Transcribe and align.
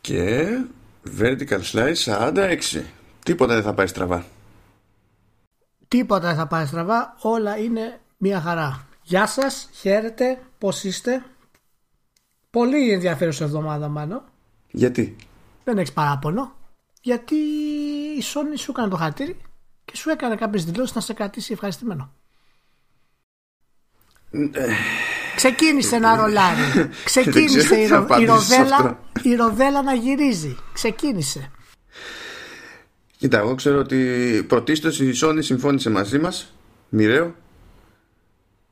Και 0.00 0.46
vertical 1.18 1.60
slice 1.72 2.04
46. 2.04 2.58
Τίποτα 3.24 3.54
δεν 3.54 3.62
θα 3.62 3.74
πάει 3.74 3.86
στραβά. 3.86 4.24
Τίποτα 5.88 6.26
δεν 6.26 6.36
θα 6.36 6.46
πάει 6.46 6.66
στραβά. 6.66 7.16
Όλα 7.20 7.56
είναι 7.58 8.00
μια 8.16 8.40
χαρά. 8.40 8.86
Γεια 9.02 9.26
σας, 9.26 9.68
χαίρετε, 9.72 10.38
πώς 10.58 10.84
είστε. 10.84 11.24
Πολύ 12.50 12.92
ενδιαφέρουσα 12.92 13.44
εβδομάδα 13.44 13.88
μάλλον. 13.88 14.22
Γιατί; 14.70 15.16
Δεν 15.64 15.78
έχεις 15.78 15.92
παράπονο. 15.92 16.52
Γιατί 17.02 17.34
η 18.16 18.22
Sony 18.34 18.58
σου 18.58 18.70
έκανε 18.70 18.88
το 18.88 18.96
χατήρι 18.96 19.36
και 19.84 19.96
σου 19.96 20.10
έκανε 20.10 20.34
κάποιες 20.36 20.64
δηλώσεις 20.64 20.94
να 20.94 21.00
σε 21.00 21.12
κρατήσει 21.12 21.52
ευχαριστημένο. 21.52 22.12
Ε, 24.30 24.72
Ξεκίνησε 25.36 25.98
να 25.98 26.16
ρολάρει. 26.16 26.88
Ξεκίνησε 27.04 27.80
η, 27.80 27.86
ρο, 27.86 28.06
η, 28.20 28.24
ροδέλα, 28.24 28.98
η 29.22 29.34
ροδέλα 29.34 29.82
να 29.82 29.94
γυρίζει. 29.94 30.56
Ξεκίνησε. 30.72 31.50
Κοίτα, 33.16 33.38
εγώ 33.38 33.54
ξέρω 33.54 33.78
ότι 33.78 34.44
πρωτίστως 34.48 35.00
η 35.00 35.12
Sony 35.22 35.38
συμφώνησε 35.38 35.90
μαζί 35.90 36.18
μας, 36.18 36.54
μοιραίο, 36.88 37.34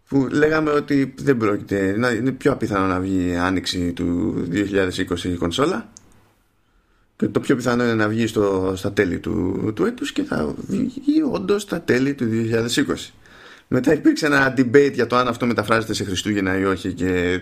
που 0.08 0.28
λέγαμε 0.30 0.70
ότι 0.70 1.14
δεν 1.18 1.36
πρόκειται, 1.36 1.94
να, 1.96 2.10
είναι 2.10 2.30
πιο 2.30 2.52
απίθανο 2.52 2.86
να 2.86 3.00
βγει 3.00 3.36
άνοιξη 3.36 3.92
του 3.92 4.34
2020 4.52 5.24
η 5.24 5.34
κονσόλα 5.34 5.88
και 7.16 7.26
το 7.26 7.40
πιο 7.40 7.56
πιθανό 7.56 7.82
είναι 7.82 7.94
να 7.94 8.08
βγει 8.08 8.26
στο, 8.26 8.72
στα 8.76 8.92
τέλη 8.92 9.18
του, 9.18 9.72
του 9.74 9.84
έτους 9.84 10.12
και 10.12 10.22
θα 10.22 10.54
βγει 10.68 11.22
όντως 11.32 11.62
στα 11.62 11.80
τέλη 11.80 12.14
του 12.14 12.24
2020. 12.26 13.10
Μετά 13.68 13.92
υπήρξε 13.92 14.26
ένα 14.26 14.54
debate 14.56 14.92
για 14.94 15.06
το 15.06 15.16
αν 15.16 15.28
αυτό 15.28 15.46
μεταφράζεται 15.46 15.94
σε 15.94 16.04
Χριστούγεννα 16.04 16.58
ή 16.58 16.64
όχι 16.64 16.92
και 16.92 17.40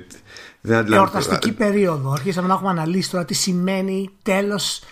δεν 0.60 0.76
αντιλαμβάνομαι. 0.78 1.18
Εορταστική 1.18 1.52
περίοδο. 1.56 2.10
Αρχίσαμε 2.12 2.48
να 2.48 2.54
έχουμε 2.54 2.70
αναλύσει 2.70 3.10
τώρα 3.10 3.24
τι 3.24 3.34
σημαίνει 3.34 4.10
τέλος 4.22 4.82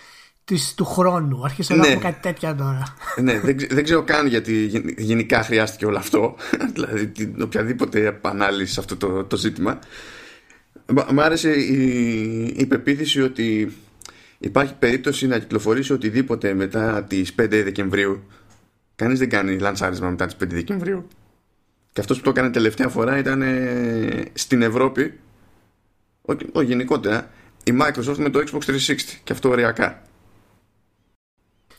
της, 0.45 0.73
του 0.73 0.85
χρόνου. 0.85 1.43
Αρχίσαμε 1.43 1.79
Ναι. 1.81 1.85
να 1.87 1.93
έχουμε 1.93 2.09
κάτι 2.11 2.21
τέτοια 2.21 2.55
τώρα. 2.55 2.83
ναι, 3.21 3.39
δεν, 3.39 3.57
ξε- 3.57 3.73
δεν 3.73 3.83
ξέρω 3.83 4.03
καν 4.03 4.27
γιατί 4.27 4.65
γεν- 4.65 4.99
γενικά 4.99 5.43
χρειάστηκε 5.43 5.85
όλο 5.85 5.97
αυτό. 5.97 6.35
δηλαδή 6.73 7.07
την 7.07 7.41
οποιαδήποτε 7.41 8.05
επανάλυση 8.05 8.73
σε 8.73 8.79
αυτό 8.79 8.95
το, 8.95 9.23
το 9.23 9.37
ζήτημα. 9.37 9.79
Μ' 10.93 11.13
μ' 11.13 11.19
άρεσε 11.19 11.51
η, 11.51 12.53
η 12.57 12.65
πεποίθηση 12.65 13.21
ότι 13.21 13.75
υπάρχει 14.37 14.73
περίπτωση 14.79 15.27
να 15.27 15.39
κυκλοφορήσει 15.39 15.93
οτιδήποτε 15.93 16.53
μετά 16.53 17.03
τις 17.03 17.35
5 17.41 17.47
Δεκεμβρίου. 17.49 18.23
Κανείς 18.95 19.19
δεν 19.19 19.29
κάνει 19.29 19.57
λανσάρισμα 19.59 20.09
μετά 20.09 20.25
τις 20.25 20.35
5 20.35 20.47
Δεκεμβρίου. 20.47 21.07
Και 21.93 22.01
αυτός 22.01 22.17
που 22.17 22.23
το 22.23 22.29
έκανε 22.29 22.49
τελευταία 22.49 22.87
φορά 22.87 23.17
ήταν 23.17 23.41
ε, 23.41 24.23
στην 24.33 24.61
Ευρώπη, 24.61 25.13
όχι 26.25 26.49
όχι, 26.53 26.65
γενικότερα, 26.67 27.29
η 27.63 27.71
Microsoft 27.81 28.17
με 28.17 28.29
το 28.29 28.39
Xbox 28.39 28.59
360 28.71 28.95
και 29.23 29.33
αυτό 29.33 29.49
ωριακά. 29.49 30.01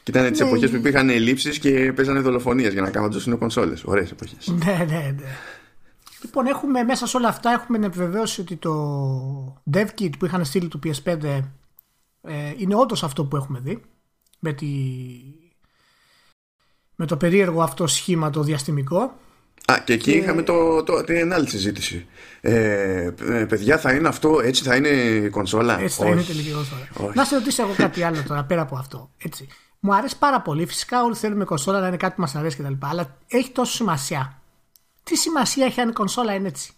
Και 0.03 0.11
ήταν 0.11 0.31
τις 0.31 0.41
Ναι, 0.41 0.47
εποχές 0.47 0.69
η- 0.69 0.73
που 0.73 0.77
υπήρχαν 0.79 1.11
ελλείψεις 1.11 1.59
και 1.59 1.93
παίζανε 1.93 2.21
δολοφονίες 2.21 2.73
για 2.73 2.83
να 2.83 2.91
κάνουν 2.91 3.39
κονσόλε. 3.39 3.75
Ωραίες 3.85 4.11
εποχές. 4.11 4.47
ναι, 4.65 4.85
ναι, 4.89 5.15
ναι. 5.21 5.37
Λοιπόν, 6.23 6.47
έχουμε 6.47 6.83
μέσα 6.83 7.07
σε 7.07 7.17
όλα 7.17 7.29
αυτά 7.29 7.51
έχουμε 7.51 7.79
την 7.79 7.87
επιβεβαίωση 7.87 8.41
ότι 8.41 8.57
το 8.57 9.63
dev 9.73 9.87
kit 9.99 10.11
που 10.19 10.25
είχαν 10.27 10.45
στείλει 10.45 10.69
του 10.69 10.79
PS5 10.85 11.23
ες, 11.25 11.43
είναι 12.57 12.75
όντως 12.75 13.03
αυτό 13.05 13.25
που 13.25 13.37
έχουμε 13.37 13.59
δει. 13.61 13.83
Με, 14.39 14.53
τη... 14.53 14.67
με 16.97 17.07
το 17.07 17.17
περίεργο 17.17 17.63
αυτό 17.63 17.87
σχήμα 17.87 18.31
το 18.31 18.43
διαστημικό. 18.43 19.17
Α, 19.73 19.79
και 19.85 19.93
εκεί 19.93 20.13
είχαμε 20.13 20.43
το, 20.43 20.83
το, 20.83 21.05
την 21.05 21.33
άλλη 21.33 21.49
συζήτηση. 21.49 22.07
Ε, 22.41 23.13
ε, 23.21 23.45
παιδιά, 23.45 23.79
θα 23.79 23.93
είναι 23.93 24.09
αυτό, 24.09 24.41
έτσι 24.41 24.63
θα 24.63 24.77
είναι 24.77 24.89
η 24.89 25.29
κονσόλα; 25.31 25.81
Έτσι 25.81 26.01
θα 26.03 26.09
είναι 26.09 26.23
τελική 26.23 26.51
κονσόλα. 26.51 26.89
Όχι. 26.97 27.17
Να 27.17 27.25
σε 27.25 27.35
ρωτήσω 27.35 27.63
εγώ 27.63 27.75
κάτι 27.77 28.03
άλλο 28.03 28.23
τώρα 28.23 28.45
πέρα 28.45 28.61
από 28.61 28.77
αυτό. 28.77 29.11
Έτσι. 29.19 29.49
Μου 29.81 29.95
αρέσει 29.95 30.19
πάρα 30.19 30.41
πολύ. 30.41 30.67
Φυσικά 30.67 31.03
όλοι 31.03 31.15
θέλουμε 31.15 31.45
κονσόλα 31.45 31.81
να 31.81 31.87
είναι 31.87 31.97
κάτι 31.97 32.15
που 32.15 32.21
μας 32.21 32.35
αρέσει 32.35 32.57
κτλ. 32.57 32.73
Αλλά 32.79 33.17
έχει 33.29 33.51
τόσο 33.51 33.73
σημασία. 33.73 34.41
Τι 35.03 35.17
σημασία 35.17 35.67
έχει 35.67 35.81
αν 35.81 35.89
η 35.89 35.93
κονσόλα 35.93 36.35
είναι 36.35 36.49
έτσι; 36.49 36.73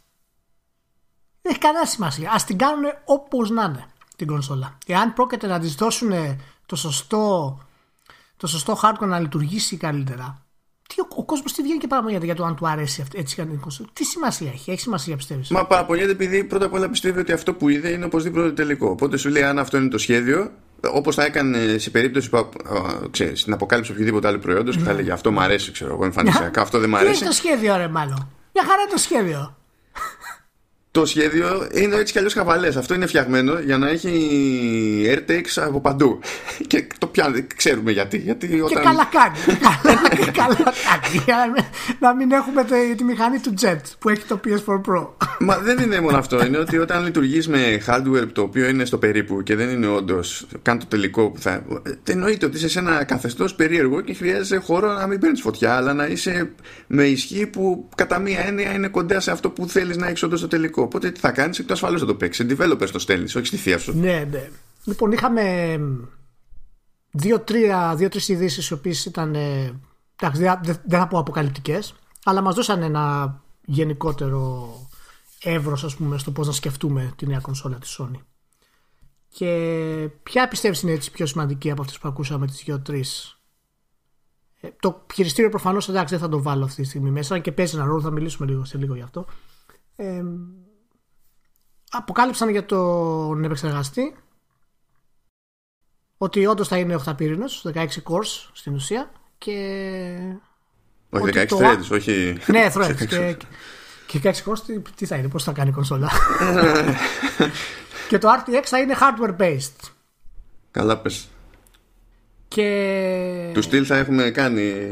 Δεν 1.42 1.52
έχει 1.52 1.60
κανένα 1.60 1.84
σημασία. 1.84 2.30
Α 2.30 2.36
την 2.46 2.58
κάνουν 2.58 2.84
όπως 3.04 3.50
να 3.50 3.62
είναι 3.62 3.86
την 4.16 4.26
κονσόλα. 4.26 4.78
Εάν 4.86 5.12
πρόκειται 5.12 5.46
να 5.46 5.58
της 5.58 5.74
δώσουν 5.74 6.12
το 6.66 6.76
σωστό, 6.76 7.58
το 8.36 8.46
σωστό 8.46 8.78
hardware 8.82 9.06
να 9.06 9.18
λειτουργήσει 9.20 9.76
καλύτερα. 9.76 10.47
Τι, 10.94 11.00
ο, 11.00 11.06
ο 11.16 11.24
κόσμος 11.24 11.52
τι 11.52 11.62
βγαίνει 11.62 11.78
και 11.78 11.86
παραπονιέται 11.86 12.24
για 12.24 12.34
το 12.34 12.44
αν 12.44 12.56
του 12.56 12.68
αρέσει 12.68 13.00
αυτή- 13.00 13.18
έτσι 13.18 13.36
κάνει 13.36 13.52
η 13.52 13.56
κονσόλα. 13.56 13.88
Τι 13.92 14.04
σημασία 14.04 14.50
έχει, 14.54 14.70
έχει 14.70 14.80
σημασία 14.80 15.16
πιστεύεις; 15.16 15.48
Μα 15.50 15.66
παραπονιέται 15.66 16.10
επειδή 16.10 16.44
πρώτα 16.44 16.66
απ' 16.66 16.72
όλα 16.72 16.88
πιστεύει 16.88 17.18
ότι 17.20 17.32
αυτό 17.32 17.54
που 17.54 17.68
είδε 17.68 17.88
είναι 17.88 18.04
οπωσδήποτε 18.04 18.52
τελικό. 18.52 18.88
Οπότε 18.90 19.16
σου 19.16 19.28
λέει 19.28 19.42
αν 19.42 19.58
αυτό 19.58 19.76
είναι 19.76 19.88
το 19.88 19.98
σχέδιο, 19.98 20.50
όπως 20.92 21.14
θα 21.14 21.24
έκανε 21.24 21.78
σε 21.78 21.90
περίπτωση 21.90 22.30
που 22.30 22.36
α, 22.36 22.46
ξέρεις, 23.10 23.44
την 23.44 23.52
αποκάλυψη 23.52 23.92
οποιοδήποτε 23.92 24.28
άλλο 24.28 24.38
προϊόντος 24.38 24.76
και 24.76 24.82
θα 24.82 24.90
έλεγε 24.90 25.12
Αυτό 25.12 25.32
μου 25.32 25.40
αρέσει, 25.40 25.72
ξέρω 25.72 25.92
εγώ, 25.92 26.04
εμφανισιακά. 26.04 26.60
Αυτό 26.60 26.78
δεν 26.78 26.88
μου 26.90 26.94
Τι 26.96 27.00
είναι 27.00 27.10
αρέσει. 27.10 27.24
το 27.24 27.32
σχέδιο, 27.32 27.76
ρε, 27.76 27.88
μάλλον; 27.88 28.28
Μια 28.54 28.62
χαρά 28.64 28.82
είναι 28.82 28.90
το 28.90 28.98
σχέδιο. 28.98 29.56
Το 30.98 31.06
σχέδιο 31.06 31.66
είναι 31.72 31.96
έτσι 31.96 32.12
κι 32.12 32.18
αλλιώς 32.18 32.32
χαβαλές. 32.34 32.76
Αυτό 32.76 32.94
είναι 32.94 33.06
φτιαγμένο 33.06 33.58
για 33.58 33.78
να 33.78 33.88
έχει 33.88 34.10
AirTags 35.14 35.62
από 35.66 35.80
παντού. 35.80 36.18
Και 36.66 36.86
το 36.98 37.06
πιάνει, 37.06 37.46
ξέρουμε 37.56 37.90
γιατί. 37.90 38.16
γιατί 38.18 38.48
Και 38.48 38.62
όταν... 38.62 38.82
καλά 38.82 39.08
κάνει. 39.12 39.58
καλά, 39.58 40.08
και 40.24 40.30
καλά 40.30 40.54
κάνει. 40.56 41.22
Για 41.24 41.36
να 41.36 41.46
μην- 41.52 41.64
να 41.98 42.14
μην 42.14 42.32
έχουμε 42.32 42.64
τη, 42.64 42.94
τη 42.96 43.04
μηχανή 43.04 43.38
του 43.38 43.54
Jet 43.60 43.80
που 43.98 44.08
έχει 44.08 44.22
το 44.28 44.40
PS4 44.44 44.74
Pro. 44.74 45.08
Μα 45.46 45.58
δεν 45.58 45.78
είναι 45.78 46.00
μόνο 46.00 46.16
αυτό. 46.18 46.44
Είναι 46.44 46.58
ότι 46.58 46.78
όταν 46.78 47.04
λειτουργείς 47.04 47.48
με 47.48 47.82
hardware 47.86 48.28
το 48.32 48.42
οποίο 48.42 48.68
είναι 48.68 48.84
στο 48.84 48.98
περίπου 48.98 49.42
και 49.42 49.56
δεν 49.56 49.68
είναι 49.68 49.86
όντως 49.86 50.46
καν 50.62 50.78
το 50.78 50.86
τελικό 50.86 51.30
που 51.30 51.40
θα. 51.40 51.50
ε, 51.52 52.12
Εννοείται 52.12 52.46
ότι 52.46 52.56
είσαι 52.56 52.68
σε 52.68 52.78
ένα 52.78 53.04
καθεστώς 53.04 53.54
περίεργο 53.54 54.00
και 54.00 54.14
χρειάζεσαι 54.14 54.56
χώρο 54.56 54.92
να 54.92 55.06
μην 55.06 55.18
παίρνεις 55.20 55.40
φωτιά, 55.40 55.74
αλλά 55.74 55.94
να 55.94 56.06
είσαι 56.06 56.50
με 56.86 57.04
ισχύ 57.04 57.46
που 57.46 57.88
κατά 57.94 58.18
μία 58.18 58.40
έννοια 58.46 58.72
είναι 58.72 58.88
κοντά 58.88 59.20
σε 59.20 59.30
αυτό 59.30 59.50
που 59.50 59.68
θέλεις 59.68 59.96
να 59.96 60.06
έχεις 60.06 60.22
όντως 60.22 60.40
το 60.40 60.48
τελικό. 60.48 60.87
Οπότε 60.88 61.10
τι 61.10 61.20
θα 61.20 61.30
κάνεις, 61.30 61.58
εκτός 61.58 61.74
ασφαλώς 61.76 62.00
θα 62.00 62.06
το 62.06 62.14
παίξεις. 62.14 62.46
Σε 62.48 62.56
developers 62.58 62.88
το 62.92 62.98
στέλνεις, 62.98 63.34
όχι 63.34 63.46
στη 63.46 63.56
θεία 63.56 63.78
σου. 63.78 63.98
ναι, 63.98 64.26
ναι. 64.30 64.50
Λοιπόν, 64.84 65.12
είχαμε 65.12 65.78
δύο-τρία, 67.10 67.94
δύο-τρεις 67.96 68.28
ειδήσεις 68.28 68.68
οι 68.68 68.72
οποίες 68.72 69.04
ήταν. 69.04 69.34
ε, 69.34 69.80
εντάξει, 70.16 70.40
δεν, 70.42 70.58
δεν- 70.62 70.80
δεν 70.84 70.98
θα 70.98 71.08
πω 71.08 71.18
αποκαλυπτικές, 71.18 71.94
αλλά 72.24 72.40
μας 72.40 72.54
δώσαν 72.54 72.82
ένα 72.82 73.34
γενικότερο 73.64 74.72
εύρος, 75.42 75.84
ας 75.84 75.96
πούμε, 75.96 76.18
στο 76.18 76.30
πώς 76.30 76.46
να 76.46 76.52
σκεφτούμε 76.52 77.12
τη 77.16 77.26
νέα 77.26 77.38
κονσόλα 77.40 77.76
της 77.78 78.00
Sony. 78.00 78.20
Και 79.28 80.08
ποια 80.22 80.48
πιστεύεις 80.48 80.82
είναι 80.82 80.92
έτσι 80.92 81.10
πιο 81.10 81.26
σημαντική 81.26 81.70
από 81.70 81.82
αυτές 81.82 81.98
που 81.98 82.08
ακούσαμε 82.08 82.46
τις 82.46 82.62
δύο-τρεις; 82.64 83.32
Ε, 84.60 84.68
το 84.80 85.06
χειριστήριο 85.14 85.50
προφανώς 85.50 85.88
εντάξει 85.88 86.14
δεν 86.14 86.22
θα 86.22 86.28
το 86.30 86.42
βάλω 86.42 86.64
αυτή 86.64 86.82
τη 86.82 86.88
στιγμή 86.88 87.10
μέσα 87.10 87.38
και 87.38 87.52
παίζει 87.52 87.76
ένα 87.76 87.84
ρόλο, 87.84 88.00
θα 88.00 88.10
μιλήσουμε 88.10 88.48
λίγο 88.48 88.64
σε 88.64 88.78
λίγο 88.78 88.94
γι' 88.94 89.02
αυτό. 89.02 89.26
Ε, 89.96 90.22
αποκάλυψαν 91.90 92.48
για 92.48 92.64
τον 92.66 93.44
επεξεργαστή 93.44 94.16
ότι 96.18 96.46
όντως 96.46 96.68
θα 96.68 96.78
είναι 96.78 97.00
8 97.06 97.12
πύρινος, 97.16 97.66
16 97.74 97.86
cores 97.86 98.48
στην 98.52 98.74
ουσία 98.74 99.10
και. 99.38 99.52
Όχι 101.10 101.22
ότι 101.28 101.38
16 101.38 101.46
το- 101.46 101.58
threads, 101.58 101.88
όχι. 101.90 102.38
Ναι, 102.46 102.70
threads. 102.74 103.06
και, 103.08 103.36
και 104.06 104.20
16 104.22 104.30
cores 104.30 104.58
τι, 104.66 104.80
τι 104.80 105.06
θα 105.06 105.16
είναι, 105.16 105.28
πώς 105.28 105.44
θα 105.44 105.52
κάνει 105.52 105.68
η 105.68 105.72
κονσόλα; 105.72 106.10
και 108.08 108.18
το 108.18 108.28
RTX 108.28 108.62
θα 108.64 108.78
είναι 108.78 108.96
hardware 109.00 109.36
based. 109.36 109.90
Καλά 110.70 110.98
πες. 110.98 111.28
Και. 112.48 113.50
Του 113.54 113.62
στυλ 113.62 113.84
θα 113.86 113.96
έχουμε 113.96 114.30
κάνει. 114.30 114.88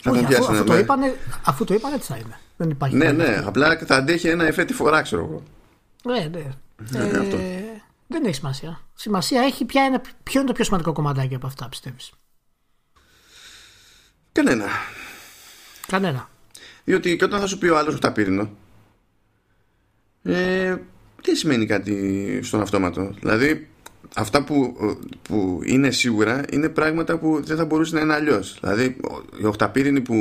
θα 0.00 0.10
Όχι, 0.10 0.18
τον 0.18 0.18
αφού, 0.18 0.26
πιάσουν. 0.26 0.54
αφού, 0.54 0.64
το 0.64 0.72
ναι. 0.72 0.78
είπανε, 0.78 1.16
αφού 1.44 1.64
το 1.64 1.74
είπανε, 1.74 1.94
έτσι 1.94 2.12
θα 2.12 2.18
είναι; 2.18 2.38
Δεν 2.60 2.70
υπάρχει. 2.70 2.96
Ναι, 2.96 3.04
κανένα. 3.04 3.30
ναι, 3.40 3.46
απλά 3.46 3.78
θα 3.86 3.96
αντέχει 3.96 4.28
ένα 4.28 4.44
εφέ 4.44 4.64
τη 4.64 4.72
φορά, 4.72 5.02
ξέρω 5.02 5.22
εγώ. 5.24 5.42
Ναι, 6.04 6.28
ναι. 6.28 6.46
Ναι, 6.90 6.98
Ε, 7.08 7.18
αυτό. 7.18 7.36
δεν 8.06 8.24
έχει 8.24 8.34
σημασία. 8.34 8.80
Σημασία 8.94 9.40
έχει 9.42 9.64
ποια 9.64 9.84
είναι, 9.84 10.00
ποιο 10.22 10.38
είναι 10.40 10.48
το 10.48 10.54
πιο 10.54 10.64
σημαντικό 10.64 10.92
κομματάκι 10.92 11.34
από 11.34 11.46
αυτά, 11.46 11.68
πιστεύεις; 11.68 12.12
Κανένα. 14.32 14.64
Κανένα. 15.86 16.28
Διότι 16.84 17.16
και 17.16 17.24
όταν 17.24 17.40
θα 17.40 17.46
σου 17.46 17.58
πει 17.58 17.66
ο 17.68 17.78
άλλος 17.78 17.94
χταπύρινο, 17.94 18.50
ε, 20.22 20.76
δεν 21.22 21.36
σημαίνει 21.36 21.66
κάτι 21.66 22.40
στον 22.42 22.60
αυτόματο. 22.60 23.14
Δηλαδή, 23.20 23.68
αυτά 24.14 24.44
που, 24.44 24.76
που 25.22 25.60
είναι 25.64 25.90
σίγουρα 25.90 26.42
είναι 26.50 26.68
πράγματα 26.68 27.18
που 27.18 27.40
δεν 27.44 27.56
θα 27.56 27.64
μπορούσε 27.64 27.94
να 27.94 28.00
είναι 28.00 28.14
αλλιώς. 28.14 28.58
Δηλαδή, 28.60 28.96
οι 29.40 29.44
οχταπύρινοι 29.44 30.00
που 30.00 30.14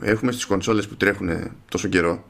έχουμε 0.00 0.32
στις 0.32 0.44
κονσόλες 0.44 0.88
που 0.88 0.96
τρέχουν 0.96 1.30
τόσο 1.68 1.88
καιρό, 1.88 2.24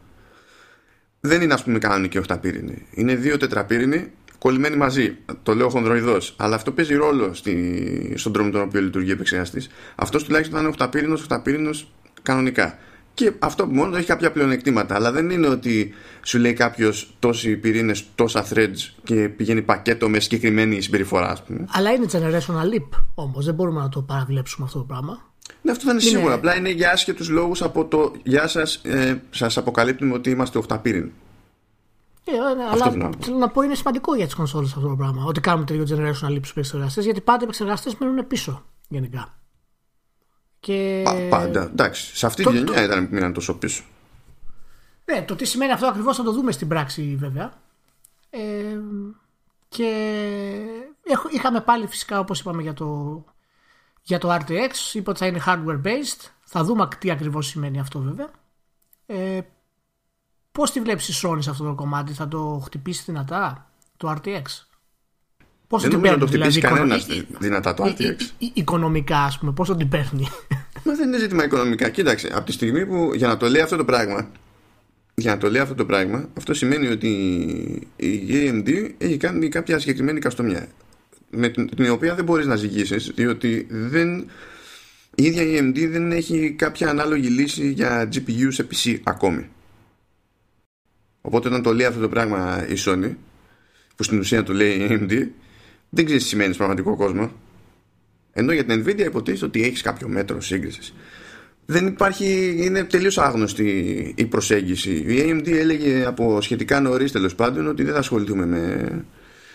δεν 1.21 1.43
είναι 1.43 1.55
ας 1.55 1.65
πούμε 1.65 1.79
κανονικοί 1.79 2.19
οχταπύρινοι. 2.19 2.87
Είναι 2.91 3.15
δύο 3.15 3.37
τετραπύρινοι 3.37 4.11
κολλημένοι 4.39 4.77
μαζί. 4.77 5.17
Το 5.43 5.55
λέω 5.55 5.69
χονδροειδώ. 5.69 6.19
Αλλά 6.37 6.55
αυτό 6.55 6.73
παίζει 6.73 6.95
ρόλο 6.95 7.35
στη, 7.35 8.13
στον 8.17 8.33
τρόπο 8.33 8.49
με 8.49 8.55
τον 8.55 8.63
οποίο 8.63 8.81
λειτουργεί 8.81 9.11
ο 9.11 9.13
επεξεργαστή. 9.13 9.63
Αυτός 9.95 10.25
τουλάχιστον 10.25 10.55
θα 10.55 10.61
είναι 10.61 10.71
οχταπύρινος, 10.71 11.21
οχταπύρινος 11.21 11.93
κανονικά. 12.23 12.79
Και 13.19 13.33
αυτό 13.39 13.67
που 13.67 13.75
μόνο 13.75 13.97
έχει 13.97 14.07
κάποια 14.07 14.33
πλεονεκτήματα. 14.33 14.95
Αλλά 14.95 15.13
δεν 15.13 15.31
είναι 15.31 15.47
ότι 15.47 15.95
σου 16.23 16.39
λέει 16.39 16.53
κάποιος 16.53 17.15
τόσοι 17.19 17.57
πυρήνες, 17.57 18.05
τόσα 18.15 18.47
threads 18.51 18.93
και 19.05 19.29
πηγαίνει 19.29 19.63
πακέτο 19.63 20.09
με 20.09 20.21
συγκεκριμένη 20.21 20.81
συμπεριφορά, 20.81 21.31
ας 21.31 21.43
πούμε. 21.43 21.65
Αλλά 21.71 21.91
είναι 21.91 22.07
generational 22.13 22.75
leap 22.75 22.99
όμως. 23.15 23.45
Δεν 23.45 23.55
μπορούμε 23.55 23.81
να 23.81 23.89
το 23.89 24.03
παραβλέψουμε 24.03 24.67
αυτό 24.67 24.79
το 24.79 24.85
πράγμα. 24.85 25.33
Ναι, 25.63 25.71
αυτό 25.71 25.85
δεν 25.85 25.95
είναι, 25.95 26.05
είναι... 26.09 26.17
σίγουρο. 26.17 26.35
Απλά 26.35 26.57
είναι 26.57 26.71
για 26.71 26.91
άσχετους 26.91 27.29
λόγους 27.29 27.63
από 27.63 27.85
το 27.85 28.13
Γεια 28.23 28.47
σας, 28.47 28.75
ε, 28.75 29.23
σας 29.31 29.57
αποκαλύπτουμε 29.57 30.15
ότι 30.15 30.31
είμαστε 30.31 30.59
οχταπύρινοι. 30.59 31.13
Ε, 32.25 32.55
ναι, 32.55 32.65
αλλά 32.71 33.15
θέλω 33.19 33.37
να 33.37 33.49
πω 33.49 33.63
είναι 33.63 33.75
σημαντικό 33.75 34.15
για 34.15 34.25
τις 34.25 34.35
κονσόλες 34.35 34.73
αυτό 34.77 34.89
το 34.89 34.97
πράγμα. 34.97 35.25
Ότι 35.25 35.41
κάνουμε 35.41 35.65
τρίγο 35.65 35.85
generation 35.89 36.31
leap 36.31 36.39
στους 36.39 36.51
επεξεργαστές, 36.51 37.05
γιατί 37.05 37.21
πάντα 37.21 37.39
οι 37.41 37.43
επεξεργαστές 37.43 37.97
μένουν 37.97 38.27
πίσω 38.27 38.65
γενικά. 38.89 39.39
Και... 40.61 41.01
Πα, 41.05 41.15
πάντα. 41.29 41.63
Εντάξει, 41.63 42.17
σε 42.17 42.27
αυτή 42.27 42.45
τη 42.45 42.53
γενιά 42.53 42.73
το... 42.73 42.83
ήταν 42.83 43.09
που 43.09 43.15
μείναν 43.15 43.33
τόσο 43.33 43.55
πίσω. 43.55 43.83
Ναι, 45.05 45.23
το 45.23 45.37
τι 45.37 45.45
σημαίνει 45.45 45.73
αυτό 45.73 45.87
ακριβώς 45.87 46.17
θα 46.17 46.23
το 46.23 46.33
δούμε 46.33 46.53
στην 46.53 46.69
πράξη 46.69 47.17
βέβαια. 47.19 47.53
Ε, 48.31 48.79
και 49.69 49.91
είχαμε 51.31 51.61
πάλι 51.61 51.87
φυσικά 51.87 52.19
όπως 52.19 52.41
είπαμε 52.41 52.63
για 52.63 52.73
το, 52.73 53.25
για 54.03 54.19
το 54.19 54.35
RTX 54.35 54.71
είπε 54.93 55.11
ότι 55.11 55.19
θα 55.19 55.27
είναι 55.27 55.43
hardware 55.47 55.81
based 55.85 56.31
θα 56.45 56.65
δούμε 56.65 56.89
τι 56.99 57.11
ακριβώς 57.11 57.47
σημαίνει 57.47 57.81
αυτό 57.81 58.01
βέβαια 58.01 58.31
ε, 59.07 59.41
Πώς 60.53 60.71
τη 60.71 60.81
βλέπεις 60.81 61.09
η 61.09 61.27
Sony 61.27 61.39
σε 61.39 61.51
αυτό 61.51 61.65
το 61.65 61.75
κομμάτι 61.75 62.13
θα 62.13 62.29
το 62.29 62.61
χτυπήσει 62.65 63.03
δυνατά 63.07 63.71
το 63.97 64.17
RTX 64.17 64.43
Πώς 65.69 65.83
δεν 65.83 65.91
νομίζω 65.91 66.13
να 66.13 66.19
το 66.19 66.27
χτυπήσει 66.27 66.61
δηλαδή, 66.61 66.75
κανένας 66.77 67.07
δυνατά 67.39 67.75
το 67.75 67.85
RTX. 67.85 68.15
οικονομικά, 68.53 69.19
ας 69.19 69.39
πούμε, 69.39 69.53
πώς 69.53 69.69
το 69.69 69.77
την 69.77 69.89
παίρνει; 69.89 70.29
Μα 70.85 70.95
δεν 70.95 71.09
είναι 71.09 71.19
ζήτημα 71.19 71.45
οικονομικά. 71.45 71.89
Κοίταξε, 71.89 72.31
από 72.35 72.47
τη 72.47 72.53
στιγμή 72.53 72.87
που 72.87 73.11
για 73.15 73.29
να 73.29 73.37
το 73.37 73.49
λέει 73.49 73.63
αυτό 73.63 73.77
το 73.77 73.85
πράγμα, 73.85 74.31
για 75.15 75.31
να 75.31 75.39
το 75.39 75.51
λέει 75.51 75.63
αυτό 75.63 75.75
το 75.75 75.85
πράγμα, 75.85 76.29
αυτό 76.37 76.55
σημαίνει 76.55 76.87
ότι 76.87 77.09
η 77.97 78.29
AMD 78.31 78.91
έχει 78.99 79.17
κάνει 79.17 79.49
κάποια 79.49 79.79
συγκεκριμένη 79.79 80.21
καστομιά. 80.21 80.69
Με 81.31 81.49
την 81.49 81.91
οποία 81.91 82.15
δεν 82.15 82.25
μπορείς 82.25 82.47
να 82.47 82.57
ζυγίσεις, 82.57 83.13
διότι 83.15 83.67
δεν, 83.71 84.19
η 85.15 85.25
ίδια 85.25 85.43
η 85.43 85.59
AMD 85.61 85.89
δεν 85.91 86.13
έχει 86.13 86.53
κάποια 86.53 86.89
ανάλογη 86.89 87.29
λύση 87.29 87.71
για 87.71 88.09
GPU 88.13 88.49
σε 88.49 88.67
PC 88.73 88.99
ακόμη. 89.03 89.49
Οπότε 91.21 91.49
όταν 91.49 91.63
το 91.63 91.75
λέει 91.75 91.87
αυτό 91.87 92.01
το 92.01 92.09
πράγμα 92.09 92.67
η 92.69 92.75
Sony, 92.87 93.15
που 93.97 94.03
στην 94.03 94.19
ουσία 94.19 94.43
το 94.43 94.53
λέει 94.53 94.73
η 94.73 94.87
AMD, 94.91 95.27
δεν 95.89 96.05
ξέρεις 96.05 96.23
τι 96.23 96.29
σημαίνει 96.29 96.53
στον 96.53 96.67
πραγματικό 96.67 96.97
κόσμο. 96.97 97.31
Ενώ 98.33 98.53
για 98.53 98.65
την 98.65 98.85
Nvidia 98.85 99.05
υποτίθεται 99.07 99.45
ότι 99.45 99.63
έχεις 99.63 99.83
κάποιο 99.83 100.09
μέτρο 100.09 100.41
σύγκρισης. 100.41 100.95
Δεν 101.67 101.87
υπάρχει, 101.87 102.57
είναι 102.59 102.85
τελείως 102.85 103.19
άγνωστη 103.19 103.65
η 104.17 104.27
προσέγγιση. 104.27 104.91
Η 104.91 105.25
AMD 105.27 105.49
έλεγε 105.51 106.05
από 106.07 106.41
σχετικά 106.41 106.81
νωρίς 106.81 107.13
τέλος 107.13 107.35
πάντων 107.35 107.67
ότι 107.67 107.83
δεν 107.83 107.93
θα 107.93 107.99
ασχοληθούμε 107.99 108.47
με, 108.47 108.89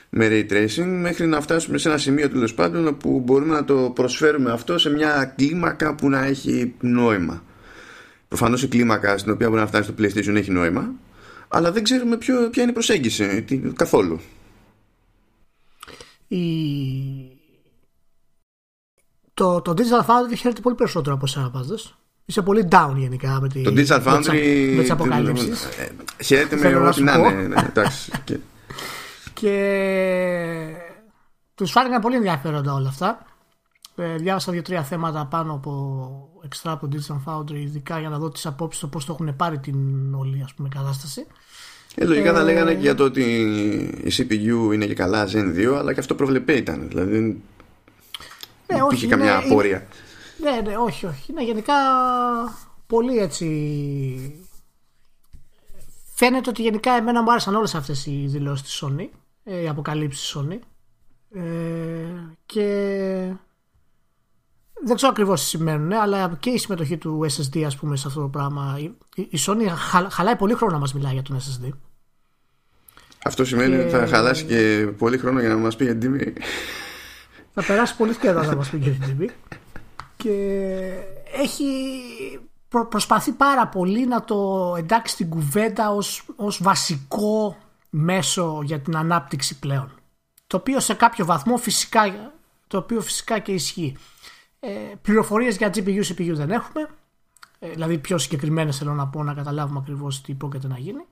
με 0.09 0.27
ray 0.31 0.51
tracing 0.51 0.97
μέχρι 1.01 1.27
να 1.27 1.41
φτάσουμε 1.41 1.77
σε 1.77 1.89
ένα 1.89 1.97
σημείο 1.97 2.30
τέλος 2.30 2.53
πάντων 2.53 2.88
όπου 2.88 3.19
μπορούμε 3.25 3.53
να 3.53 3.65
το 3.65 3.91
προσφέρουμε 3.95 4.51
αυτό 4.51 4.77
σε 4.77 4.89
μια 4.89 5.33
κλίμακα 5.38 5.95
που 5.95 6.09
να 6.09 6.25
έχει 6.25 6.74
νόημα. 6.79 7.44
Προφανώς 8.27 8.63
η 8.63 8.68
κλίμακα 8.68 9.18
στην 9.18 9.31
οποία 9.31 9.50
μπορεί 9.50 9.62
να 9.62 9.68
φτάσει 9.68 9.91
το 9.91 10.03
PlayStation 10.03 10.36
έχει 10.36 10.51
νόημα, 10.51 10.94
αλλά 11.47 11.71
δεν 11.71 11.83
ξέρουμε 11.83 12.18
ποιο, 12.18 12.50
ποια 12.50 12.62
είναι 12.62 12.71
η 12.71 12.74
προσέγγιση 12.74 13.45
καθόλου. 13.75 14.19
Το, 19.33 19.62
το 19.62 19.74
Digital 19.77 20.06
Foundry 20.06 20.38
χαίρεται 20.38 20.62
πολύ 20.62 20.75
περισσότερο 20.75 21.15
από 21.15 21.25
εσένα 21.25 21.50
πάντως. 21.50 21.97
Είσαι 22.25 22.41
πολύ 22.41 22.68
down 22.71 22.94
γενικά 22.95 23.41
με, 23.41 23.50
τη, 23.50 23.62
το 23.62 23.71
Digital 23.75 24.03
Foundry, 24.03 24.74
με 24.75 24.81
τις 24.81 24.91
αποκαλύψεις. 24.91 25.63
Ε, 25.63 25.95
χαίρεται 26.24 26.56
με 26.56 26.75
ό,τι 26.75 27.03
να 27.03 27.13
είναι. 27.13 27.47
Ναι, 27.47 27.62
εντάξει. 27.62 28.12
και... 28.24 28.39
και 29.33 30.75
τους 31.56 31.71
φάνηκαν 31.71 32.01
πολύ 32.01 32.15
ενδιαφέροντα 32.15 32.74
όλα 32.74 32.89
αυτά. 32.89 33.25
Ε, 33.95 34.15
διάβασα 34.15 34.51
δύο-τρία 34.51 34.83
θέματα 34.83 35.25
πάνω 35.25 35.53
από 35.53 36.41
εξτρά 36.44 36.71
από 36.71 36.88
το 36.88 36.97
Digital 36.97 37.21
Foundry, 37.25 37.56
ειδικά 37.56 38.00
για 38.00 38.09
να 38.09 38.18
δω 38.18 38.29
τις 38.29 38.45
απόψεις 38.45 38.81
το 38.81 38.88
πώς 38.88 39.06
το 39.06 39.13
έχουν 39.13 39.36
πάρει 39.36 39.59
την 39.59 40.13
όλη 40.13 40.41
ας 40.44 40.53
πούμε, 40.53 40.69
κατάσταση. 40.69 41.27
Ε, 41.95 42.06
λογικά 42.06 42.30
ε, 42.30 42.34
θα 42.34 42.44
λέγανε 42.44 42.74
και 42.74 42.80
για 42.80 42.95
το 42.95 43.04
ότι 43.04 43.22
η 44.04 44.12
CPU 44.18 44.74
είναι 44.74 44.86
και 44.86 44.94
καλά 44.94 45.28
Zen 45.34 45.57
2, 45.57 45.75
αλλά 45.78 45.94
και 45.94 46.00
αυτό 46.00 46.16
προβλεπέ 46.16 46.54
ήταν. 46.54 46.88
Δηλαδή 46.88 47.42
ναι, 48.68 48.81
όχι, 48.81 48.95
είχε 48.95 49.07
καμιά 49.07 49.36
είναι, 49.36 49.45
απορία. 49.45 49.88
Ναι, 50.38 50.62
ναι, 50.69 50.78
όχι, 50.78 51.06
όχι. 51.06 51.31
Είναι 51.31 51.44
γενικά 51.44 51.74
πολύ 52.88 53.18
έτσι. 53.18 53.48
Φαίνεται 56.16 56.50
ότι 56.50 56.62
γενικά 56.62 56.92
εμένα 56.92 57.22
μου 57.22 57.31
άρεσαν 57.31 57.56
όλες 57.56 57.75
αυτές 57.75 58.06
οι 58.06 58.25
δηλώσεις 58.28 58.66
της 58.66 58.84
Sony, 58.84 59.07
ε, 59.44 59.62
οι 59.62 59.68
αποκαλύψεις 59.68 60.22
της 60.22 60.38
Sony. 60.38 60.60
Ε, 61.36 61.42
και 62.46 62.68
δεν 64.85 64.95
ξέρω 64.95 65.12
ακριβώς 65.12 65.41
τι 65.41 65.47
σημαίνουν, 65.47 65.94
αλλά 65.94 66.38
και 66.39 66.50
η 66.50 66.57
συμμετοχή 66.57 66.97
του 66.97 67.25
SSD 67.30 67.62
ας 67.62 67.75
πούμε 67.75 67.95
σε 67.95 68.07
αυτό 68.07 68.21
το 68.21 68.27
πράγμα. 68.27 68.80
Η 69.15 69.38
Sony 69.45 69.68
χαλάει 70.09 70.35
πολύ 70.35 70.53
χρόνο 70.53 70.74
να 70.74 70.80
μας 70.80 70.94
μιλάει 70.94 71.13
για 71.13 71.21
τον 71.21 71.39
SSD. 71.39 71.69
Αυτό 73.25 73.45
σημαίνει 73.45 73.75
ότι 73.75 73.89
θα 73.89 74.07
χαλάσει 74.07 74.45
και 74.45 74.88
πολύ 74.97 75.18
χρόνο 75.18 75.39
για 75.39 75.50
να 75.50 75.56
μας 75.56 75.75
πει 75.75 75.83
για 75.83 75.97
την 75.97 76.01
τιμή. 76.01 76.33
Θα 77.53 77.63
περάσει 77.63 77.95
πολύ 77.95 78.15
καιρό 78.15 78.44
να 78.44 78.56
μας 78.56 78.69
πει 78.69 78.77
για 78.77 78.91
την 78.91 79.01
τιμή. 79.01 79.30
Και 80.18 80.33
έχει 81.33 81.65
προσπαθεί 82.89 83.31
πάρα 83.31 83.68
πολύ 83.68 84.07
να 84.07 84.24
το 84.24 84.74
εντάξει 84.77 85.13
στην 85.13 85.29
κουβέντα 85.29 85.91
ως, 85.91 86.24
ως 86.36 86.59
βασικό 86.63 87.57
μέσο 87.89 88.62
για 88.63 88.79
την 88.79 88.97
ανάπτυξη 88.97 89.59
πλέον. 89.59 89.91
Το 90.47 90.57
οποίο 90.57 90.79
σε 90.79 90.94
κάποιο 90.94 91.25
βαθμό 91.25 91.57
φυσικά, 91.57 92.33
το 92.68 92.77
οποίο 92.77 93.01
φυσικά 93.01 93.39
και 93.39 93.51
ισχύει. 93.51 93.97
Ε, 94.65 94.95
πληροφορίες 95.01 95.57
για 95.57 95.69
GPU, 95.74 96.01
CPU 96.04 96.31
δεν 96.33 96.51
έχουμε. 96.51 96.88
Ε, 97.60 97.69
δηλαδή 97.69 97.98
πιο 97.98 98.18
συγκεκριμένες 98.18 98.77
θέλω 98.77 98.94
να 98.94 99.07
πω 99.07 99.24
να 99.24 99.33
καταλάβουμε 99.33 99.80
ακριβώς 99.80 100.21
τι 100.21 100.33
πρόκειται 100.33 100.68
να 100.68 100.77
γίνει. 100.77 101.06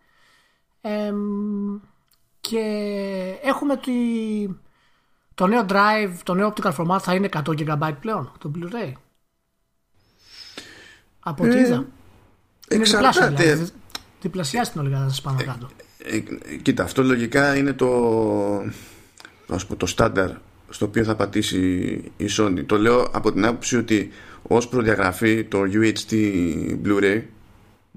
Ε, 0.82 1.14
και 2.42 2.60
έχουμε 3.44 3.78
τη, 3.78 3.92
το 5.34 5.48
νέο 5.48 5.66
drive, 5.70 6.14
το 6.24 6.34
νέο 6.34 6.54
optical 6.54 6.76
format 6.76 7.00
θα 7.02 7.14
είναι 7.14 7.30
100 7.32 7.42
GB 7.44 7.92
πλέον, 8.00 8.32
το 8.38 8.52
Blu-ray. 8.56 8.94
Από 11.20 11.44
τι 11.44 11.58
είδα. 11.58 11.86
Ε, 12.68 12.76
εξαρτάται. 12.76 13.44
Δηλαδή. 13.44 13.72
Διπλασιάσει 14.22 14.72
την 14.72 14.82
όλη 14.82 14.90
κατάσταση 14.90 15.22
πάνω 15.22 15.38
κάτω. 15.44 15.70
Ε, 15.98 16.18
ε, 16.18 16.56
κοίτα, 16.56 16.84
αυτό 16.84 17.04
λογικά 17.04 17.56
είναι 17.56 17.74
το, 17.74 18.64
το 19.78 19.86
στάνταρ 19.86 20.32
στο 20.72 20.86
οποίο 20.86 21.04
θα 21.04 21.16
πατήσει 21.16 21.60
η 22.18 22.26
Sony. 22.38 22.66
Το 22.66 22.78
λέω 22.78 23.10
από 23.12 23.32
την 23.32 23.46
άποψη 23.46 23.78
ότι 23.78 24.12
ως 24.42 24.68
προδιαγραφή 24.68 25.44
το 25.44 25.62
UHD 25.74 26.14
Blu-ray 26.86 27.22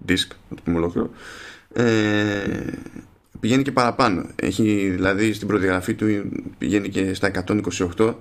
disc, 0.07 0.27
να 0.49 0.57
το 0.57 0.63
πούμε 0.65 0.77
ολόκληρο, 0.77 1.11
ε, 1.73 1.85
πηγαίνει 3.41 3.63
και 3.63 3.73
παραπάνω. 3.73 4.27
Έχει 4.37 4.91
δηλαδή 4.95 5.33
στην 5.33 5.49
προδιαγραφή 5.49 5.95
του 5.95 6.07
πηγαίνει 6.59 6.89
και 6.89 7.15
στα 7.15 7.31
128 7.97 8.15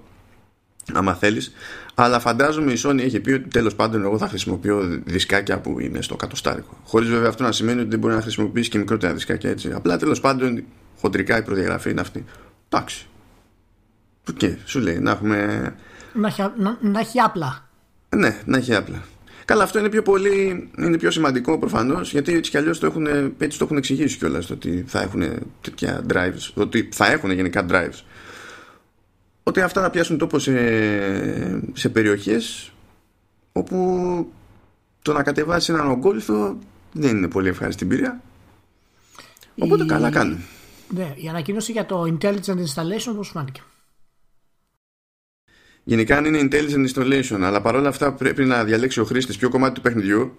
άμα 0.94 1.14
θέλεις. 1.14 1.54
Αλλά 1.96 2.20
φαντάζομαι 2.20 2.72
η 2.72 2.78
Sony 2.84 3.00
έχει 3.00 3.20
πει 3.20 3.32
ότι 3.32 3.50
τέλος 3.50 3.76
πάντων 3.76 4.04
εγώ 4.04 4.18
θα 4.18 4.28
χρησιμοποιώ 4.28 5.02
δισκάκια 5.06 5.60
που 5.60 5.80
είναι 5.80 6.02
στο 6.02 6.16
κατοστάρικο. 6.16 6.78
Χωρίς 6.84 7.10
βέβαια 7.10 7.30
αυτό 7.30 7.44
να 7.44 7.52
σημαίνει 7.52 7.80
ότι 7.80 7.90
δεν 7.90 8.00
μπορεί 8.00 8.14
να 8.14 8.22
χρησιμοποιήσει 8.22 8.70
και 8.70 8.78
μικρότερα 8.78 9.14
δισκάκια 9.14 9.50
έτσι. 9.50 9.72
Απλά 9.74 9.98
τέλος 9.98 10.20
πάντων 10.20 10.64
χοντρικά 11.00 11.38
η 11.38 11.42
προδιαγραφή 11.42 11.90
είναι 11.90 12.02
αυτή. 12.02 12.26
Εντάξει 12.70 13.08
και 14.38 14.58
σου 14.66 14.80
λέει 14.80 15.00
να 15.00 15.12
έχουμε 15.12 15.74
να 16.14 16.28
έχει, 16.28 16.42
να, 16.58 16.78
να 16.82 17.00
έχει 17.00 17.20
απλά 17.20 17.68
ναι 18.10 18.42
να 18.46 18.58
έχει 18.58 18.76
απλά 18.76 19.04
Καλά, 19.46 19.64
αυτό 19.64 19.80
είναι 19.80 19.90
πιο 19.90 20.02
πολύ, 20.02 20.70
είναι 20.78 20.98
πιο 20.98 21.12
σημαντικό 21.12 21.60
προφανώς, 21.60 22.12
γιατί 22.12 22.34
έτσι 22.34 22.52
κι 22.52 22.58
αλλιώς 22.58 22.80
το 22.80 22.86
έχουν, 22.86 23.08
έτσι 23.38 23.58
το 23.58 23.64
έχουν 23.64 23.78
εξηγήσει 23.78 24.18
κιόλας 24.18 24.50
ότι 24.50 24.84
θα 24.88 25.02
έχουν 25.02 25.24
τέτοια 25.62 26.06
drives, 26.14 26.52
ότι 26.54 26.90
θα 26.94 27.12
έχουν 27.12 27.32
γενικά 27.32 27.66
drives. 27.70 28.04
Ότι 29.44 29.62
αυτά 29.62 29.82
θα 29.82 29.90
πιάσουν 29.90 30.18
τόπο 30.18 30.40
σε, 30.40 30.54
σε 31.74 31.90
περιοχές 31.90 32.72
όπου 33.52 34.32
το 35.02 35.14
να 35.14 35.24
κατεβάσει 35.24 35.74
έναν 35.74 35.90
ογκόλυθο 35.90 36.58
δεν 36.92 37.18
είναι 37.18 37.28
πολύ 37.28 37.48
ευχάριστη 37.48 37.86
εμπειρία. 37.86 38.22
Οπότε 39.58 39.86
καλά 39.86 40.10
κάνουν. 40.10 40.40
Ναι, 40.90 41.14
η 41.16 41.28
ανακοίνωση 41.28 41.72
για 41.72 41.86
το 41.86 42.02
Intelligent 42.02 42.58
Installation 42.58 43.14
πώ 43.16 43.24
φάνηκε. 43.24 43.62
Γενικά 45.84 46.18
αν 46.18 46.26
είναι 46.26 46.40
intelligent 46.42 46.88
installation, 46.96 47.42
αλλά 47.42 47.62
παρόλα 47.62 47.90
αυτά 47.90 48.12
πρέπει 48.14 48.46
να 48.46 48.64
διαλέξει 48.64 49.00
ο 49.00 49.04
χρήστης 49.04 49.38
ποιο 49.38 49.50
κομμάτι 49.50 49.74
του 49.74 49.82
παιχνιδιού. 49.82 50.38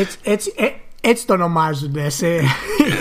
Έτσι, 0.00 0.18
έτσι, 0.22 0.52
ε, 0.56 0.66
Έτσι 1.00 1.26
το 1.26 1.32
ονομάζουν. 1.32 1.94
Σε... 2.06 2.26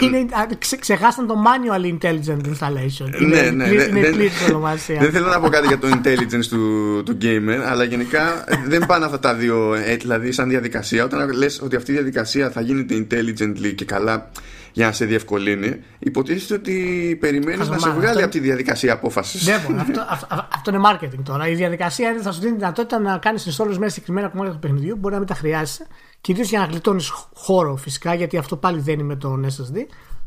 είναι, 0.01 0.25
ξε, 0.57 0.75
ξεχάσαν 0.77 1.27
το 1.27 1.35
manual 1.45 1.83
intelligent 1.85 2.41
installation. 2.41 3.09
Ναι, 3.27 3.41
ναι, 3.41 3.49
ναι, 3.51 3.67
είναι 3.67 4.01
δεν- 4.01 4.13
πλήρη 4.13 4.31
ονομασία. 4.49 4.99
Δεν 4.99 5.11
θέλω 5.11 5.27
να 5.27 5.39
πω 5.39 5.49
κάτι 5.49 5.67
για 5.67 5.77
το 5.77 5.87
intelligence 5.87 6.45
του, 6.49 7.03
του 7.05 7.17
gamer, 7.21 7.59
αλλά 7.65 7.83
γενικά 7.83 8.43
δεν 8.67 8.85
πάνε 8.85 9.05
αυτά 9.05 9.19
τα 9.19 9.33
δύο, 9.33 9.73
ε, 9.73 9.95
δηλαδή 9.95 10.31
σαν 10.31 10.49
διαδικασία. 10.49 11.03
Όταν 11.03 11.31
λες 11.31 11.61
ότι 11.63 11.75
αυτή 11.75 11.91
η 11.91 11.93
διαδικασία 11.93 12.49
θα 12.49 12.61
γίνεται 12.61 13.07
intelligently 13.09 13.73
και 13.75 13.85
καλά 13.85 14.31
για 14.75 14.85
να 14.85 14.91
σε 14.91 15.05
διευκολύνει, 15.05 15.81
υποτίθεται 15.99 16.53
ότι 16.53 17.17
περιμένεις 17.19 17.57
να 17.57 17.63
σε 17.65 17.71
Χαζομάρα, 17.71 17.93
βγάλει 17.99 18.09
αυτό- 18.09 18.23
από 18.23 18.31
τη 18.31 18.39
διαδικασία 18.39 18.93
απόφασης. 18.93 19.43
Δεν 19.45 19.61
μπορεί. 19.61 19.79
αυτό, 19.79 20.05
αυτό, 20.09 20.47
αυτό 20.55 20.71
είναι 20.71 20.81
marketing 20.91 21.19
τώρα. 21.23 21.47
Η 21.47 21.55
διαδικασία 21.55 22.09
είναι 22.09 22.21
θα 22.21 22.31
σου 22.31 22.39
δίνει 22.39 22.51
τη 22.51 22.57
δυνατότητα 22.57 22.99
να 22.99 23.17
κάνεις 23.17 23.57
install 23.57 23.75
με 23.77 23.89
συγκεκριμένα 23.89 24.27
κομμάτια 24.27 24.53
του 24.53 24.59
παιχνιδιού. 24.59 24.95
Μπορεί 24.95 25.13
να 25.13 25.19
μην 25.19 25.27
τα 25.27 25.33
χρειάζεσαι. 25.35 25.87
Κυρίως 26.21 26.49
για 26.49 26.59
να 26.59 26.65
γλιτώνεις 26.65 27.09
χώρο 27.33 27.75
φυσικά, 27.75 28.13
γιατί 28.13 28.37
αυτό 28.37 28.55
πάλι 28.55 28.79
δεν 28.79 28.93
είναι 28.93 29.03
με 29.03 29.15
τον 29.15 29.45
SSD. 29.45 29.77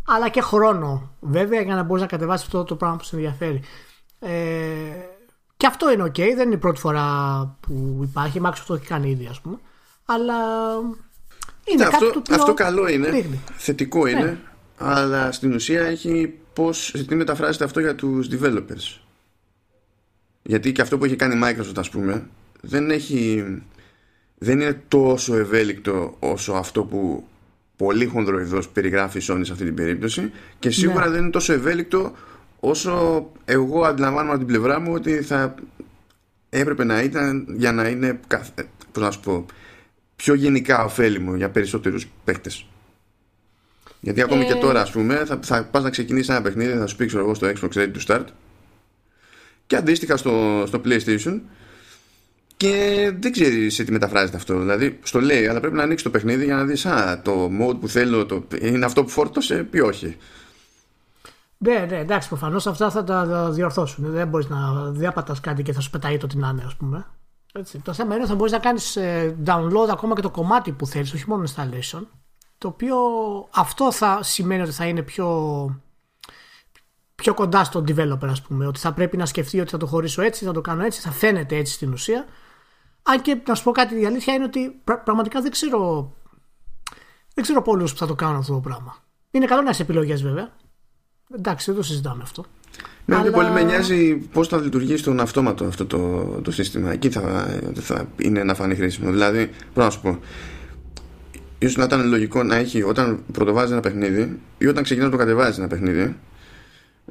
Αλλά 0.07 0.29
και 0.29 0.41
χρόνο 0.41 1.11
βέβαια 1.21 1.61
για 1.61 1.75
να 1.75 1.83
μπορείς 1.83 2.03
να 2.03 2.09
κατεβάσεις 2.09 2.47
αυτό 2.47 2.65
το 2.65 2.75
πράγμα 2.77 2.97
που 2.97 3.05
σε 3.05 3.17
ενδιαφέρει. 3.17 3.61
Ε, 4.21 4.29
και 5.57 5.67
αυτό 5.67 5.91
είναι 5.93 6.03
ok. 6.05 6.19
Δεν 6.19 6.41
είναι 6.47 6.55
η 6.55 6.59
πρώτη 6.59 6.81
φορά 6.81 7.07
που 7.61 8.01
υπάρχει. 8.03 8.39
Η 8.39 8.41
Microsoft 8.45 8.65
το 8.67 8.75
έχει 8.75 8.87
κάνει 8.87 9.11
ήδη, 9.11 9.27
ας 9.31 9.41
πούμε. 9.41 9.57
Αλλά 10.05 10.35
είναι 11.73 11.83
κάτι 11.83 11.95
αυτό, 11.95 12.11
το 12.11 12.19
οποίο 12.19 12.35
αυτό 12.35 12.55
καλό 12.55 12.89
είναι, 12.89 13.11
δείχνει. 13.11 13.41
θετικό 13.57 14.07
είναι, 14.07 14.21
Ναι. 14.23 14.37
αλλά 14.79 15.33
στην 15.33 15.53
ουσία 15.55 15.83
έχει 15.83 16.35
πώς, 16.53 16.95
τι 17.09 17.15
μεταφράζεται 17.15 17.65
αυτό 17.65 17.81
για 17.81 17.95
τους 17.95 18.29
developers. 18.31 19.01
Γιατί 20.43 20.73
και 20.73 20.83
αυτό 20.83 20.99
που 20.99 21.05
έχει 21.05 21.17
κάνει 21.17 21.35
η 21.37 21.41
Microsoft 21.45 21.77
ας 21.79 21.91
πούμε 21.91 22.27
δεν 22.61 22.91
έχει 22.91 23.45
δεν 24.39 24.61
είναι 24.61 24.83
τόσο 24.89 25.37
ευέλικτο 25.37 26.17
όσο 26.19 26.53
αυτό 26.53 26.85
που 26.85 27.27
πολύ 27.77 28.07
χονδροειδώς 28.07 28.69
περιγράφει 28.69 29.19
η 29.19 29.23
Sony 29.29 29.41
σε 29.43 29.53
αυτή 29.53 29.65
την 29.65 29.75
περίπτωση 29.75 30.31
και 30.59 30.71
σίγουρα 30.71 31.05
Ναι. 31.05 31.11
δεν 31.11 31.23
είναι 31.23 31.31
τόσο 31.31 31.53
ευέλικτο 31.53 32.13
όσο 32.61 33.27
εγώ 33.45 33.83
αντιλαμβάνομαι 33.85 34.31
από 34.31 34.39
την 34.39 34.47
πλευρά 34.49 34.81
μου 34.81 34.93
ότι 34.93 35.23
θα 35.23 35.55
έπρεπε 36.49 36.85
να 36.85 37.03
ήταν 37.03 37.47
για 37.57 37.73
να 37.73 37.89
είναι 37.89 38.21
καθ- 38.27 38.59
ε, 38.61 38.63
πώς 38.93 39.03
να 39.03 39.11
σου 39.11 39.21
πω, 39.21 39.47
πιο 40.23 40.35
γενικά 40.35 40.85
ωφέλιμο 40.85 41.37
για 41.37 41.51
περισσότερους 41.51 42.07
παίχτες. 42.25 42.67
Γιατί 44.01 44.23
ακόμη 44.23 44.43
Ε. 44.43 44.47
και 44.47 44.55
τώρα 44.55 44.81
ας 44.81 44.91
πούμε 44.91 45.25
θα, 45.25 45.39
θα 45.43 45.65
πας 45.65 45.83
να 45.83 45.91
ξεκινήσεις 45.91 46.29
ένα 46.29 46.43
παιχνίδι 46.43 46.79
θα 46.79 46.87
σου 46.87 46.97
πει 46.97 47.07
ξέρω 47.07 47.23
εγώ 47.23 47.35
στο 47.35 47.47
Xbox 47.47 47.73
Ready 47.77 47.93
to 47.93 48.07
Start 48.07 48.25
και 49.67 49.77
αντίστοιχα 49.77 50.17
στο, 50.17 50.65
στο 50.67 50.81
PlayStation 50.85 51.41
και 52.57 53.13
δεν 53.19 53.33
ξέρεις 53.33 53.75
σε 53.75 53.85
τι 53.85 53.93
μεταφράζεται 53.93 54.37
αυτό. 54.37 54.59
Δηλαδή, 54.59 54.99
στο 55.03 55.21
λέει, 55.21 55.47
αλλά 55.47 55.61
πρέπει 55.61 55.77
να 55.77 55.83
ανοίξεις 55.83 56.03
το 56.03 56.11
παιχνίδι 56.11 56.45
για 56.45 56.57
να 56.57 56.65
δεις, 56.65 56.87
Α, 56.87 57.23
το 57.23 57.51
mode 57.61 57.81
που 57.81 57.89
θέλω 57.89 58.27
το, 58.27 58.47
είναι 58.61 58.85
αυτό 58.85 59.03
που 59.03 59.09
φόρτωσε, 59.09 59.69
ή 59.71 59.81
όχι. 59.81 60.17
Ναι, 61.59 61.87
ναι, 61.91 61.99
εντάξει, 61.99 62.29
προφανώς 62.29 62.67
αυτά 62.67 62.91
θα 62.91 63.05
τα 63.05 63.51
διορθώσουν. 63.51 64.13
Δεν 64.13 64.29
μπορείς 64.29 64.49
να 64.49 64.91
διάπατας 64.91 65.41
κάτι 65.41 65.63
και 65.63 65.73
θα 65.73 65.81
σου 65.81 65.91
πετάει 65.91 66.17
το 66.17 66.27
τι 66.27 66.37
να 66.37 66.49
είναι, 66.49 66.63
ας 66.67 66.77
πούμε. 66.77 67.07
Έτσι. 67.53 67.79
Το 67.79 67.93
θέμα 67.93 68.13
είναι 68.13 68.23
ότι 68.23 68.31
θα 68.31 68.37
μπορείς 68.37 68.53
να 68.53 68.59
κάνεις 68.59 68.99
download 69.47 69.89
ακόμα 69.91 70.15
και 70.15 70.21
το 70.21 70.31
κομμάτι 70.31 70.73
που 70.73 70.87
θέλεις, 70.87 71.13
όχι 71.13 71.29
μόνο 71.29 71.45
installation. 71.55 72.03
Το 72.59 72.69
οποίο 72.69 72.97
αυτό 73.55 73.93
θα 73.93 74.23
σημαίνει 74.23 74.63
ότι 74.63 74.71
θα 74.71 74.87
είναι 74.87 75.03
πιο, 75.03 75.81
πιο 77.15 77.35
κοντά 77.35 77.65
στον 77.65 77.85
developer, 77.89 78.27
ας 78.27 78.43
πούμε. 78.43 78.67
Ότι 78.67 78.79
θα 78.79 78.93
πρέπει 78.93 79.17
να 79.17 79.27
σκεφτεί 79.27 79.61
ότι 79.61 79.71
θα 79.71 79.77
το 79.77 79.87
χωρίσω 79.87 80.23
έτσι, 80.23 80.45
θα 80.45 80.53
το 80.53 80.61
κάνω 80.61 80.85
έτσι, 80.85 81.01
θα 81.01 81.11
φαίνεται 81.11 81.57
έτσι 81.57 81.73
στην 81.73 81.93
ουσία. 81.93 82.27
Αν 83.03 83.23
και 83.23 83.43
να 83.47 83.55
σου 83.55 83.63
πω 83.63 83.71
κάτι, 83.71 84.01
η 84.01 84.07
αλήθεια 84.07 84.35
είναι 84.35 84.45
ότι 84.45 84.81
πρα- 84.85 85.03
πραγματικά 85.03 85.41
δεν 85.41 85.51
ξέρω, 85.51 86.13
δεν 87.35 87.45
ξέρω 87.45 87.63
πολλούς 87.63 87.93
που 87.93 87.99
θα 87.99 88.07
το 88.07 88.15
κάνουν 88.15 88.37
αυτό 88.37 88.53
το 88.53 88.61
πράγμα. 88.61 88.97
Είναι 89.31 89.47
καλό 89.47 89.63
να 89.63 89.69
έχεις 89.69 89.81
επιλογές 89.81 90.23
βέβαια. 90.23 90.53
Εντάξει, 91.35 91.67
δεν 91.71 91.81
το 91.81 91.87
συζητάμε 91.87 92.23
αυτό. 92.23 92.45
Ναι, 93.09 93.15
Αλλά- 93.15 93.25
αλλά... 93.25 93.37
πολύ 93.37 93.51
με 93.51 93.63
νοιάζει 93.63 94.15
πώς 94.33 94.49
θα 94.49 94.59
λειτουργήσει 94.59 94.99
στον 94.99 95.21
αυτόματο 95.21 95.65
αυτό 95.65 95.87
το, 95.87 96.25
το 96.43 96.51
σύστημα. 96.51 96.93
Εκεί 96.93 97.11
θα, 97.11 97.49
θα 97.75 98.09
είναι 98.17 98.45
να 98.45 98.55
φανεί 98.55 98.75
χρήσιμο. 98.75 99.11
Δηλαδή, 99.11 99.39
πρέπει 99.39 99.55
να 99.75 99.91
σου 99.91 100.01
πω, 100.01 100.19
ίσως 101.59 101.77
να 101.77 101.85
ήταν 101.85 102.09
λογικό 102.09 102.43
να 102.43 102.57
έχει 102.57 102.83
όταν 102.83 103.23
πρωτοβάζει 103.33 103.73
ένα 103.73 103.81
παιχνίδι 103.81 104.39
ή 104.59 104.67
όταν 104.67 104.83
ξεκινάς 104.83 105.11
να 105.11 105.17
το 105.17 105.25
κατεβάζει 105.25 105.59
ένα 105.61 105.69
παιχνίδι, 105.69 106.17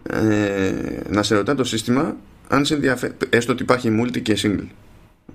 ε, 0.10 0.72
να 1.10 1.24
σε 1.24 1.36
ρωτά 1.36 1.56
το 1.56 1.64
σύστημα 1.64 2.16
αν 2.48 2.66
σε 2.66 2.74
ενδιαφέρει, 2.74 3.14
έστω 3.30 3.52
ότι 3.52 3.64
υπάρχει 3.64 4.00
multi 4.02 4.22
και 4.22 4.38
single. 4.42 4.68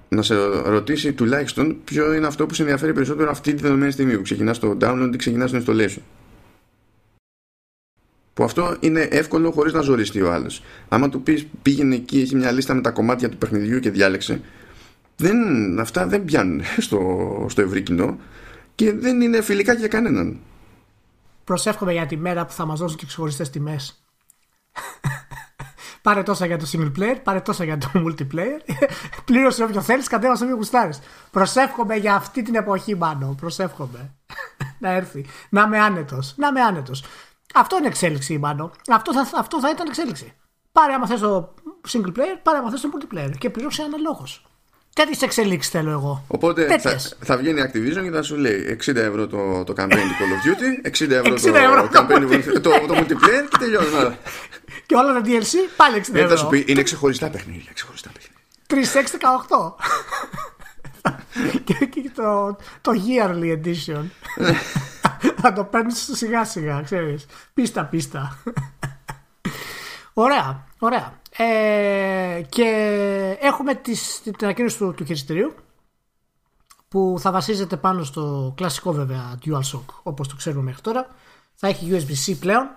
Να 0.08 0.22
σε 0.22 0.34
ρωτήσει 0.64 1.12
τουλάχιστον 1.12 1.76
ποιο 1.84 2.14
είναι 2.14 2.26
αυτό 2.26 2.46
που 2.46 2.54
σε 2.54 2.62
ενδιαφέρει 2.62 2.92
περισσότερο 2.92 3.30
αυτή 3.30 3.54
τη 3.54 3.62
δεδομένη 3.62 3.92
στιγμή 3.92 4.16
που 4.16 4.22
ξεκινάς 4.22 4.58
το 4.58 4.76
download 4.80 5.10
ή 5.14 5.16
ξεκινάς 5.16 5.50
το 5.50 5.62
installation. 5.66 6.02
Που 8.34 8.44
αυτό 8.44 8.76
είναι 8.80 9.00
εύκολο 9.00 9.50
χωρίς 9.50 9.72
να 9.72 9.80
ζοριστεί 9.80 10.22
ο 10.22 10.32
άλλος. 10.32 10.62
Άμα 10.88 11.08
του 11.08 11.22
πεις 11.22 11.46
πήγαινε 11.62 11.94
εκεί, 11.94 12.20
έχει 12.20 12.36
μια 12.36 12.50
λίστα 12.50 12.74
με 12.74 12.80
τα 12.80 12.90
κομμάτια 12.90 13.28
του 13.28 13.36
παιχνιδιού 13.36 13.80
και 13.80 13.90
διάλεξε. 13.90 14.40
Δεν, 15.16 15.36
αυτά 15.80 16.06
δεν 16.06 16.24
πιάνουν 16.24 16.62
στο, 16.86 17.00
στο 17.48 17.62
ευρύ 17.62 17.82
κοινό 17.82 18.18
και 18.74 18.92
δεν 18.92 19.20
είναι 19.20 19.42
φιλικά 19.42 19.72
για 19.72 19.88
κανέναν. 19.88 20.38
Προσεύχομαι 21.44 21.92
για 21.92 22.06
τη 22.06 22.16
μέρα 22.16 22.46
που 22.46 22.52
θα 22.52 22.66
μας 22.66 22.78
δώσουν 22.78 22.96
και 22.96 23.06
ξεχωριστέ 23.06 23.44
τιμές. 23.44 24.04
πάρε 26.02 26.22
τόσα 26.22 26.46
για 26.46 26.58
το 26.58 26.66
single 26.72 26.92
player, 26.98 27.16
πάρε 27.22 27.40
τόσα 27.40 27.64
για 27.64 27.78
το 27.78 27.90
multiplayer. 28.06 28.74
Πλήρωσε 29.24 29.62
όποιο 29.62 29.80
θέλεις, 29.80 30.08
κατέβασε 30.08 30.44
όποιο 30.44 30.56
γουστάρεις. 30.56 31.00
Προσεύχομαι 31.30 31.96
για 31.96 32.14
αυτή 32.14 32.42
την 32.42 32.54
εποχή, 32.54 32.96
μάλλον. 32.96 33.34
Προσεύχομαι. 33.34 34.14
να 34.78 34.90
έρθει. 34.90 35.26
Να 35.50 35.62
είμαι 35.62 35.78
άνετος. 35.78 36.34
Να 36.36 36.48
είμαι 36.48 36.60
άνετος. 36.60 37.04
Αυτό 37.54 37.76
είναι 37.76 37.86
εξέλιξη, 37.86 38.38
μάλλον. 38.38 38.70
Αυτό 38.88 39.12
θα, 39.12 39.38
αυτό 39.38 39.60
θα 39.60 39.70
ήταν 39.70 39.86
εξέλιξη. 39.88 40.32
Πάρε 40.72 40.92
άμα 40.92 41.06
θες 41.06 41.20
το 41.20 41.54
single 41.92 42.18
player, 42.18 42.36
πάρε 42.42 42.58
άμα 42.58 42.70
θες 42.70 42.80
το 42.80 42.88
multiplayer. 42.92 43.30
Και 43.38 43.50
πλήρωσε 43.50 43.82
αναλόγω. 43.82 44.26
Τέτοιες 44.94 45.22
εξελίξεις 45.22 45.70
θέλω 45.72 45.90
εγώ. 45.90 46.24
Οπότε 46.26 46.62
θα, 46.66 46.68
Τέτοιες. 46.76 47.16
θα 47.20 47.36
βγαίνει 47.36 47.60
η 47.60 47.64
Activision 47.66 48.02
και 48.02 48.10
θα 48.10 48.22
σου 48.22 48.36
λέει 48.36 48.78
60 48.86 48.94
ευρώ 48.96 49.26
το, 49.26 49.64
το 49.64 49.72
campaign 49.76 49.88
του 49.88 50.16
Call 50.18 50.32
of 50.34 50.46
Duty, 50.46 51.04
60 51.06 51.10
ευρώ 51.10 51.34
60 51.34 51.40
το, 51.40 51.56
ευρώ 51.56 51.88
το 51.88 51.88
campaign, 51.98 52.52
το, 52.52 52.70
το, 52.86 52.94
multiplayer 52.96 53.46
και 53.50 53.56
τελειώνει 53.58 53.94
όλα. 53.94 54.18
Και 54.86 54.94
όλα 54.96 55.12
τα 55.12 55.20
DLC 55.24 55.54
πάλι 55.76 55.96
60 55.98 56.02
Δεν 56.12 56.16
ευρώ. 56.24 56.28
θα 56.28 56.36
σου 56.36 56.46
πει 56.48 56.64
είναι 56.68 56.82
ξεχωριστά 56.82 57.28
παιχνίδια. 57.30 57.70
Ξεχωριστά 57.74 58.10
παιχνίδια. 58.12 58.40
3618. 61.08 61.14
και, 61.64 61.74
και 61.74 62.10
το, 62.14 62.56
το 62.80 62.90
yearly 63.06 63.58
edition. 63.64 64.04
Θα 65.40 65.52
το 65.52 65.64
παίρνεις 65.64 66.10
σιγά 66.12 66.44
σιγά, 66.44 66.82
ξέρεις. 66.82 67.26
Πίστα 67.54 67.84
πίστα. 67.84 68.38
ωραία, 70.12 70.66
ωραία. 70.78 71.20
Ε, 71.36 72.42
και 72.48 72.66
έχουμε 73.40 73.74
τις, 73.74 74.20
την 74.22 74.34
ανακοίνωση 74.42 74.78
του, 74.78 74.94
του 74.96 75.04
χειριστηρίου 75.04 75.54
που 76.88 77.16
θα 77.18 77.30
βασίζεται 77.32 77.76
πάνω 77.76 78.04
στο 78.04 78.52
κλασικό 78.56 78.92
βέβαια 78.92 79.38
DualShock 79.44 79.84
όπως 80.02 80.28
το 80.28 80.36
ξέρουμε 80.36 80.62
μέχρι 80.62 80.80
τώρα. 80.80 81.06
Θα 81.54 81.68
έχει 81.68 81.88
USB-C 81.90 82.36
πλέον, 82.40 82.70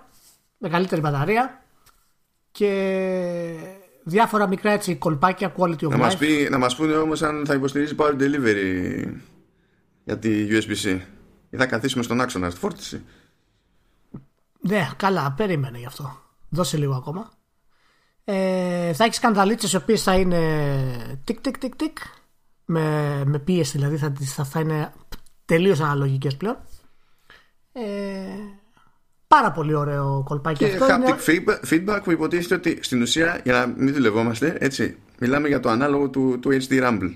μεγαλύτερη 0.58 1.00
μπαταρία 1.00 1.62
και 2.50 2.70
διάφορα 4.02 4.46
μικρά 4.48 4.70
έτσι 4.70 4.96
κολπάκια 4.96 5.54
quality 5.56 5.82
of 5.84 5.88
Να 5.88 5.96
life. 5.96 5.98
μας, 5.98 6.16
πει, 6.16 6.48
να 6.50 6.58
μας 6.58 6.76
πούνε 6.76 6.96
όμως 6.96 7.22
αν 7.22 7.46
θα 7.46 7.54
υποστηρίζει 7.54 7.94
power 7.98 8.14
delivery 8.20 9.04
για 10.04 10.18
τη 10.18 10.46
USB-C 10.50 10.98
ή 11.50 11.56
θα 11.56 11.66
καθίσουμε 11.66 12.02
στον 12.02 12.20
άξονα 12.20 12.50
στη 12.50 12.58
φόρτιση. 12.60 13.02
Ναι, 14.60 14.88
καλά, 14.96 15.32
περίμενε 15.36 15.78
γι' 15.78 15.86
αυτό. 15.86 16.16
Δώσε 16.48 16.76
λίγο 16.76 16.94
ακόμα. 16.94 17.30
Ε, 18.24 18.92
θα 18.92 19.04
έχεις 19.04 19.16
σκανδαλίτσες 19.16 19.72
οι 19.72 19.76
οποίες 19.76 20.02
θα 20.02 20.14
είναι 20.14 21.20
τικ 21.24 21.40
τικ 21.40 21.58
τικ 21.58 21.76
τικ 21.76 21.98
με, 22.64 23.22
με 23.26 23.38
πίεση 23.38 23.76
δηλαδή 23.78 23.96
θα, 23.96 24.10
τις- 24.12 24.34
θα, 24.34 24.44
θα 24.44 24.60
είναι 24.60 24.92
τελείως 25.44 25.80
αναλογικές 25.80 26.36
πλέον. 26.36 26.56
Ε, 27.72 27.82
πάρα 29.26 29.52
πολύ 29.52 29.74
ωραίο 29.74 30.22
κολπάκι 30.24 30.58
Και 30.64 30.72
αυτό. 30.72 30.86
haptic 30.86 30.96
είναι- 30.96 31.16
feedback- 31.26 31.68
feedback 31.70 32.00
που 32.04 32.10
υποτίθεται 32.10 32.54
ότι 32.54 32.78
στην 32.82 33.02
ουσία, 33.02 33.40
για 33.44 33.52
να 33.52 33.66
μην 33.66 33.94
δουλευόμαστε, 33.94 34.56
έτσι, 34.60 34.96
μιλάμε 35.20 35.48
για 35.48 35.60
το 35.60 35.68
ανάλογο 35.68 36.08
του, 36.08 36.38
του 36.40 36.50
HD 36.52 36.82
Rumble. 36.82 37.14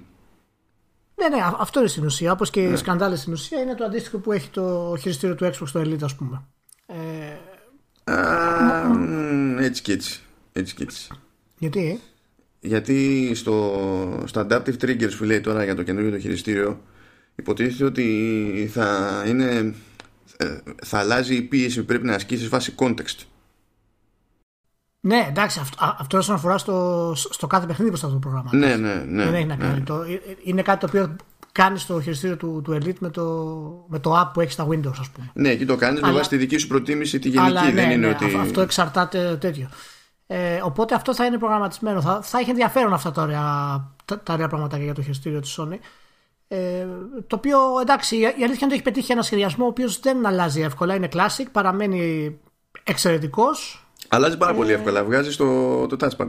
Ναι, 1.20 1.36
ναι, 1.36 1.42
α- 1.42 1.56
αυτό 1.58 1.80
είναι 1.80 1.88
στην 1.88 2.04
ουσία. 2.04 2.32
Όπως 2.32 2.50
και 2.50 2.62
οι 2.62 2.76
σκανδάλε 2.76 3.16
στην 3.16 3.32
ουσία 3.32 3.60
είναι 3.60 3.74
το 3.74 3.84
αντίστοιχο 3.84 4.18
που 4.18 4.32
έχει 4.32 4.48
το 4.48 4.96
χειριστήριο 5.00 5.34
του 5.34 5.44
Xbox 5.44 5.68
το 5.72 5.80
Elite, 5.80 6.02
ας 6.02 6.14
πούμε. 6.14 6.42
Ε, 6.86 7.36
Α, 8.12 8.88
μ, 8.88 9.58
έτσι 9.58 9.82
και 9.82 9.92
έτσι. 9.92 10.20
Έτσι 10.52 10.74
και 10.74 10.82
έτσι. 10.82 11.08
γιατί, 11.58 12.00
Γιατί 12.60 13.30
στο, 13.34 14.22
στο 14.26 14.46
Adaptive 14.50 14.76
Triggers 14.80 15.12
που 15.18 15.24
λέει 15.24 15.40
τώρα 15.40 15.64
για 15.64 15.74
το 15.74 15.82
καινούργιο 15.82 16.10
το 16.10 16.18
χειριστήριο 16.18 16.80
υποτίθεται 17.34 17.84
ότι 17.84 18.70
θα 18.72 19.24
είναι 19.26 19.74
ε, 20.36 20.58
θα 20.82 20.98
αλλάζει 20.98 21.34
η 21.34 21.42
πίεση 21.42 21.80
που 21.80 21.84
πρέπει 21.86 22.06
να 22.06 22.14
ασκήσεις 22.14 22.48
βάσει 22.48 22.74
context. 22.78 23.24
Ναι, 25.00 25.26
εντάξει, 25.28 25.58
αυτό, 25.60 25.84
α- 25.84 25.96
αυτό 25.98 26.18
όσον 26.18 26.34
αφορά 26.34 26.58
στο, 26.58 27.12
στο 27.14 27.46
κάθε 27.46 27.66
παιχνίδι 27.66 27.90
που 27.90 27.98
θα 27.98 28.08
το 28.08 28.16
προγραμματίσει. 28.16 28.56
Ναι, 28.56 28.76
ναι, 28.76 28.94
ναι. 28.94 29.24
Δεν 29.24 29.34
έχει 29.34 29.46
να 29.46 29.56
κάνει. 29.56 29.80
Το, 29.80 30.02
ε, 30.02 30.20
είναι 30.42 30.62
κάτι 30.62 30.80
το 30.80 30.86
οποίο 30.88 31.16
κάνεις 31.52 31.86
το 31.86 32.00
χειριστήριο 32.00 32.36
του, 32.36 32.60
του 32.64 32.72
Elite 32.72 32.98
με 32.98 33.10
το, 33.10 33.24
με 33.88 33.98
το 33.98 34.20
app 34.20 34.30
που 34.32 34.40
έχει 34.40 34.52
στα 34.52 34.66
Windows 34.66 34.94
ας 35.00 35.10
πούμε. 35.10 35.30
Ναι, 35.32 35.54
και 35.54 35.64
το 35.64 35.76
κάνεις 35.76 36.00
με 36.00 36.12
βάση 36.12 36.28
τη 36.28 36.36
δική 36.36 36.56
σου 36.56 36.66
προτίμηση 36.66 37.18
τη 37.18 37.28
γενική. 37.28 37.48
Αλλά, 37.48 37.62
δεν 37.62 37.74
ναι, 37.74 37.82
είναι 37.92 38.06
ναι, 38.06 38.08
ότι... 38.08 38.36
Αυτό 38.40 38.60
εξαρτάται 38.60 39.36
τέτοιο. 39.40 39.68
Ε, 40.26 40.60
οπότε 40.62 40.94
αυτό 40.94 41.14
θα 41.14 41.24
είναι 41.24 41.38
προγραμματισμένο. 41.38 42.00
Θα, 42.00 42.20
θα 42.22 42.38
έχει 42.38 42.50
ενδιαφέρον 42.50 42.92
αυτά 42.92 43.12
τα 43.12 43.22
ωραία, 43.22 43.44
τα, 44.04 44.20
τα 44.20 44.32
ωραία 44.32 44.48
πραγματάκια 44.48 44.84
για 44.84 44.94
το 44.94 45.02
χειριστήριο 45.02 45.40
της 45.40 45.58
Sony. 45.60 45.78
Ε, 46.48 46.86
το 47.26 47.36
οποίο 47.36 47.58
εντάξει, 47.80 48.16
η 48.16 48.24
αλήθεια 48.24 48.42
είναι 48.44 48.64
ότι 48.64 48.72
έχει 48.72 48.82
πετύχει 48.82 49.12
ένα 49.12 49.22
σχεδιασμό 49.22 49.64
ο 49.64 49.68
οποίος 49.68 50.00
δεν 50.00 50.26
αλλάζει 50.26 50.60
εύκολα. 50.60 50.94
Είναι 50.94 51.08
classic, 51.12 51.44
παραμένει 51.52 52.36
εξαιρετικός. 52.84 53.84
Αλλάζει 54.12 54.36
πάρα 54.36 54.54
πολύ 54.54 54.72
εύκολα. 54.72 55.04
Βγάζει 55.04 55.36
το, 55.36 55.86
το 55.86 55.96
touchpad. 56.00 56.28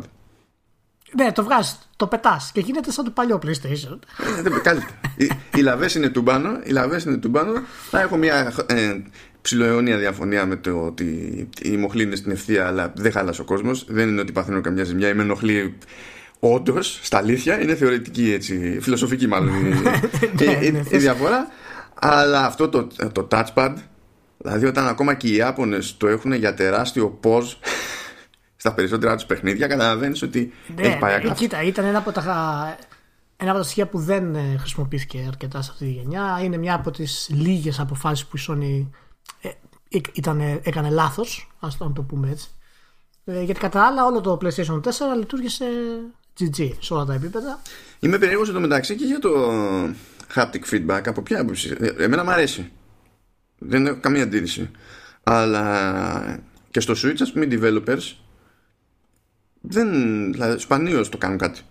Ναι, 1.16 1.32
το 1.32 1.44
βγάζεις, 1.44 1.90
το 1.96 2.08
πετάς 2.08 2.52
και 2.54 2.60
γίνεται 2.60 2.92
σαν 2.92 3.06
το 3.06 3.12
παλιό 3.12 3.40
PlayStation. 3.46 4.00
Ε, 4.38 4.42
δεν- 4.42 4.62
Καλύτερα. 4.62 5.00
οι, 5.16 5.30
οι 5.58 5.62
λαβές 5.62 5.96
είναι 5.96 6.10
τουμπάνο. 6.10 6.50
Οι 6.64 6.70
λαβές 6.72 7.04
είναι 7.04 7.18
τουμπάνο. 7.18 7.52
Θα 7.90 8.02
έχω 8.02 8.16
μια 8.18 8.54
ε, 8.66 9.02
ψιλοαιώνια 9.42 9.98
διαφωνία 9.98 10.46
με 10.46 10.56
το 10.56 10.82
ότι 10.86 11.04
η 11.62 11.78
μοχλή 11.78 12.04
είναι 12.04 12.16
στην 12.16 12.32
ευθεία, 12.32 12.68
αλλά 12.68 12.94
δεν 12.96 13.12
χάλασε 13.12 13.42
ο 13.42 13.44
κόσμος. 13.44 13.86
Δεν 13.90 14.08
είναι 14.10 14.22
ότι 14.22 14.32
παθαίνω 14.32 14.62
καμιά 14.62 14.84
ζημιά. 14.84 15.10
Η 15.10 15.14
με 15.14 15.22
ενοχλεί 15.22 15.78
όντως, 16.40 17.00
στα 17.02 17.18
αλήθεια. 17.18 17.62
Είναι 17.62 17.76
θεωρητική 17.76 18.32
έτσι, 18.32 18.78
φιλοσοφική 18.82 19.28
μάλλον 19.28 19.66
η, 19.66 19.70
η- 20.40 20.58
η- 20.68 20.72
ναι, 20.72 20.82
η 20.90 20.98
διαφορά. 20.98 21.48
Αλλά 22.00 22.46
αυτό 22.46 22.70
το, 22.70 22.88
το 23.12 23.28
touchpad, 23.32 23.74
δηλαδή 24.42 24.66
όταν 24.66 24.88
ακόμα 24.88 25.14
και 25.14 25.28
οι 25.28 25.36
Ιάπωνες 25.36 25.98
το 25.98 26.08
έχουν 26.08 26.34
για 26.34 26.54
τεράστιο 26.54 27.20
pause 27.24 27.56
στα 28.56 28.74
περισσότερα 28.74 29.16
τους 29.16 29.26
παιχνίδια, 29.26 29.68
καταλαβαίνεις 29.68 30.22
ότι 30.22 30.54
Ναι, 30.76 30.82
έχει 30.88 30.98
πάει 30.98 31.12
ναι, 31.12 31.18
άκρα. 31.18 31.34
κοίτα, 31.34 31.62
ήταν 31.64 31.86
ένα 31.86 31.98
από 31.98 32.12
τα, 32.12 32.24
ένα 33.38 33.50
από 33.50 33.60
τα 33.60 33.66
στοιχεία 33.66 33.88
που 33.88 34.00
δεν 34.00 34.36
ε, 34.36 34.56
χρησιμοποιήθηκε 34.60 35.26
αρκετά 35.28 35.62
σε 35.62 35.70
αυτή 35.74 35.86
τη 35.86 35.92
γενιά. 35.92 36.40
Είναι 36.44 36.58
μια 36.58 36.74
από 36.76 36.92
τις 36.92 37.30
λίγες 37.34 37.80
αποφάσεις 37.80 38.26
που 38.26 38.38
η 38.38 38.42
Sony 38.48 38.88
ε, 39.42 39.48
ε, 39.98 40.02
ήταν, 40.14 40.40
έκανε 40.64 40.90
λάθος, 40.90 41.52
ας 41.60 41.78
το 41.78 42.06
πούμε 42.08 42.30
έτσι. 42.30 42.50
Ε, 43.26 43.42
γιατί 43.44 43.60
κατά 43.60 43.86
άλλα 43.86 44.06
όλο 44.06 44.22
το 44.22 44.38
PlayStation 44.42 44.82
4 44.82 44.90
λειτουργήσε 45.18 45.66
GG 46.40 46.70
σε 46.80 46.94
όλα 46.94 47.06
τα 47.06 47.14
επίπεδα. 47.14 47.62
Είμαι 48.00 48.18
περίεργος 48.18 48.50
εδώ 48.50 48.60
μεταξύ 48.60 48.96
και 48.96 49.06
για 49.06 49.20
το 49.20 49.30
haptic 50.36 50.74
feedback. 50.74 51.02
Από 51.06 51.22
ποια 51.22 51.42
άποψη; 51.42 51.76
Ε, 51.80 52.04
Εμένα 52.04 52.24
μου 52.24 52.32
αρέσει. 52.32 52.72
Δεν 53.64 53.88
έχω 53.88 54.00
καμία 54.00 54.24
αντίρρηση. 54.24 54.72
Αλλά 55.24 56.40
και 56.72 56.80
στο 56.80 56.94
Switch, 56.98 57.22
ας 57.22 57.32
πούμε, 57.32 57.46
οι 57.46 57.60
developers 57.62 58.16
δεν, 59.62 59.90
δηλαδή, 60.32 60.60
σπανίως 60.60 61.10
το 61.10 61.18
κάνουν 61.18 61.38
κάτι. 61.38 61.62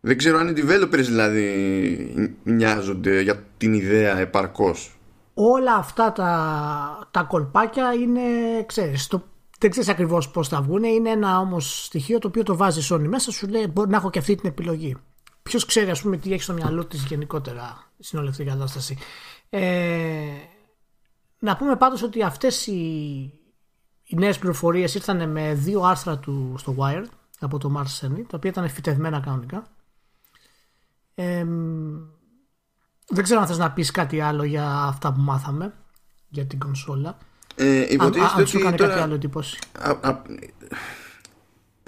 Δεν 0.00 0.18
ξέρω 0.18 0.38
αν 0.38 0.48
οι 0.48 0.52
developers 0.56 1.04
δηλαδή 1.04 2.34
νοιάζονται 2.42 3.20
για 3.20 3.42
την 3.56 3.74
ιδέα 3.74 4.18
επαρκώς. 4.18 4.98
όλα 5.34 5.74
αυτά 5.74 6.12
τα, 6.12 7.08
τα 7.10 7.22
κολπάκια 7.22 7.92
είναι, 7.92 8.20
ξέρεις, 8.66 9.06
το, 9.06 9.22
δεν 9.58 9.70
ξέρεις 9.70 9.88
ακριβώς 9.88 10.30
πώς 10.30 10.48
θα 10.48 10.62
βγουν. 10.62 10.84
Είναι 10.84 11.10
ένα 11.10 11.38
όμως 11.38 11.84
στοιχείο 11.84 12.18
το 12.18 12.28
οποίο 12.28 12.42
το 12.42 12.56
βάζει 12.56 12.80
η 12.80 12.86
Sony 12.90 13.08
μέσα, 13.08 13.30
σου 13.32 13.48
λέει 13.48 13.66
μπορεί 13.72 13.90
να 13.90 13.96
έχω 13.96 14.10
και 14.10 14.18
αυτή 14.18 14.34
την 14.34 14.48
επιλογή. 14.48 14.96
Ποιος 15.46 15.64
ξέρει 15.64 15.90
ας 15.90 16.02
πούμε 16.02 16.16
τι 16.16 16.32
έχει 16.32 16.42
στο 16.42 16.52
μυαλό 16.52 16.84
της 16.84 17.04
γενικότερα 17.04 17.90
στην 17.98 18.18
όλη 18.18 18.28
αυτή 18.28 18.42
η 18.42 18.44
κατάσταση. 18.44 18.98
Ε, 19.50 20.26
να 21.38 21.56
πούμε 21.56 21.76
πάντως 21.76 22.02
ότι 22.02 22.22
αυτές 22.22 22.66
οι, 22.66 22.80
οι 24.04 24.16
νέες 24.16 24.38
πληροφορίες 24.38 24.94
ήρθαν 24.94 25.30
με 25.30 25.54
δύο 25.54 25.80
άρθρα 25.80 26.18
του 26.18 26.54
στο 26.58 26.74
Wired 26.78 27.04
από 27.40 27.58
το 27.58 27.74
Mars 27.76 28.04
Sony, 28.06 28.22
τα 28.28 28.36
οποία 28.36 28.50
ήταν 28.50 28.68
φυτευμένα 28.68 29.20
κανονικά. 29.20 29.66
Ε, 31.14 31.44
δεν 33.08 33.22
ξέρω 33.24 33.40
αν 33.40 33.46
θες 33.46 33.58
να 33.58 33.70
πεις 33.72 33.90
κάτι 33.90 34.20
άλλο 34.20 34.44
για 34.44 34.70
αυτά 34.70 35.12
που 35.12 35.20
μάθαμε 35.20 35.74
για 36.28 36.46
την 36.46 36.58
κονσόλα. 36.58 37.16
Ε, 37.56 37.78
Αν, 37.80 37.86
υποτίθεται 37.90 38.32
αν 38.40 38.46
σου 38.46 38.52
ότι 38.56 38.64
κάνει 38.64 38.76
τώρα- 38.76 38.90
κάτι 38.90 39.02
άλλο 39.02 39.14
εντύπωση. 39.14 39.58
Α- 39.78 39.98
α- 40.08 40.22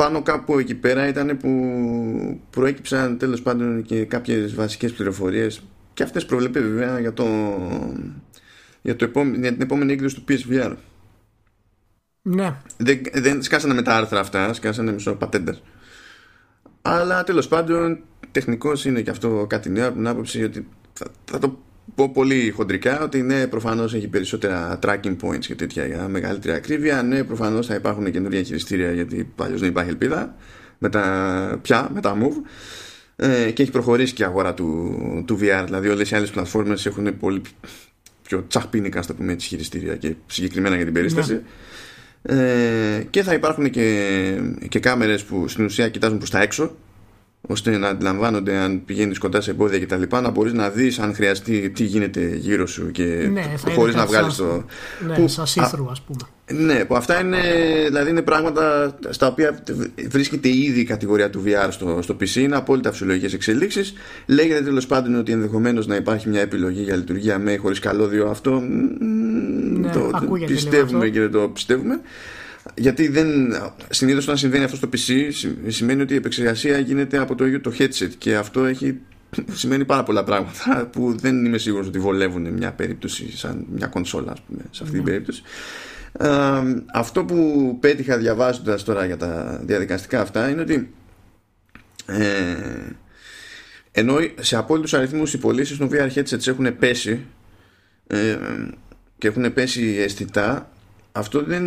πάνω 0.02 0.22
κάπου 0.22 0.58
εκεί 0.58 0.74
πέρα 0.74 1.08
ήταν 1.08 1.36
που 1.36 1.50
προέκυψαν 2.50 3.18
τέλος 3.18 3.42
πάντων 3.42 3.82
και 3.82 4.04
κάποιες 4.04 4.54
βασικές 4.54 4.92
πληροφορίες 4.92 5.62
και 5.94 6.02
αυτές 6.02 6.26
προβλέπει 6.26 6.60
βέβαια 6.60 7.00
για, 7.00 7.12
το, 7.12 7.26
για, 8.82 8.96
το 8.96 9.04
επόμενο, 9.04 9.36
για 9.38 9.52
την 9.52 9.62
επόμενη 9.62 9.92
έκδοση 9.92 10.14
του 10.14 10.24
PSVR 10.28 10.74
Ναι, 12.22 12.56
δεν, 12.76 13.00
δεν 13.12 13.42
σκάσανε 13.42 13.74
με 13.74 13.82
τα 13.82 13.94
άρθρα 13.96 14.20
αυτά 14.20 14.52
σκάσανε 14.52 14.92
μισό 14.92 15.14
πατέντερ 15.14 15.54
αλλά 16.82 17.24
τέλος 17.24 17.48
πάντων 17.48 17.98
τεχνικός 18.30 18.84
είναι 18.84 19.02
και 19.02 19.10
αυτό 19.10 19.46
κάτι 19.48 19.70
νέο 19.70 19.86
από 19.86 19.96
την 19.96 20.06
άποψη 20.06 20.42
ότι 20.42 20.68
θα, 20.92 21.06
θα 21.24 21.38
το 21.38 21.58
πω 21.94 22.08
πολύ 22.08 22.50
χοντρικά 22.50 23.02
ότι 23.02 23.22
ναι 23.22 23.46
προφανώς 23.46 23.94
έχει 23.94 24.08
περισσότερα 24.08 24.78
tracking 24.82 25.16
points 25.22 25.46
και 25.46 25.54
τέτοια 25.54 25.86
για 25.86 26.08
μεγαλύτερη 26.08 26.56
ακρίβεια. 26.56 27.02
Ναι 27.02 27.24
προφανώς 27.24 27.66
θα 27.66 27.74
υπάρχουν 27.74 28.10
καινούργια 28.10 28.42
χειριστήρια 28.42 28.92
γιατί 28.92 29.32
παλιώς 29.34 29.60
δεν 29.60 29.68
υπάρχει 29.68 29.90
ελπίδα 29.90 30.34
με 30.78 30.88
τα, 30.88 31.58
πια 31.62 31.90
με 31.94 32.00
τα 32.00 32.16
move. 32.20 32.42
Ε, 33.16 33.50
και 33.50 33.62
έχει 33.62 33.70
προχωρήσει 33.70 34.12
και 34.12 34.22
η 34.22 34.26
αγορά 34.26 34.54
του, 34.54 34.94
του 35.26 35.38
VR 35.40 35.62
δηλαδή 35.64 35.88
όλες 35.88 36.10
οι 36.10 36.14
άλλες 36.14 36.30
πλατφόρμες 36.30 36.86
έχουν 36.86 37.18
πολύ 37.18 37.42
πιο 38.22 38.44
τσαχπίνικα 38.48 39.02
στο 39.02 39.14
πούμε 39.14 39.32
έτσι 39.32 39.48
χειριστήρια 39.48 39.96
και 39.96 40.14
συγκεκριμένα 40.26 40.76
για 40.76 40.84
την 40.84 40.94
περίσταση. 40.94 41.40
Ε, 42.22 43.02
και 43.10 43.22
θα 43.22 43.32
υπάρχουν 43.32 43.70
και, 43.70 44.06
και 44.68 44.78
κάμερες 44.78 45.24
που 45.24 45.48
στην 45.48 45.64
ουσία 45.64 45.88
κοιτάζουν 45.88 46.18
προς 46.18 46.30
τα 46.30 46.40
έξω 46.40 46.76
ώστε 47.40 47.76
να 47.78 47.88
αντιλαμβάνονται 47.88 48.56
αν 48.56 48.84
πηγαίνεις 48.84 49.18
κοντά 49.18 49.40
σε 49.40 49.50
εμπόδια 49.50 49.78
κτλ. 49.80 50.02
να 50.10 50.30
μπορείς 50.30 50.52
να 50.52 50.70
δεις 50.70 50.98
αν 50.98 51.14
χρειαστεί 51.14 51.70
τι 51.70 51.84
γίνεται 51.84 52.30
γύρω 52.34 52.66
σου 52.66 52.90
και 52.90 53.28
Ναι, 53.32 53.40
θα 53.56 53.70
χωρίς 53.70 53.94
είναι 53.94 54.02
να 54.02 54.08
κάτι 54.08 54.16
βγάλεις 54.16 54.34
σαν- 54.34 54.46
το... 54.48 54.64
ναι 55.08 55.14
που- 55.14 55.28
σαν 55.28 55.44
α, 55.44 55.46
see-through 55.70 55.86
ας 55.90 56.00
πούμε. 56.02 56.64
ναι, 56.64 56.84
που 56.84 56.96
αυτά 56.96 57.20
είναι, 57.20 57.38
δηλαδή 57.86 58.10
είναι 58.10 58.22
πράγματα 58.22 58.96
στα 59.08 59.26
οποία 59.26 59.62
βρίσκεται 60.08 60.48
ήδη 60.48 60.80
η 60.80 60.84
κατηγορία 60.84 61.30
του 61.30 61.42
VR 61.46 61.66
στο, 61.70 61.98
στο 62.02 62.16
PC. 62.20 62.34
Είναι 62.34 62.56
απόλυτα 62.56 62.90
φυσιολογικές 62.90 63.32
εξελίξεις. 63.32 63.92
Λέγεται 64.26 64.62
τέλος 64.62 64.86
πάντων 64.86 65.14
ότι 65.18 65.32
ενδεχομένως 65.32 65.86
να 65.86 65.96
υπάρχει 65.96 66.28
μια 66.28 66.40
επιλογή 66.40 66.82
για 66.82 66.96
λειτουργία 66.96 67.38
με 67.38 67.52
ή 67.52 67.56
χωρίς 67.56 67.78
καλώδιο. 67.78 68.28
Αυτό 68.28 68.50
μ, 68.50 69.80
Ναι, 69.80 69.90
το 69.92 70.10
ακούγεται 70.14 70.52
λίγο 70.52 70.60
πιστεύουμε 70.60 70.98
αυτό. 70.98 71.08
και 71.10 71.20
δεν 71.20 71.30
το 71.30 71.48
πιστεύουμε. 71.48 72.00
Γιατί 72.74 73.08
δεν, 73.08 73.28
συνήθως 73.90 74.24
όταν 74.24 74.36
συμβαίνει 74.36 74.64
αυτό 74.64 74.76
στο 74.76 74.88
PC 74.92 75.28
συ- 75.30 75.56
σημαίνει 75.66 76.02
ότι 76.02 76.12
η 76.12 76.16
επεξεργασία 76.16 76.78
γίνεται 76.78 77.18
από 77.18 77.34
το 77.34 77.46
ίδιο 77.46 77.60
το 77.60 77.72
headset 77.78 78.10
και 78.18 78.36
αυτό 78.36 78.64
έχει 78.64 78.98
σημαίνει 79.52 79.84
πάρα 79.84 80.02
πολλά 80.02 80.24
πράγματα 80.24 80.86
που 80.92 81.16
δεν 81.18 81.44
είμαι 81.44 81.58
σίγουρος 81.58 81.86
ότι 81.86 81.98
βολεύουν 81.98 82.52
μια 82.52 82.72
περίπτωση 82.72 83.36
σαν 83.36 83.66
μια 83.74 83.86
κονσόλα 83.86 84.32
ας 84.32 84.40
πούμε, 84.40 84.62
σε 84.70 84.82
αυτή 84.82 84.94
την 84.94 85.04
περίπτωση. 85.04 85.42
Ε, 86.18 86.28
αυτό 86.94 87.24
που 87.24 87.76
πέτυχα 87.80 88.18
διαβάζοντας 88.18 88.84
τώρα 88.84 89.04
για 89.04 89.16
τα 89.16 89.60
διαδικαστικά 89.64 90.20
αυτά 90.20 90.48
είναι 90.48 90.60
ότι 90.60 90.92
ε, 92.06 92.56
ενώ 93.92 94.16
σε 94.40 94.56
απόλυτους 94.56 94.94
αριθμούς 94.94 95.32
οι 95.32 95.38
πωλήσεις 95.38 95.76
των 95.76 95.90
VR 95.92 96.08
headsets 96.14 96.46
έχουν 96.46 96.78
πέσει 96.78 97.24
ε, 98.06 98.36
και 99.18 99.28
έχουν 99.28 99.52
πέσει 99.52 99.96
αισθητά 99.98 100.70
αυτό 101.18 101.42
δεν 101.42 101.64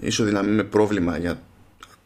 ισοδυναμεί 0.00 0.50
με 0.50 0.62
πρόβλημα 0.62 1.18
για 1.18 1.42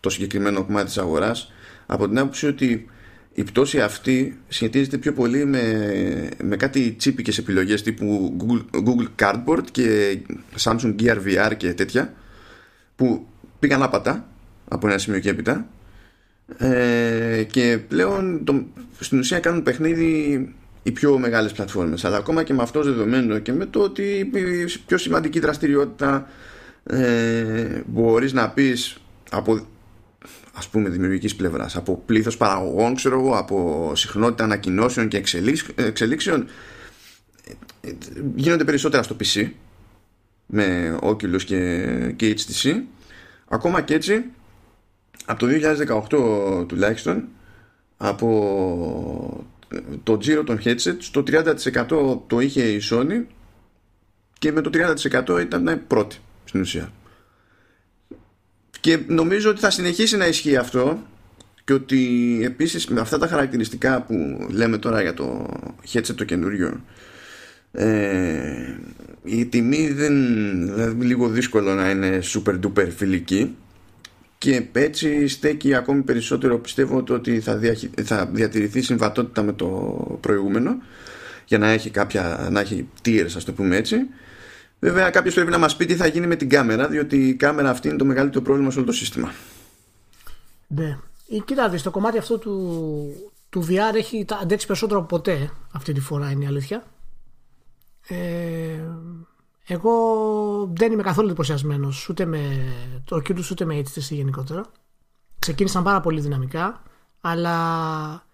το 0.00 0.10
συγκεκριμένο 0.10 0.64
κομμάτι 0.64 0.86
της 0.86 0.98
αγοράς 0.98 1.52
από 1.86 2.08
την 2.08 2.18
άποψη 2.18 2.46
ότι 2.46 2.86
η 3.34 3.44
πτώση 3.44 3.80
αυτή 3.80 4.38
σχετίζεται 4.48 4.98
πιο 4.98 5.12
πολύ 5.12 5.44
με, 5.44 5.62
με 6.42 6.56
κάτι 6.56 6.92
τσίπικες 6.92 7.38
επιλογές 7.38 7.82
τύπου 7.82 8.36
Google, 8.40 8.82
Google 8.86 9.06
Cardboard 9.22 9.64
και 9.70 10.18
Samsung 10.58 10.94
Gear 11.00 11.16
VR 11.26 11.52
και 11.56 11.74
τέτοια 11.74 12.12
που 12.96 13.26
πήγαν 13.58 13.82
άπατα 13.82 14.28
από 14.68 14.88
ένα 14.88 14.98
σημείο 14.98 15.20
και 15.20 15.30
έπειτα 15.30 15.66
ε, 16.58 17.42
και 17.50 17.78
πλέον 17.88 18.44
το, 18.44 18.64
στην 18.98 19.18
ουσία 19.18 19.40
κάνουν 19.40 19.62
παιχνίδι 19.62 20.54
οι 20.82 20.90
πιο 20.90 21.18
μεγάλες 21.18 21.52
πλατφόρμες. 21.52 22.04
Αλλά 22.04 22.16
ακόμα 22.16 22.42
και 22.42 22.54
με 22.54 22.62
αυτό 22.62 22.82
δεδομένο 22.82 23.38
και 23.38 23.52
με 23.52 23.66
το 23.66 23.80
ότι 23.80 24.02
η 24.02 24.64
πιο 24.86 24.98
σημαντική 24.98 25.40
δραστηριότητα 25.40 26.28
ε, 26.86 27.82
μπορείς 27.86 28.32
να 28.32 28.50
πεις 28.50 28.96
από 29.30 29.66
ας 30.52 30.68
πούμε 30.68 30.88
δημιουργικής 30.88 31.36
πλευράς 31.36 31.76
από 31.76 32.02
πλήθος 32.06 32.36
παραγωγών 32.36 32.94
ξέρω 32.94 33.20
εγώ 33.20 33.36
από 33.36 33.92
συχνότητα 33.94 34.44
ανακοινώσεων 34.44 35.08
και 35.08 35.16
εξελίξ- 35.16 35.80
εξελίξεων 35.80 36.46
ε, 37.80 37.88
ε, 37.88 37.92
γίνονται 38.34 38.64
περισσότερα 38.64 39.02
στο 39.02 39.16
PC 39.20 39.50
με 40.46 40.98
Oculus 41.02 41.42
και, 41.44 42.12
και 42.16 42.36
HTC 42.38 42.80
ακόμα 43.48 43.80
και 43.82 43.94
έτσι 43.94 44.24
από 45.24 45.38
το 45.38 45.46
2018 46.60 46.68
τουλάχιστον 46.68 47.24
από 47.96 49.46
το 50.02 50.18
τζίρο 50.18 50.44
των 50.44 50.58
headset 50.64 50.96
το 51.10 51.22
30% 51.26 52.18
το 52.26 52.40
είχε 52.40 52.62
η 52.62 52.80
Sony 52.90 53.24
και 54.38 54.52
με 54.52 54.60
το 54.60 54.70
30% 55.28 55.40
ήταν 55.40 55.82
πρώτη 55.86 56.16
στην 56.46 56.60
ουσία. 56.60 56.92
Και 58.80 58.98
νομίζω 59.06 59.50
ότι 59.50 59.60
θα 59.60 59.70
συνεχίσει 59.70 60.16
να 60.16 60.26
ισχύει 60.26 60.56
αυτό 60.56 61.02
και 61.64 61.72
ότι 61.72 62.40
επίσης 62.44 62.86
με 62.86 63.00
αυτά 63.00 63.18
τα 63.18 63.26
χαρακτηριστικά 63.26 64.02
που 64.02 64.46
λέμε 64.50 64.78
τώρα 64.78 65.02
για 65.02 65.14
το 65.14 65.48
headset 65.92 66.14
το 66.14 66.24
καινούριο 66.24 66.80
ε, 67.72 68.78
η 69.24 69.46
τιμή 69.46 69.92
δεν 69.92 70.14
δηλαδή 70.74 71.04
λίγο 71.04 71.28
δύσκολο 71.28 71.74
να 71.74 71.90
είναι 71.90 72.18
super 72.22 72.60
duper 72.60 72.88
φιλική 72.96 73.56
και 74.38 74.66
έτσι 74.72 75.28
στέκει 75.28 75.74
ακόμη 75.74 76.02
περισσότερο 76.02 76.58
πιστεύω 76.58 77.04
ότι 77.08 77.40
θα, 77.40 77.60
θα 78.02 78.26
διατηρηθεί 78.32 78.80
συμβατότητα 78.80 79.42
με 79.42 79.52
το 79.52 79.68
προηγούμενο 80.20 80.76
για 81.44 81.58
να 81.58 81.68
έχει 81.68 81.90
κάποια 81.90 82.48
να 82.50 82.60
έχει 82.60 82.88
tiers 83.04 83.30
ας 83.36 83.44
το 83.44 83.52
πούμε 83.52 83.76
έτσι 83.76 83.96
βέβαια 84.78 85.10
κάποιος 85.10 85.34
πρέπει 85.34 85.50
να 85.50 85.58
μας 85.58 85.76
πει 85.76 85.86
τι 85.86 85.96
θα 85.96 86.06
γίνει 86.06 86.26
με 86.26 86.36
την 86.36 86.48
κάμερα 86.48 86.88
διότι 86.88 87.28
η 87.28 87.34
κάμερα 87.34 87.70
αυτή 87.70 87.88
είναι 87.88 87.96
το 87.96 88.04
μεγαλύτερο 88.04 88.44
πρόβλημα 88.44 88.70
σε 88.70 88.78
όλο 88.78 88.86
το 88.86 88.92
σύστημα. 88.92 89.32
Ναι. 90.66 90.98
Κοιτάξτε 91.44 91.78
το 91.82 91.90
κομμάτι 91.90 92.18
αυτό 92.18 92.38
του, 92.38 93.32
του 93.48 93.66
VR 93.68 93.94
έχει 93.94 94.24
αντέξει 94.40 94.66
περισσότερο 94.66 94.98
από 94.98 95.08
ποτέ 95.08 95.50
αυτή 95.72 95.92
τη 95.92 96.00
φορά 96.00 96.30
είναι 96.30 96.44
η 96.44 96.46
αλήθεια. 96.46 96.84
Ε, 98.08 98.80
εγώ 99.66 99.92
δεν 100.74 100.92
είμαι 100.92 101.02
καθόλου 101.02 101.26
εντυπωσιασμένος 101.26 102.08
ούτε 102.08 102.24
με 102.24 102.72
το 103.04 103.16
Oculus 103.16 103.50
ούτε 103.50 103.64
με 103.64 103.78
HTC 103.78 104.00
γενικότερα. 104.00 104.64
Ξεκίνησαν 105.38 105.82
πάρα 105.82 106.00
πολύ 106.00 106.20
δυναμικά, 106.20 106.82
αλλά 107.20 108.26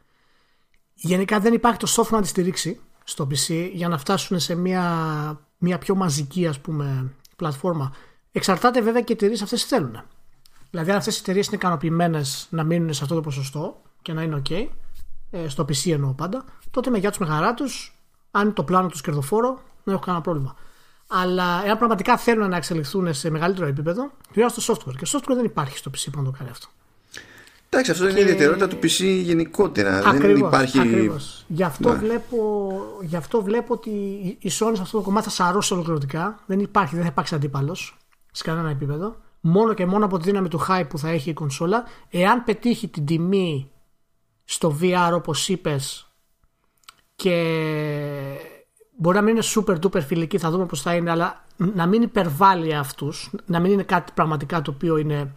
γενικά 0.95 1.41
δεν 1.41 1.53
υπάρχει 1.53 1.79
το 1.79 1.95
software 1.97 2.11
να 2.11 2.23
τη 2.23 2.29
στηρίξει 2.29 2.81
στο 3.05 3.29
PC 3.31 3.71
για 3.73 3.89
να 3.89 3.99
φτάσουν 3.99 4.39
σε 4.39 4.55
μια, 4.55 5.41
μια 5.63 5.79
πιο 5.79 5.95
μαζική 5.95 6.47
ας 6.47 6.61
πούμε 6.61 7.13
πλατφόρμα. 7.37 7.93
Εξαρτάται 8.33 8.81
βέβαια 8.81 9.01
και 9.01 9.13
οι 9.13 9.17
εταιρείες 9.17 9.43
αυτές 9.43 9.63
τι 9.63 9.69
θέλουν. 9.69 10.03
Δηλαδή, 10.71 10.91
αν 10.91 10.97
αυτές 10.97 11.17
οι 11.17 11.19
εταιρείες 11.23 11.47
είναι 11.47 11.57
ικανοποιημένες 11.57 12.47
να 12.51 12.65
μείνουν 12.65 12.93
σε 12.93 13.03
αυτό 13.03 13.15
το 13.15 13.21
ποσοστό 13.21 13.83
και 14.03 14.13
να 14.13 14.23
είναι 14.23 14.43
OK, 14.49 14.69
ε, 15.31 15.49
στο 15.49 15.63
PC 15.63 15.93
εννοώ 15.93 16.13
πάντα, 16.13 16.45
τότε 16.71 16.91
με 16.91 16.99
γεια 16.99 17.09
τους 17.09 17.19
με 17.19 17.27
χαρά 17.27 17.55
τους, 17.55 17.99
αν 18.31 18.43
είναι 18.43 18.53
το 18.53 18.65
πλάνο 18.65 18.89
τους 18.89 19.01
κερδοφόρο, 19.01 19.61
δεν 19.85 19.95
έχω 19.95 20.05
κανένα 20.05 20.23
πρόβλημα. 20.23 20.55
Αλλά 21.07 21.63
εάν 21.65 21.79
πραγματικά 21.79 22.17
θέλουν 22.17 22.49
να 22.49 22.57
εξελιχθούν 22.57 23.15
σε 23.15 23.31
μεγαλύτερο 23.31 23.67
επίπεδο, 23.67 24.11
χρειάζεται 24.33 24.61
το 24.61 24.73
software. 24.73 24.97
Και 24.97 25.07
software 25.07 25.35
δεν 25.35 25.45
υπάρχει 25.45 25.77
στο 25.77 25.91
PC 25.95 26.07
που 26.13 26.19
να 26.19 26.25
το 26.25 26.31
κάνει 26.39 26.51
αυτό. 26.51 26.69
Εντάξει, 27.75 27.91
αυτό 27.91 28.09
είναι 28.09 28.19
η 28.19 28.23
ιδιαιτερότητα 28.23 28.69
του 28.69 28.77
PC 28.77 29.21
γενικότερα. 29.23 29.97
Ακριβώς, 29.97 30.21
δεν 30.21 30.37
υπάρχει. 30.37 30.81
Ακριβώς. 30.81 31.45
Γι, 31.49 31.63
αυτό 31.63 31.93
ναι. 31.93 31.99
βλέπω, 31.99 32.71
γι' 33.01 33.17
αυτό 33.17 33.43
βλέπω 33.43 33.75
ότι 33.75 33.91
η 34.39 34.51
Sony 34.59 34.73
σε 34.75 34.83
αυτό 34.83 34.99
το 34.99 35.05
κομμάτι 35.05 35.25
θα 35.25 35.31
σαρώσει 35.31 35.73
ολοκληρωτικά. 35.73 36.41
Δεν 36.47 36.59
υπάρχει, 36.61 36.95
δεν 36.95 37.05
θα 37.05 37.11
υπάρξει 37.11 37.35
αντίπαλος 37.35 37.97
σε 38.33 38.43
κανένα 38.43 38.71
επίπεδο. 38.71 39.17
Μόνο 39.41 39.75
και 39.75 39.87
μόνο 39.87 40.05
από 40.05 40.19
τη 40.19 40.25
δύναμη 40.25 40.49
του 40.49 40.61
hype 40.69 40.87
που 40.89 40.99
θα 40.99 41.09
έχει 41.09 41.31
η 41.31 41.33
κονσόλα, 41.33 41.85
εάν 42.11 42.45
πετύχει 42.45 42.89
την 42.89 43.07
τιμή 43.07 43.71
στο 44.45 44.79
VR 44.81 45.11
όπως 45.15 45.49
είπες 45.49 46.13
και 47.17 47.35
Μπορεί 48.97 49.17
να 49.17 49.23
μην 49.23 49.37
είναι 49.37 49.45
super 49.55 49.79
duper 49.79 50.03
φιλική, 50.07 50.39
θα 50.39 50.51
δούμε 50.51 50.67
πώς 50.67 50.83
θα 50.83 50.95
είναι, 50.95 51.11
αλλά 51.11 51.45
να 51.57 51.87
μην 51.87 52.03
υπερβάλλει 52.03 52.75
αυτούς, 52.75 53.31
να 53.47 53.61
μην 53.61 53.73
είναι 53.73 53.83
κάτι 53.83 54.13
πραγματικά 54.15 54.63
το 54.63 54.71
οποίο 54.71 54.97
είναι 54.97 55.35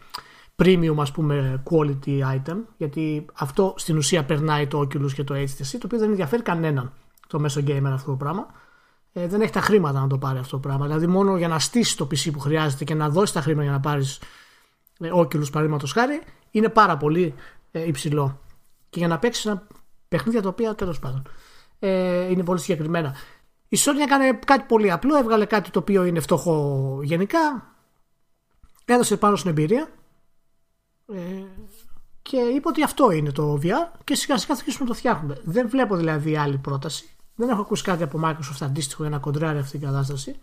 premium 0.56 0.96
ας 0.98 1.12
πούμε 1.12 1.63
quality 1.70 2.20
item 2.20 2.58
γιατί 2.78 3.26
αυτό 3.34 3.74
στην 3.78 3.98
ουσία 3.98 4.26
περνάει 4.26 4.68
το 4.68 4.80
Oculus 4.80 5.13
και 5.13 5.24
το 5.24 5.36
HTC 5.36 5.68
το 5.72 5.82
οποίο 5.86 6.00
δεν 6.00 6.10
ενδιαφέρει 6.10 6.41
κανέναν 6.41 6.94
το 7.28 7.39
μέσο 7.39 7.62
gamer 7.68 7.89
αυτό 7.94 8.12
το 8.12 8.18
πράγμα. 8.18 8.48
Ε, 9.13 9.28
δεν 9.28 9.41
έχει 9.41 9.52
τα 9.52 9.62
χρήματα 9.62 10.00
να 10.00 10.08
το 10.08 10.18
πάρει 10.18 10.39
αυτό 10.39 10.52
το 10.56 10.68
πράγμα. 10.68 10.86
Δηλαδή 10.86 11.08
μόνο 11.08 11.38
για 11.38 11.48
να 11.48 11.60
στήσει 11.60 11.98
το 11.98 12.08
PC 12.12 12.32
που 12.34 12.39
χρειάζεται 12.39 12.84
και 12.84 12.94
να 12.94 13.10
δώσει 13.10 13.34
τα 13.34 13.41
χρήματα 13.41 13.63
για 13.63 13.72
να 13.72 13.80
πάρεις 13.80 14.20
ε, 15.00 15.10
Oculus 15.13 15.52
παραδείγματος 15.52 15.91
χάρη 15.91 16.22
είναι 16.52 16.70
πάρα 16.70 16.98
πολύ 16.98 17.34
ε, 17.72 17.88
υψηλό. 17.88 18.39
Και 18.89 19.00
για 19.00 19.08
να 19.08 19.20
παίξεις 19.20 19.46
ένα 19.46 19.68
παιχνίδια 20.08 20.41
τα 20.41 20.50
οποία 20.50 20.76
τέλος 20.76 21.00
πάντων 21.00 21.28
ε, 21.80 22.32
είναι 22.32 22.44
πολύ 22.44 22.60
συγκεκριμένα. 22.60 23.15
Η 23.68 23.78
Sony 23.80 24.02
έκανε 24.04 24.39
κάτι 24.46 24.65
πολύ 24.68 24.91
απλό, 24.91 25.18
έβγαλε 25.18 25.46
κάτι 25.46 25.70
το 25.70 25.80
οποίο 25.80 26.06
είναι 26.06 26.20
φτωχό 26.20 27.00
γενικά, 27.04 27.74
έδωσε 28.86 29.18
πάνω 29.18 29.36
στην 29.36 29.50
εμπειρία 29.50 29.89
ε, 31.13 31.20
και 32.22 32.38
είπε 32.38 32.68
ότι 32.68 32.84
αυτό 32.84 33.12
είναι 33.12 33.32
το 33.32 33.60
VR 33.63 34.00
και 34.04 34.15
σιγά 34.15 34.38
σιγά 34.38 34.54
θα 34.54 34.60
αρχίσουμε 34.60 34.84
να 34.84 34.89
το 34.89 34.94
φτιάχνουμε. 34.94 35.38
Δεν 35.44 35.70
βλέπω 35.70 35.96
δηλαδή 35.96 36.38
άλλη 36.38 36.58
πρόταση. 36.58 37.10
Δεν 37.36 37.50
έχω 37.50 37.62
ακούσει 37.62 37.84
κάτι 37.84 38.04
από 38.04 38.20
Microsoft 38.24 38.62
αντίστοιχο 38.62 39.02
για 39.02 39.12
να 39.12 39.18
κοντράρει 39.18 39.58
αυτή 39.58 39.78
την 39.78 39.88
κατάσταση. 39.88 40.36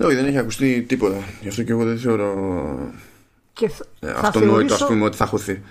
Όχι, 0.00 0.14
δεν 0.14 0.24
έχει 0.24 0.38
ακουστεί 0.38 0.82
τίποτα. 0.82 1.16
Γι' 1.40 1.48
αυτό 1.48 1.62
και 1.62 1.72
εγώ 1.72 1.84
δεν 1.84 1.98
θεωρώ 1.98 2.34
και 3.52 3.68
θα, 3.68 3.84
ε, 4.00 4.10
αυτονόητο 4.10 4.74
ας 4.74 4.86
πούμε 4.86 5.04
ότι 5.04 5.16
θα 5.16 5.26
χωθεί. 5.26 5.62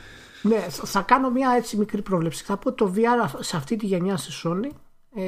Ναι, 0.42 0.66
θα 0.70 1.02
κάνω 1.02 1.30
μια 1.30 1.54
έτσι 1.58 1.78
μικρή 1.78 2.02
πρόβλεψη. 2.02 2.44
Θα 2.44 2.58
πω 2.58 2.70
ότι 2.70 2.78
το 2.78 2.94
VR 2.96 3.36
σε 3.40 3.58
αυτή 3.58 3.76
τη 3.76 3.86
γενιά 3.86 4.18
στη 4.18 4.32
Sony 4.44 4.70
ε, 5.16 5.24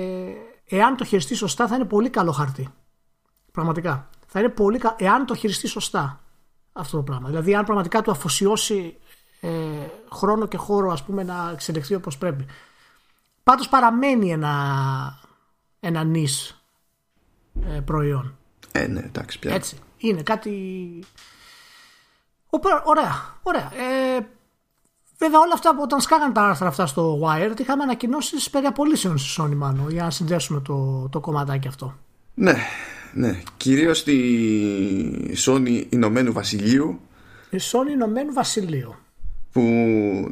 εάν 0.75 0.97
το 0.97 1.03
χειριστεί 1.03 1.35
σωστά, 1.35 1.67
θα 1.67 1.75
είναι 1.75 1.85
πολύ 1.85 2.09
καλό 2.09 2.31
χαρτί. 2.31 2.67
Πραγματικά. 3.51 4.09
Θα 4.27 4.39
είναι 4.39 4.49
πολύ 4.49 4.77
κα... 4.77 4.95
Εάν 4.99 5.25
το 5.25 5.35
χειριστεί 5.35 5.67
σωστά 5.67 6.21
αυτό 6.79 6.97
το 6.97 7.03
πράγμα. 7.03 7.27
Δηλαδή, 7.27 7.55
αν 7.55 7.65
πραγματικά 7.65 8.01
του 8.01 8.11
αφοσιώσει 8.11 8.97
ε, 9.41 9.49
χρόνο 10.11 10.47
και 10.47 10.57
χώρο, 10.57 10.91
ας 10.91 11.03
πούμε, 11.03 11.23
να 11.23 11.49
εξελιχθεί 11.53 11.95
όπως 11.95 12.17
πρέπει. 12.17 12.45
Πάντως 13.43 13.69
παραμένει 13.69 14.31
ένα, 14.31 14.53
ένα 15.79 16.03
νης 16.03 16.61
ε, 17.75 17.79
προϊόν. 17.79 18.37
Ε, 18.71 18.87
ναι, 18.87 18.99
εντάξει, 18.99 19.39
πια. 19.39 19.53
Έτσι. 19.53 19.77
Είναι 19.97 20.21
κάτι... 20.21 20.51
Ωραία, 22.85 23.39
ωραία. 23.43 23.71
Ε, 23.73 24.19
Βέβαια, 25.21 25.39
όλα 25.39 25.53
αυτά 25.53 25.75
που 25.75 25.81
όταν 25.81 26.01
σκάγαν 26.01 26.33
τα 26.33 26.41
άρθρα 26.41 26.67
αυτά 26.67 26.85
στο 26.85 27.19
Wired, 27.23 27.59
είχαμε 27.59 27.83
ανακοινώσεις 27.83 28.49
περί 28.49 28.65
απολύσεων 28.65 29.17
στη 29.17 29.41
Sony, 29.41 29.55
μάλλον, 29.55 29.89
για 29.89 30.03
να 30.03 30.09
συνδέσουμε 30.09 30.59
το, 30.59 31.07
το 31.11 31.19
κομματάκι 31.19 31.67
αυτό. 31.67 31.95
Ναι, 32.33 32.55
ναι. 33.13 33.41
Κυρίως 33.57 33.97
στη 33.97 35.33
Sony 35.45 35.85
Ηνωμένου 35.89 36.33
Βασιλείου. 36.33 36.99
Η 37.49 37.57
Sony 37.71 37.91
Ηνωμένου 37.91 38.33
Βασιλείου. 38.33 38.95
Που 39.51 39.61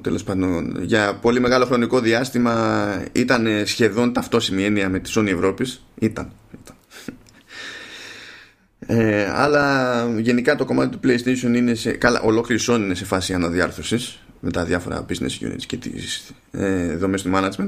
τέλος 0.02 0.24
πάντων 0.24 0.84
για 0.84 1.16
πολύ 1.16 1.40
μεγάλο 1.40 1.66
χρονικό 1.66 2.00
διάστημα 2.00 3.04
ήταν 3.12 3.48
σχεδόν 3.66 4.14
ταυτόσιμη 4.14 4.64
έννοια 4.64 4.90
με 4.90 5.00
τη 5.00 5.12
Sony 5.16 5.28
Ευρώπης. 5.28 5.86
Ήταν. 6.00 6.32
ήταν. 6.62 6.76
Ε, 8.80 9.32
αλλά 9.34 10.06
γενικά 10.20 10.56
το 10.56 10.66
κομμάτι 10.66 10.98
του 10.98 11.00
PlayStation 11.08 11.56
είναι 11.56 11.74
σε. 11.74 11.92
Καλά, 11.92 12.22
ολόκληρη 12.22 12.64
Sony 12.68 12.80
είναι 12.80 12.96
σε 12.96 13.06
φάση 13.06 13.34
αναδιάρθρωσης 13.34 14.20
με 14.40 14.52
τα 14.52 14.64
διάφορα 14.66 15.06
business 15.10 15.46
units 15.46 15.64
και 15.68 15.78
τις 15.78 16.32
ε, 16.52 16.96
δομές 16.96 17.22
του 17.22 17.32
management 17.34 17.68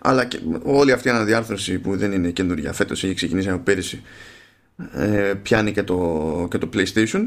αλλά 0.00 0.24
και 0.24 0.40
όλη 0.62 0.92
αυτή 0.92 1.08
η 1.08 1.10
αναδιάρθρωση 1.10 1.78
που 1.78 1.96
δεν 1.96 2.12
είναι 2.12 2.30
καινούργια 2.30 2.72
φέτος 2.72 3.04
έχει 3.04 3.14
ξεκινήσει 3.14 3.48
από 3.48 3.62
πέρυσι 3.62 4.02
ε, 4.92 5.34
πιάνει 5.42 5.72
και 5.72 5.82
το, 5.82 6.46
και 6.50 6.58
το 6.58 6.68
PlayStation. 6.74 7.26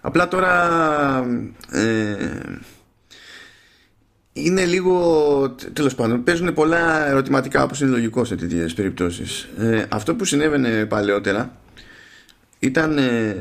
Απλά 0.00 0.28
τώρα 0.28 1.26
ε, 1.70 2.16
είναι 4.32 4.64
λίγο 4.64 5.56
τέλος 5.72 5.94
πάντων 5.94 6.24
παίζουν 6.24 6.54
πολλά 6.54 7.08
ερωτηματικά 7.08 7.62
όπως 7.62 7.80
είναι 7.80 7.90
λογικό 7.90 8.24
σε 8.24 8.36
τέτοιες 8.36 8.74
περιπτώσεις. 8.74 9.48
Ε, 9.58 9.84
αυτό 9.88 10.14
που 10.14 10.24
συνέβαινε 10.24 10.86
παλαιότερα 10.86 11.52
ήταν 12.58 12.98
ε, 12.98 13.36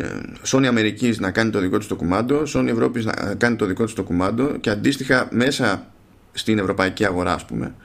Sony 0.48 0.66
Αμερικής 0.66 1.20
να 1.20 1.32
κάνει 1.32 1.50
το 1.50 1.60
δικό 1.60 1.78
τους 1.78 1.88
το 1.88 1.96
κουμάντο, 1.96 2.44
Sony 2.54 2.68
Ευρώπης 2.68 3.06
να 3.06 3.36
κάνει 3.38 3.56
το 3.56 3.66
δικό 3.66 3.84
τους 3.84 3.94
το 3.94 4.04
κουμάντο 4.04 4.58
και 4.60 4.70
αντίστοιχα 4.70 5.28
μέσα 5.32 5.88
στην 6.32 6.60
ευρωπαϊκή 6.60 7.06
αγορά 7.06 7.34
ας 7.34 7.46
πούμε 7.46 7.76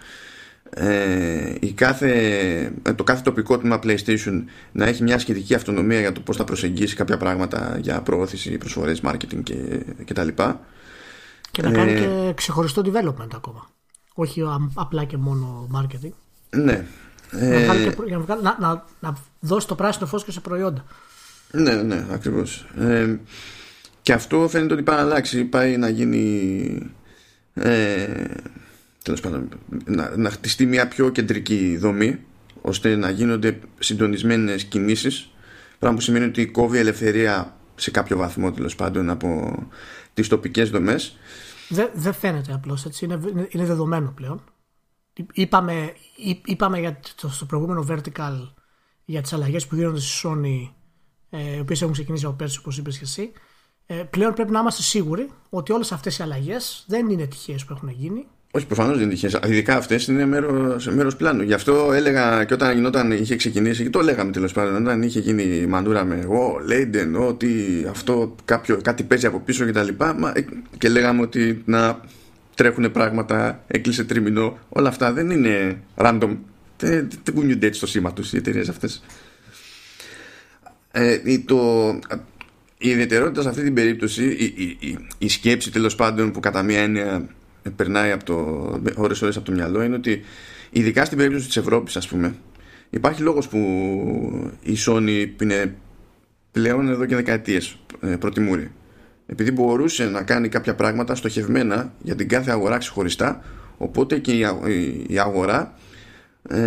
ε, 0.76 1.54
η 1.60 1.72
κάθε, 1.72 2.10
ε, 2.82 2.92
το 2.92 3.04
κάθε 3.04 3.22
τοπικό 3.22 3.58
τμήμα 3.58 3.78
PlayStation 3.82 4.42
να 4.72 4.86
έχει 4.86 5.02
μια 5.02 5.18
σχετική 5.18 5.54
αυτονομία 5.54 6.00
για 6.00 6.12
το 6.12 6.20
πώς 6.20 6.36
θα 6.36 6.44
προσεγγίσει 6.44 6.96
κάποια 6.96 7.16
πράγματα 7.16 7.78
για 7.80 8.00
προώθηση, 8.02 8.58
προσφορές, 8.58 9.00
marketing 9.04 9.42
και, 9.42 9.54
και 10.04 10.14
τα 10.14 10.24
λοιπά. 10.24 10.60
Και 11.50 11.62
να 11.62 11.70
κάνει 11.70 11.94
και 11.94 12.32
ξεχωριστό 12.34 12.82
development 12.84 13.34
ακόμα. 13.34 13.68
Όχι 14.14 14.42
απλά 14.74 15.04
και 15.04 15.16
μόνο 15.16 15.68
marketing. 15.74 16.12
Ναι. 16.50 16.84
Να, 17.30 18.36
να, 18.42 18.56
να, 18.60 18.84
να 19.00 19.16
δώσει 19.40 19.66
το 19.66 19.74
πράσινο 19.74 20.06
φως 20.06 20.24
και 20.24 20.30
σε 20.30 20.40
προϊόντα. 20.40 20.84
Ναι, 21.50 21.74
ναι, 21.74 22.06
ακριβώς. 22.10 22.66
Ε, 22.78 23.16
και 24.02 24.12
αυτό 24.12 24.48
φαίνεται 24.48 24.74
ότι 24.74 24.82
πάει 24.82 24.96
να 24.96 25.02
αλλάξει, 25.02 25.44
πάει 25.44 25.76
να 25.76 25.88
γίνει 25.88 26.92
ε, 27.54 28.06
τέλος 29.04 29.20
πάντων, 29.20 29.48
να, 29.84 30.16
να 30.16 30.30
χτιστεί 30.30 30.66
μια 30.66 30.88
πιο 30.88 31.08
κεντρική 31.08 31.76
δομή 31.76 32.18
ώστε 32.60 32.96
να 32.96 33.10
γίνονται 33.10 33.58
συντονισμένες 33.78 34.64
κινήσεις 34.64 35.30
πράγμα 35.78 35.96
που 35.98 36.04
σημαίνει 36.04 36.24
ότι 36.24 36.46
κόβει 36.46 36.78
ελευθερία 36.78 37.56
σε 37.74 37.90
κάποιο 37.90 38.16
βαθμό 38.16 38.52
τέλος 38.52 38.76
πάντων 38.76 39.10
από 39.10 39.58
τις 40.14 40.28
τοπικές 40.28 40.70
δομές 40.70 41.16
δεν 41.68 41.90
δε 41.94 42.12
φαίνεται 42.12 42.52
απλώς 42.52 42.84
έτσι 42.84 43.04
είναι, 43.04 43.20
είναι 43.48 43.64
δεδομένο 43.64 44.12
πλέον 44.14 44.42
είπαμε, 45.32 45.94
είπαμε 46.44 46.78
για 46.78 47.00
το, 47.20 47.28
στο 47.28 47.44
προηγούμενο 47.44 47.86
vertical 47.88 48.52
για 49.04 49.22
τις 49.22 49.32
αλλαγές 49.32 49.66
που 49.66 49.74
γίνονται 49.74 50.00
στη 50.00 50.28
Sony 50.28 50.70
ε, 51.30 51.56
οι 51.56 51.60
οποίες 51.60 51.80
έχουν 51.80 51.92
ξεκινήσει 51.92 52.24
από 52.24 52.34
πέρσι, 52.34 52.58
όπως 52.58 52.78
είπες 52.78 52.98
και 52.98 53.04
εσύ. 53.04 53.32
Ε, 53.86 53.94
πλέον 53.94 54.34
πρέπει 54.34 54.50
να 54.50 54.60
είμαστε 54.60 54.82
σίγουροι 54.82 55.30
ότι 55.50 55.72
όλες 55.72 55.92
αυτές 55.92 56.18
οι 56.18 56.22
αλλαγές 56.22 56.84
δεν 56.88 57.10
είναι 57.10 57.26
τυχαίες 57.26 57.64
που 57.64 57.72
έχουν 57.72 57.88
γίνει. 57.88 58.26
Όχι, 58.56 58.66
προφανώς 58.66 58.98
δεν 58.98 59.04
είναι 59.04 59.14
τυχαίε. 59.14 59.38
Ειδικά 59.46 59.76
αυτές 59.76 60.06
είναι 60.06 60.26
μέρος 60.26 60.86
μέρος 60.86 61.16
πλάνου. 61.16 61.42
Γι' 61.42 61.52
αυτό 61.52 61.92
έλεγα 61.92 62.44
και 62.44 62.54
όταν 62.54 62.74
γινόταν, 62.74 63.12
είχε 63.12 63.36
ξεκινήσει, 63.36 63.82
και 63.82 63.90
το 63.90 64.00
λέγαμε 64.00 64.32
τέλος 64.32 64.52
πάντων, 64.52 64.76
όταν 64.76 65.02
είχε 65.02 65.20
γίνει 65.20 65.42
η 65.42 65.66
μαντούρα 65.66 66.04
με 66.04 66.18
εγώ, 66.22 66.60
Λέιντεν, 66.64 67.16
ότι 67.16 67.50
αυτό 67.90 68.34
κάποιο, 68.44 68.80
κάτι 68.82 69.02
παίζει 69.02 69.26
από 69.26 69.40
πίσω 69.40 69.66
κτλ. 69.66 69.86
Και, 69.86 70.04
ε, 70.34 70.44
και 70.78 70.88
λέγαμε 70.88 71.20
ότι 71.20 71.62
να 71.64 72.00
τρέχουν 72.54 72.92
πράγματα, 72.92 73.64
έκλεισε 73.66 74.04
τρίμηνο. 74.04 74.58
Όλα 74.68 74.88
αυτά 74.88 75.12
δεν 75.12 75.30
είναι 75.30 75.78
random. 75.94 76.36
Δεν, 76.78 77.08
δεν 77.24 77.34
κουνιούνται 77.34 77.66
έτσι 77.66 77.78
στο 77.78 77.86
σήμα 77.86 78.12
τους 78.12 78.32
οι 78.32 78.36
εταιρείες 78.36 78.68
αυτές. 78.68 79.02
Ε, 80.92 81.18
το, 81.46 81.88
η 82.78 82.88
ιδιαιτερότητα 82.88 83.42
σε 83.42 83.48
αυτή 83.48 83.62
την 83.62 83.74
περίπτωση, 83.74 84.24
η, 84.24 84.54
η, 84.56 84.76
η, 84.80 84.98
η 85.18 85.28
σκέψη 85.28 85.70
τέλος 85.70 85.94
πάντων 85.94 86.32
που 86.32 86.40
κατά 86.40 86.62
μία 86.62 86.80
έννοια 86.80 87.28
περνάει 87.76 88.10
από 88.10 88.24
το, 88.24 88.34
ώρες 88.94 89.22
ώρες 89.22 89.36
από 89.36 89.44
το 89.44 89.52
μυαλό 89.52 89.82
είναι 89.82 89.94
ότι 89.94 90.20
ειδικά 90.70 91.04
στην 91.04 91.18
περίπτωση 91.18 91.46
της 91.46 91.56
Ευρώπης 91.56 91.96
ας 91.96 92.08
πούμε 92.08 92.34
υπάρχει 92.90 93.22
λόγος 93.22 93.48
που 93.48 93.58
η 94.62 94.76
Sony 94.86 95.26
είναι 95.42 95.74
πλέον 96.52 96.88
εδώ 96.88 97.04
και 97.04 97.14
δεκαετίες 97.14 97.78
ε, 98.00 98.16
προτιμούρη. 98.16 98.70
Επειδή 99.26 99.50
μπορούσε 99.50 100.04
να 100.04 100.22
κάνει 100.22 100.48
κάποια 100.48 100.74
πράγματα 100.74 101.14
στοχευμένα 101.14 101.92
για 102.02 102.14
την 102.14 102.28
κάθε 102.28 102.50
αγορά 102.50 102.78
ξεχωριστά 102.78 103.42
οπότε 103.76 104.18
και 104.18 104.32
η 105.06 105.18
αγορά 105.18 105.74
ε, 106.48 106.60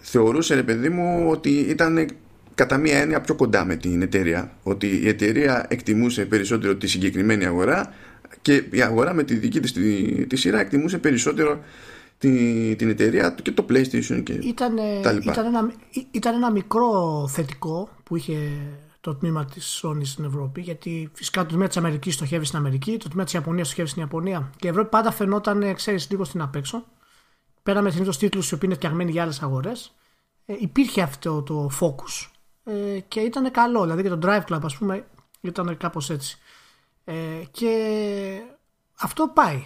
θεωρούσε 0.00 0.54
ρε 0.54 0.62
παιδί 0.62 0.88
μου 0.88 1.26
ότι 1.30 1.50
ήταν 1.50 2.08
κατά 2.54 2.78
μία 2.78 2.98
έννοια 2.98 3.20
πιο 3.20 3.34
κοντά 3.34 3.64
με 3.64 3.76
την 3.76 4.02
εταιρεία. 4.02 4.52
Ότι 4.62 5.00
η 5.02 5.08
εταιρεία 5.08 5.66
εκτιμούσε 5.68 6.24
περισσότερο 6.24 6.76
τη 6.76 6.86
συγκεκριμένη 6.86 7.46
αγορά 7.46 7.94
και 8.42 8.64
η 8.70 8.82
αγορά 8.82 9.12
με 9.14 9.22
τη 9.22 9.34
δική 9.34 9.60
της 9.60 9.72
τη, 9.72 10.26
τη 10.26 10.36
σειρά 10.36 10.60
εκτιμούσε 10.60 10.98
περισσότερο 10.98 11.60
την, 12.18 12.76
την 12.76 12.88
εταιρεία 12.88 13.36
και 13.42 13.52
το 13.52 13.66
PlayStation 13.68 14.22
και 14.22 14.32
ήτανε, 14.32 15.00
τα 15.02 15.12
λοιπά. 15.12 15.32
Ήταν 15.32 15.46
ένα, 15.46 15.72
ήταν 16.10 16.34
ένα 16.34 16.50
μικρό 16.50 17.26
θετικό 17.28 17.88
που 18.02 18.16
είχε 18.16 18.36
το 19.00 19.14
τμήμα 19.14 19.44
της 19.44 19.82
Sony 19.82 20.00
στην 20.02 20.24
Ευρώπη, 20.24 20.60
γιατί 20.60 21.10
φυσικά 21.12 21.42
το 21.42 21.48
τμήμα 21.48 21.66
της 21.66 21.76
Αμερικής 21.76 22.14
στοχεύει 22.14 22.44
στην 22.44 22.58
Αμερική, 22.58 22.96
το 22.96 23.08
τμήμα 23.08 23.24
της 23.24 23.32
Ιαπωνίας 23.32 23.66
στοχεύει 23.66 23.88
στην 23.88 24.02
Ιαπωνία. 24.02 24.50
Και 24.56 24.66
η 24.66 24.70
Ευρώπη 24.70 24.88
πάντα 24.88 25.10
φαινόταν, 25.10 25.74
ξέρεις, 25.74 26.10
λίγο 26.10 26.24
στην 26.24 26.40
απέξω. 26.40 26.84
Πέρα 27.62 27.82
με 27.82 27.90
συνήθως 27.90 28.18
τίτλους 28.18 28.50
οι 28.50 28.54
οποίοι 28.54 28.68
είναι 28.70 28.78
φτιαγμένοι 28.78 29.10
για 29.10 29.22
άλλες 29.22 29.42
αγορές. 29.42 29.94
Ε, 30.46 30.54
υπήρχε 30.58 31.02
αυτό 31.02 31.42
το 31.42 31.70
focus 31.80 32.30
ε, 32.64 33.00
και 33.08 33.20
ήταν 33.20 33.50
καλό. 33.50 33.82
Δηλαδή 33.82 34.02
και 34.02 34.08
το 34.08 34.18
Drive 34.22 34.44
Club, 34.52 34.60
ας 34.62 34.76
πούμε, 34.76 35.06
ήταν 35.40 35.76
κάπως 35.76 36.10
έτσι. 36.10 36.38
Ε, 37.10 37.44
και 37.50 37.72
αυτό 39.00 39.30
πάει 39.34 39.62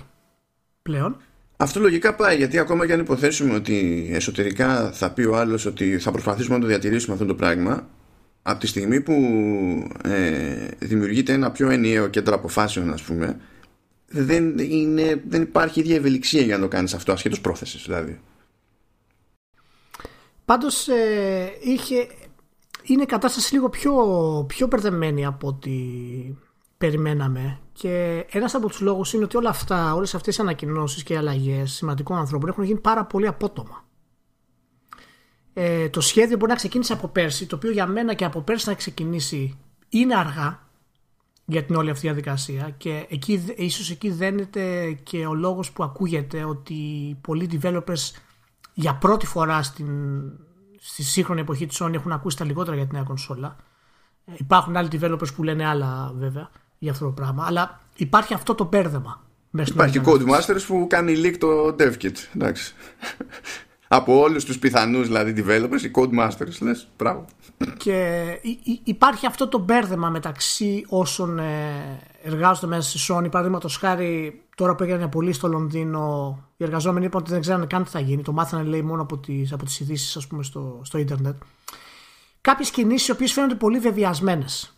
πλέον. 0.83 1.17
Αυτό 1.57 1.81
λογικά 1.81 2.15
πάει 2.15 2.37
γιατί 2.37 2.59
ακόμα 2.59 2.87
και 2.87 2.93
αν 2.93 3.01
υποθέσουμε 3.01 3.55
ότι 3.55 4.09
εσωτερικά 4.13 4.93
θα 4.93 5.13
πει 5.13 5.23
ο 5.23 5.37
άλλος 5.37 5.67
ότι 5.67 5.99
θα 5.99 6.11
προσπαθήσουμε 6.11 6.55
να 6.55 6.61
το 6.61 6.67
διατηρήσουμε 6.67 7.15
αυτό 7.15 7.27
το 7.27 7.35
πράγμα 7.35 7.89
από 8.43 8.61
τη 8.61 8.67
στιγμή 8.67 9.01
που 9.01 9.13
ε, 10.05 10.69
δημιουργείται 10.79 11.33
ένα 11.33 11.51
πιο 11.51 11.71
ενιαίο 11.71 12.09
κέντρο 12.09 12.35
αποφάσεων 12.35 12.93
ας 12.93 13.03
πούμε 13.03 13.41
δεν, 14.07 14.59
είναι, 14.59 15.23
δεν 15.29 15.43
υπάρχει 15.43 15.81
ίδια 15.81 15.97
ευελιξία 15.97 16.43
για 16.43 16.57
να 16.57 16.63
το 16.63 16.69
κάνεις 16.69 16.95
αυτό 16.95 17.13
ασχέτως 17.13 17.41
πρόθεσης 17.41 17.83
δηλαδή. 17.85 18.21
Πάντως 20.45 20.89
ε, 20.89 21.53
είχε, 21.61 22.07
είναι 22.83 23.03
η 23.03 23.07
κατάσταση 23.07 23.55
λίγο 23.55 23.69
πιο, 23.69 23.95
πιο 24.49 24.67
μπερδεμένη 24.67 25.27
από 25.27 25.49
ότι 25.49 25.79
περιμέναμε. 26.79 27.59
Και 27.73 28.27
ένας 28.31 28.55
από 28.55 28.69
τους 28.69 28.81
λόγους 28.81 29.13
είναι 29.13 29.25
ότι 29.25 29.37
όλα 29.37 29.49
αυτά, 29.49 29.95
όλες 29.95 30.15
αυτές 30.15 30.37
οι 30.37 30.41
ανακοινώσεις 30.41 31.03
και 31.03 31.13
οι 31.13 31.17
αλλαγές 31.17 31.73
σημαντικών 31.73 32.19
ανθρώπων 32.19 32.49
έχουν 32.49 32.65
γίνει 32.65 32.81
πάρα 32.81 33.05
πολύ 33.05 33.27
απότομα. 33.27 33.85
Ε, 35.53 35.89
το 35.89 36.01
σχέδιο 36.01 36.37
μπορεί 36.37 36.51
να 36.51 36.57
ξεκίνησε 36.57 36.93
από 36.93 37.09
πέρσι, 37.09 37.47
το 37.47 37.57
οποίο 37.57 37.71
για 37.71 37.87
μένα 37.87 38.15
και 38.15 38.25
από 38.25 38.41
πέρσι 38.41 38.69
να 38.69 38.75
ξεκινήσει 38.75 39.59
είναι 39.89 40.15
αργά 40.15 40.69
για 41.45 41.65
την 41.65 41.75
όλη 41.75 41.91
αυτή 41.91 42.07
διαδικασία 42.07 42.75
και 42.77 43.07
εκεί, 43.09 43.45
ίσως 43.57 43.91
εκεί 43.91 44.11
δένεται 44.11 44.93
και 44.93 45.27
ο 45.27 45.35
λόγος 45.35 45.73
που 45.73 45.83
ακούγεται 45.85 46.45
ότι 46.45 46.75
πολλοί 47.21 47.61
developers 47.61 48.11
για 48.75 48.95
πρώτη 48.95 49.27
φορά 49.27 49.63
στην, 49.63 49.89
στη 50.79 51.03
σύγχρονη 51.03 51.41
εποχή 51.41 51.67
της 51.67 51.83
Sony 51.83 51.95
έχουν 51.95 52.13
ακούσει 52.13 52.37
τα 52.37 52.45
λιγότερα 52.45 52.77
για 52.77 52.87
την 52.87 52.95
νέα 52.95 53.05
κονσόλα. 53.05 53.57
Ε, 54.25 54.33
υπάρχουν 54.37 54.77
άλλοι 54.77 54.89
developers 54.93 55.35
που 55.35 55.43
λένε 55.43 55.67
άλλα 55.67 56.13
βέβαια 56.15 56.51
για 56.85 56.93
αυτό 56.93 57.05
το 57.05 57.11
πράγμα. 57.11 57.45
Αλλά 57.47 57.81
υπάρχει 57.97 58.35
αυτό 58.35 58.55
το 58.55 58.65
μπέρδεμα. 58.65 59.23
Υπάρχει 59.67 60.01
Codemasters 60.05 60.65
που 60.67 60.87
κάνει 60.89 61.15
leak 61.17 61.35
το 61.39 61.77
DevKit. 61.79 62.17
Εντάξει. 62.35 62.75
Από 63.89 64.21
όλους 64.21 64.45
τους 64.45 64.59
πιθανούς 64.59 65.07
δηλαδή 65.07 65.35
developers, 65.37 65.83
οι 65.83 65.91
Codemasters, 65.95 66.59
λες. 66.61 66.89
Μπράβο. 66.97 67.25
Και 67.77 68.25
υπάρχει 68.85 69.27
αυτό 69.27 69.49
το 69.49 69.59
μπέρδεμα 69.59 70.09
μεταξύ 70.09 70.85
όσων 70.89 71.39
ε, 71.39 72.01
εργάζονται 72.23 72.67
μέσα 72.67 72.99
στη 72.99 73.13
Sony. 73.13 73.31
Παραδείγματος 73.31 73.77
χάρη, 73.77 74.43
τώρα 74.57 74.75
που 74.75 74.83
έγινε 74.83 75.09
πολύ 75.09 75.33
στο 75.33 75.49
Λονδίνο, 75.49 76.39
οι 76.57 76.65
εργαζόμενοι 76.65 77.07
είπαν 77.07 77.21
ότι 77.21 77.31
δεν 77.31 77.41
ξέρανε 77.41 77.67
καν 77.67 77.85
τι 77.85 77.91
θα 77.91 78.01
γίνει. 78.01 78.23
Το 78.23 78.33
μάθανε 78.33 78.63
λέει 78.63 78.83
μόνο 78.83 79.03
από 79.03 79.19
τις 79.19 79.53
από 79.53 79.65
τις 79.65 79.81
ειδήσεις, 79.81 80.17
ας 80.17 80.27
πούμε, 80.27 80.43
στο, 80.43 80.81
στο 80.85 80.99
Ιντερνετ. 80.99 81.35
Κάποιες 82.41 82.71
κινήσεις 82.71 83.09
οι 83.09 83.11
οποίες 83.11 83.33
φαίνονται 83.33 83.55
πολύ 83.55 83.79
βεβαιασμένες. 83.79 84.75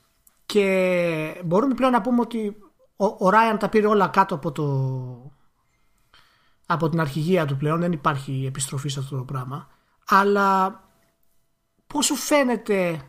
Και 0.46 1.42
μπορούμε 1.44 1.74
πλέον 1.74 1.92
να 1.92 2.00
πούμε 2.00 2.20
ότι 2.20 2.56
ο, 2.96 3.28
Ράιαν 3.30 3.58
τα 3.58 3.68
πήρε 3.68 3.86
όλα 3.86 4.08
κάτω 4.08 4.34
από, 4.34 4.52
το, 4.52 5.32
από 6.66 6.88
την 6.88 7.00
αρχηγία 7.00 7.46
του 7.46 7.56
πλέον. 7.56 7.80
Δεν 7.80 7.92
υπάρχει 7.92 8.44
επιστροφή 8.46 8.88
σε 8.88 8.98
αυτό 8.98 9.16
το 9.16 9.24
πράγμα. 9.24 9.68
Αλλά 10.06 10.80
πώς 11.86 12.06
σου 12.06 12.14
φαίνεται 12.14 13.00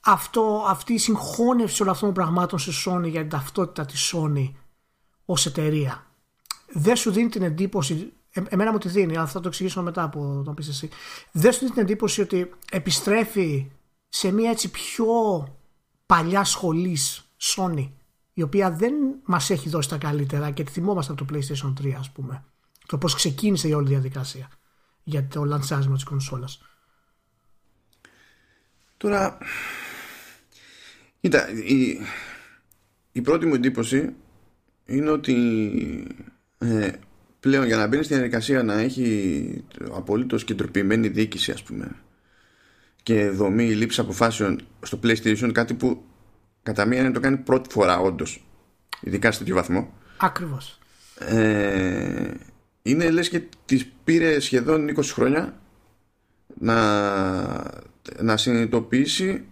αυτό, 0.00 0.64
αυτή 0.68 0.92
η 0.92 0.98
συγχώνευση 0.98 1.82
όλων 1.82 1.94
αυτών 1.94 2.14
των 2.14 2.24
πραγμάτων 2.24 2.58
σε 2.58 2.70
Sony 2.86 3.08
για 3.08 3.20
την 3.20 3.28
ταυτότητα 3.28 3.84
της 3.84 4.14
Sony 4.14 4.52
ως 5.24 5.46
εταιρεία; 5.46 6.06
Δεν 6.72 6.96
σου 6.96 7.10
δίνει 7.10 7.28
την 7.28 7.42
εντύπωση, 7.42 8.12
ε, 8.30 8.42
εμένα 8.48 8.72
μου 8.72 8.78
τη 8.78 8.88
δίνει, 8.88 9.16
αλλά 9.16 9.26
θα 9.26 9.40
το 9.40 9.48
εξηγήσω 9.48 9.82
μετά 9.82 10.02
από 10.02 10.42
τον 10.44 10.54
πεις 10.54 10.68
εσύ. 10.68 10.88
Δεν 11.32 11.52
σου 11.52 11.58
δίνει 11.58 11.70
την 11.70 11.82
εντύπωση 11.82 12.20
ότι 12.20 12.52
επιστρέφει 12.70 13.70
σε 14.08 14.32
μια 14.32 14.50
έτσι 14.50 14.70
πιο 14.70 15.06
παλιά 16.06 16.44
σχολής 16.44 17.22
Sony 17.40 17.90
η 18.32 18.42
οποία 18.42 18.70
δεν 18.70 18.94
μας 19.24 19.50
έχει 19.50 19.68
δώσει 19.68 19.88
τα 19.88 19.98
καλύτερα 19.98 20.50
και 20.50 20.64
τη 20.64 20.70
θυμόμαστε 20.70 21.12
από 21.12 21.24
το 21.24 21.34
PlayStation 21.34 21.72
3 21.82 21.92
ας 21.98 22.10
πούμε. 22.10 22.44
Το 22.86 22.98
πώς 22.98 23.14
ξεκίνησε 23.14 23.68
η 23.68 23.72
όλη 23.72 23.88
διαδικασία 23.88 24.48
για 25.02 25.26
το 25.26 25.44
λανσάρισμα 25.44 25.94
της 25.94 26.04
κονσόλας. 26.04 26.60
Τώρα 28.96 29.38
Κοίτα 31.22 31.48
η, 31.50 31.98
η 33.12 33.20
πρώτη 33.20 33.46
μου 33.46 33.54
εντύπωση 33.54 34.14
είναι 34.86 35.10
ότι 35.10 35.36
ε, 36.58 36.90
πλέον 37.40 37.66
για 37.66 37.76
να 37.76 37.86
μπαίνει 37.86 38.02
στην 38.02 38.16
διαδικασία 38.16 38.62
να 38.62 38.78
έχει 38.78 39.64
απολύτως 39.92 40.44
κεντροποιημένη 40.44 41.08
διοίκηση 41.08 41.50
ας 41.50 41.62
πούμε 41.62 41.96
και 43.02 43.28
δομή 43.28 43.74
λήψη 43.74 44.00
αποφάσεων 44.00 44.60
στο 44.82 44.98
PlayStation 45.02 45.50
κάτι 45.52 45.74
που 45.74 46.04
κατά 46.62 46.84
μία 46.84 47.00
είναι 47.00 47.10
το 47.10 47.20
κάνει 47.20 47.36
πρώτη 47.36 47.72
φορά 47.72 47.98
όντως. 47.98 48.44
Ειδικά 49.00 49.32
σε 49.32 49.38
τέτοιο 49.38 49.54
βαθμό. 49.54 49.92
Ακριβώς. 50.16 50.78
Ε, 51.18 52.30
είναι 52.82 53.10
λες 53.10 53.28
και 53.28 53.42
τη 53.64 53.84
πήρε 54.04 54.40
σχεδόν 54.40 54.88
20 54.96 55.04
χρόνια 55.04 55.60
να, 56.58 56.76
να 58.20 58.36
συνειδητοποιήσει 58.36 59.44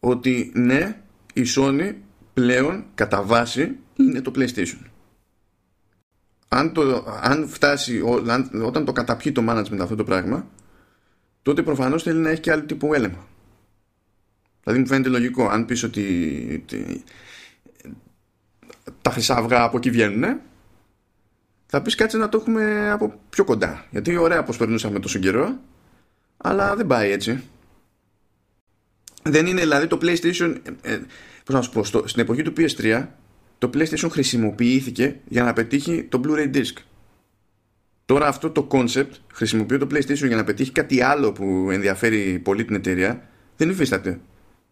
ότι 0.00 0.52
ναι 0.54 1.00
η 1.32 1.42
Sony 1.56 1.94
πλέον 2.34 2.84
κατά 2.94 3.22
βάση 3.22 3.76
είναι 3.96 4.20
το 4.20 4.32
PlayStation 4.34 4.88
αν, 6.48 6.72
το, 6.72 7.04
αν 7.20 7.48
φτάσει 7.48 8.00
όταν 8.64 8.84
το 8.84 8.92
καταπιεί 8.92 9.32
το 9.32 9.44
management 9.48 9.78
αυτό 9.80 9.94
το 9.94 10.04
πράγμα 10.04 10.46
τότε 11.48 11.62
προφανώς 11.62 12.02
θέλει 12.02 12.18
να 12.18 12.30
έχει 12.30 12.40
και 12.40 12.52
άλλο 12.52 12.62
τύπο 12.62 12.94
έλεγχο. 12.94 13.26
Δηλαδή 14.62 14.80
μου 14.80 14.86
φαίνεται 14.86 15.08
λογικό, 15.08 15.48
αν 15.48 15.64
πεις 15.64 15.82
ότι, 15.82 16.64
τα 19.02 19.10
χρυσά 19.10 19.36
αυγά 19.36 19.62
από 19.62 19.76
εκεί 19.76 19.90
βγαίνουν, 19.90 20.40
θα 21.66 21.82
πεις 21.82 21.94
κάτσε 21.94 22.16
να 22.16 22.28
το 22.28 22.38
έχουμε 22.38 22.90
από 22.90 23.20
πιο 23.30 23.44
κοντά. 23.44 23.86
Γιατί 23.90 24.16
ωραία 24.16 24.42
πως 24.42 24.56
περνούσαμε 24.56 25.00
τόσο 25.00 25.18
καιρό, 25.18 25.58
αλλά 26.36 26.76
δεν 26.76 26.86
πάει 26.86 27.10
έτσι. 27.10 27.42
Δεν 29.22 29.46
είναι 29.46 29.60
δηλαδή 29.60 29.86
το 29.86 29.98
PlayStation, 30.02 30.56
ε, 30.82 30.98
πώς 31.44 31.54
να 31.54 31.62
σου 31.62 31.70
πω, 31.70 31.84
στο, 31.84 32.06
στην 32.06 32.22
εποχή 32.22 32.42
του 32.42 32.52
PS3, 32.56 33.06
το 33.58 33.70
PlayStation 33.74 34.08
χρησιμοποιήθηκε 34.10 35.16
για 35.28 35.42
να 35.42 35.52
πετύχει 35.52 36.02
το 36.02 36.20
Blu-ray 36.24 36.54
disc. 36.54 36.76
Τώρα 38.08 38.26
αυτό 38.26 38.50
το 38.50 38.68
concept 38.70 39.10
χρησιμοποιεί 39.32 39.78
το 39.78 39.86
PlayStation 39.90 40.26
για 40.26 40.36
να 40.36 40.44
πετύχει 40.44 40.72
κάτι 40.72 41.02
άλλο 41.02 41.32
που 41.32 41.68
ενδιαφέρει 41.70 42.38
πολύ 42.38 42.64
την 42.64 42.74
εταιρεία 42.74 43.28
δεν 43.56 43.70
υφίσταται. 43.70 44.20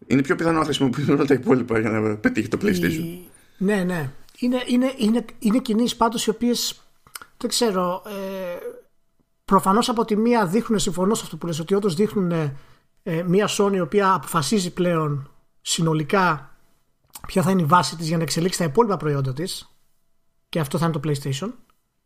Είναι 0.07 0.21
πιο 0.21 0.35
πιθανό 0.35 0.57
να 0.57 0.63
χρησιμοποιούν 0.63 1.09
όλα 1.09 1.25
τα 1.25 1.33
υπόλοιπα 1.33 1.79
για 1.79 1.89
να 1.89 2.15
πετύχει 2.15 2.47
το 2.47 2.57
PlayStation. 2.61 3.17
Ναι, 3.57 3.83
ναι. 3.83 4.11
Είναι, 4.39 4.63
είναι, 4.67 4.93
είναι, 4.97 5.25
είναι 5.39 5.59
κινήσεις 5.59 5.95
πάντως 5.97 6.25
οι 6.25 6.29
οποίες 6.29 6.81
δεν 7.37 7.49
ξέρω 7.49 8.01
ε, 8.05 8.57
προφανώς 9.45 9.89
από 9.89 10.05
τη 10.05 10.15
μία 10.15 10.45
δείχνουν 10.45 10.79
συμφωνώ 10.79 11.13
σε 11.13 11.21
αυτό 11.23 11.37
που 11.37 11.45
λες 11.45 11.59
ότι 11.59 11.73
όντως 11.73 11.95
δείχνουν 11.95 12.31
ε, 13.03 13.23
μια 13.25 13.49
Sony 13.57 13.73
η 13.73 13.79
οποία 13.79 14.13
αποφασίζει 14.13 14.73
πλέον 14.73 15.31
συνολικά 15.61 16.55
ποια 17.27 17.41
θα 17.41 17.51
είναι 17.51 17.61
η 17.61 17.65
βάση 17.65 17.95
της 17.95 18.07
για 18.07 18.17
να 18.17 18.23
εξελίξει 18.23 18.59
τα 18.59 18.65
υπόλοιπα 18.65 18.97
προϊόντα 18.97 19.33
της 19.33 19.77
και 20.49 20.59
αυτό 20.59 20.77
θα 20.77 20.85
είναι 20.85 20.99
το 20.99 21.01
PlayStation 21.03 21.49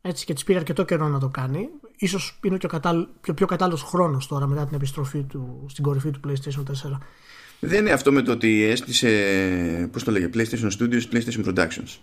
έτσι 0.01 0.25
και 0.25 0.33
της 0.33 0.43
πήρε 0.43 0.57
αρκετό 0.57 0.85
καιρό 0.85 1.07
να 1.07 1.19
το 1.19 1.27
κάνει. 1.27 1.69
Ίσως 1.97 2.39
είναι 2.43 2.57
και 2.57 2.65
ο 2.65 2.69
κατάλ, 2.69 3.07
πιο, 3.21 3.33
πιο 3.33 3.45
κατάλληλος 3.45 3.83
χρόνος 3.83 4.27
τώρα 4.27 4.47
μετά 4.47 4.65
την 4.65 4.75
επιστροφή 4.75 5.23
του 5.23 5.65
στην 5.69 5.83
κορυφή 5.83 6.11
του 6.11 6.19
PlayStation 6.27 6.63
4. 6.89 6.97
Δεν 7.59 7.79
είναι 7.79 7.91
αυτό 7.91 8.11
με 8.11 8.21
το 8.21 8.31
ότι 8.31 8.63
έστησε, 8.63 9.89
πώς 9.91 10.03
το 10.03 10.11
λέγε, 10.11 10.29
PlayStation 10.33 10.69
Studios, 10.79 11.01
PlayStation 11.11 11.45
Productions. 11.45 11.97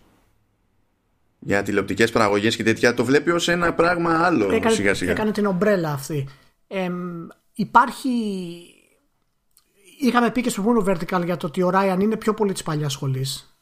Για 1.38 1.62
τηλεοπτικές 1.62 2.10
παραγωγές 2.10 2.56
και 2.56 2.62
τέτοια. 2.62 2.94
Το 2.94 3.04
βλέπει 3.04 3.30
ως 3.30 3.48
ένα 3.48 3.74
πράγμα 3.74 4.26
άλλο 4.26 4.52
έκανε, 4.52 4.74
σιγά 4.74 4.94
σιγά. 4.94 5.10
Έκανε 5.10 5.32
την 5.32 5.46
ομπρέλα 5.46 5.92
αυτή. 5.92 6.28
Ε, 6.66 6.90
υπάρχει... 7.52 8.10
Είχαμε 10.00 10.30
πει 10.30 10.40
και 10.40 10.50
στο 10.50 10.62
προηγούμενο 10.62 10.98
Vertical 10.98 11.24
για 11.24 11.36
το 11.36 11.46
ότι 11.46 11.62
ο 11.62 11.70
Ryan 11.74 11.98
είναι 12.00 12.16
πιο 12.16 12.34
πολύ 12.34 12.52
της 12.52 12.62
παλιάς 12.62 12.92
σχολής 12.92 13.58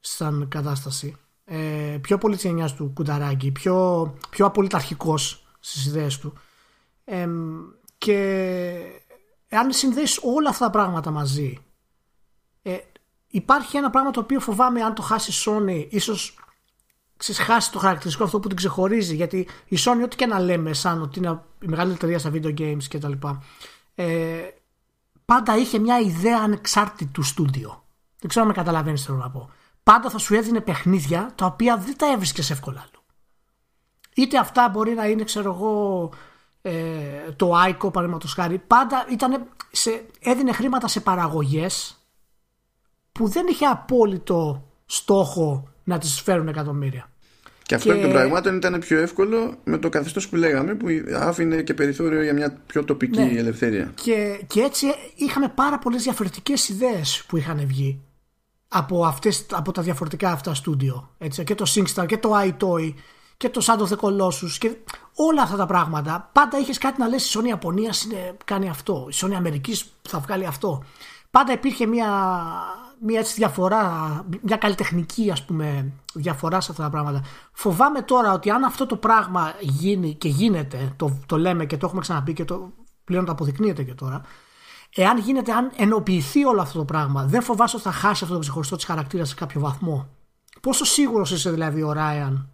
σαν 0.00 0.48
κατάσταση 0.48 1.16
ε, 1.52 1.98
πιο 2.00 2.18
πολύ 2.18 2.36
τη 2.36 2.46
γενιά 2.46 2.74
του 2.74 2.90
κουνταράκι, 2.94 3.50
πιο, 3.50 4.14
πιο 4.30 4.46
απολυταρχικός 4.46 5.46
στις 5.60 5.86
ιδέες 5.86 6.18
του. 6.18 6.32
Ε, 7.04 7.28
και 7.98 8.16
εάν 9.48 9.72
συνδέσεις 9.72 10.20
όλα 10.22 10.48
αυτά 10.48 10.64
τα 10.64 10.70
πράγματα 10.70 11.10
μαζί, 11.10 11.58
ε, 12.62 12.76
υπάρχει 13.26 13.76
ένα 13.76 13.90
πράγμα 13.90 14.10
το 14.10 14.20
οποίο 14.20 14.40
φοβάμαι 14.40 14.82
αν 14.82 14.94
το 14.94 15.02
χάσει 15.02 15.30
η 15.30 15.34
Sony, 15.46 15.86
ίσως 15.90 16.38
χάσει 17.18 17.72
το 17.72 17.78
χαρακτηριστικό 17.78 18.24
αυτό 18.24 18.40
που 18.40 18.48
την 18.48 18.56
ξεχωρίζει. 18.56 19.14
Γιατί 19.14 19.48
η 19.64 19.76
Sony, 19.84 20.02
ό,τι 20.04 20.16
και 20.16 20.26
να 20.26 20.38
λέμε, 20.38 20.72
σαν 20.72 21.02
ότι 21.02 21.18
είναι 21.18 21.42
η 21.62 21.66
μεγάλη 21.66 21.92
εταιρεία 21.92 22.18
στα 22.18 22.30
video 22.32 22.58
games 22.58 22.84
κτλ., 22.88 23.12
ε, 23.94 24.40
πάντα 25.24 25.56
είχε 25.56 25.78
μια 25.78 25.98
ιδέα 25.98 26.38
ανεξάρτητη 26.38 27.10
του 27.12 27.22
στούντιο. 27.22 27.84
Δεν 28.18 28.28
ξέρω 28.28 28.44
αν 28.44 28.50
με 28.50 28.56
καταλαβαίνεις 28.56 29.00
τι 29.00 29.06
θέλω 29.06 29.18
να 29.18 29.30
πω 29.30 29.50
πάντα 29.82 30.10
θα 30.10 30.18
σου 30.18 30.34
έδινε 30.34 30.60
παιχνίδια 30.60 31.32
τα 31.34 31.46
οποία 31.46 31.76
δεν 31.76 31.96
τα 31.96 32.12
έβρισκες 32.12 32.50
εύκολα 32.50 32.80
άλλο. 32.80 33.04
Είτε 34.14 34.38
αυτά 34.38 34.68
μπορεί 34.68 34.94
να 34.94 35.06
είναι, 35.06 35.24
ξέρω 35.24 35.52
εγώ, 35.52 36.12
ε, 36.62 36.72
το 37.36 37.52
ICO 37.68 37.92
παραδείγματος 37.92 38.32
χάρη. 38.32 38.58
Πάντα 38.58 39.06
ήταν 39.10 39.46
σε, 39.70 40.04
έδινε 40.20 40.52
χρήματα 40.52 40.88
σε 40.88 41.00
παραγωγές 41.00 41.98
που 43.12 43.28
δεν 43.28 43.46
είχε 43.46 43.64
απόλυτο 43.64 44.64
στόχο 44.86 45.68
να 45.84 45.98
τις 45.98 46.20
φέρουν 46.20 46.48
εκατομμύρια. 46.48 47.10
Και 47.62 47.74
αυτό 47.74 47.94
και... 47.94 48.00
των 48.00 48.10
πραγμάτων 48.10 48.56
ήταν 48.56 48.80
πιο 48.80 48.98
εύκολο 48.98 49.54
με 49.64 49.78
το 49.78 49.88
καθεστώς 49.88 50.28
που 50.28 50.36
λέγαμε 50.36 50.74
που 50.74 50.86
άφηνε 51.14 51.62
και 51.62 51.74
περιθώριο 51.74 52.22
για 52.22 52.32
μια 52.32 52.62
πιο 52.66 52.84
τοπική 52.84 53.20
ναι. 53.20 53.38
ελευθερία. 53.38 53.92
Και, 53.94 54.40
και 54.46 54.60
έτσι 54.60 54.86
είχαμε 55.16 55.48
πάρα 55.48 55.78
πολλές 55.78 56.02
διαφορετικές 56.02 56.68
ιδέες 56.68 57.24
που 57.28 57.36
είχαν 57.36 57.66
βγει 57.66 58.00
από, 58.72 59.04
αυτές, 59.04 59.46
από 59.50 59.72
τα 59.72 59.82
διαφορετικά 59.82 60.30
αυτά 60.32 60.54
στούντιο. 60.54 61.10
Έτσι, 61.18 61.44
και 61.44 61.54
το 61.54 61.64
SingStar 61.74 62.06
και 62.06 62.18
το 62.18 62.30
iToy 62.34 62.94
και 63.36 63.48
το 63.48 63.64
Shadow 63.66 63.82
of 63.82 63.88
the 63.88 63.96
Colossus 63.96 64.50
και 64.58 64.76
όλα 65.14 65.42
αυτά 65.42 65.56
τα 65.56 65.66
πράγματα. 65.66 66.30
Πάντα 66.32 66.58
είχες 66.58 66.78
κάτι 66.78 67.00
να 67.00 67.08
λες 67.08 67.34
η 67.34 67.38
Sony 67.38 67.46
Ιαπωνίας 67.46 68.06
κάνει 68.44 68.68
αυτό, 68.68 69.06
η 69.10 69.14
Sony 69.14 69.32
Αμερικής 69.32 69.92
θα 70.08 70.18
βγάλει 70.18 70.46
αυτό. 70.46 70.82
Πάντα 71.30 71.52
υπήρχε 71.52 71.86
μια, 71.86 72.08
μια 73.00 73.18
έτσι 73.18 73.34
διαφορά, 73.34 74.24
μια 74.42 74.56
καλλιτεχνική 74.56 75.30
ας 75.30 75.44
πούμε 75.44 75.92
διαφορά 76.14 76.60
σε 76.60 76.70
αυτά 76.70 76.82
τα 76.82 76.90
πράγματα. 76.90 77.22
Φοβάμαι 77.52 78.02
τώρα 78.02 78.32
ότι 78.32 78.50
αν 78.50 78.64
αυτό 78.64 78.86
το 78.86 78.96
πράγμα 78.96 79.54
γίνει 79.60 80.14
και 80.14 80.28
γίνεται, 80.28 80.92
το, 80.96 81.18
το 81.26 81.38
λέμε 81.38 81.66
και 81.66 81.76
το 81.76 81.86
έχουμε 81.86 82.00
ξαναπεί 82.00 82.32
και 82.32 82.44
το 82.44 82.72
πλέον 83.04 83.24
το 83.24 83.32
αποδεικνύεται 83.32 83.82
και 83.82 83.94
τώρα, 83.94 84.22
εάν 84.94 85.18
γίνεται, 85.18 85.52
αν 85.52 85.70
ενοποιηθεί 85.76 86.44
όλο 86.44 86.60
αυτό 86.60 86.78
το 86.78 86.84
πράγμα, 86.84 87.24
δεν 87.24 87.42
φοβάσαι 87.42 87.76
ότι 87.76 87.84
θα 87.84 87.92
χάσει 87.92 88.24
αυτό 88.24 88.34
το 88.34 88.40
ξεχωριστό 88.40 88.76
της 88.76 88.84
χαρακτήρας 88.84 89.28
σε 89.28 89.34
κάποιο 89.34 89.60
βαθμό; 89.60 90.08
Πόσο 90.60 90.84
σίγουρος 90.84 91.30
είσαι 91.30 91.50
δηλαδή 91.50 91.82
ο 91.82 91.92
Ράιαν 91.92 92.48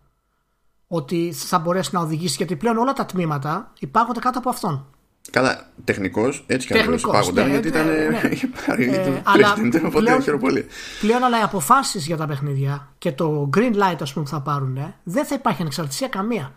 ότι 0.87 1.33
θα 1.33 1.59
μπορέσει 1.59 1.91
να 1.93 2.01
οδηγήσει, 2.01 2.35
γιατί 2.37 2.57
πλέον 2.57 2.77
όλα 2.77 2.93
τα 2.93 3.07
τμήματα 3.07 3.73
υπάρχουν 3.79 4.15
κάτω 4.15 4.39
από 4.39 4.49
αυτόν. 4.49 4.87
Καλά, 5.31 5.71
τεχνικός, 5.85 6.45
έτσι 6.47 6.67
και 6.67 6.83
να 6.83 7.11
πάγοντα, 7.11 7.45
ναι, 7.45 7.51
γιατί 7.51 7.69
ήταν. 7.69 7.87
Ναι, 7.87 7.93
ναι. 7.95 8.97
ε, 8.97 9.23
αλλά 9.25 9.55
πλέον, 9.93 10.39
πολύ. 10.41 10.67
πλέον, 11.01 11.23
αλλά 11.23 11.39
οι 11.39 11.43
αποφάσεις 11.43 12.07
για 12.07 12.17
τα 12.17 12.27
παιχνίδια 12.27 12.89
και 12.99 13.13
το 13.13 13.51
green 13.57 13.75
light, 13.75 13.97
ας 14.01 14.13
πούμε, 14.13 14.25
που 14.25 14.31
θα 14.31 14.41
πάρουν, 14.41 14.95
δεν 15.03 15.25
θα 15.25 15.35
υπάρχει 15.35 15.61
ανεξαρτησία 15.61 16.09
καμία. 16.09 16.55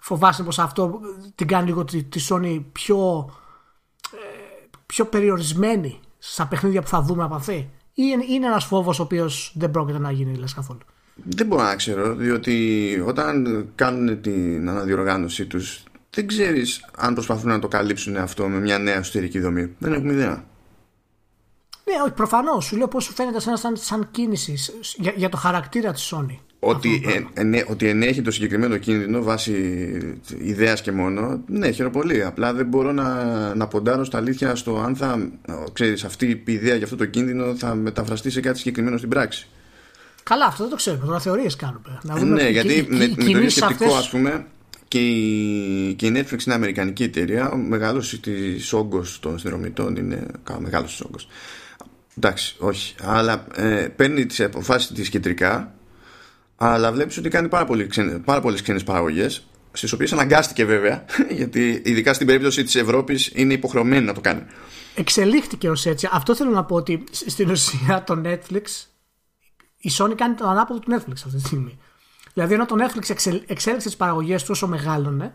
Φοβάσαι 0.00 0.42
πως 0.42 0.58
αυτό 0.58 1.00
την 1.34 1.46
κάνει 1.46 1.66
λίγο 1.66 1.84
τη, 1.84 2.02
τη 2.02 2.26
Sony 2.30 2.62
πιο 2.72 3.30
πιο 4.92 5.04
περιορισμένη 5.04 6.00
στα 6.18 6.46
παιχνίδια 6.46 6.82
που 6.82 6.88
θα 6.88 7.02
δούμε 7.02 7.24
από 7.24 7.34
αυτή; 7.34 7.70
Ή 7.94 8.02
είναι 8.28 8.46
ένας 8.46 8.64
φόβος 8.64 8.98
ο 8.98 9.02
οποίος 9.02 9.52
δεν 9.54 9.70
πρόκειται 9.70 9.98
να 9.98 10.10
γίνει 10.10 10.36
λες 10.36 10.54
καθόλου; 10.54 10.80
Δεν 11.14 11.46
μπορώ 11.46 11.62
να 11.62 11.76
ξέρω, 11.76 12.14
διότι 12.14 13.02
όταν 13.06 13.66
κάνουν 13.74 14.20
την 14.20 14.68
αναδιοργάνωσή 14.68 15.46
τους 15.46 15.82
δεν 16.10 16.26
ξέρεις 16.26 16.84
αν 16.96 17.14
προσπαθούν 17.14 17.48
να 17.48 17.58
το 17.58 17.68
καλύψουν 17.68 18.16
αυτό 18.16 18.48
με 18.48 18.58
μια 18.58 18.78
νέα 18.78 18.96
εσωτερική 18.96 19.40
δομή. 19.40 19.74
Δεν 19.78 19.92
έχουμε 19.92 20.12
ιδέα. 20.12 20.44
Ναι, 21.84 22.02
όχι, 22.02 22.12
προφανώς. 22.12 22.64
Σου 22.64 22.76
λέω 22.76 22.88
πώς 22.88 23.04
σου 23.04 23.12
φαίνεται 23.12 23.40
σαν, 23.40 23.56
σαν, 23.56 23.76
σαν 23.76 24.08
κίνηση 24.10 24.54
για, 24.96 25.12
για 25.16 25.28
το 25.28 25.36
χαρακτήρα 25.36 25.92
της 25.92 26.14
Sony 26.14 26.38
ότι, 26.60 27.02
ε, 27.34 27.62
ότι 27.68 27.88
ενέχει 27.88 28.22
το 28.22 28.30
συγκεκριμένο 28.30 28.76
κίνδυνο 28.76 29.22
βάσει 29.22 29.52
ιδέας 30.38 30.80
και 30.80 30.92
μόνο 30.92 31.42
ναι 31.46 31.70
χειροπολί 31.70 32.24
απλά 32.24 32.52
δεν 32.52 32.66
μπορώ 32.66 32.92
να, 32.92 33.54
να 33.54 33.66
ποντάρω 33.66 34.04
στα 34.04 34.18
αλήθεια 34.18 34.54
στο 34.54 34.78
αν 34.78 34.96
θα 34.96 35.30
ξέρεις 35.72 36.04
αυτή 36.04 36.26
η 36.44 36.52
ιδέα 36.52 36.74
για 36.74 36.84
αυτό 36.84 36.96
το 36.96 37.06
κίνδυνο 37.06 37.54
θα 37.56 37.74
μεταφραστεί 37.74 38.30
σε 38.30 38.40
κάτι 38.40 38.58
συγκεκριμένο 38.58 38.96
στην 38.96 39.08
πράξη. 39.08 39.46
Καλά 40.22 40.46
αυτό 40.46 40.62
δεν 40.62 40.70
το 40.70 40.76
ξέρουμε. 40.76 41.06
Τώρα 41.06 41.20
θεωρίες 41.20 41.56
κάνουμε. 41.56 41.98
Να 42.02 42.16
δούμε 42.16 42.42
ναι 42.42 42.48
γιατί 42.48 42.86
με, 42.88 42.96
με 42.98 43.06
το 43.06 43.26
ίδιο 43.26 43.50
σκεπτικό 43.50 43.84
αυτές... 43.84 43.98
ας 43.98 44.10
πούμε 44.10 44.46
και 44.88 44.98
η, 44.98 45.94
και 45.94 46.06
η 46.06 46.12
Netflix 46.14 46.46
είναι 46.46 46.54
αμερικανική 46.54 47.02
εταιρεία. 47.02 47.50
Ο 47.50 47.56
μεγάλος 47.56 48.20
της 48.20 48.72
όγκος 48.72 49.20
των 49.20 49.38
συνδρομητών 49.38 49.96
είναι 49.96 50.26
καλά, 50.42 50.60
μεγάλος 50.60 50.90
της 50.90 51.00
όγκος. 51.00 51.28
Εντάξει 52.16 52.56
όχι. 52.58 52.94
Αλλά 53.02 53.46
ε, 53.54 53.88
παίρνει 53.96 54.26
τις 54.26 54.40
αποφάσεις 54.40 54.92
της 54.92 55.08
κεντρικά 55.08 55.72
αλλά 56.60 56.92
βλέπεις 56.92 57.16
ότι 57.16 57.28
κάνει 57.28 57.48
πάρα, 57.48 57.64
πολύ 57.64 57.86
ξένες, 57.86 58.20
πάρα 58.24 58.40
πολλές 58.40 58.62
ξένες 58.62 58.84
παραγωγές, 58.84 59.46
στις 59.72 59.92
οποίες 59.92 60.12
αναγκάστηκε 60.12 60.64
βέβαια, 60.64 61.04
γιατί 61.38 61.82
ειδικά 61.84 62.14
στην 62.14 62.26
περίπτωση 62.26 62.64
της 62.64 62.74
Ευρώπης 62.74 63.30
είναι 63.34 63.52
υποχρεωμένη 63.52 64.04
να 64.04 64.12
το 64.12 64.20
κάνει. 64.20 64.42
Εξελίχθηκε 64.94 65.70
ως 65.70 65.86
έτσι. 65.86 66.08
Αυτό 66.12 66.34
θέλω 66.34 66.50
να 66.50 66.64
πω 66.64 66.74
ότι 66.74 67.04
στην 67.10 67.50
ουσία 67.50 68.04
το 68.06 68.22
Netflix. 68.24 68.62
Η 69.78 69.90
Sony 69.98 70.12
κάνει 70.16 70.34
το 70.34 70.48
ανάποδο 70.48 70.80
του 70.80 70.92
Netflix 70.92 71.12
αυτή 71.12 71.34
τη 71.34 71.40
στιγμή. 71.40 71.78
Δηλαδή, 72.34 72.54
ενώ 72.54 72.66
το 72.66 72.76
Netflix 72.78 73.10
εξελ, 73.10 73.42
εξέλιξε 73.46 73.86
τις 73.88 73.96
παραγωγές 73.96 74.42
του 74.42 74.48
όσο 74.50 74.66
μεγάλωνε 74.66 75.34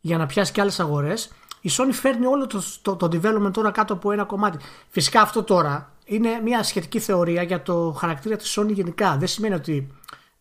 για 0.00 0.16
να 0.16 0.26
πιάσει 0.26 0.52
και 0.52 0.60
άλλες 0.60 0.80
αγορές, 0.80 1.30
η 1.60 1.70
Sony 1.72 1.92
φέρνει 1.92 2.26
όλο 2.26 2.46
το, 2.46 2.62
το, 2.82 2.96
το 2.96 3.06
development 3.06 3.52
τώρα 3.52 3.70
κάτω 3.70 3.92
από 3.92 4.12
ένα 4.12 4.24
κομμάτι. 4.24 4.58
Φυσικά 4.88 5.20
αυτό 5.20 5.42
τώρα 5.42 5.92
είναι 6.04 6.40
μια 6.44 6.62
σχετική 6.62 6.98
θεωρία 6.98 7.42
για 7.42 7.62
το 7.62 7.96
χαρακτήρα 7.98 8.36
της 8.36 8.58
Sony 8.58 8.72
γενικά. 8.72 9.16
Δεν 9.16 9.28
σημαίνει 9.28 9.54
ότι 9.54 9.88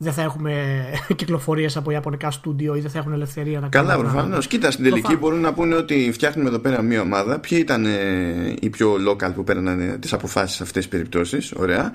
δεν 0.02 0.14
θα 0.14 0.22
έχουμε 0.22 0.84
κυκλοφορίες 1.16 1.78
από 1.78 1.92
ιαπωνικά 1.92 2.32
στούντιο 2.32 2.76
ή 2.76 2.80
δεν 2.80 2.92
θα 2.92 3.00
έχουν 3.00 3.14
ελευθερία 3.14 3.60
να 3.60 3.68
κάνουν. 3.68 3.90
Καλά, 3.90 4.02
προφανώ. 4.02 4.38
Κοίτα, 4.38 4.72
στην 4.72 4.84
τελική 4.84 5.16
μπορούν 5.16 5.40
να 5.40 5.54
πούνε 5.54 5.76
ότι 5.76 6.10
φτιάχνουμε 6.14 6.50
εδώ 6.50 6.60
πέρα 6.60 6.82
μία 6.82 7.02
ομάδα. 7.02 7.40
Ποιοι 7.40 7.58
ήταν 7.62 7.86
ε, 7.86 8.54
οι 8.62 8.70
πιο 8.70 8.96
local 9.10 9.34
που 9.36 9.44
παίρνανε 9.44 9.98
τις 9.98 10.14
αποφάσεις 10.14 10.56
σε 10.56 10.64
αυτές 10.64 10.82
τις 10.84 10.92
περιπτώσεις. 10.92 11.52
Ωραία. 11.52 11.92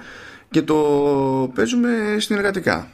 Και 0.50 0.62
το 0.62 0.74
παίζουμε 1.54 1.88
συνεργατικά. 2.18 2.88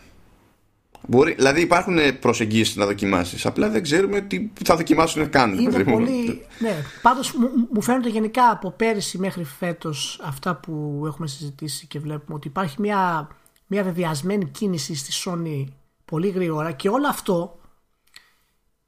Μπορεί, 1.06 1.34
δηλαδή 1.34 1.60
υπάρχουν 1.60 1.96
προσεγγίσεις 2.20 2.76
να 2.76 2.86
δοκιμάσεις. 2.86 3.46
Απλά 3.46 3.68
δεν 3.68 3.82
ξέρουμε 3.82 4.20
τι 4.20 4.50
θα 4.64 4.76
δοκιμάσουν 4.76 5.22
να 5.22 5.28
κάνουν. 5.28 5.58
Είναι 5.58 5.84
πολύ, 5.84 6.46
ναι. 6.58 6.74
Πάντως 7.02 7.32
μου, 7.32 7.50
μου 7.72 7.82
φαίνονται 7.82 8.08
γενικά 8.08 8.50
από 8.50 8.70
πέρυσι 8.70 9.18
μέχρι 9.18 9.44
φέτος 9.44 10.20
αυτά 10.24 10.54
που 10.54 11.02
έχουμε 11.06 11.26
συζητήσει 11.26 11.86
και 11.86 11.98
βλέπουμε 11.98 12.36
ότι 12.36 12.48
υπάρχει 12.48 12.80
μια 12.80 13.28
μια 13.72 13.82
βεβαιασμένη 13.82 14.44
κίνηση 14.44 14.94
στη 14.94 15.12
Sony 15.24 15.64
πολύ 16.04 16.28
γρήγορα 16.28 16.72
και 16.72 16.88
όλο 16.88 17.06
αυτό 17.08 17.60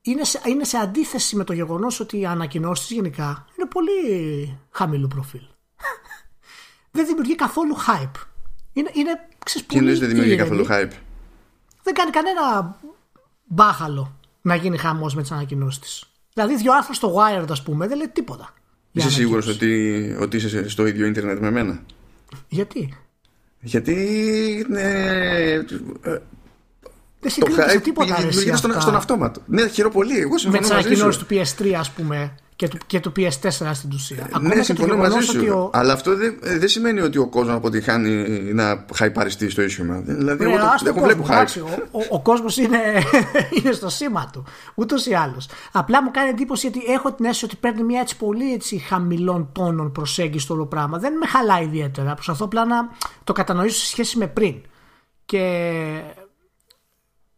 είναι 0.00 0.24
σε, 0.24 0.40
είναι 0.46 0.64
σε 0.64 0.76
αντίθεση 0.76 1.36
με 1.36 1.44
το 1.44 1.52
γεγονός 1.52 2.00
ότι 2.00 2.18
οι 2.18 2.26
ανακοινώσεις 2.26 2.90
γενικά 2.90 3.46
είναι 3.56 3.68
πολύ 3.68 4.58
χαμηλού 4.70 5.08
προφίλ. 5.08 5.40
δεν 6.90 7.06
δημιουργεί 7.06 7.34
καθόλου 7.34 7.76
hype. 7.76 8.20
Είναι, 8.72 8.90
είναι 8.92 9.10
ξέρεις, 9.44 9.68
Τι 9.68 9.80
δεν 9.80 10.08
δημιουργεί 10.08 10.36
καθόλου 10.36 10.66
hype; 10.68 10.92
Δεν 11.82 11.94
κάνει 11.94 12.10
κανένα 12.10 12.76
μπάχαλο 13.44 14.18
να 14.42 14.54
γίνει 14.54 14.78
χαμός 14.78 15.14
με 15.14 15.22
τις 15.22 15.30
ανακοινώσεις 15.30 15.80
της. 15.80 16.04
Δηλαδή 16.32 16.56
δύο 16.56 16.72
άρθρα 16.72 16.94
στο 16.94 17.14
Wired 17.16 17.50
ας 17.50 17.62
πούμε 17.62 17.86
δεν 17.86 17.96
λέει 17.96 18.08
τίποτα. 18.08 18.54
Είσαι 18.92 19.10
σίγουρος 19.10 19.46
ότι, 19.46 20.16
ότι 20.20 20.36
είσαι 20.36 20.68
στο 20.68 20.86
ίδιο 20.86 21.06
ίντερνετ 21.06 21.40
με 21.40 21.50
μένα. 21.50 21.82
Γιατί; 22.48 22.96
Γιατί 23.62 23.96
ναι, 24.68 24.82
δεν 27.22 27.30
συγκρίνεται 27.30 27.78
τίποτα. 27.78 28.20
Λειτουργεί 28.20 28.54
στον, 28.56 28.80
στον 28.80 28.94
αυτόματο. 28.94 29.40
Ναι, 29.46 29.68
χαίρομαι 29.68 29.94
πολύ. 29.94 30.18
Εγώ 30.18 30.34
με 30.50 30.58
τις 30.58 30.70
ανακοινώσεις 30.70 31.22
του 31.22 31.26
PS3, 31.30 31.72
ας 31.78 31.90
πούμε, 31.90 32.34
και 32.56 32.68
του, 32.68 32.78
και 32.86 33.00
του 33.00 33.12
PS4 33.16 33.70
στην 33.72 33.90
ουσία. 33.92 34.28
Ακόμα 34.32 34.54
ναι, 34.54 34.62
συμφωνώ 34.62 34.96
μαζί 34.96 35.20
σου. 35.20 35.46
Ο... 35.48 35.70
Αλλά 35.72 35.92
αυτό 35.92 36.16
δεν, 36.16 36.38
δεν 36.40 36.68
σημαίνει 36.68 37.00
ότι 37.00 37.18
ο 37.18 37.26
κόσμος 37.26 37.54
αποτυχάνει 37.54 38.10
να 38.52 38.84
χαϊπαριστεί 38.94 39.50
στο 39.50 39.62
ίσιο 39.62 40.02
Δηλαδή, 40.04 40.44
ναι, 40.44 40.52
εγώ 40.52 40.60
το, 40.60 40.92
δεν 40.92 41.02
βλέπω 41.02 41.22
χάρη. 41.22 41.60
Ο, 41.60 41.98
ο, 41.98 42.04
ο 42.08 42.20
κόσμος 42.20 42.56
είναι, 42.56 42.78
είναι 43.56 43.72
στο 43.72 43.88
σήμα 43.88 44.30
του. 44.32 44.44
Ούτως 44.74 45.06
ή 45.06 45.14
άλλως. 45.14 45.48
Απλά 45.72 46.02
μου 46.02 46.10
κάνει 46.10 46.28
εντύπωση 46.28 46.66
ότι 46.66 46.80
έχω 46.88 47.12
την 47.12 47.24
αίσθηση 47.24 47.44
ότι 47.44 47.56
παίρνει 47.56 47.82
μια 47.82 48.00
έτσι 48.00 48.16
πολύ 48.16 48.52
έτσι 48.52 48.78
χαμηλών 48.78 49.48
τόνων 49.52 49.92
προσέγγιση 49.92 50.44
στο 50.44 50.54
όλο 50.54 50.66
πράγμα. 50.66 50.98
Δεν 50.98 51.12
με 51.16 51.26
χαλάει 51.26 51.64
ιδιαίτερα. 51.64 52.14
Προσπαθώ 52.14 52.44
απλά 52.44 52.64
να 52.64 52.88
το 53.24 53.32
κατανοήσω 53.32 53.78
σε 53.78 53.86
σχέση 53.86 54.18
με 54.18 54.26
πριν. 54.26 54.54
Και 55.24 55.38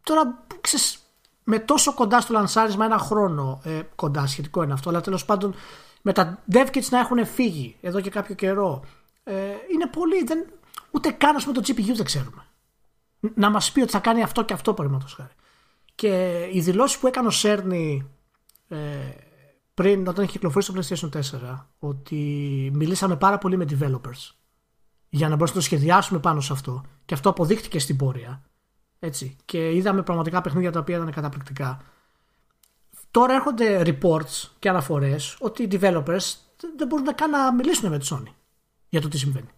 τώρα 0.05 0.45
ξέρεις, 0.61 0.99
με 1.45 1.59
τόσο 1.59 1.95
κοντά 1.95 2.21
στο 2.21 2.33
λανσάρισμα 2.33 2.85
ένα 2.85 2.99
χρόνο 2.99 3.61
ε, 3.65 3.81
κοντά 3.95 4.27
σχετικό 4.27 4.63
είναι 4.63 4.73
αυτό 4.73 4.89
αλλά 4.89 5.01
τέλος 5.01 5.25
πάντων 5.25 5.55
με 6.03 6.13
τα 6.13 6.43
dev 6.53 6.67
kits 6.67 6.89
να 6.91 6.99
έχουν 6.99 7.27
φύγει 7.27 7.77
εδώ 7.81 8.01
και 8.01 8.11
κάποιο 8.11 8.35
καιρό 8.35 8.85
ε, 9.25 9.35
είναι 9.73 9.87
πολύ 9.87 10.25
δεν, 10.25 10.47
ούτε 10.91 11.11
καν 11.11 11.37
με 11.47 11.53
το 11.53 11.61
GPU 11.67 11.95
δεν 11.95 12.05
ξέρουμε. 12.05 12.47
Να 13.35 13.51
μας 13.51 13.73
πει 13.73 13.81
ότι 13.81 13.91
θα 13.91 13.99
κάνει 13.99 14.23
αυτό 14.23 14.45
και 14.45 14.53
αυτό 14.53 14.75
παραδείγματος 14.75 15.15
χάρη. 15.15 15.33
Και 15.95 16.43
οι 16.53 16.61
δηλώσεις 16.61 16.99
που 16.99 17.07
έκανε 17.07 17.27
ο 17.27 17.31
Σέρνη 17.31 18.11
ε, 18.69 18.79
πριν 19.75 20.09
όταν 20.09 20.25
είχε 20.25 20.33
κυκλοφορήσει 20.33 20.73
το 20.73 20.81
PlayStation 20.81 21.21
4 21.53 21.65
ότι 21.79 22.17
μιλήσαμε 22.75 23.17
πάρα 23.17 23.39
πολύ 23.39 23.57
με 23.57 23.65
developers 23.69 24.31
για 25.09 25.29
να 25.29 25.37
μπορούμε 25.37 25.49
να 25.49 25.53
το 25.53 25.61
σχεδιάσουμε 25.61 26.21
πάνω 26.21 26.41
σε 26.41 26.53
αυτό 26.53 26.83
και 27.05 27.15
αυτό 27.15 27.29
αποδείχτηκε 27.29 27.79
στην 27.79 27.97
πορεία 27.97 28.43
έτσι. 28.99 29.37
Και 29.45 29.75
είδαμε 29.75 30.03
πραγματικά 30.03 30.41
παιχνίδια 30.41 30.73
τα 30.73 30.79
οποία 30.79 30.97
ήταν 30.97 31.11
καταπληκτικά. 31.11 31.83
Τώρα 33.11 33.35
έρχονται 33.35 33.83
reports 33.85 34.49
και 34.59 34.69
αναφορές 34.69 35.37
ότι 35.41 35.63
οι 35.63 35.69
developers 35.73 36.35
δεν 36.77 36.87
μπορούν 36.87 37.15
καν 37.15 37.31
να 37.31 37.53
μιλήσουν 37.53 37.91
με 37.91 37.99
τη 37.99 38.07
Sony 38.11 38.33
για 38.89 39.01
το 39.01 39.09
τι 39.09 39.19
συμβαίνει. 39.19 39.49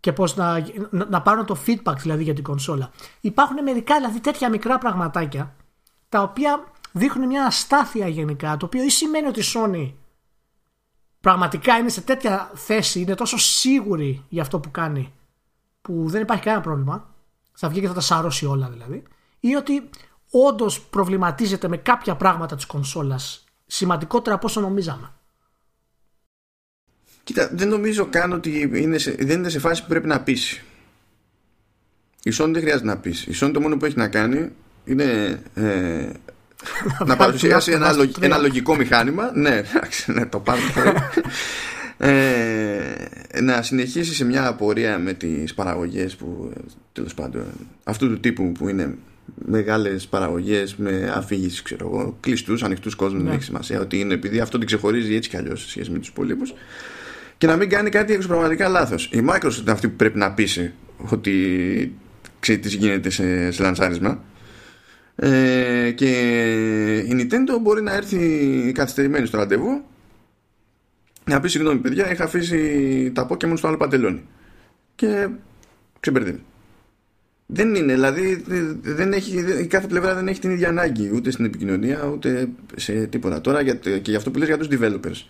Και 0.00 0.12
πώς 0.12 0.36
να, 0.36 0.66
να, 0.90 1.22
πάρουν 1.22 1.46
το 1.46 1.56
feedback 1.66 1.96
δηλαδή 1.98 2.22
για 2.22 2.34
την 2.34 2.44
κονσόλα. 2.44 2.90
Υπάρχουν 3.20 3.62
μερικά 3.62 3.96
δηλαδή 3.96 4.20
τέτοια 4.20 4.50
μικρά 4.50 4.78
πραγματάκια 4.78 5.54
τα 6.08 6.22
οποία 6.22 6.72
δείχνουν 6.92 7.26
μια 7.26 7.46
αστάθεια 7.46 8.08
γενικά. 8.08 8.56
Το 8.56 8.66
οποίο 8.66 8.82
ή 8.82 8.90
σημαίνει 8.90 9.26
ότι 9.26 9.40
η 9.40 9.44
Sony 9.54 9.92
πραγματικά 11.20 11.76
είναι 11.76 11.88
σε 11.88 12.00
τέτοια 12.00 12.50
θέση, 12.54 13.00
είναι 13.00 13.14
τόσο 13.14 13.36
σίγουρη 13.36 14.24
για 14.28 14.42
αυτό 14.42 14.60
που 14.60 14.70
κάνει, 14.70 15.12
που 15.82 16.04
δεν 16.08 16.22
υπάρχει 16.22 16.42
κανένα 16.42 16.62
πρόβλημα 16.62 17.11
θα 17.64 17.70
βγει 17.70 17.80
και 17.80 17.86
θα 17.86 17.94
τα 17.94 18.00
σαρώσει 18.00 18.46
όλα 18.46 18.68
δηλαδή, 18.70 19.02
ή 19.40 19.54
ότι 19.54 19.90
όντως 20.30 20.80
προβληματίζεται 20.80 21.68
με 21.68 21.76
κάποια 21.76 22.16
πράγματα 22.16 22.56
της 22.56 22.66
κονσόλας 22.66 23.44
σημαντικότερα 23.66 24.34
από 24.34 24.46
όσο 24.46 24.60
νομίζαμε. 24.60 25.12
Κοίτα, 27.24 27.50
δεν 27.52 27.68
νομίζω 27.68 28.06
καν 28.06 28.32
ότι 28.32 28.70
είναι 28.74 28.98
σε, 28.98 29.10
δεν 29.10 29.38
είναι 29.38 29.48
σε 29.48 29.58
φάση 29.58 29.82
που 29.82 29.88
πρέπει 29.88 30.06
να 30.06 30.20
πείσει. 30.20 30.62
Η 32.22 32.32
Sony 32.38 32.50
δεν 32.52 32.60
χρειάζεται 32.60 32.86
να 32.86 32.98
πείσει. 32.98 33.30
Η 33.30 33.36
Sony 33.40 33.50
το 33.52 33.60
μόνο 33.60 33.76
που 33.76 33.84
έχει 33.84 33.96
να 33.96 34.08
κάνει 34.08 34.50
είναι 34.84 35.42
ε, 35.54 36.10
να 37.06 37.16
παρουσιάσει 37.16 37.72
ένα, 37.72 37.94
ένα 38.20 38.38
λογικό 38.38 38.76
μηχάνημα. 38.76 39.30
Ναι, 39.34 39.56
εντάξει, 39.56 40.12
ναι, 40.12 40.26
το 40.26 40.38
πάρω. 40.38 40.60
ε, 42.04 43.40
να 43.40 43.62
συνεχίσει 43.62 44.14
σε 44.14 44.24
μια 44.24 44.46
απορία 44.46 44.98
με 44.98 45.12
τις 45.12 45.54
παραγωγές 45.54 46.16
που 46.16 46.52
τέλος 46.92 47.14
πάντων 47.14 47.44
αυτού 47.84 48.08
του 48.08 48.20
τύπου 48.20 48.52
που 48.52 48.68
είναι 48.68 48.94
μεγάλες 49.34 50.06
παραγωγές 50.06 50.76
με 50.76 51.12
αφήγηση 51.14 51.62
ξέρω 51.62 51.88
εγώ 51.92 52.16
κλειστούς, 52.20 52.62
ανοιχτούς 52.62 52.94
κόσμους 52.94 53.22
ναι. 53.22 53.28
δεν 53.28 53.36
έχει 53.36 53.44
σημασία 53.44 53.80
ότι 53.80 54.00
είναι 54.00 54.14
επειδή 54.14 54.40
αυτό 54.40 54.58
την 54.58 54.66
ξεχωρίζει 54.66 55.14
έτσι 55.14 55.28
κι 55.28 55.36
αλλιώς 55.36 55.60
σε 55.60 55.68
σχέση 55.68 55.90
με 55.90 55.98
τους 55.98 56.08
υπολείπους 56.08 56.54
και 57.38 57.46
να 57.46 57.56
μην 57.56 57.68
κάνει 57.68 57.90
κάτι 57.90 58.18
πραγματικά 58.18 58.68
λάθος 58.68 59.04
η 59.12 59.24
Microsoft 59.28 59.60
είναι 59.60 59.70
αυτή 59.70 59.88
που 59.88 59.96
πρέπει 59.96 60.18
να 60.18 60.32
πείσει 60.32 60.72
ότι 60.96 61.94
ξέρει 62.40 62.58
τι 62.58 62.68
γίνεται 62.68 63.10
σε, 63.10 63.50
σε 63.50 63.62
λανσάρισμα 63.62 64.22
ε, 65.16 65.90
και 65.94 66.10
η 67.08 67.12
Nintendo 67.20 67.60
μπορεί 67.60 67.82
να 67.82 67.94
έρθει 67.94 68.72
καθυστερημένη 68.74 69.26
στο 69.26 69.38
ραντεβού 69.38 69.82
να 71.24 71.40
πει 71.40 71.48
συγγνώμη 71.48 71.78
παιδιά 71.78 72.12
είχα 72.12 72.24
αφήσει 72.24 73.12
τα 73.14 73.26
Pokemon 73.30 73.52
στο 73.56 73.68
άλλο 73.68 73.76
παντελόνι 73.76 74.22
και 74.94 75.28
ξεμπερδεύει 76.00 76.42
δεν 77.54 77.74
είναι, 77.74 77.92
δηλαδή 77.92 78.44
δεν 78.82 79.12
έχει, 79.12 79.44
η 79.60 79.66
κάθε 79.66 79.86
πλευρά 79.86 80.14
δεν 80.14 80.28
έχει 80.28 80.40
την 80.40 80.50
ίδια 80.50 80.68
ανάγκη 80.68 81.10
ούτε 81.14 81.30
στην 81.30 81.44
επικοινωνία 81.44 82.10
ούτε 82.12 82.48
σε 82.76 83.06
τίποτα. 83.06 83.40
Τώρα 83.40 83.60
για, 83.60 83.74
και 83.74 84.00
για 84.04 84.16
αυτό 84.16 84.30
που 84.30 84.38
λες 84.38 84.48
για 84.48 84.58
τους 84.58 84.68
developers. 84.70 85.26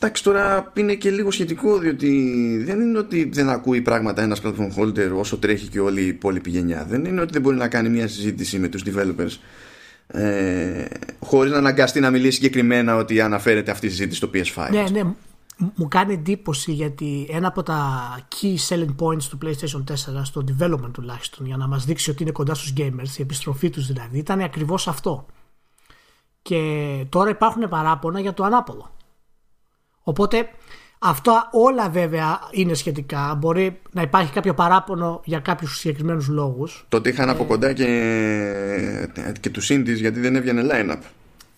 Εντάξει 0.00 0.22
τώρα 0.22 0.72
είναι 0.76 0.94
και 0.94 1.10
λίγο 1.10 1.30
σχετικό 1.30 1.78
διότι 1.78 2.62
δεν 2.64 2.80
είναι 2.80 2.98
ότι 2.98 3.30
δεν 3.32 3.48
ακούει 3.48 3.80
πράγματα 3.80 4.22
ένας 4.22 4.42
platform 4.44 4.78
holder 4.78 5.10
όσο 5.14 5.36
τρέχει 5.38 5.68
και 5.68 5.80
όλη 5.80 6.02
η 6.02 6.06
υπόλοιπη 6.06 6.50
γενιά. 6.50 6.86
Δεν 6.88 7.04
είναι 7.04 7.20
ότι 7.20 7.32
δεν 7.32 7.42
μπορεί 7.42 7.56
να 7.56 7.68
κάνει 7.68 7.88
μια 7.88 8.08
συζήτηση 8.08 8.58
με 8.58 8.68
τους 8.68 8.82
developers 8.86 9.38
ε, 10.12 10.84
χωρίς 11.20 11.52
να 11.52 11.58
αναγκαστεί 11.58 12.00
να 12.00 12.10
μιλήσει 12.10 12.32
συγκεκριμένα 12.32 12.96
ότι 12.96 13.20
αναφέρεται 13.20 13.70
αυτή 13.70 13.86
η 13.86 13.88
συζήτηση 13.88 14.16
στο 14.16 14.30
PS5. 14.34 14.68
Ναι, 14.70 14.84
ναι. 14.90 15.14
Μου 15.74 15.88
κάνει 15.88 16.12
εντύπωση 16.12 16.72
γιατί 16.72 17.26
ένα 17.30 17.48
από 17.48 17.62
τα 17.62 18.00
key 18.28 18.68
selling 18.68 18.94
points 18.98 19.22
του 19.22 19.38
PlayStation 19.42 19.84
4 19.92 19.94
στο 20.22 20.44
development 20.48 20.90
τουλάχιστον 20.92 21.46
για 21.46 21.56
να 21.56 21.66
μας 21.66 21.84
δείξει 21.84 22.10
ότι 22.10 22.22
είναι 22.22 22.32
κοντά 22.32 22.54
στους 22.54 22.72
gamers, 22.76 23.18
η 23.18 23.22
επιστροφή 23.22 23.70
τους 23.70 23.86
δηλαδή, 23.86 24.18
ήταν 24.18 24.40
ακριβώς 24.40 24.88
αυτό. 24.88 25.26
Και 26.42 26.60
τώρα 27.08 27.30
υπάρχουν 27.30 27.68
παράπονα 27.68 28.20
για 28.20 28.34
το 28.34 28.44
ανάποδο. 28.44 28.90
Οπότε 30.02 30.48
Αυτά 31.04 31.48
όλα 31.52 31.88
βέβαια 31.88 32.40
είναι 32.50 32.74
σχετικά. 32.74 33.34
Μπορεί 33.34 33.80
να 33.90 34.02
υπάρχει 34.02 34.32
κάποιο 34.32 34.54
παράπονο 34.54 35.20
για 35.24 35.38
κάποιους 35.38 35.78
συγκεκριμένους 35.78 36.28
λόγους. 36.28 36.86
Τότε 36.88 37.08
είχαν 37.08 37.28
από 37.28 37.44
κοντά 37.44 37.72
και, 37.72 37.86
και 39.40 39.50
του 39.50 39.62
Indies 39.62 39.96
γιατί 39.96 40.20
δεν 40.20 40.36
έβγαινε 40.36 40.62
line-up. 40.70 41.00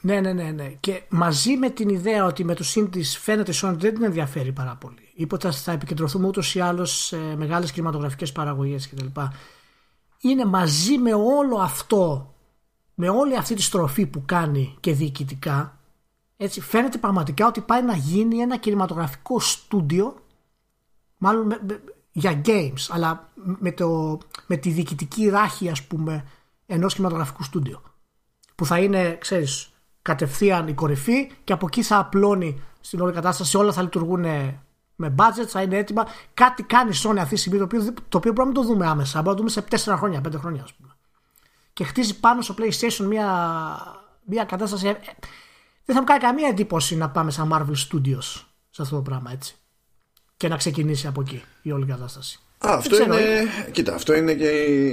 Ναι, 0.01 0.21
ναι, 0.21 0.33
ναι, 0.33 0.51
ναι. 0.51 0.73
Και 0.81 1.03
μαζί 1.09 1.57
με 1.57 1.71
την 1.71 1.89
ιδέα 1.89 2.25
ότι 2.25 2.45
με 2.45 2.55
τους 2.55 2.75
Indies 2.79 3.19
φαίνεται 3.21 3.51
η 3.51 3.55
Sony 3.63 3.75
δεν 3.77 3.95
την 3.95 4.03
ενδιαφέρει 4.03 4.53
πάρα 4.53 4.77
πολύ. 4.81 5.11
Είπε 5.15 5.35
ότι 5.35 5.51
θα 5.51 5.73
επικεντρωθούμε 5.73 6.27
ούτως 6.27 6.55
ή 6.55 6.61
άλλως 6.61 7.05
σε 7.05 7.17
μεγάλες 7.37 7.73
κινηματογραφικές 7.73 8.33
παραγωγές 8.33 8.89
κτλ. 8.89 9.21
Είναι 10.21 10.45
μαζί 10.45 10.99
με 10.99 11.15
όλο 11.15 11.57
αυτό, 11.57 12.35
με 12.95 13.09
όλη 13.09 13.37
αυτή 13.37 13.55
τη 13.55 13.63
στροφή 13.63 14.07
που 14.07 14.23
κάνει 14.27 14.77
και 14.81 14.93
διοικητικά, 14.93 15.79
έτσι, 16.37 16.61
φαίνεται 16.61 16.99
πραγματικά 16.99 17.47
ότι 17.47 17.61
πάει 17.61 17.83
να 17.83 17.97
γίνει 17.97 18.39
ένα 18.39 18.57
κινηματογραφικό 18.57 19.41
στούντιο 19.41 20.15
μάλλον 21.19 21.53
για 22.13 22.41
games 22.45 22.87
αλλά 22.89 23.29
με, 23.35 23.73
το, 23.73 24.19
με 24.47 24.57
τη 24.57 24.71
διοικητική 24.71 25.29
ράχη 25.29 25.69
ας 25.71 25.83
πούμε 25.83 26.25
ενός 26.67 26.95
κινηματογραφικού 26.95 27.43
στούντιο 27.43 27.83
που 28.55 28.67
θα 28.67 28.79
είναι 28.79 29.17
ξέρεις 29.17 29.73
κατευθείαν 30.03 30.69
η 30.69 30.75
κορυφή 30.75 31.31
και 31.45 31.53
από 31.53 31.67
εκεί 31.67 31.83
θα 31.83 31.99
απλώνει 31.99 32.63
στην 32.81 33.01
όλη 33.01 33.13
κατάσταση 33.13 33.57
όλα 33.57 33.73
θα 33.73 33.83
λειτουργούν 33.83 34.25
με 34.97 35.15
budget, 35.19 35.47
θα 35.47 35.63
είναι 35.63 35.77
έτοιμα. 35.77 36.07
Κάτι 36.35 36.63
κάνει 36.63 36.91
η 36.91 36.99
Sony 37.05 37.17
αυτή 37.19 37.35
τη 37.35 37.41
στιγμή 37.41 37.59
το 37.59 37.65
οποίο, 37.65 37.95
το 38.09 38.19
οποίο 38.19 38.33
μπορούμε 38.33 38.55
να 38.55 38.61
το 38.61 38.67
δούμε 38.67 38.87
άμεσα. 38.87 39.23
Μπορούμε 39.23 39.43
να 39.43 39.53
το 39.53 39.63
δούμε 39.65 39.79
σε 39.79 39.91
4 39.93 39.97
χρόνια, 39.97 40.21
5 40.29 40.39
χρόνια, 40.39 40.63
ας 40.63 40.73
πούμε. 40.75 40.97
Και 41.73 41.85
χτίζει 41.85 42.21
πάνω 42.21 42.41
στο 42.43 42.55
PlayStation 42.59 43.05
μια, 43.07 43.29
μια 44.25 44.45
κατάσταση 44.45 44.89
ε, 44.89 44.95
δεν 45.85 45.95
θα 45.95 46.01
μου 46.01 46.07
κάνει 46.07 46.21
καμία 46.21 46.49
εντύπωση 46.49 46.97
να 46.97 47.11
πάμε 47.11 47.31
σαν 47.31 47.51
Marvel 47.53 47.77
Studios 47.89 48.45
σε 48.71 48.83
αυτό 48.83 48.97
το 48.97 49.03
πράγμα 49.03 49.33
έτσι. 49.33 49.55
Και 50.37 50.49
να 50.49 50.57
ξεκινήσει 50.57 51.07
από 51.07 51.21
εκεί 51.21 51.43
η 51.63 51.73
όλη 51.73 51.87
κατάσταση. 51.87 52.39
Α, 52.59 52.75
αυτό 52.75 53.03
είναι, 53.03 53.19
κοίτα, 53.71 53.95
αυτό 53.95 54.15
είναι 54.15 54.35
και 54.35 54.49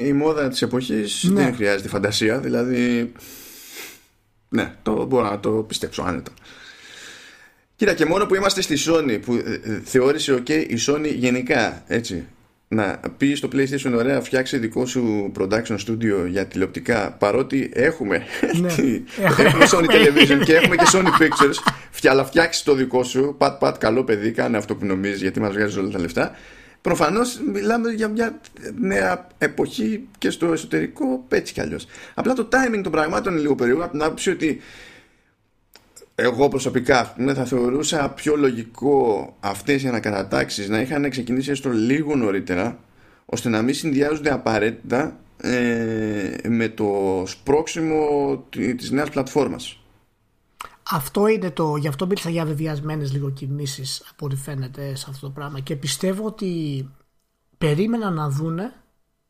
η, 0.06 0.14
μόδα 0.14 0.50
της 0.50 0.62
εποχής 0.62 1.24
ναι. 1.24 1.44
Δεν 1.44 1.56
χρειάζεται 1.56 1.90
φαντασία 1.90 2.40
Δηλαδή 2.40 3.12
Ναι, 4.50 4.76
το 4.84 5.06
μπορώ 5.06 5.30
να 5.30 5.40
το 5.40 5.50
πιστέψω 5.50 6.04
άνετα 6.04 6.32
Κοίτα 7.76 7.94
και 7.94 8.06
μόνο 8.06 8.26
που 8.26 8.36
είμαστε 8.36 8.62
στη 8.62 8.78
Sony 8.88 9.20
Που 9.26 9.34
ε, 9.34 9.60
ε, 9.64 9.82
θεώρησε 9.84 10.34
ok 10.34 10.50
η 10.50 10.78
Sony 10.88 11.14
γενικά 11.16 11.84
Έτσι 11.88 12.28
να 12.74 13.00
πει 13.18 13.36
στο 13.36 13.50
PlayStation 13.54 13.94
ωραία 13.96 14.22
φτιάξει 14.22 14.58
δικό 14.58 14.86
σου 14.86 15.32
production 15.40 15.78
studio 15.88 16.28
για 16.30 16.46
τηλεοπτικά 16.46 17.12
παρότι 17.12 17.72
έχουμε, 17.74 18.24
ναι. 18.62 18.74
έχουμε. 19.22 19.66
Sony 19.72 19.86
Television 19.86 20.42
και 20.44 20.56
έχουμε 20.56 20.76
και 20.76 20.86
Sony 20.94 21.22
Pictures. 21.22 22.10
Αλλά 22.10 22.26
φτιάξει 22.26 22.66
το 22.66 22.74
δικό 22.74 23.04
σου. 23.04 23.36
Πατ 23.38 23.60
πατ 23.60 23.78
καλό 23.78 24.04
παιδί 24.04 24.32
κάνε 24.32 24.58
αυτό 24.58 24.76
που 24.76 24.86
νομίζεις 24.86 25.22
γιατί 25.22 25.40
μας 25.40 25.54
βγάζει 25.54 25.80
όλα 25.80 25.90
τα 25.90 26.00
λεφτά. 26.00 26.32
Προφανώς 26.82 27.40
μιλάμε 27.54 27.92
για 27.92 28.08
μια 28.08 28.40
νέα 28.80 29.28
εποχή 29.38 30.08
και 30.18 30.30
στο 30.30 30.52
εσωτερικό 30.52 31.26
έτσι 31.30 31.54
κι 31.54 31.62
αλλιώς. 31.62 31.88
Απλά 32.14 32.34
το 32.34 32.48
timing 32.52 32.82
των 32.84 32.92
πραγμάτων 32.92 33.34
είναι 33.34 33.42
λίγο 33.42 33.56
περίεργο 33.56 33.84
από 33.84 33.92
την 33.92 34.04
άποψη 34.04 34.30
ότι 34.30 34.62
εγώ 36.22 36.48
προσωπικά 36.48 37.14
ναι, 37.18 37.34
θα 37.34 37.46
θεωρούσα 37.46 38.10
πιο 38.10 38.36
λογικό 38.36 39.34
αυτές 39.40 39.84
οι 39.84 39.88
ανακατατάξεις 39.88 40.70
να 40.70 40.80
είχαν 40.82 41.10
ξεκινήσει 41.10 41.52
έστω 41.52 41.70
λίγο 41.70 42.16
νωρίτερα 42.16 42.80
ώστε 43.26 43.50
να 43.50 43.62
μην 43.62 43.74
συνδυάζονται 43.74 44.32
απαραίτητα 44.32 45.20
ε, 45.38 46.38
με 46.48 46.70
το 46.70 47.24
σπρώξιμο 47.26 48.08
της 48.50 48.92
νέας 48.92 49.10
πλατφόρμας. 49.10 49.80
Αυτό 50.92 51.28
είναι 51.28 51.52
το, 51.52 51.76
γι' 51.76 51.88
αυτό 51.88 52.06
μίλησα 52.06 52.30
για 52.30 52.46
βεβαιασμένες 52.46 53.12
λίγο 53.12 53.32
κινήσει 53.32 54.04
από 54.12 54.26
ό,τι 54.26 54.36
φαίνεται 54.36 54.96
σε 54.96 55.06
αυτό 55.10 55.26
το 55.28 55.34
πράγμα 55.34 55.60
και 55.60 55.76
πιστεύω 55.76 56.26
ότι 56.26 56.90
περίμενα 57.58 58.10
να 58.10 58.30
δούνε 58.30 58.74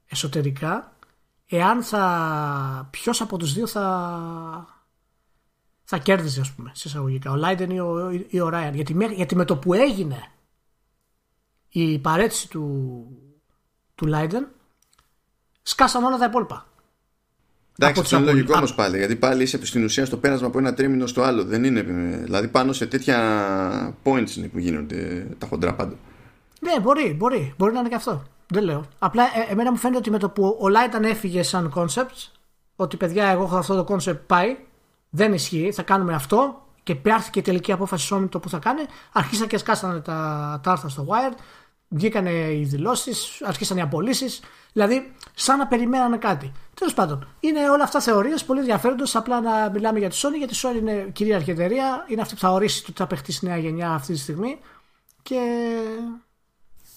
εσωτερικά 0.06 0.96
εάν 1.48 1.84
θα 1.84 2.88
ποιος 2.92 3.22
από 3.22 3.38
τους 3.38 3.54
δύο 3.54 3.68
θα 3.68 4.81
θα 5.94 6.00
κέρδιζε 6.00 6.42
ας 6.42 6.52
πούμε 6.52 6.72
σε 6.74 6.88
εισαγωγικά 6.88 7.32
ο 7.32 7.36
Λάιντεν 7.36 7.70
ή 7.70 7.80
ο, 7.80 8.12
ή 8.28 8.40
ο 8.40 8.50
Ράιαν 8.50 8.74
γιατί, 8.74 8.96
γιατί 9.16 9.36
με 9.36 9.46
το 9.46 9.58
που 9.58 9.74
έγινε 9.74 10.32
η 11.70 12.00
παρέτηση 12.00 12.50
του 12.50 13.08
του 13.96 14.06
Λάιντεν 14.06 14.48
σκάσαν 15.62 16.04
όλα 16.04 16.18
τα 16.18 16.26
υπόλοιπα 16.26 16.66
Εντάξει, 17.80 18.02
αυτό 18.02 18.18
είναι 18.18 18.32
λογικό 18.32 18.54
όμως 18.56 18.76
πάλι. 18.76 18.98
Γιατί 18.98 19.16
πάλι 19.16 19.44
είσαι 19.44 19.66
στην 19.66 19.84
ουσία 19.84 20.06
στο 20.06 20.18
πέρασμα 20.18 20.48
από 20.48 20.58
ένα 20.58 20.74
τρίμηνο 20.74 21.08
στο 21.08 21.22
άλλο. 21.22 21.44
Δεν 21.44 21.64
είναι. 21.64 21.82
Δηλαδή 22.24 22.48
πάνω 22.48 22.74
σε 22.74 22.86
τέτοια 22.86 23.98
points 24.04 24.36
είναι 24.36 24.48
που 24.48 24.60
γίνονται 24.60 25.28
τα 25.38 25.48
χοντρά 25.48 25.74
πάντα. 25.74 25.96
Ναι, 26.60 26.80
μπορεί, 26.80 27.14
μπορεί. 27.18 27.54
Μπορεί 27.58 27.74
να 27.74 27.80
είναι 27.80 27.90
και 27.90 27.96
αυτό. 27.96 28.24
Δεν 28.48 28.64
λέω. 28.64 28.86
Απλά 29.00 29.24
ε, 29.24 29.52
εμένα 29.52 29.72
μου 29.72 29.78
φαίνεται 29.78 30.00
ότι 30.00 30.10
με 30.10 30.18
το 30.18 30.30
που 30.30 30.58
ο 30.60 30.70
Λάιταν 30.70 31.04
έφυγε 31.04 31.44
σαν 31.44 31.74
concept, 31.76 32.30
ότι 32.76 32.98
παιδιά, 32.98 33.28
εγώ 33.28 33.44
έχω 33.44 33.58
αυτό 33.58 33.84
το 33.84 33.96
concept 33.96 34.20
πάει, 34.28 34.58
δεν 35.12 35.34
ισχύει, 35.34 35.72
θα 35.72 35.84
κάνουμε 35.84 36.14
αυτό 36.14 36.66
και 36.84 36.96
πιάρθηκε 36.96 37.40
η 37.40 37.42
τελική 37.42 37.72
απόφαση 37.72 38.16
Sony 38.16 38.28
το 38.30 38.40
που 38.40 38.50
θα 38.50 38.58
κάνει, 38.58 38.82
αρχίσαν 39.12 39.48
και 39.48 39.58
σκάσανε 39.58 40.00
τα, 40.00 40.60
τα 40.64 40.72
άρθρα 40.72 40.90
στο 40.90 41.08
Wired, 41.10 41.38
βγήκαν 41.88 42.26
οι 42.26 42.64
δηλώσεις, 42.66 43.42
αρχίσαν 43.44 43.78
οι 43.78 43.82
απολύσεις. 43.82 44.40
Δηλαδή, 44.74 45.12
σαν 45.34 45.58
να 45.58 45.68
περιμένανε 45.68 46.18
κάτι. 46.18 46.52
Τέλος 46.74 46.94
πάντων, 46.94 47.28
είναι 47.40 47.70
όλα 47.70 47.84
αυτά 47.84 48.00
θεωρίες 48.00 48.44
πολύ 48.44 48.60
ενδιαφέροντες. 48.60 49.16
Απλά 49.16 49.42
να 49.42 49.70
μιλάμε 49.74 50.00
για 50.00 50.10
τη 50.10 50.20
Sony, 50.22 50.38
γιατί 50.38 50.54
η 50.54 50.58
Sony 50.62 50.78
είναι 50.78 51.08
κυρίαρχη 51.14 51.52
εταιρεία. 51.52 52.06
Είναι 52.08 52.22
αυτή 52.22 52.34
που 52.34 52.40
θα 52.40 52.52
ορίσει 52.52 52.86
το 52.86 52.92
τι 52.92 52.98
θα 52.98 53.08
παιχτεί 53.08 53.32
στη 53.32 53.46
νέα 53.46 53.58
γενιά 53.58 53.90
αυτή 53.90 54.14
τη 54.14 54.20
στιγμή. 54.20 54.60
Και. 55.22 55.40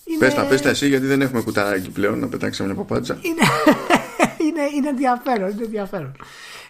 Είναι... 0.04 0.18
Πες 0.18 0.34
τα, 0.34 0.44
πες 0.44 0.62
τα 0.62 0.68
εσύ, 0.68 0.88
γιατί 0.88 1.06
δεν 1.06 1.20
έχουμε 1.20 1.42
κουταράκι 1.42 1.90
πλέον 1.90 2.18
να 2.18 2.28
πετάξουμε 2.28 2.68
μια 2.68 2.76
παπάτσα. 2.76 3.18
Είναι, 3.22 3.42
είναι, 4.48 4.62
είναι 4.76 4.88
ενδιαφέρον. 4.88 5.50
Είναι 5.50 5.64
ενδιαφέρον. 5.64 6.16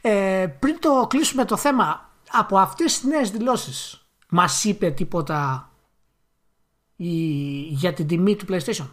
Ε, 0.06 0.46
πριν 0.58 0.76
το 0.80 1.06
κλείσουμε 1.08 1.44
το 1.44 1.56
θέμα, 1.56 2.10
από 2.30 2.58
αυτές 2.58 2.98
τις 2.98 3.04
νέες 3.04 3.30
δηλώσεις 3.30 4.06
μας 4.28 4.64
είπε 4.64 4.90
τίποτα 4.90 5.70
η, 6.96 7.08
για 7.60 7.92
την 7.92 8.06
τιμή 8.06 8.36
του 8.36 8.46
PlayStation; 8.48 8.86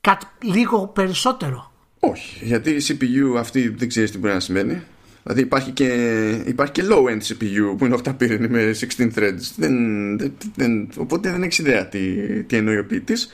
Κάτι 0.00 0.26
λίγο 0.40 0.86
περισσότερο. 0.86 1.72
Όχι, 2.00 2.44
γιατί 2.44 2.70
η 2.70 2.82
CPU 2.88 3.36
αυτή 3.38 3.68
δεν 3.68 3.88
ξέρεις 3.88 4.10
τι 4.10 4.18
μπορεί 4.18 4.32
να 4.32 4.40
σημαίνει. 4.40 4.82
Δηλαδή 5.22 5.40
υπάρχει 5.40 5.70
και, 5.70 6.28
υπάρχει 6.46 6.72
και 6.72 6.82
low-end 6.90 7.20
CPU 7.20 7.76
που 7.78 7.86
είναι 7.86 7.98
8 8.04 8.14
πύρινη 8.16 8.48
με 8.48 8.74
16 8.96 9.12
threads. 9.14 9.52
Δεν, 9.56 9.74
δεν, 10.54 10.88
οπότε 10.96 11.30
δεν 11.30 11.42
έχεις 11.42 11.58
ιδέα 11.58 11.88
τι, 11.88 11.98
τι 12.44 12.56
εννοεί 12.56 12.78
ο 12.78 12.86
ποιητής. 12.86 13.30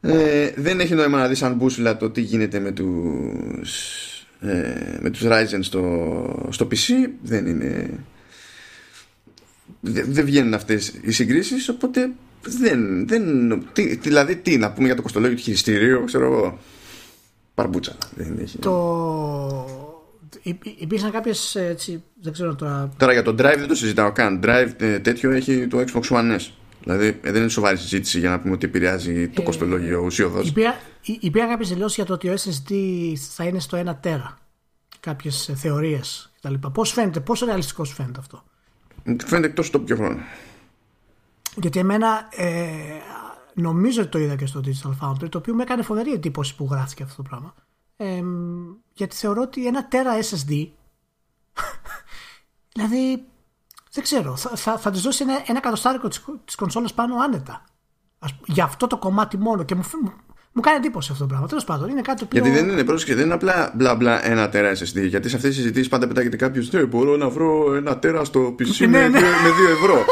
Ε, 0.00 0.50
δεν 0.56 0.80
έχει 0.80 0.94
νόημα 0.94 1.18
να 1.18 1.28
δεις 1.28 1.42
αν 1.42 1.54
μπούσουλα 1.54 1.96
το 1.96 2.10
τι 2.10 2.20
γίνεται 2.20 2.60
με 2.60 2.72
τους 2.72 4.10
ε, 4.10 4.15
με 5.00 5.10
τους 5.10 5.22
Ryzen 5.24 5.58
στο, 5.60 6.48
στο 6.50 6.68
PC 6.70 6.92
δεν 7.22 7.46
είναι 7.46 7.90
δεν, 9.80 10.04
δεν 10.08 10.24
βγαίνουν 10.24 10.54
αυτές 10.54 10.94
οι 11.02 11.10
συγκρίσεις 11.12 11.68
οπότε 11.68 12.10
δεν, 12.42 13.08
δεν 13.08 13.64
τι, 13.72 13.96
δηλαδή 13.96 14.36
τι 14.36 14.56
να 14.56 14.72
πούμε 14.72 14.86
για 14.86 14.96
το 14.96 15.02
κοστολόγιο 15.02 15.36
του 15.36 15.42
χειριστηρίου 15.42 16.04
ξέρω 16.04 16.24
εγώ 16.24 16.58
παρμπούτσα 17.54 17.96
δεν 18.16 18.38
έχει. 18.42 18.58
το 18.58 19.66
υπήρξαν 20.78 21.10
κάποιες 21.10 21.54
έτσι 21.54 22.02
δεν 22.22 22.32
ξέρω 22.32 22.54
τώρα 22.54 22.92
τώρα 22.96 23.12
για 23.12 23.22
το 23.22 23.30
drive 23.30 23.58
δεν 23.58 23.68
το 23.68 23.74
συζητάω 23.74 24.12
καν 24.12 24.40
drive 24.44 24.70
ε, 24.76 24.98
τέτοιο 24.98 25.30
έχει 25.30 25.66
το 25.66 25.84
Xbox 25.92 26.16
One 26.16 26.36
S 26.36 26.46
Δηλαδή 26.86 27.06
ε, 27.06 27.32
δεν 27.32 27.40
είναι 27.40 27.48
σοβαρή 27.48 27.76
συζήτηση 27.76 28.18
για 28.18 28.30
να 28.30 28.40
πούμε 28.40 28.52
ότι 28.54 28.66
επηρεάζει 28.66 29.28
το 29.28 29.42
ε, 29.42 29.44
κοστολόγιο 29.44 30.00
ουσιοδό. 30.04 30.40
Υπήρχαν 31.20 31.48
κάποιες 31.48 31.68
δηλώσεις 31.68 31.96
για 31.96 32.04
το 32.04 32.12
ότι 32.12 32.28
ο 32.28 32.34
SSD 32.34 32.72
θα 33.30 33.44
είναι 33.44 33.58
στο 33.58 33.82
1 33.86 33.94
τέρα. 34.00 34.38
Κάποιες 35.00 35.50
θεωρίες 35.54 36.32
κτλ. 36.40 36.54
Πώς 36.72 36.92
φαίνεται, 36.92 37.20
πόσο 37.20 37.46
ρεαλιστικός 37.46 37.88
σου 37.88 37.94
φαίνεται 37.94 38.20
αυτό; 38.20 38.44
Φαίνεται 39.24 39.46
εκτός 39.46 39.70
το 39.70 39.80
πιο 39.80 39.96
χρόνο. 39.96 40.18
Γιατί 41.56 41.78
εμένα 41.78 42.28
ε, 42.30 42.72
νομίζω 43.54 44.00
ότι 44.02 44.10
το 44.10 44.18
είδα 44.18 44.36
και 44.36 44.46
στο 44.46 44.60
Digital 44.64 44.92
Foundry, 45.00 45.28
το 45.28 45.38
οποίο 45.38 45.54
με 45.54 45.62
έκανε 45.62 45.82
φοβερή 45.82 46.12
εντύπωση 46.12 46.56
που 46.56 46.68
γράφτηκε 46.70 47.02
αυτό 47.02 47.22
το 47.22 47.28
πράγμα. 47.28 47.54
Ε, 47.96 48.22
γιατί 48.92 49.16
θεωρώ 49.16 49.42
ότι 49.42 49.66
ένα 49.66 49.88
τέρα 49.88 50.18
SSD. 50.22 50.66
δηλαδή 52.74 53.24
δεν 53.96 54.04
ξέρω, 54.04 54.36
θα, 54.36 54.56
θα, 54.56 54.78
θα 54.78 54.90
της 54.90 55.00
δώσει 55.00 55.22
ένα, 55.22 55.42
ένα 55.46 55.60
κατοστάρικο 55.60 56.08
της 56.44 56.54
κονσόλας 56.54 56.94
πάνω 56.94 57.16
άνετα. 57.16 57.64
Ας, 58.18 58.34
για 58.46 58.64
αυτό 58.64 58.86
το 58.86 58.98
κομμάτι 58.98 59.38
μόνο. 59.38 59.62
Και 59.62 59.74
μου, 59.74 60.12
μου 60.56 60.62
κάνει 60.62 60.76
εντύπωση 60.76 61.08
αυτό 61.12 61.22
το 61.22 61.28
πράγμα. 61.28 61.46
Τέλος 61.46 61.64
πάντων, 61.64 61.88
είναι 61.88 62.00
κάτι 62.00 62.24
που. 62.24 62.30
Γιατί 62.32 62.50
δεν 62.50 62.68
είναι, 62.68 62.84
πρόσεχε, 62.84 63.14
δεν 63.14 63.24
είναι 63.24 63.34
απλά 63.34 63.72
μπλα 63.74 63.94
μπλα 63.94 64.26
ένα 64.30 64.48
τέρα 64.48 64.72
SSD. 64.72 65.08
Γιατί 65.08 65.28
σε 65.28 65.36
αυτές 65.36 65.50
τις 65.50 65.58
συζητήσεις 65.58 65.88
πάντα 65.88 66.06
πετάγεται 66.06 66.36
κάποιος. 66.36 66.72
Ναι, 66.72 66.84
μπορώ 66.84 67.16
να 67.16 67.28
βρω 67.28 67.74
ένα 67.74 67.98
τέρα 67.98 68.24
στο 68.24 68.54
PC 68.58 68.78
ναι, 68.78 68.86
με, 68.86 69.08
ναι. 69.08 69.18
2 69.18 69.22
ευρώ. 69.80 70.04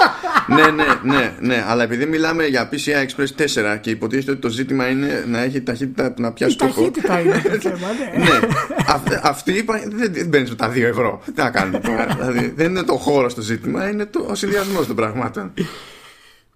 ναι, 0.46 0.70
ναι, 0.70 1.16
ναι, 1.16 1.34
ναι. 1.40 1.64
Αλλά 1.68 1.82
επειδή 1.82 2.06
μιλάμε 2.06 2.46
για 2.46 2.68
PCI 2.72 3.06
Express 3.06 3.72
4 3.74 3.78
και 3.80 3.90
υποτίθεται 3.90 4.30
ότι 4.30 4.40
το 4.40 4.48
ζήτημα 4.48 4.88
είναι 4.88 5.24
να 5.28 5.42
έχει 5.42 5.60
ταχύτητα 5.60 6.14
να 6.18 6.32
πιάσει 6.32 6.56
το. 6.56 6.64
ταχύτητα 6.64 7.20
είναι 7.20 7.42
το 7.42 7.60
θέμα, 7.68 7.88
ναι. 8.16 8.24
ναι. 8.24 9.20
Αυτή 9.22 9.52
είπα, 9.52 9.80
δεν 10.12 10.26
μπαίνει 10.26 10.48
με 10.48 10.54
τα 10.54 10.72
2 10.72 10.76
ευρώ. 10.76 11.22
Τι 11.34 11.42
να 11.42 11.50
κάνουμε 11.50 11.78
τώρα; 11.78 12.06
δηλαδή, 12.18 12.52
δεν 12.56 12.70
είναι 12.70 12.82
το 12.82 12.94
χώρο 12.94 13.28
στο 13.28 13.40
ζήτημα, 13.40 13.88
είναι 13.90 14.06
το, 14.06 14.26
ο 14.30 14.34
συνδυασμός 14.34 14.86
των 14.86 14.96
πραγμάτων. 14.96 15.52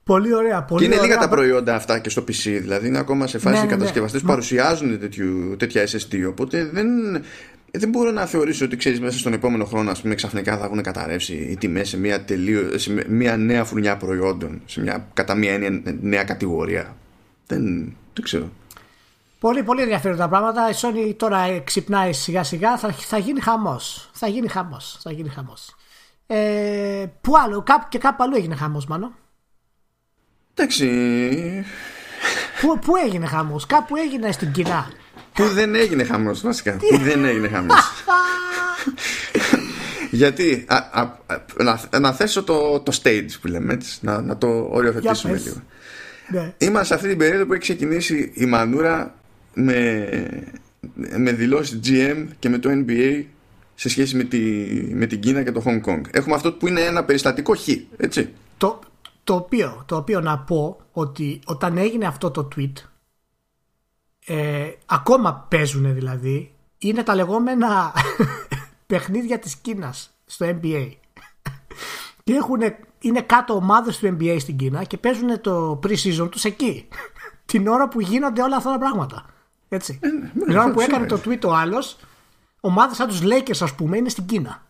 Πολύ 0.08 0.34
ωραία. 0.34 0.62
Πολύ 0.62 0.80
και 0.80 0.86
είναι 0.86 1.00
ωραία. 1.00 1.08
λίγα 1.08 1.20
τα 1.20 1.28
προϊόντα 1.28 1.74
αυτά 1.74 1.98
και 1.98 2.10
στο 2.10 2.22
PC. 2.22 2.42
Δηλαδή 2.42 2.86
είναι 2.86 2.98
ακόμα 2.98 3.26
σε 3.26 3.38
φάση 3.38 3.54
ναι, 3.54 3.60
ναι, 3.60 3.66
ναι. 3.66 3.72
κατασκευαστές 3.76 4.20
που 4.20 4.26
παρουσιάζουν 4.26 4.98
τέτοιου, 4.98 5.56
τέτοια 5.58 5.86
SSD. 5.86 6.26
Οπότε 6.28 6.64
δεν, 6.64 6.88
δεν 7.70 7.88
μπορώ 7.88 8.10
να 8.10 8.26
θεωρήσω 8.26 8.64
ότι 8.64 8.76
ξέρεις 8.76 9.00
μέσα 9.00 9.18
στον 9.18 9.32
επόμενο 9.32 9.64
χρόνο, 9.64 9.90
ας 9.90 10.00
πούμε, 10.00 10.14
ξαφνικά 10.14 10.58
θα 10.58 10.64
έχουν 10.64 10.82
καταρρεύσει 10.82 11.34
οι 11.34 11.56
τιμές 11.56 11.88
σε 11.88 11.98
μια, 11.98 12.24
τελείω, 12.24 12.78
σε 12.78 13.04
μια 13.08 13.36
νέα 13.36 13.64
φουρνιά 13.64 13.96
προϊόντων, 13.96 14.62
σε 14.64 14.80
μια, 14.80 15.06
κατά 15.12 15.34
μια 15.34 15.52
έννοια 15.52 15.82
νέα 16.00 16.24
κατηγορία. 16.24 16.96
Δεν, 17.46 17.62
δεν 18.14 18.24
ξέρω. 18.24 18.50
Πολύ, 19.40 19.62
πολύ 19.62 19.82
ενδιαφέροντα 19.82 20.22
τα 20.22 20.28
πράγματα. 20.28 20.70
Η 20.70 20.72
Sony 20.80 21.14
τώρα 21.16 21.60
ξυπνάει 21.64 22.12
σιγά 22.12 22.42
σιγά. 22.42 22.78
Θα, 22.78 22.92
θα 22.92 23.18
γίνει 23.18 23.40
χαμός. 23.40 24.10
Θα 24.12 24.28
γίνει 24.28 24.48
χαμός. 24.48 24.98
Θα 25.02 25.12
γίνει 25.12 25.28
χαμός. 25.28 25.74
Ε, 26.26 27.06
πού 27.20 27.32
άλλο, 27.44 27.62
κάπου 27.62 27.86
και 27.88 27.98
κάπου 27.98 28.22
αλλού 28.22 28.36
έγινε 28.36 28.54
χαμός, 28.54 28.86
μάλλον. 28.86 29.12
Εντάξει. 30.58 31.64
Πού, 32.60 32.78
πού 32.78 32.96
έγινε 33.04 33.26
χαμός, 33.26 33.66
κάπου 33.66 33.96
έγινε 33.96 34.32
στην 34.32 34.52
Κίνα. 34.52 34.90
Πού 35.32 35.44
δεν 35.44 35.74
έγινε 35.74 36.04
χαμός, 36.04 36.40
βασικά. 36.40 36.72
Πού 36.72 36.98
δεν 36.98 37.24
έγινε 37.24 37.48
χαμός. 37.48 38.04
Γιατί 40.10 40.64
α, 40.68 40.76
α, 40.76 41.16
να, 41.56 41.98
να 41.98 42.12
θέσω 42.12 42.42
το, 42.42 42.80
το 42.80 43.00
stage 43.02 43.28
που 43.40 43.46
λέμε 43.46 43.72
έτσι, 43.72 43.98
να, 44.00 44.20
να 44.20 44.36
το 44.36 44.68
οριοθετήσουμε 44.70 45.40
λίγο. 45.44 45.62
Ναι. 46.28 46.54
Είμαστε 46.58 46.86
σε 46.86 46.94
αυτή 46.94 47.08
την 47.08 47.18
περίοδο 47.18 47.46
που 47.46 47.52
έχει 47.52 47.62
ξεκινήσει 47.62 48.32
η 48.34 48.46
μανούρα 48.46 49.14
με, 49.54 50.08
με 50.94 51.32
δηλώσεις 51.32 51.80
GM 51.84 52.26
και 52.38 52.48
με 52.48 52.58
το 52.58 52.70
NBA 52.72 53.24
σε 53.74 53.88
σχέση 53.88 54.16
με, 54.16 54.24
τη, 54.24 54.38
με 54.92 55.06
την 55.06 55.20
Κίνα 55.20 55.42
και 55.42 55.52
το 55.52 55.62
Hong 55.66 55.80
Kong. 55.84 56.00
Έχουμε 56.10 56.34
αυτό 56.34 56.52
που 56.52 56.68
είναι 56.68 56.80
ένα 56.80 57.04
περιστατικό 57.04 57.54
χ, 57.54 57.68
έτσι. 57.96 58.28
Το, 58.56 58.80
το 59.28 59.34
οποίο, 59.34 59.82
το 59.86 59.96
οποίο 59.96 60.20
να 60.20 60.38
πω 60.38 60.80
ότι 60.92 61.40
όταν 61.46 61.78
έγινε 61.78 62.06
αυτό 62.06 62.30
το 62.30 62.48
tweet 62.56 62.72
ε, 64.26 64.72
ακόμα 64.86 65.46
παίζουν 65.50 65.94
δηλαδή 65.94 66.54
είναι 66.78 67.02
τα 67.02 67.14
λεγόμενα 67.14 67.92
παιχνίδια 68.86 69.38
της 69.38 69.56
Κίνας 69.56 70.10
στο 70.26 70.46
NBA 70.46 70.92
και 72.24 72.32
έχουν, 72.32 72.60
είναι 72.98 73.20
κάτω 73.20 73.54
ομάδες 73.54 73.98
του 73.98 74.16
NBA 74.18 74.36
στην 74.40 74.56
Κίνα 74.56 74.84
και 74.84 74.96
παίζουν 74.96 75.40
το 75.40 75.80
pre-season 75.82 76.28
τους 76.30 76.44
εκεί. 76.44 76.88
Την 77.50 77.68
ώρα 77.68 77.88
που 77.88 78.00
γίνονται 78.00 78.42
όλα 78.42 78.56
αυτά 78.56 78.70
τα 78.70 78.78
πράγματα. 78.78 79.26
Έτσι. 79.68 79.98
Ε, 80.02 80.08
ναι, 80.08 80.44
την 80.44 80.56
ώρα 80.56 80.70
που 80.70 80.80
έκανε 80.80 81.06
το 81.06 81.20
tweet 81.24 81.44
ο 81.44 81.54
άλλος 81.54 81.96
ομάδες 82.60 82.96
σαν 82.96 83.08
τους 83.08 83.20
Lakers 83.22 83.60
ας 83.60 83.74
πούμε 83.74 83.96
είναι 83.96 84.08
στην 84.08 84.26
Κίνα. 84.26 84.66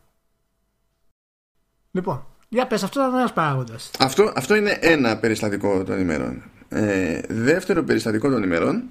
Λοιπόν 1.90 2.26
για 2.48 2.66
πες, 2.66 2.82
αυτό 2.82 3.00
ήταν 3.00 3.14
ένας 3.14 3.32
παράγοντας. 3.32 3.90
Αυτό, 3.98 4.32
αυτό 4.36 4.54
είναι 4.54 4.78
ένα 4.80 5.16
περιστατικό 5.16 5.84
των 5.84 6.00
ημερών. 6.00 6.42
Ε, 6.68 7.20
δεύτερο 7.28 7.82
περιστατικό 7.82 8.30
των 8.30 8.42
ημερών 8.42 8.82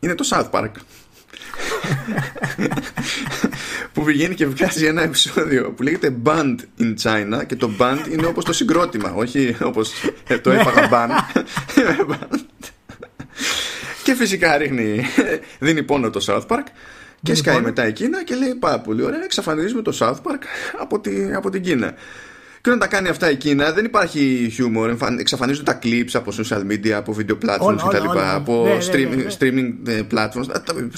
είναι 0.00 0.14
το 0.14 0.28
South 0.30 0.50
Park. 0.50 0.70
που 3.92 4.04
πηγαίνει 4.04 4.34
και 4.34 4.46
βγάζει 4.46 4.86
ένα 4.86 5.02
επεισόδιο 5.02 5.72
που 5.72 5.82
λέγεται 5.82 6.16
Band 6.24 6.56
in 6.80 6.94
China 7.02 7.46
και 7.46 7.56
το 7.56 7.70
band 7.78 7.98
είναι 8.12 8.26
όπως 8.26 8.44
το 8.44 8.52
συγκρότημα, 8.52 9.12
όχι 9.12 9.56
όπως 9.62 9.92
ε, 10.26 10.38
το 10.38 10.50
έφαγα 10.50 10.88
band. 10.92 11.42
και 14.04 14.14
φυσικά 14.14 14.56
ρίχνει, 14.56 15.04
δίνει 15.58 15.82
πόνο 15.82 16.10
το 16.10 16.24
South 16.26 16.46
Park 16.46 16.64
και 17.22 17.34
σκάει 17.34 17.60
μετά 17.60 17.86
η 17.86 17.92
Κίνα 17.92 18.24
και 18.24 18.34
λέει 18.34 18.54
πάρα 18.54 18.80
πολύ 18.80 19.02
ωραία, 19.02 19.24
εξαφανίζουμε 19.24 19.82
το 19.82 19.96
South 20.00 20.30
Park 20.30 20.42
από, 20.78 21.00
τη, 21.00 21.34
από 21.34 21.50
την 21.50 21.62
Κίνα. 21.62 21.94
Και 22.68 22.74
όταν 22.74 22.88
τα 22.88 22.96
κάνει 22.96 23.08
αυτά 23.08 23.30
η 23.30 23.36
Κίνα 23.36 23.72
δεν 23.72 23.84
υπάρχει 23.84 24.50
χιούμορ. 24.52 24.96
Εξαφανίζουν 25.18 25.64
τα 25.64 25.78
clips 25.82 26.10
από 26.12 26.32
social 26.38 26.72
media, 26.72 26.90
από 26.90 27.16
video 27.18 27.38
platforms 27.46 27.76
κτλ. 27.88 28.18
Από 28.34 28.64
ναι, 28.64 29.04
ναι, 29.04 29.14
ναι, 29.14 29.26
streaming 29.38 29.88
ε, 29.88 30.00
platforms, 30.14 30.46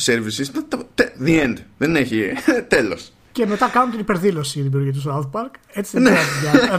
services. 0.07 0.47
The 1.25 1.45
end. 1.45 1.55
Δεν 1.79 1.97
έχει 1.97 2.33
τέλος. 2.68 3.12
Και 3.33 3.47
μετά 3.47 3.68
κάνουν 3.73 3.91
την 3.91 4.01
υπερδήλωση 4.01 4.59
η 4.59 4.62
δημιουργία 4.62 4.93
του 4.93 5.03
South 5.07 5.41
Park. 5.41 5.51
Έτσι 5.73 6.01
δεν 6.01 6.14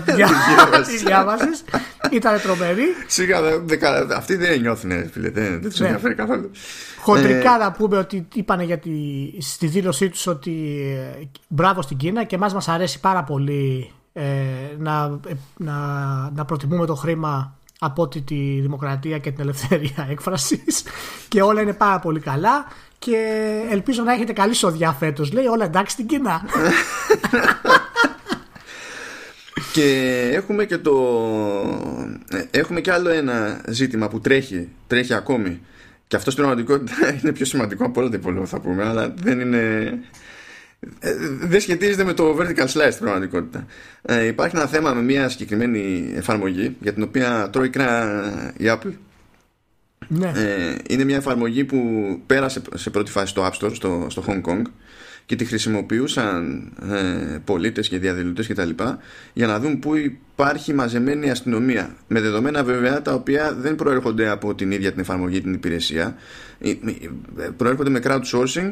τη 0.05 0.97
διάβασες. 1.05 1.63
Ήταν 2.11 2.41
τρομερή. 2.41 2.85
Σιγά, 3.07 3.39
αυτοί 4.15 4.35
δεν 4.35 4.61
νιώθουν, 4.61 5.09
φίλε. 5.11 5.29
Δεν 5.29 5.61
τους 5.61 5.79
ενδιαφέρει 5.79 6.15
καθόλου. 6.15 6.51
Χοντρικά 6.99 7.55
ε, 7.55 7.57
να 7.57 7.71
πούμε 7.71 7.97
ότι 7.97 8.27
είπαν 8.33 8.61
για 8.61 8.77
τη, 8.77 8.91
στη 9.39 9.67
δήλωσή 9.67 10.09
τους 10.09 10.27
ότι 10.27 10.81
ε, 11.21 11.27
μπράβο 11.47 11.81
στην 11.81 11.97
Κίνα 11.97 12.23
και 12.23 12.35
εμάς 12.35 12.53
μας 12.53 12.67
αρέσει 12.67 12.99
πάρα 12.99 13.23
πολύ 13.23 13.91
ε, 13.91 14.00
να, 14.77 15.19
ε, 15.27 15.33
να, 15.57 15.75
να 16.35 16.45
προτιμούμε 16.45 16.85
το 16.85 16.95
χρήμα 16.95 17.55
από 17.79 18.01
ότι 18.01 18.21
τη 18.21 18.59
δημοκρατία 18.61 19.17
και 19.17 19.31
την 19.31 19.41
ελευθερία 19.41 20.07
έκφρασης. 20.11 20.83
Και 21.27 21.41
όλα 21.41 21.61
είναι 21.61 21.73
πάρα 21.73 21.99
πολύ 21.99 22.19
καλά. 22.19 22.65
Και 22.99 23.17
ελπίζω 23.69 24.03
να 24.03 24.13
έχετε 24.13 24.33
καλή 24.33 24.53
σοδιά 24.53 24.91
φέτος 24.91 25.31
λέει. 25.31 25.45
Όλα 25.45 25.65
εντάξει 25.65 25.93
στην 25.93 26.07
Κίνα 26.07 26.41
και 29.73 30.29
έχουμε 30.33 30.65
και 30.65 30.77
το 30.77 30.93
ε, 32.29 32.59
έχουμε 32.59 32.81
και 32.81 32.91
άλλο 32.91 33.09
ένα 33.09 33.61
ζήτημα 33.67 34.07
που 34.07 34.19
τρέχει 34.19 34.69
τρέχει 34.87 35.13
ακόμη. 35.13 35.61
Και 36.07 36.15
αυτό 36.15 36.31
στην 36.31 36.43
πραγματικότητα 36.43 36.93
είναι 37.21 37.31
πιο 37.31 37.45
σημαντικό 37.45 37.85
από 37.85 37.99
όλα 37.99 38.09
τα 38.09 38.15
υπόλοιπα 38.15 38.45
θα 38.45 38.59
πούμε 38.59 38.87
αλλά 38.87 39.13
δεν 39.17 39.39
είναι 39.39 39.57
ε, 39.57 39.93
δεν 41.41 41.61
σχετίζεται 41.61 42.03
με 42.03 42.13
το 42.13 42.37
vertical 42.39 42.65
slice 42.65 42.91
στην 42.91 42.99
πραγματικότητα. 43.03 43.65
Ε, 44.01 44.25
υπάρχει 44.25 44.55
ένα 44.55 44.65
θέμα 44.65 44.93
με 44.93 45.01
μια 45.01 45.29
συγκεκριμένη 45.29 46.11
εφαρμογή 46.15 46.75
για 46.79 46.93
την 46.93 47.03
οποία 47.03 47.49
τρώει 47.51 47.69
κρά 47.69 48.53
η 48.57 48.63
Apple. 48.67 48.91
Ναι. 50.07 50.31
Ε, 50.35 50.75
είναι 50.87 51.03
μια 51.03 51.15
εφαρμογή 51.15 51.63
που 51.63 51.77
πέρασε 52.25 52.61
σε 52.73 52.89
πρώτη 52.89 53.11
φάση 53.11 53.27
στο 53.27 53.47
App 53.47 53.65
Store, 53.65 53.75
στο, 53.75 54.05
στο 54.09 54.23
Hong 54.27 54.41
Kong 54.41 54.61
και 55.25 55.35
τη 55.35 55.45
χρησιμοποιούσαν 55.45 56.71
ε, 56.91 57.37
πολίτες 57.45 57.87
και 57.89 57.97
διαδηλωτές 57.97 58.47
και 58.47 58.53
τα 58.53 58.65
λοιπά 58.65 58.97
για 59.33 59.47
να 59.47 59.59
δουν 59.59 59.79
πού 59.79 59.95
υπάρχει 59.95 60.73
μαζεμένη 60.73 61.29
αστυνομία 61.29 61.95
με 62.07 62.21
δεδομένα 62.21 62.63
βέβαια 62.63 63.01
τα 63.01 63.13
οποία 63.13 63.53
δεν 63.53 63.75
προέρχονται 63.75 64.29
από 64.29 64.55
την 64.55 64.71
ίδια 64.71 64.91
την 64.91 64.99
εφαρμογή 64.99 65.41
την 65.41 65.53
υπηρεσία 65.53 66.15
ε, 66.59 66.73
προέρχονται 67.57 67.89
με 67.89 67.99
crowdsourcing 68.03 68.69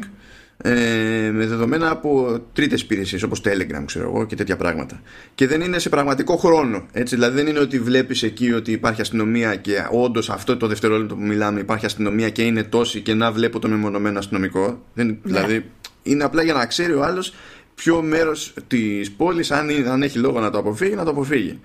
ε, 0.62 1.30
με 1.32 1.46
δεδομένα 1.46 1.90
από 1.90 2.40
τρίτες 2.52 2.80
υπηρεσίες 2.80 3.22
όπως 3.22 3.40
Telegram 3.44 3.82
ξέρω 3.84 4.04
εγώ, 4.08 4.26
και 4.26 4.34
τέτοια 4.34 4.56
πράγματα. 4.56 5.00
Και 5.34 5.46
δεν 5.46 5.60
είναι 5.60 5.78
σε 5.78 5.88
πραγματικό 5.88 6.36
χρόνο. 6.36 6.86
Έτσι, 6.92 7.14
δηλαδή 7.14 7.36
δεν 7.36 7.46
είναι 7.46 7.58
ότι 7.58 7.78
βλέπεις 7.78 8.22
εκεί 8.22 8.52
ότι 8.52 8.72
υπάρχει 8.72 9.00
αστυνομία 9.00 9.54
και 9.56 9.86
όντως 9.90 10.30
αυτό 10.30 10.56
το 10.56 10.66
δευτερόλεπτο 10.66 11.14
που 11.14 11.22
μιλάμε 11.22 11.60
υπάρχει 11.60 11.86
αστυνομία 11.86 12.30
και 12.30 12.42
είναι 12.42 12.62
τόση 12.62 13.00
και 13.00 13.14
να 13.14 13.32
βλέπω 13.32 13.58
το 13.58 13.68
μεμονωμένο 13.68 14.18
αστυνομικό. 14.18 14.82
Δεν, 14.94 15.06
ναι. 15.06 15.16
Δηλαδή 15.22 15.64
είναι 16.02 16.24
απλά 16.24 16.42
για 16.42 16.54
να 16.54 16.66
ξέρει 16.66 16.92
ο 16.92 17.04
άλλος 17.04 17.34
ποιο 17.74 18.02
μέρος 18.02 18.54
της 18.66 19.10
πόλης, 19.10 19.50
αν, 19.50 19.68
αν 19.88 20.02
έχει 20.02 20.18
λόγο 20.18 20.40
να 20.40 20.50
το 20.50 20.58
αποφύγει, 20.58 20.94
να 20.94 21.04
το 21.04 21.10
αποφύγει. 21.10 21.60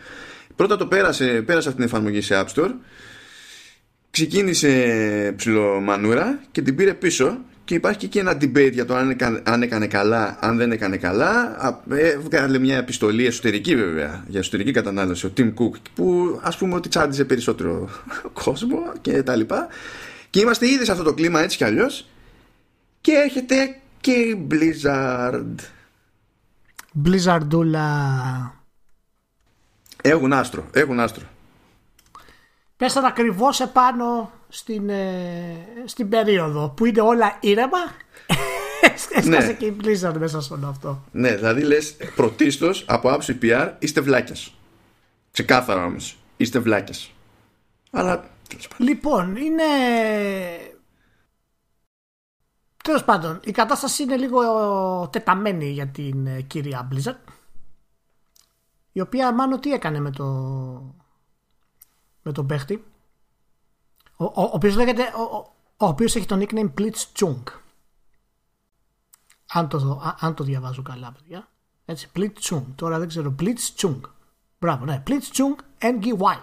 Πρώτα 0.56 0.78
το 0.78 0.86
πέρασε, 0.86 1.26
πέρασε 1.46 1.68
αυτή 1.68 1.82
την 1.82 1.90
εφαρμογή 1.90 2.22
σε 2.22 2.44
App 2.46 2.60
Store 2.60 2.72
ξεκίνησε 4.16 5.34
ψιλομανούρα 5.36 6.40
και 6.52 6.62
την 6.62 6.76
πήρε 6.76 6.94
πίσω 6.94 7.38
και 7.66 7.76
υπάρχει 7.76 8.00
και 8.00 8.06
εκεί 8.06 8.18
ένα 8.18 8.32
debate 8.32 8.72
για 8.74 8.86
το 8.86 8.96
αν 9.44 9.62
έκανε, 9.62 9.88
καλά, 9.88 10.38
αν 10.40 10.58
δεν 10.58 10.72
έκανε 10.72 10.98
καλά. 10.98 11.58
Έβγαλε 11.90 12.58
μια 12.58 12.78
επιστολή 12.78 13.26
εσωτερική 13.26 13.76
βέβαια, 13.76 14.24
για 14.28 14.40
εσωτερική 14.40 14.72
κατανάλωση, 14.72 15.26
ο 15.26 15.32
Tim 15.38 15.54
Cook, 15.54 15.80
που 15.96 16.40
ας 16.44 16.58
πούμε 16.58 16.76
ότι 16.76 16.90
τσάντιζε 16.90 17.26
περισσότερο 17.26 17.90
κόσμο 18.44 18.92
και 19.02 19.24
τα 19.24 19.36
λοιπά. 19.36 19.68
Και 20.30 20.40
είμαστε 20.40 20.70
ήδη 20.70 20.86
σε 20.86 20.92
αυτό 20.92 21.04
το 21.04 21.14
κλίμα 21.14 21.42
έτσι 21.42 21.58
κι 21.58 21.64
αλλιώς. 21.64 22.06
Και 23.02 23.12
έρχεται 23.12 23.80
και 24.02 24.12
η 24.12 24.48
Blizzard. 24.52 25.56
Blizzardula. 27.06 27.90
Έχουν 30.02 30.34
άστρο, 30.34 30.66
έχουν 30.74 31.00
άστρο. 31.00 31.24
Πέσαν 32.78 33.06
ακριβώς 33.06 33.60
επάνω 33.60 34.32
στην, 34.56 34.90
ε, 34.90 35.66
στην 35.86 36.10
περίοδο 36.10 36.70
που 36.70 36.86
είναι 36.86 37.02
όλα 37.02 37.38
ήρεμα 37.40 37.78
Έσκασε 38.94 39.30
ναι. 39.30 39.54
και 39.54 39.66
η 39.66 39.76
Blizzard 39.84 40.16
μέσα 40.20 40.42
σε 40.42 40.54
όλο 40.54 40.68
αυτό. 40.68 41.04
Ναι, 41.12 41.36
δηλαδή 41.36 41.62
λες 41.62 41.96
πρωτίστως 42.16 42.86
από 42.88 43.12
άψη 43.12 43.38
PR 43.42 43.72
είστε 43.80 44.02
βλάκες. 44.02 44.54
Ξεκάθαρα 45.32 45.86
όμως. 45.86 46.18
Είστε 46.38 46.60
βλάκες. 46.60 47.12
Αλλά. 47.92 48.30
Λοιπόν, 48.78 49.36
είναι. 49.36 49.64
Τέλος 52.84 53.04
πάντων, 53.04 53.40
η 53.44 53.52
κατάσταση 53.52 54.04
είναι 54.04 54.16
λίγο 54.16 54.40
τεταμένη 55.12 55.70
για 55.70 55.88
την 55.88 56.28
ε, 56.28 56.42
κυρία 56.42 56.88
Blizzard. 56.92 57.32
Η 58.92 59.02
οποία 59.02 59.34
μάλλον 59.34 59.60
τι 59.60 59.72
έκανε 59.72 60.00
με 60.00 60.12
το. 60.12 60.26
με 62.22 62.32
τον 62.32 62.48
παίχτη; 62.48 62.84
Ο, 64.16 64.24
ο, 64.24 64.32
ο 64.36 64.50
οποίος 64.54 64.76
λέγεται, 64.76 65.02
ο, 65.02 65.54
ο, 65.78 65.88
οποίος 65.88 66.16
έχει 66.16 66.26
το 66.26 66.38
nickname 66.42 66.72
Blitzchung. 66.80 67.44
Αν 69.48 69.68
το, 69.68 70.02
αν 70.20 70.34
το 70.34 70.44
διαβάζω 70.44 70.82
καλά, 70.82 71.12
παιδιά. 71.12 71.48
Έτσι, 71.86 72.10
Blitzchung. 72.16 72.64
Τώρα 72.76 73.00
δεν 73.00 73.08
ξέρω, 73.08 73.36
Blitzchung. 73.40 74.00
Μπράβο, 74.60 74.86
ναι, 74.86 75.04
Blitzchung 75.08 75.56
NGY. 75.80 76.40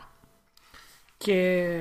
Και 1.17 1.79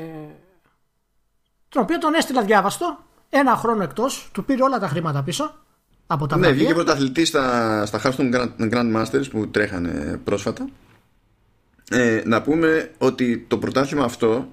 τον 1.70 1.82
οποίο 1.82 1.98
τον 1.98 2.14
έστειλα 2.14 2.44
διάβαστο 2.44 2.98
ένα 3.30 3.56
χρόνο 3.56 3.84
εκτός, 3.84 4.30
του 4.34 4.46
πήρε 4.46 4.64
όλα 4.64 4.80
τα 4.80 4.88
χρήματα 4.88 5.24
πίσω 5.24 5.56
από 6.08 6.28
τα 6.28 6.38
Ναι, 6.38 6.52
βγήκε 6.52 6.74
πρωταθλητής 6.74 7.28
στα, 7.28 7.86
στα 7.86 8.02
Hearthstone 8.04 8.34
Grand, 8.34 8.74
Grand 8.74 8.96
Masters 8.96 9.30
που 9.30 9.48
τρέχανε 9.48 10.20
πρόσφατα. 10.24 10.70
Ε, 11.90 12.22
να 12.26 12.42
πούμε 12.42 12.92
ότι 12.98 13.46
το 13.48 13.58
πρωτάθλημα 13.58 14.04
αυτό 14.04 14.48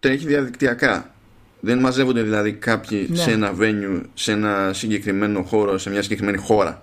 τρέχει 0.00 0.26
διαδικτυακά. 0.26 1.14
Δεν 1.60 1.78
μαζεύονται 1.78 2.22
δηλαδή 2.22 2.52
κάποιοι 2.52 3.06
ναι. 3.10 3.16
σε 3.16 3.30
ένα 3.30 3.54
venue, 3.58 4.02
σε 4.14 4.32
ένα 4.32 4.72
συγκεκριμένο 4.72 5.42
χώρο, 5.42 5.78
σε 5.78 5.90
μια 5.90 6.02
συγκεκριμένη 6.02 6.38
χώρα. 6.38 6.82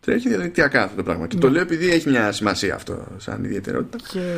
Τρέχει 0.00 0.28
διαδικτυακά 0.28 0.82
αυτό 0.82 0.96
το 0.96 1.02
πράγμα. 1.02 1.26
Και 1.26 1.36
το 1.36 1.46
ναι. 1.46 1.52
λέω 1.52 1.62
επειδή 1.62 1.90
έχει 1.90 2.08
μια 2.08 2.32
σημασία 2.32 2.74
αυτό 2.74 3.06
σαν 3.16 3.44
ιδιαιτερότητα. 3.44 4.04
Και 4.12 4.36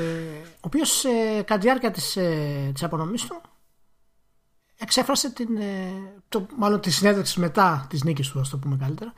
ο 0.55 0.61
οποίος 0.61 1.05
ε, 1.05 1.37
κατά 1.37 1.55
τη 1.55 1.67
διάρκεια 1.67 1.91
της 1.91 2.17
ε, 2.17 2.73
απονομής 2.81 3.23
του 3.23 3.41
εξέφρασε 4.79 5.31
την. 5.31 5.57
Ε, 5.57 5.93
το, 6.29 6.47
μάλλον 6.57 6.81
τη 6.81 6.91
συνέντευξη 6.91 7.41
μετά 7.41 7.87
της 7.91 8.05
νίκης 8.05 8.29
του, 8.29 8.41
ας 8.41 8.49
το 8.49 8.57
πούμε 8.57 8.77
καλύτερα. 8.81 9.13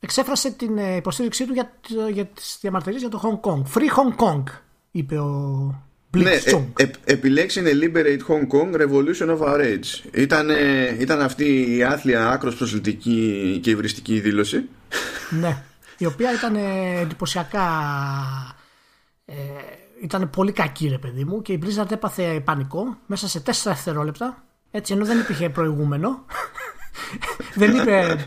Εξέφρασε 0.00 0.50
την 0.50 0.78
ε, 0.78 0.96
υποστήριξή 0.96 1.46
του 1.46 1.52
για, 1.52 1.72
για 2.12 2.26
τις 2.26 2.58
διαμαρτυρίες 2.60 3.00
για 3.00 3.10
το 3.10 3.20
Hong 3.22 3.50
Kong. 3.50 3.62
Free 3.74 3.88
Hong 3.96 4.24
Kong, 4.24 4.42
είπε 4.90 5.18
ο, 5.18 5.87
ναι, 6.10 6.30
ε, 6.30 6.62
ε, 6.76 6.90
επιλέξει 7.04 7.60
είναι 7.60 7.70
Liberate 7.72 8.20
Hong 8.28 8.46
Kong 8.46 8.80
Revolution 8.80 9.36
of 9.36 9.38
Our 9.38 9.60
Age. 9.60 10.12
Ήταν, 10.12 10.50
ήταν 10.98 11.20
αυτή 11.20 11.76
η 11.76 11.82
άθλια 11.82 12.28
άκρος 12.28 12.54
προσλητική 12.54 13.58
και 13.62 13.70
υβριστική 13.70 14.20
δήλωση. 14.20 14.68
Ναι, 15.40 15.62
η 15.98 16.06
οποία 16.06 16.32
ήταν 16.32 16.56
εντυπωσιακά 17.00 17.66
ε, 19.24 19.34
ήταν 20.02 20.30
πολύ 20.30 20.52
κακή 20.52 20.88
ρε 20.88 20.98
παιδί 20.98 21.24
μου 21.24 21.42
και 21.42 21.52
η 21.52 21.62
Blizzard 21.64 21.90
έπαθε 21.90 22.40
πανικό 22.44 22.98
μέσα 23.06 23.28
σε 23.28 23.42
4 23.46 23.50
δευτερόλεπτα 23.64 24.42
έτσι 24.70 24.92
ενώ 24.92 25.04
δεν 25.04 25.18
υπήρχε 25.18 25.48
προηγούμενο 25.48 26.24
δεν 27.54 27.76
είπε 27.76 28.24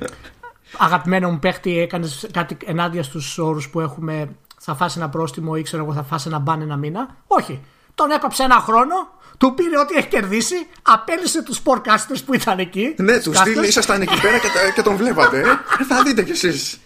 αγαπημένο 0.78 1.32
μου 1.32 1.40
παίχτη 1.40 1.80
έκανες 1.80 2.28
κάτι 2.32 2.58
ενάντια 2.66 3.04
στους 3.04 3.38
όρους 3.38 3.70
που 3.70 3.80
έχουμε 3.80 4.36
θα 4.64 4.76
φάσει 4.76 5.00
ένα 5.00 5.10
πρόστιμο 5.10 5.54
ή 5.58 5.62
ξέρω 5.62 5.84
εγώ 5.84 5.94
θα 5.94 6.04
φάσει 6.04 6.28
ένα 6.28 6.40
μπαν 6.40 6.62
ένα 6.62 6.78
μήνα. 6.78 7.16
Όχι. 7.28 7.64
Τον 7.96 8.12
έκοψε 8.12 8.44
ένα 8.44 8.56
χρόνο, 8.56 8.96
του 9.38 9.54
πήρε 9.54 9.80
ό,τι 9.80 9.96
έχει 9.96 10.08
κερδίσει, 10.08 10.56
απέλυσε 10.82 11.44
τους 11.44 11.62
sportcasters 11.64 12.22
που 12.26 12.34
ήταν 12.34 12.60
εκεί. 12.60 12.96
Ναι, 12.98 13.20
τους 13.20 13.38
στείλει, 13.38 13.68
ήσασταν 13.68 14.02
εκεί 14.02 14.22
πέρα 14.22 14.38
και, 14.38 14.48
και 14.76 14.82
τον 14.82 14.96
βλέπατε. 14.96 15.40
Ε. 15.80 15.84
θα 15.84 16.04
δείτε 16.04 16.24
κι 16.24 16.32
εσείς. 16.32 16.80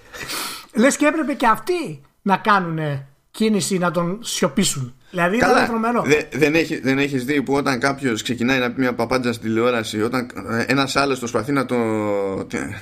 Λες 0.73 0.97
και 0.97 1.05
έπρεπε 1.05 1.33
και 1.33 1.47
αυτοί 1.47 2.01
να 2.21 2.37
κάνουν 2.37 3.05
κίνηση 3.31 3.77
να 3.77 3.91
τον 3.91 4.19
σιωπήσουν. 4.23 4.95
Δηλαδή 5.15 5.37
Καλά, 5.37 5.53
ήταν 5.53 5.67
τρομερό. 5.67 6.01
Δε, 6.01 6.21
δεν, 6.31 6.55
έχει, 6.55 6.79
δεν 6.79 6.99
έχεις 6.99 7.25
δει 7.25 7.41
που 7.41 7.53
όταν 7.53 7.79
κάποιος 7.79 8.23
ξεκινάει 8.23 8.59
να 8.59 8.71
πει 8.71 8.79
μια 8.79 8.93
παπάντζα 8.93 9.33
στην 9.33 9.47
τηλεόραση, 9.47 10.01
όταν 10.01 10.29
ε, 10.49 10.63
ένας 10.67 10.95
άλλος 10.95 11.19
προσπαθεί 11.19 11.51
να, 11.51 11.65
το, 11.65 11.75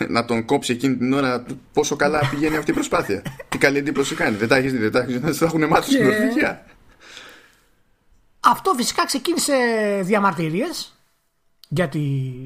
να 0.07 0.25
τον 0.25 0.45
κόψει 0.45 0.73
εκείνη 0.73 0.97
την 0.97 1.13
ώρα, 1.13 1.45
πόσο 1.73 1.95
καλά 1.95 2.29
πηγαίνει 2.29 2.57
αυτή 2.57 2.71
η 2.71 2.73
προσπάθεια. 2.73 3.21
Τι 3.49 3.57
καλή 3.57 3.77
εντύπωση 3.77 4.15
κάνει. 4.15 4.35
Δεν 4.35 4.47
τα 4.47 4.55
έχεις 4.55 4.71
δει, 4.71 4.77
δεν 4.77 4.91
τα, 4.91 4.99
έχεις, 4.99 5.19
δεν 5.19 5.37
τα 5.37 5.45
έχουν 5.45 5.67
μάθει 5.67 5.91
στην 5.91 6.05
Νορβηγία. 6.05 6.65
Αυτό 8.39 8.73
φυσικά 8.77 9.05
ξεκίνησε 9.05 9.53
διαμαρτυρίες 10.01 10.97
για, 11.67 11.87
τη, 11.89 11.99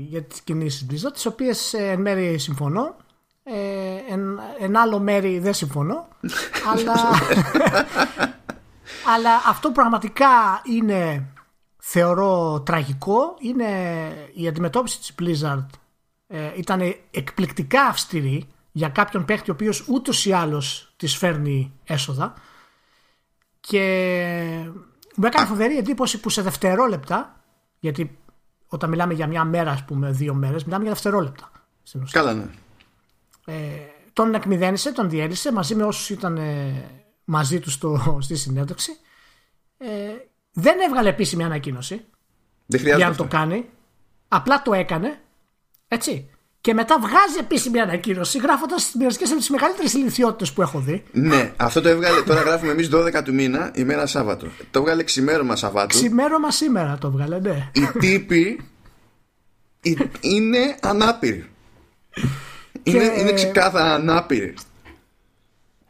για 0.09 0.23
τις 0.23 0.41
κινήσεις 0.41 0.85
Blizzard, 0.89 1.13
τις 1.13 1.25
οποίες 1.25 1.73
ε, 1.73 1.87
εν 1.89 2.01
μέρει 2.01 2.37
συμφωνώ, 2.37 2.95
ε, 3.43 4.13
εν, 4.13 4.39
εν 4.59 4.77
άλλο 4.77 4.99
μέρη 4.99 5.39
δεν 5.39 5.53
συμφωνώ, 5.53 6.07
αλλά, 6.71 6.93
αλλά 9.15 9.35
αυτό 9.45 9.71
πραγματικά 9.71 10.61
είναι 10.63 11.31
θεωρώ 11.77 12.61
τραγικό, 12.65 13.35
είναι 13.39 13.65
η 14.33 14.47
αντιμετώπιση 14.47 14.99
της 14.99 15.15
Blizzard 15.19 15.65
ε, 16.27 16.51
ήταν 16.55 16.95
εκπληκτικά 17.11 17.81
αυστηρή 17.81 18.47
για 18.71 18.89
κάποιον 18.89 19.25
παίχτη 19.25 19.49
ο 19.49 19.53
οποίος 19.53 19.85
ούτως 19.87 20.25
ή 20.25 20.31
άλλως 20.31 20.93
της 20.97 21.17
φέρνει 21.17 21.73
έσοδα 21.83 22.33
και 23.59 23.81
μου 25.15 25.25
έκανε 25.25 25.47
φοβερή 25.47 25.77
εντύπωση 25.77 26.19
που 26.19 26.29
σε 26.29 26.41
δευτερόλεπτα 26.41 27.41
γιατί 27.79 28.17
όταν 28.67 28.89
μιλάμε 28.89 29.13
για 29.13 29.27
μια 29.27 29.43
μέρα, 29.43 29.71
ας 29.71 29.85
πούμε, 29.85 30.11
δύο 30.11 30.33
μέρες, 30.33 30.63
μιλάμε 30.63 30.83
για 30.83 30.93
δευτερόλεπτα. 30.93 31.51
Καλά, 32.11 32.33
ναι. 32.33 32.45
Ε, 33.45 33.55
τον 34.13 34.33
εκμυδένισε, 34.33 34.91
τον 34.91 35.09
διέλυσε 35.09 35.51
μαζί 35.51 35.75
με 35.75 35.83
όσους 35.83 36.09
ήταν 36.09 36.37
ε, 36.37 36.89
μαζί 37.27 37.59
τους 37.59 37.73
στο, 37.73 38.17
στη 38.21 38.35
συνέντευξη. 38.35 38.91
Ε, 39.77 39.87
δεν 40.51 40.79
έβγαλε 40.79 41.09
επίσημη 41.09 41.43
ανακοίνωση 41.43 42.05
δεν 42.65 42.81
για 42.81 43.09
να 43.09 43.15
το 43.15 43.23
κάνει. 43.23 43.65
Απλά 44.27 44.61
το 44.61 44.73
έκανε. 44.73 45.19
Έτσι. 45.87 46.29
Και 46.61 46.73
μετά 46.73 46.99
βγάζει 46.99 47.37
επίσημη 47.39 47.79
ανακοίνωση 47.79 48.37
γράφοντας 48.37 48.91
μερικέ 48.93 49.23
από 49.23 49.35
τις 49.35 49.49
μεγαλύτερες 49.49 49.93
ηλικιότητες 49.93 50.53
που 50.53 50.61
έχω 50.61 50.79
δει. 50.79 51.03
Ναι, 51.11 51.53
αυτό 51.57 51.81
το 51.81 51.89
έβγαλε. 51.89 52.21
Τώρα 52.21 52.41
γράφουμε 52.41 52.71
εμείς 52.71 52.89
12 52.93 53.21
του 53.23 53.33
μήνα, 53.33 53.71
ημέρα 53.75 54.05
Σάββατο. 54.05 54.47
Το 54.71 54.79
έβγαλε 54.79 55.03
ξημέρωμα 55.03 55.55
Σαββάτου. 55.55 55.87
Ξημέρωμα 55.87 56.51
σήμερα 56.51 56.97
το 56.97 57.07
έβγαλε, 57.07 57.39
ναι. 57.39 57.71
Οι 57.73 57.87
τύποι 57.99 58.59
είναι 60.21 60.77
ανάπηροι. 60.81 61.49
Είναι, 62.83 63.13
είναι 63.17 63.33
ξεκάθαρα 63.33 63.93
ανάπηροι. 63.93 64.53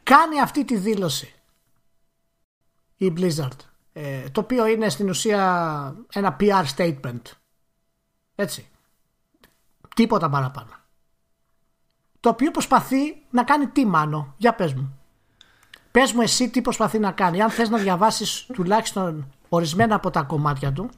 Κάνει 0.08 0.41
αυτή 0.41 0.66
τη 0.66 0.78
δήλωση 0.78 1.34
η 2.97 3.14
Blizzard. 3.18 3.58
Ε, 3.93 4.30
το 4.32 4.41
οποίο 4.41 4.68
είναι 4.68 4.89
στην 4.89 5.10
ουσία 5.10 5.95
ένα 6.14 6.36
PR 6.39 6.66
statement. 6.76 7.22
Έτσι. 8.36 8.68
Τίποτα 9.95 10.30
παραπάνω. 10.30 10.70
Το 12.20 12.30
οποίο 12.30 12.51
προσπαθεί 12.51 12.97
να 13.30 13.43
κάνει 13.43 13.68
τι 13.68 13.86
μάνο; 13.86 14.34
Για 14.38 14.53
πες 14.53 14.74
μου. 14.74 14.99
Πες 15.91 16.12
μου 16.12 16.22
εσύ 16.22 16.49
τι 16.49 16.62
προσπαθεί 16.62 16.99
να 16.99 17.12
κάνει. 17.12 17.41
Αν 17.41 17.49
θες 17.49 17.70
να 17.70 17.78
διαβάσεις 17.78 18.45
τουλάχιστον 18.53 19.34
ορισμένα 19.49 19.95
από 19.95 20.10
τα 20.10 20.22
κομμάτια 20.22 20.72
του. 20.72 20.89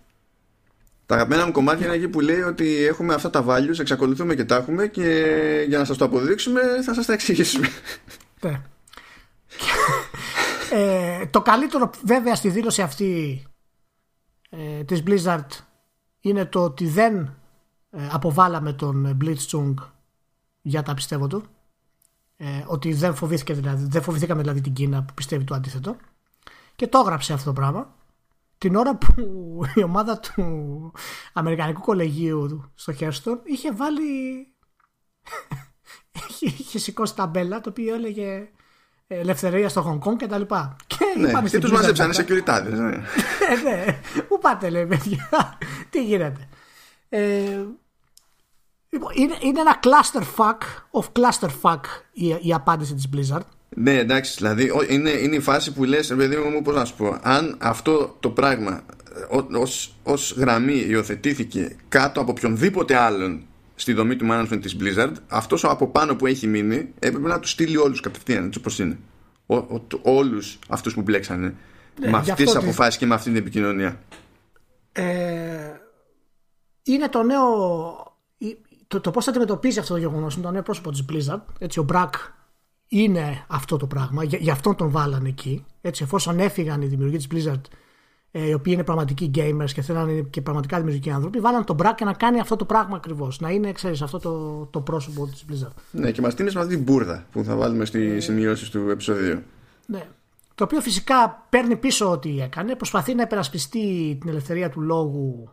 Τα 1.06 1.16
αγαπημένα 1.16 1.46
μου 1.46 1.52
κομμάτια 1.52 1.86
είναι 1.86 1.96
εκεί 1.96 2.08
που 2.08 2.20
λέει 2.20 2.42
ότι 2.42 2.86
έχουμε 2.86 3.14
αυτά 3.14 3.30
τα 3.30 3.46
values, 3.48 3.80
εξακολουθούμε 3.80 4.36
και 4.36 4.46
τα 4.46 4.56
έχουμε 4.56 4.88
και 4.88 5.04
για 5.68 5.78
να 5.78 5.86
σας 5.86 5.98
το 5.98 6.06
αποδείξουμε 6.06 6.62
θα 6.84 6.94
σας 6.94 7.06
τα 7.06 7.14
εξηγήσουμε. 7.14 7.68
Ναι. 8.42 8.62
ε, 10.72 11.26
το 11.26 11.42
καλύτερο 11.42 11.90
βέβαια 12.04 12.36
στη 12.36 12.50
δήλωση 12.50 12.82
αυτή 12.82 13.44
ε, 14.50 14.84
της 14.84 15.04
Blizzard 15.06 15.48
είναι 16.20 16.46
το 16.46 16.64
ότι 16.64 16.88
δεν 16.88 17.16
ε, 17.92 18.08
αποβάλαμε 18.12 18.74
τον 18.74 19.18
Blitzchung 19.22 19.74
για 20.62 20.84
τα 20.84 20.94
πιστεύω 20.94 21.28
του. 21.28 21.44
Ε, 22.38 22.64
ότι 22.68 22.94
δεν, 22.94 23.16
φοβήθηκε, 23.16 23.54
δηλαδή, 23.54 23.86
δεν 23.90 24.02
φοβηθήκαμε 24.02 24.42
δηλαδή 24.42 24.62
την 24.62 24.74
Κίνα 24.74 25.04
που 25.04 25.14
πιστεύει 25.14 25.44
το 25.44 25.56
αντίθετο. 25.56 25.96
Και 26.76 26.88
το 26.88 27.00
έγραψε 27.00 27.34
αυτό 27.34 27.46
το 27.46 27.54
πράγμα. 27.54 27.96
Την 28.58 28.76
ώρα 28.76 28.96
που 28.96 29.14
η 29.76 29.84
ομάδα 29.84 30.20
του 30.20 30.94
Αμερικανικού 31.34 31.82
Κολεγίου 31.82 32.72
στο 32.76 32.94
Χέρστον 32.94 33.42
είχε 33.44 33.72
βάλει. 33.72 34.04
είχε, 36.30 36.46
είχε 36.46 36.80
σηκώσει 36.80 37.16
ταμπέλα 37.16 37.62
το 37.62 37.70
οποίο 37.70 37.96
έλεγε 37.96 38.50
ελευθερία 39.18 39.70
στο 39.70 39.82
Χονγκ 39.82 40.00
Κονγκ 40.00 40.18
και 40.18 40.28
τα 40.28 40.38
λοιπά. 40.38 40.76
Και, 40.88 40.98
ναι, 41.20 41.42
και 41.50 41.60
τους 41.60 41.72
μαζέψανε 41.72 42.14
σε 42.14 42.26
Ναι. 42.70 42.90
ε, 43.50 43.62
ναι. 43.64 44.00
Πού 44.28 44.40
πάτε 44.40 44.70
λέει 44.70 44.86
παιδιά; 44.86 45.30
Τι 45.90 46.04
γίνεται; 46.04 46.48
Ε, 47.10 47.20
λοιπόν, 48.90 49.12
είναι, 49.16 49.36
είναι 49.40 49.60
ένα 49.60 49.80
clusterfuck 49.84 50.58
of 51.02 51.06
clusterfuck 51.12 51.80
η, 52.12 52.28
η 52.42 52.54
απάντηση 52.54 52.94
της 52.94 53.10
Blizzard. 53.16 53.42
Ναι, 53.70 53.98
εντάξει, 53.98 54.34
δηλαδή 54.38 54.72
είναι, 54.90 55.10
είναι 55.10 55.36
η 55.36 55.40
φάση 55.40 55.74
που 55.74 55.84
λες, 55.84 56.08
παιδί 56.16 56.36
μου, 56.36 56.62
πώς 56.62 56.76
να 56.76 56.86
σου 56.86 56.96
πω, 56.96 57.18
αν 57.22 57.58
αυτό 57.60 58.16
το 58.20 58.30
πράγμα 58.30 58.82
ως, 59.54 59.96
ως 60.04 60.36
γραμμή 60.38 60.86
υιοθετήθηκε 60.88 61.76
κάτω 61.90 62.22
από 62.22 62.32
οποιονδήποτε 62.32 62.96
άλλον 62.96 63.44
στη 63.80 63.94
δομή 63.94 64.16
του 64.16 64.28
management 64.32 64.60
της 64.62 64.76
Blizzard, 64.80 65.14
αυτός 65.28 65.64
από 65.64 65.88
πάνω 65.88 66.16
που 66.16 66.26
έχει 66.26 66.48
μείνει 66.48 66.94
έπρεπε 67.00 67.28
να 67.28 67.40
τους 67.40 67.50
στείλει 67.50 67.78
όλους 67.78 68.00
κατευθείαν, 68.00 68.46
έτσι 68.46 68.60
όπως 68.60 68.80
είναι. 68.80 69.00
Ο, 69.46 69.56
ο, 69.56 69.82
όλους 70.02 70.60
αυτούς 70.68 70.94
που 70.94 71.02
μπλέξανε 71.02 71.56
ναι, 72.00 72.10
με 72.10 72.18
αυτές 72.18 72.36
τις 72.36 72.56
αποφάσεις 72.56 72.98
και 72.98 73.06
με 73.06 73.14
αυτή 73.14 73.30
την 73.30 73.40
επικοινωνία. 73.40 74.00
Ε, 74.92 75.72
είναι 76.84 77.10
το 77.10 77.24
νέο. 77.24 78.18
Το, 78.88 79.00
το 79.00 79.12
πώς 79.12 79.24
θα 79.24 79.30
αντιμετωπίζει 79.30 79.80
αυτό 79.80 79.94
το 79.94 80.00
γεγονός 80.00 80.36
είναι 80.36 80.44
το 80.44 80.52
νέο 80.52 80.62
πρόσωπο 80.62 80.92
της 80.92 81.06
Blizzard. 81.10 81.42
Έτσι, 81.60 81.80
ο 81.80 81.84
Μπρακ 81.84 82.14
είναι 82.88 83.46
αυτό 83.48 83.78
το 83.78 83.88
πράγμα. 83.88 84.24
Για, 84.24 84.40
γι' 84.42 84.52
αυτό 84.52 84.76
τον 84.76 84.90
βάλανε 84.90 85.30
εκεί. 85.30 85.66
Έτσι, 85.82 86.04
εφόσον 86.04 86.40
έφυγαν 86.40 86.82
οι 86.82 86.86
δημιουργοί 86.86 87.18
της 87.18 87.28
Blizzard, 87.32 87.62
ε, 87.62 87.78
οι 88.32 88.54
οποίοι 88.54 88.74
είναι 88.76 88.84
πραγματικοί 88.84 89.32
gamers 89.36 89.72
και 89.74 89.82
θέλουν 89.82 90.06
να 90.06 90.12
είναι 90.12 90.22
και 90.22 90.42
πραγματικά 90.42 90.78
δημιουργικοί 90.78 91.12
άνθρωποι, 91.12 91.40
βάλανε 91.40 91.64
τον 91.64 91.76
Μπρακ 91.76 92.02
να 92.02 92.14
κάνει 92.14 92.40
αυτό 92.40 92.56
το 92.56 92.66
πράγμα 92.66 92.96
ακριβώς. 92.96 93.40
Να 93.40 93.50
είναι, 93.50 93.72
ξέρεις, 93.72 94.02
αυτό 94.02 94.20
το, 94.20 94.66
το 94.66 94.82
πρόσωπο 94.82 95.28
της 95.28 95.46
Blizzard. 95.50 95.74
Ναι, 95.92 96.12
και 96.12 96.22
μας 96.22 96.36
τίνει 96.36 96.52
με 96.54 96.60
αυτή 96.60 96.76
την 96.76 96.84
μπουρδα 96.84 97.26
που 97.32 97.44
θα 97.44 97.56
βάλουμε 97.56 97.86
στι 97.86 98.12
ε, 98.12 98.20
σημειώσεις 98.20 98.70
του 98.70 98.90
επεισοδίου. 98.90 99.44
Ναι. 99.86 100.08
Το 100.56 100.64
οποίο 100.64 100.82
φυσικά 100.82 101.46
παίρνει 101.50 101.76
πίσω 101.76 102.12
ό,τι 102.12 102.42
έκανε. 102.42 102.76
Προσπαθεί 102.76 103.16
να 103.16 103.22
υπερασπιστεί 103.22 104.18
την 104.20 104.30
ελευθερία 104.30 104.70
του 104.70 104.82
λόγου 104.82 105.50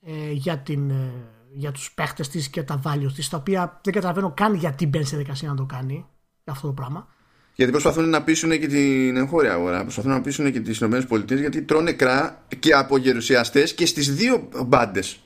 ε, 0.00 0.30
για, 0.32 0.58
την, 0.58 0.90
ε, 0.90 1.12
για 1.52 1.72
τους 1.72 1.92
παίχτες 1.94 2.28
της 2.28 2.48
και 2.48 2.62
τα 2.62 2.80
values 2.84 3.12
της 3.14 3.28
τα 3.28 3.36
οποία 3.36 3.80
δεν 3.84 3.92
καταλαβαίνω 3.92 4.32
καν 4.36 4.54
γιατί 4.54 4.86
μπαίνει 4.86 5.04
σε 5.04 5.16
δικασία 5.16 5.48
να 5.48 5.54
το 5.54 5.64
κάνει 5.64 6.06
αυτό 6.44 6.66
το 6.66 6.72
πράγμα. 6.72 7.08
Γιατί 7.54 7.72
προσπαθούν 7.72 8.08
να 8.08 8.22
πείσουν 8.22 8.50
και 8.50 8.66
την 8.66 9.16
εγχώρια 9.16 9.52
αγορά, 9.52 9.82
προσπαθούν 9.82 10.10
να 10.10 10.20
πείσουν 10.20 10.52
και 10.52 10.60
τις 10.60 10.80
ΗΠΑ 10.80 11.24
γιατί 11.26 11.62
τρώνε 11.62 11.92
κρά 11.92 12.44
και 12.58 12.74
από 12.74 12.96
γερουσιαστές 12.96 13.74
και 13.74 13.86
στις 13.86 14.14
δύο 14.14 14.48
μπάντες. 14.66 15.18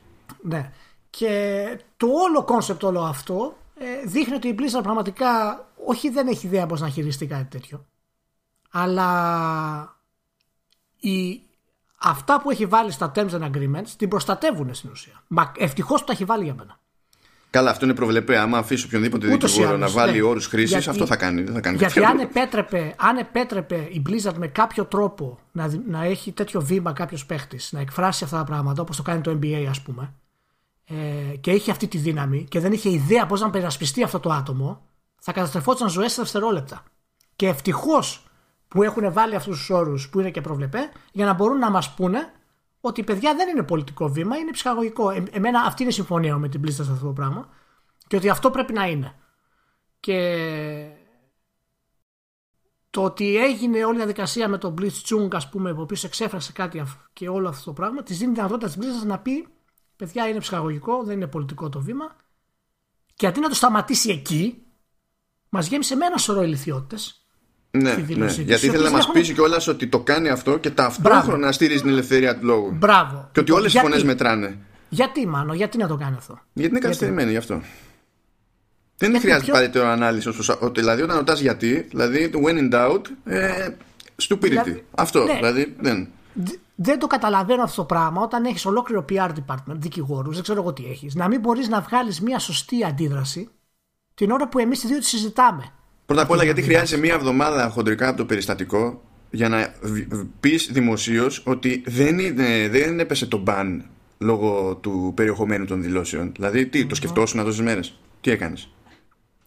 Ναι. 0.42 0.72
Και 1.10 1.64
το 1.96 2.06
όλο 2.06 2.44
concept 2.44 2.84
όλο 2.84 3.00
αυτό 3.00 3.56
ε, 3.78 4.06
δείχνει 4.06 4.34
ότι 4.34 4.48
η 4.48 4.54
Blizzard 4.58 4.82
πραγματικά 4.82 5.28
όχι 5.84 6.10
δεν 6.10 6.26
έχει 6.26 6.46
ιδέα 6.46 6.66
πώς 6.66 6.80
να 6.80 6.88
χειριστεί 6.88 7.26
κάτι 7.26 7.44
τέτοιο 7.44 7.86
αλλά 8.70 9.96
η, 11.00 11.40
αυτά 11.98 12.40
που 12.40 12.50
έχει 12.50 12.66
βάλει 12.66 12.90
στα 12.90 13.12
terms 13.14 13.30
and 13.30 13.42
agreements 13.42 13.88
την 13.96 14.08
προστατεύουν 14.08 14.74
στην 14.74 14.90
ουσία. 14.90 15.22
Μα 15.26 15.52
ευτυχώς 15.56 16.04
το 16.04 16.12
έχει 16.12 16.24
βάλει 16.24 16.44
για 16.44 16.54
μένα. 16.54 16.80
Καλά, 17.50 17.70
αυτό 17.70 17.84
είναι 17.84 17.94
προβλεπέ. 17.94 18.38
Άμα 18.38 18.58
αφήσει 18.58 18.84
οποιονδήποτε 18.84 19.26
δικηγόρο 19.26 19.76
να 19.76 19.88
βάλει 19.88 20.20
ναι. 20.20 20.22
όρους 20.22 20.46
χρήσης, 20.46 20.88
αυτό 20.88 21.06
θα 21.06 21.16
κάνει. 21.16 21.42
Δεν 21.42 21.54
θα 21.54 21.60
κάνει 21.60 21.76
γιατί 21.76 22.04
αν 22.04 22.18
επέτρεπε, 22.18 22.94
αν 22.98 23.16
επέτρεπε 23.16 23.74
η 23.74 24.02
Blizzard 24.08 24.34
με 24.36 24.46
κάποιο 24.46 24.84
τρόπο 24.84 25.38
να, 25.52 25.70
να 25.86 26.04
έχει 26.04 26.32
τέτοιο 26.32 26.60
βήμα 26.60 26.92
κάποιος 26.92 27.26
παίχτης, 27.26 27.72
να 27.72 27.80
εκφράσει 27.80 28.24
αυτά 28.24 28.36
τα 28.36 28.44
πράγματα 28.44 28.82
όπως 28.82 28.96
το 28.96 29.02
κάνει 29.02 29.20
το 29.20 29.38
NBA, 29.42 29.66
ας 29.68 29.80
πούμε, 29.80 30.14
ε, 30.84 31.36
και 31.36 31.50
είχε 31.50 31.70
αυτή 31.70 31.86
τη 31.86 31.98
δύναμη 31.98 32.46
και 32.48 32.60
δεν 32.60 32.72
είχε 32.72 32.90
ιδέα 32.90 33.26
πώς 33.26 33.40
να 33.40 33.50
περασπιστεί 33.50 34.02
αυτό 34.02 34.20
το 34.20 34.32
άτομο, 34.32 34.82
θα 35.20 35.32
καταστρεφόταν 35.32 35.88
ζωές 35.88 36.12
σε 36.12 36.22
δευτερόλεπτα. 36.22 36.82
Και 37.36 37.48
ευτυχώς 37.48 38.22
που 38.68 38.82
έχουν 38.82 39.12
βάλει 39.12 39.34
αυτούς 39.34 39.58
τους 39.58 39.70
όρους 39.70 40.08
που 40.08 40.20
είναι 40.20 40.30
και 40.30 40.40
προβλεπέ 40.40 40.78
για 41.12 41.26
να 41.26 41.32
μπορούν 41.32 41.58
να 41.58 41.70
μας 41.70 41.94
πούνε 41.94 42.32
ότι 42.80 43.04
παιδιά 43.04 43.34
δεν 43.34 43.48
είναι 43.48 43.62
πολιτικό 43.62 44.08
βήμα, 44.08 44.36
είναι 44.36 44.50
ψυχαγωγικό. 44.50 45.10
Ε, 45.10 45.24
εμένα 45.30 45.60
αυτή 45.60 45.82
είναι 45.82 45.90
η 45.90 45.94
συμφωνία 45.94 46.36
με 46.36 46.48
την 46.48 46.60
πλήστα 46.60 46.84
σε 46.84 46.92
αυτό 46.92 47.06
το 47.06 47.12
πράγμα 47.12 47.48
και 48.06 48.16
ότι 48.16 48.28
αυτό 48.28 48.50
πρέπει 48.50 48.72
να 48.72 48.86
είναι. 48.86 49.14
Και 50.00 50.18
το 52.90 53.04
ότι 53.04 53.36
έγινε 53.36 53.84
όλη 53.84 53.94
η 53.94 53.98
διαδικασία 53.98 54.48
με 54.48 54.58
τον 54.58 54.74
Blitz 54.78 55.02
Chung, 55.04 55.28
ας 55.34 55.48
πούμε, 55.48 55.70
ο 55.70 55.80
οποίος 55.80 56.04
εξέφρασε 56.04 56.52
κάτι 56.52 56.82
και 57.12 57.28
όλο 57.28 57.48
αυτό 57.48 57.64
το 57.64 57.72
πράγμα, 57.72 58.02
της 58.02 58.18
δίνει 58.18 58.32
τη 58.32 58.36
δυνατότητα 58.40 58.70
τη 58.70 58.78
Blizzard 58.80 59.06
να 59.06 59.18
πει: 59.18 59.48
Παιδιά, 59.96 60.28
είναι 60.28 60.38
ψυχαγωγικό, 60.38 61.02
δεν 61.02 61.16
είναι 61.16 61.26
πολιτικό 61.26 61.68
το 61.68 61.80
βήμα. 61.80 62.16
Και 63.14 63.26
αντί 63.26 63.40
να 63.40 63.48
το 63.48 63.54
σταματήσει 63.54 64.10
εκεί, 64.10 64.66
μας 65.48 65.66
γέμισε 65.66 65.96
με 65.96 66.06
ένα 66.06 66.16
σωρό 66.16 66.42
ηλικιότητες 66.42 67.27
Ναι, 67.70 67.94
ναι. 68.08 68.26
γιατί 68.26 68.66
ήθελε 68.66 68.84
να 68.84 68.90
μας 68.90 69.00
έχουν... 69.00 69.12
πείσει 69.12 69.34
κιόλας 69.34 69.68
ότι 69.68 69.86
το 69.86 70.00
κάνει 70.00 70.28
αυτό 70.28 70.58
και 70.58 70.70
ταυτόχρονα 70.70 71.52
στηρίζει 71.52 71.80
την 71.80 71.90
ελευθερία 71.90 72.38
του 72.38 72.46
λόγου. 72.46 72.72
Μπράβο. 72.78 73.28
Και 73.32 73.40
ότι 73.40 73.52
όλες 73.52 73.74
οι 73.74 73.78
φωνές 73.78 74.04
μετράνε. 74.04 74.58
Γιατί, 74.88 75.26
μάλλον, 75.26 75.56
γιατί 75.56 75.78
να 75.78 75.88
το 75.88 75.96
κάνει 75.96 76.16
αυτό; 76.16 76.38
Γιατί 76.52 76.70
είναι 76.70 76.80
καθυστερημένη 76.80 77.30
γι' 77.30 77.36
αυτό. 77.36 77.62
Δεν 78.96 79.20
χρειάζεται 79.20 79.44
πιο... 79.44 79.52
παρετέρω 79.52 79.86
ανάλυση. 79.86 80.30
Δηλαδή, 80.72 81.02
όταν 81.02 81.16
ρωτάς 81.16 81.40
γιατί, 81.40 81.86
δηλαδή, 81.90 82.30
when 82.44 82.58
in 82.58 82.74
doubt, 82.74 83.02
ε, 83.24 83.68
stupidity. 84.22 84.48
Δηλαδή, 84.48 84.84
αυτό. 84.90 85.24
Ναι. 85.24 85.34
Δηλαδή, 85.34 85.76
δεν. 85.80 86.08
Δεν 86.74 86.98
το 86.98 87.06
καταλαβαίνω 87.06 87.62
αυτό 87.62 87.76
το 87.76 87.86
πράγμα 87.86 88.22
όταν 88.22 88.44
έχεις 88.44 88.66
ολόκληρο 88.66 89.04
PR 89.08 89.28
department, 89.28 89.76
δικηγόρους, 89.76 90.34
δεν 90.34 90.42
ξέρω 90.42 90.60
εγώ 90.60 90.72
τι 90.72 90.84
έχεις, 90.86 91.14
να 91.14 91.28
μην 91.28 91.40
μπορείς 91.40 91.68
να 91.68 91.80
βγάλεις 91.80 92.20
μια 92.20 92.38
σωστή 92.38 92.84
αντίδραση 92.84 93.48
την 94.14 94.30
ώρα 94.30 94.48
που 94.48 94.58
εμείς 94.58 94.82
οι 94.82 94.86
δύο 94.86 94.98
τη 94.98 95.04
συζητάμε. 95.04 95.72
Πρώτα 96.08 96.22
απ' 96.22 96.30
όλα, 96.30 96.44
γιατί 96.44 96.62
χρειάζεται 96.62 97.00
μία 97.00 97.14
εβδομάδα 97.14 97.68
χοντρικά 97.68 98.08
από 98.08 98.16
το 98.16 98.24
περιστατικό 98.24 99.02
για 99.30 99.48
να 99.48 99.74
πεις 100.40 100.68
δημοσίως 100.72 101.42
ότι 101.46 101.82
δεν, 101.86 102.18
είναι, 102.18 102.68
δεν 102.68 103.00
έπεσε 103.00 103.26
το 103.26 103.38
μπαν 103.38 103.84
λόγω 104.18 104.74
του 104.74 105.12
περιεχομένου 105.16 105.64
των 105.64 105.82
δηλώσεων. 105.82 106.32
Δηλαδή, 106.36 106.66
τι, 106.66 106.86
το 106.86 106.94
σκεφτόσουν 106.94 107.38
να 107.38 107.44
δώσει 107.44 107.62
μέρες; 107.62 107.98
Τι 108.20 108.30
έκανες; 108.30 108.68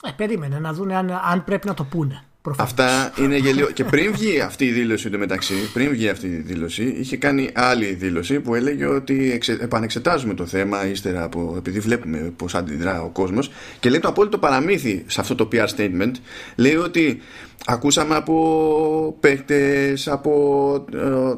Ε, 0.03 0.11
περίμενε 0.11 0.59
να 0.59 0.73
δουν 0.73 0.91
αν, 0.91 1.11
αν 1.31 1.43
πρέπει 1.43 1.67
να 1.67 1.73
το 1.73 1.83
πούνε. 1.83 2.23
Προφανώς. 2.41 2.71
Αυτά 2.71 3.13
είναι 3.23 3.37
γελίο. 3.37 3.71
και 3.71 3.83
πριν 3.83 4.11
βγει 4.11 4.39
αυτή 4.39 4.65
η 4.65 4.71
δήλωση 4.71 5.09
μεταξύ, 5.09 5.53
πριν 5.73 5.89
βγει 5.89 6.09
αυτή 6.09 6.27
η 6.27 6.43
δήλωση, 6.45 6.95
είχε 6.99 7.17
κάνει 7.17 7.49
άλλη 7.53 7.85
δήλωση 7.85 8.39
που 8.39 8.55
έλεγε 8.55 8.85
ότι 8.85 9.31
εξε, 9.31 9.57
επανεξετάζουμε 9.61 10.33
το 10.33 10.45
θέμα 10.45 10.87
ύστερα 10.87 11.23
από, 11.23 11.53
επειδή 11.57 11.79
βλέπουμε 11.79 12.33
πώς 12.35 12.55
αντιδρά 12.55 13.03
ο 13.03 13.09
κόσμος. 13.09 13.51
Και 13.79 13.89
λέει 13.89 13.99
το 13.99 14.07
απόλυτο 14.07 14.37
παραμύθι 14.37 15.03
σε 15.07 15.21
αυτό 15.21 15.35
το 15.35 15.47
PR 15.51 15.67
statement. 15.77 16.11
Λέει 16.55 16.75
ότι 16.75 17.21
ακούσαμε 17.65 18.15
από 18.15 19.17
παίκτες, 19.19 20.07
από 20.07 20.85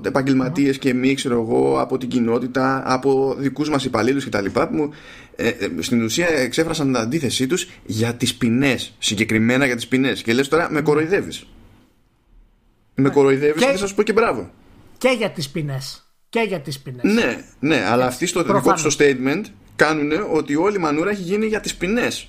ε, 0.03 0.07
επαγγελματίες 0.07 0.77
και 0.77 0.93
μη, 0.93 1.13
ξέρω 1.13 1.41
εγώ, 1.41 1.79
από 1.79 1.97
την 1.97 2.09
κοινότητα, 2.09 2.83
από 2.85 3.35
δικούς 3.37 3.69
μας 3.69 3.85
υπαλλήλους 3.85 4.25
κτλ. 4.25 4.45
που 4.45 4.89
ε, 5.35 5.47
ε, 5.47 5.69
στην 5.79 6.03
ουσία 6.03 6.27
εξέφρασαν 6.27 6.85
την 6.85 6.97
αντίθεσή 6.97 7.47
τους 7.47 7.67
για 7.85 8.15
τις 8.15 8.35
ποινές. 8.35 8.93
Συγκεκριμένα 8.99 9.65
για 9.65 9.75
τις 9.75 9.87
ποινές. 9.87 10.21
Και 10.21 10.33
λες 10.33 10.47
τώρα, 10.47 10.71
με 10.71 10.81
κοροϊδεύεις. 10.81 11.47
Με 12.95 13.03
ναι. 13.03 13.09
κοροϊδεύεις 13.09 13.65
και, 13.65 13.71
θα 13.77 13.87
σου 13.87 13.95
πω 13.95 14.03
και 14.03 14.13
μπράβο. 14.13 14.51
Και 14.97 15.09
για 15.17 15.29
τις 15.29 15.49
ποινές. 15.49 16.07
Και 16.29 16.45
για 16.47 16.59
τις 16.59 16.79
ποινές. 16.79 17.13
Ναι, 17.13 17.45
ναι, 17.59 17.85
αλλά 17.85 18.05
αυτοί 18.05 18.25
στο 18.25 18.43
δικό 18.43 18.73
τους 18.73 18.97
statement 18.99 19.43
κάνουν 19.75 20.11
ότι 20.31 20.55
όλη 20.55 20.75
η 20.75 20.79
μανούρα 20.79 21.09
έχει 21.09 21.21
γίνει 21.21 21.45
για 21.45 21.59
τις 21.59 21.75
ποινές 21.75 22.27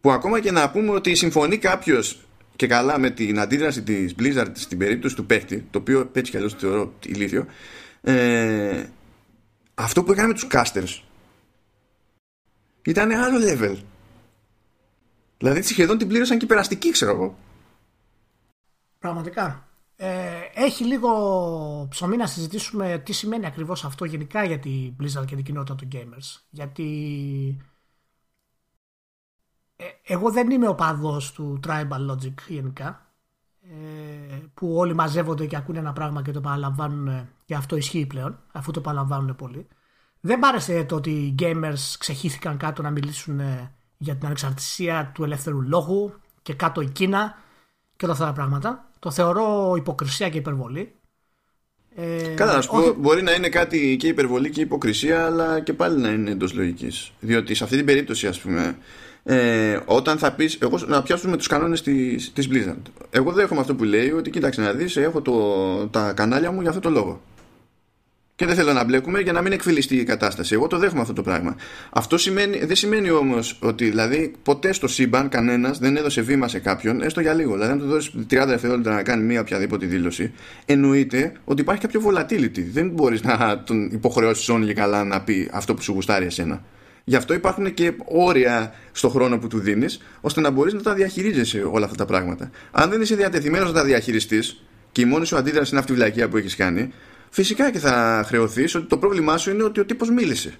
που 0.00 0.10
ακόμα 0.10 0.40
και 0.40 0.50
να 0.50 0.70
πούμε 0.70 0.90
ότι 0.90 1.14
συμφωνεί 1.14 1.58
κάποιος 1.58 2.20
και 2.56 2.66
καλά 2.66 2.98
με 2.98 3.10
την 3.10 3.40
αντίδραση 3.40 3.82
της 3.82 4.14
Blizzard 4.18 4.50
στην 4.52 4.78
περίπτωση 4.78 5.14
του 5.14 5.26
παίχτη, 5.26 5.64
το 5.70 5.78
οποίο 5.78 6.10
έτσι 6.12 6.30
κι 6.30 6.36
αλλιώς 6.36 6.54
θεωρώ 6.54 6.94
ηλίθιο, 7.06 7.46
ε, 8.02 8.82
αυτό 9.78 10.04
που 10.04 10.12
έκανε 10.12 10.28
με 10.28 10.34
τους 10.34 10.46
casters 10.50 11.02
ήταν 12.82 13.10
άλλο 13.10 13.38
level. 13.40 13.82
Δηλαδή 15.38 15.62
σχεδόν 15.62 15.98
την 15.98 16.08
πλήρωσαν 16.08 16.38
και 16.38 16.46
περαστική, 16.46 16.90
ξέρω 16.90 17.10
εγώ. 17.10 17.36
Πραγματικά. 18.98 19.68
Ε, 19.96 20.40
έχει 20.54 20.84
λίγο 20.84 21.86
ψωμί 21.90 22.16
να 22.16 22.26
συζητήσουμε 22.26 23.02
τι 23.04 23.12
σημαίνει 23.12 23.46
ακριβώς 23.46 23.84
αυτό 23.84 24.04
γενικά 24.04 24.44
για 24.44 24.58
την 24.58 24.94
Blizzard 25.00 25.24
και 25.26 25.34
την 25.34 25.44
κοινότητα 25.44 25.74
των 25.74 25.88
gamers. 25.92 26.40
Γιατί 26.50 26.86
ε, 29.76 29.84
εγώ 30.02 30.30
δεν 30.30 30.50
είμαι 30.50 30.68
ο 30.68 30.74
παδός 30.74 31.32
του 31.32 31.60
Tribal 31.66 32.10
Logic 32.10 32.34
γενικά 32.48 32.88
ε, 32.88 33.07
που 34.54 34.76
όλοι 34.76 34.94
μαζεύονται 34.94 35.46
και 35.46 35.56
ακούνε 35.56 35.78
ένα 35.78 35.92
πράγμα 35.92 36.22
και 36.22 36.30
το 36.30 36.40
παραλαμβάνουν 36.40 37.28
και 37.44 37.54
αυτό 37.54 37.76
ισχύει 37.76 38.06
πλέον 38.06 38.38
αφού 38.52 38.70
το 38.70 38.80
παραλαμβάνουν 38.80 39.36
πολύ. 39.36 39.66
Δεν 40.20 40.38
μ' 40.38 40.44
άρεσε 40.44 40.84
το 40.84 40.94
ότι 40.94 41.10
οι 41.10 41.34
gamers 41.38 41.94
ξεχύθηκαν 41.98 42.56
κάτω 42.56 42.82
να 42.82 42.90
μιλήσουν 42.90 43.40
για 43.98 44.16
την 44.16 44.26
ανεξαρτησία 44.26 45.10
του 45.14 45.24
ελεύθερου 45.24 45.62
λόγου 45.62 46.12
και 46.42 46.54
κάτω 46.54 46.80
η 46.80 46.88
Κίνα 46.88 47.36
και 47.96 48.04
όλα 48.04 48.14
αυτά 48.14 48.26
τα 48.26 48.32
πράγματα. 48.32 48.90
Το 48.98 49.10
θεωρώ 49.10 49.74
υποκρισία 49.76 50.28
και 50.28 50.38
υπερβολή. 50.38 50.92
Ε, 51.94 52.34
Καλά, 52.34 52.54
να 52.54 52.60
σου 52.60 52.70
πω, 52.70 52.94
μπορεί 52.94 53.22
να 53.22 53.32
είναι 53.32 53.48
κάτι 53.48 53.96
και 53.98 54.08
υπερβολή 54.08 54.50
και 54.50 54.60
υποκρισία, 54.60 55.26
αλλά 55.26 55.60
και 55.60 55.72
πάλι 55.72 56.00
να 56.00 56.08
είναι 56.08 56.30
εντός 56.30 56.54
λογικής. 56.54 57.12
Διότι 57.20 57.54
σε 57.54 57.64
αυτή 57.64 57.76
την 57.76 57.86
περίπτωση, 57.86 58.26
ας 58.26 58.40
πούμε, 58.40 58.78
ε, 59.22 59.78
όταν 59.84 60.18
θα 60.18 60.32
πεις, 60.32 60.58
εγώ 60.60 60.78
να 60.86 61.02
πιάσουμε 61.02 61.36
τους 61.36 61.46
κανόνες 61.46 61.82
της 61.82 62.32
της 62.32 62.48
Blizzard. 62.52 62.82
Εγώ 63.10 63.32
δέχομαι 63.32 63.60
αυτό 63.60 63.74
που 63.74 63.84
λέει 63.84 64.10
ότι 64.10 64.30
κοίταξε 64.30 64.60
να 64.60 64.72
δεις, 64.72 64.96
έχω 64.96 65.20
το, 65.20 65.86
τα 65.86 66.12
κανάλια 66.12 66.50
μου 66.50 66.60
για 66.60 66.70
αυτό 66.70 66.80
το 66.80 66.90
λόγο. 66.90 67.20
Και 68.38 68.46
δεν 68.46 68.54
θέλω 68.54 68.72
να 68.72 68.84
μπλέκουμε 68.84 69.20
για 69.20 69.32
να 69.32 69.42
μην 69.42 69.52
εκφυλιστεί 69.52 69.96
η 69.96 70.04
κατάσταση. 70.04 70.54
Εγώ 70.54 70.66
το 70.66 70.78
δέχομαι 70.78 71.00
αυτό 71.00 71.12
το 71.12 71.22
πράγμα. 71.22 71.56
Αυτό 71.90 72.18
σημαίνει, 72.18 72.58
δεν 72.58 72.76
σημαίνει 72.76 73.10
όμως 73.10 73.58
ότι 73.60 73.84
δηλαδή, 73.84 74.34
ποτέ 74.42 74.72
στο 74.72 74.88
σύμπαν 74.88 75.28
κανένας 75.28 75.78
δεν 75.78 75.96
έδωσε 75.96 76.20
βήμα 76.20 76.48
σε 76.48 76.58
κάποιον, 76.58 77.02
έστω 77.02 77.20
για 77.20 77.34
λίγο. 77.34 77.52
Δηλαδή, 77.52 77.72
αν 77.72 77.78
του 77.78 77.86
δώσεις 77.86 78.12
30 78.30 78.44
δευτερόλεπτα 78.46 78.94
να 78.94 79.02
κάνει 79.02 79.22
μία 79.22 79.40
οποιαδήποτε 79.40 79.86
δήλωση, 79.86 80.32
εννοείται 80.64 81.32
ότι 81.44 81.60
υπάρχει 81.60 81.82
κάποιο 81.82 82.02
volatility. 82.06 82.64
Δεν 82.72 82.88
μπορείς 82.88 83.22
να 83.22 83.62
τον 83.66 83.90
υποχρεώσεις 83.92 84.48
όνει 84.48 84.66
και 84.66 84.74
καλά 84.74 85.04
να 85.04 85.20
πει 85.20 85.48
αυτό 85.52 85.74
που 85.74 85.82
σου 85.82 85.92
γουστάρει 85.92 86.26
εσένα. 86.26 86.62
Γι' 87.08 87.16
αυτό 87.16 87.34
υπάρχουν 87.34 87.74
και 87.74 87.96
όρια 88.04 88.74
στο 88.92 89.08
χρόνο 89.08 89.38
που 89.38 89.46
του 89.46 89.58
δίνεις, 89.58 90.00
ώστε 90.20 90.40
να 90.40 90.50
μπορείς 90.50 90.72
να 90.72 90.82
τα 90.82 90.94
διαχειρίζεσαι 90.94 91.62
όλα 91.62 91.84
αυτά 91.84 91.96
τα 91.96 92.04
πράγματα. 92.04 92.50
Αν 92.70 92.90
δεν 92.90 93.00
είσαι 93.00 93.14
διατεθειμένος 93.14 93.68
να 93.68 93.74
τα 93.74 93.84
διαχειριστείς 93.84 94.62
και 94.92 95.00
η 95.00 95.04
μόνη 95.04 95.26
σου 95.26 95.36
αντίδραση 95.36 95.70
είναι 95.70 95.80
αυτή 95.80 95.92
η 95.92 95.94
βλακία 95.94 96.28
που 96.28 96.36
έχεις 96.36 96.56
κάνει, 96.56 96.92
φυσικά 97.30 97.70
και 97.70 97.78
θα 97.78 98.24
χρεωθείς 98.26 98.74
ότι 98.74 98.86
το 98.86 98.98
πρόβλημά 98.98 99.36
σου 99.36 99.50
είναι 99.50 99.62
ότι 99.62 99.80
ο 99.80 99.84
τύπος 99.84 100.10
μίλησε. 100.10 100.58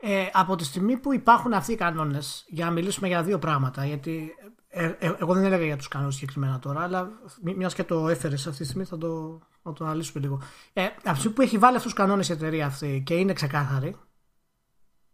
Ε, 0.00 0.26
από 0.32 0.56
τη 0.56 0.64
στιγμή 0.64 0.96
που 0.96 1.14
υπάρχουν 1.14 1.52
αυτοί 1.52 1.72
οι 1.72 1.76
κανόνες, 1.76 2.44
για 2.48 2.64
να 2.64 2.70
μιλήσουμε 2.70 3.08
για 3.08 3.22
δύο 3.22 3.38
πράγματα, 3.38 3.86
γιατί 3.86 4.34
ε, 4.68 4.84
ε, 4.98 5.12
εγώ 5.20 5.34
δεν 5.34 5.44
έλεγα 5.44 5.64
για 5.64 5.76
τους 5.76 5.88
κανόνες 5.88 6.14
συγκεκριμένα 6.14 6.58
τώρα, 6.58 6.82
αλλά 6.82 7.10
μιας 7.56 7.74
και 7.74 7.84
το 7.84 8.08
έφερες 8.08 8.46
αυτή 8.46 8.58
τη 8.58 8.64
στιγμή 8.64 8.84
θα 8.84 8.98
το, 8.98 9.40
θα 9.62 9.72
το 9.72 9.84
αναλύσουμε 9.84 10.22
λίγο. 10.22 10.42
Ε, 10.72 10.86
αυτή 11.04 11.28
που 11.28 11.42
έχει 11.42 11.58
βάλει 11.58 11.76
αυτούς 11.76 11.92
τους 11.92 12.00
κανόνες 12.00 12.28
η 12.28 12.32
εταιρεία 12.32 12.66
αυτή 12.66 13.02
και 13.06 13.14
είναι 13.14 13.32
ξεκάθαρη, 13.32 13.96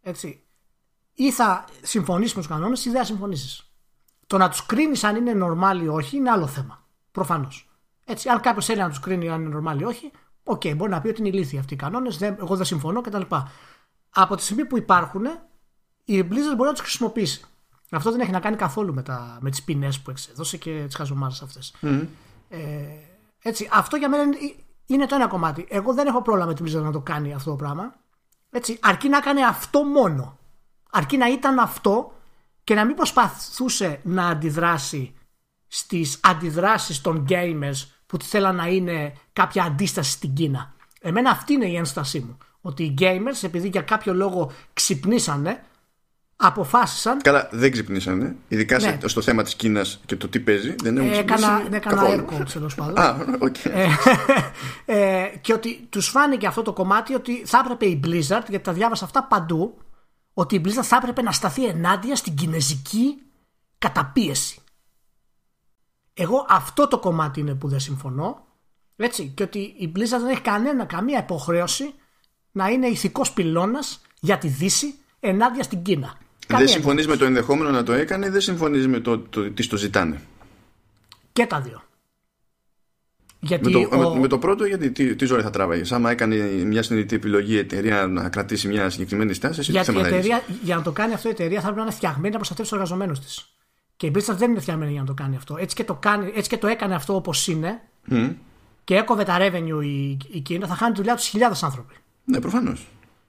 έτσι, 0.06 0.44
ή 1.14 1.32
θα 1.32 1.64
συμφωνήσεις 1.82 2.34
με 2.34 2.40
τους 2.40 2.50
κανόνες 2.50 2.84
ή 2.84 2.90
δεν 2.90 2.98
θα 2.98 3.06
συμφωνήσεις. 3.06 3.70
Το 4.26 4.38
να 4.38 4.48
τους 4.48 4.66
κρίνεις 4.66 5.04
αν 5.04 5.16
είναι 5.16 5.32
normal 5.44 5.80
ή 5.82 5.88
όχι 5.88 6.16
είναι 6.16 6.30
άλλο 6.30 6.46
θέμα. 6.46 6.84
Προφανώς. 7.10 7.68
Έτσι, 8.04 8.28
αν 8.28 8.40
κάποιος 8.40 8.64
θέλει 8.64 8.80
να 8.80 8.88
τους 8.88 9.00
κρίνει 9.00 9.28
αν 9.28 9.44
είναι 9.44 9.58
normal 9.58 9.80
ή 9.80 9.84
όχι, 9.84 10.10
ok, 10.44 10.60
okay, 10.64 10.76
μπορεί 10.76 10.90
να 10.90 11.00
πει 11.00 11.08
ότι 11.08 11.20
είναι 11.20 11.28
ηλίθιοι 11.28 11.58
αυτοί 11.58 11.74
οι 11.74 11.76
κανόνες, 11.76 12.22
εγώ 12.22 12.56
δεν 12.56 12.64
συμφωνώ 12.64 13.00
κτλ. 13.00 13.22
Από 14.10 14.36
τη 14.36 14.42
στιγμή 14.42 14.64
που 14.64 14.76
υπάρχουν, 14.76 15.24
η 16.04 16.20
Blizzard 16.20 16.56
μπορεί 16.56 16.68
να 16.68 16.72
τους 16.72 16.80
χρησιμοποιήσει. 16.80 17.44
Αυτό 17.90 18.10
δεν 18.10 18.20
έχει 18.20 18.30
να 18.30 18.40
κάνει 18.40 18.56
καθόλου 18.56 18.94
με, 18.94 19.02
τα, 19.02 19.38
με 19.40 19.50
τις 19.50 19.62
ποινές 19.62 20.00
που 20.00 20.10
εξέδωσε 20.10 20.56
και 20.56 20.82
τις 20.86 20.96
χαζομάρες 20.96 21.42
αυτές. 21.42 21.74
Mm. 21.82 22.06
Ε, 22.48 22.58
έτσι, 23.42 23.68
αυτό 23.72 23.96
για 23.96 24.08
μένα 24.08 24.24
είναι 24.86 25.06
το 25.06 25.14
ένα 25.14 25.26
κομμάτι. 25.26 25.66
Εγώ 25.68 25.94
δεν 25.94 26.06
έχω 26.06 26.22
πρόβλημα 26.22 26.46
με 26.46 26.54
την 26.54 26.66
Blizzard 26.66 26.82
να 26.82 26.92
το 26.92 27.00
κάνει 27.00 27.34
αυτό 27.34 27.50
το 27.50 27.56
πράγμα. 27.56 27.94
Έτσι, 28.56 28.78
αρκεί 28.82 29.08
να 29.08 29.20
κάνει 29.20 29.44
αυτό 29.44 29.84
μόνο. 29.84 30.38
Αρκεί 30.90 31.16
να 31.16 31.28
ήταν 31.28 31.58
αυτό 31.58 32.12
και 32.64 32.74
να 32.74 32.84
μην 32.84 32.96
προσπαθούσε 32.96 34.00
να 34.02 34.26
αντιδράσει 34.26 35.14
στις 35.66 36.20
αντιδράσεις 36.22 37.00
των 37.00 37.26
gamers 37.28 37.86
που 38.06 38.18
θέλαν 38.22 38.54
να 38.56 38.66
είναι 38.66 39.12
κάποια 39.32 39.64
αντίσταση 39.64 40.10
στην 40.10 40.34
Κίνα. 40.34 40.74
Εμένα 41.00 41.30
αυτή 41.30 41.52
είναι 41.52 41.66
η 41.66 41.76
ένστασή 41.76 42.18
μου. 42.18 42.38
Ότι 42.60 42.82
οι 42.84 42.94
gamers 42.98 43.42
επειδή 43.42 43.68
για 43.68 43.82
κάποιο 43.82 44.14
λόγο 44.14 44.52
ξυπνήσανε 44.72 45.64
αποφάσισαν. 46.36 47.18
Καλά, 47.22 47.48
δεν 47.52 47.72
ξυπνήσανε. 47.72 48.36
Ειδικά 48.48 48.78
ναι. 48.78 48.98
στο 49.04 49.20
θέμα 49.20 49.42
της 49.42 49.54
Κίνας 49.54 50.00
και 50.06 50.16
το 50.16 50.28
τι 50.28 50.40
παίζει. 50.40 50.74
Δεν 50.82 50.96
έχουν 50.96 51.12
έκανα, 51.12 51.62
ναι, 51.68 51.76
έκανα 51.76 52.02
air 52.06 52.24
quotes 52.34 52.50
τέλος 52.52 52.74
πάντων. 52.74 52.98
Α, 52.98 53.16
okay. 53.40 53.70
ε, 53.70 53.88
ε, 55.24 55.36
και 55.40 55.52
ότι 55.52 55.86
τους 55.88 56.08
φάνηκε 56.08 56.46
αυτό 56.46 56.62
το 56.62 56.72
κομμάτι 56.72 57.14
ότι 57.14 57.42
θα 57.46 57.58
έπρεπε 57.64 57.86
η 57.86 58.00
Blizzard, 58.04 58.44
γιατί 58.48 58.60
τα 58.60 58.72
διάβασα 58.72 59.04
αυτά 59.04 59.24
παντού, 59.24 59.78
ότι 60.32 60.54
η 60.54 60.62
Blizzard 60.64 60.82
θα 60.82 60.96
έπρεπε 60.96 61.22
να 61.22 61.32
σταθεί 61.32 61.64
ενάντια 61.64 62.16
στην 62.16 62.34
κινέζικη 62.34 63.22
καταπίεση. 63.78 64.60
Εγώ 66.14 66.46
αυτό 66.48 66.88
το 66.88 66.98
κομμάτι 66.98 67.40
είναι 67.40 67.54
που 67.54 67.68
δεν 67.68 67.80
συμφωνώ. 67.80 68.44
Έτσι, 68.96 69.32
και 69.34 69.42
ότι 69.42 69.58
η 69.58 69.92
Blizzard 69.96 70.20
δεν 70.20 70.28
έχει 70.28 70.40
κανένα, 70.40 70.84
καμία 70.84 71.18
υποχρέωση 71.18 71.94
να 72.52 72.68
είναι 72.68 72.86
ηθικός 72.86 73.32
πυλώνας 73.32 74.00
για 74.20 74.38
τη 74.38 74.48
Δύση 74.48 74.94
ενάντια 75.20 75.62
στην 75.62 75.82
Κίνα. 75.82 76.18
Δεν 76.46 76.68
συμφωνείς 76.68 77.06
με 77.06 77.16
το 77.16 77.24
ενδεχόμενο 77.24 77.70
να 77.70 77.82
το 77.82 77.92
έκανε, 77.92 78.30
δεν 78.30 78.40
συμφωνείς 78.40 78.86
με 78.86 79.00
το, 79.00 79.18
το, 79.18 79.50
τις 79.50 79.66
το 79.66 79.76
ζητάνε; 79.76 80.20
Και 81.32 81.46
τα 81.46 81.60
δύο. 81.60 81.82
Γιατί 83.40 83.70
με, 83.70 83.98
το, 84.00 84.14
με, 84.14 84.26
το 84.26 84.38
πρώτο, 84.38 84.64
γιατί 84.64 84.90
τι, 84.90 85.16
τι 85.16 85.24
ζωή 85.24 85.42
θα 85.42 85.50
τράβαγες; 85.50 85.92
Άμα 85.92 86.10
έκανε 86.10 86.36
μια 86.64 86.82
συνειδητή 86.82 87.14
επιλογή 87.14 87.54
η 87.54 87.58
εταιρεία 87.58 88.06
να 88.06 88.28
κρατήσει 88.28 88.68
μια 88.68 88.90
συγκεκριμένη 88.90 89.34
στάση, 89.34 89.60
εσύ 89.60 89.70
γιατί 89.70 89.92
η 89.92 89.98
εταιρεία, 89.98 90.42
για 90.62 90.76
να 90.76 90.82
το 90.82 90.92
κάνει 90.92 91.14
αυτό 91.14 91.28
η 91.28 91.30
εταιρεία 91.30 91.56
θα 91.56 91.62
πρέπει 91.62 91.76
να 91.76 91.82
είναι 91.82 91.92
φτιαγμένη 91.92 92.30
να 92.30 92.36
προστατεύσει 92.36 92.70
τους 92.70 92.80
εργαζομένους 92.80 93.20
της. 93.20 93.50
Και 93.96 94.06
η 94.06 94.12
Blizzard 94.14 94.36
δεν 94.36 94.50
είναι 94.50 94.60
φτιαγμένη 94.60 94.92
για 94.92 95.00
να 95.00 95.06
το 95.06 95.14
κάνει 95.14 95.36
αυτό. 95.36 95.56
Έτσι 95.58 95.76
και 95.76 95.84
το, 95.84 95.94
κάνει, 95.94 96.32
έτσι 96.34 96.48
και 96.48 96.58
το 96.58 96.66
έκανε 96.66 96.94
αυτό 96.94 97.14
όπως 97.14 97.46
είναι 97.46 97.80
mm. 98.10 98.34
και 98.84 98.94
έκοβε 98.94 99.24
τα 99.24 99.36
revenue 99.40 99.84
η, 99.84 100.16
η 100.30 100.40
Κίνα, 100.40 100.66
θα 100.66 100.74
χάνει 100.74 100.92
τη 100.92 100.98
δουλειά 100.98 101.14
τους 101.14 101.26
χιλιάδες 101.26 101.62
άνθρωποι. 101.62 101.94
Ναι, 102.24 102.40
προφανώς. 102.40 102.86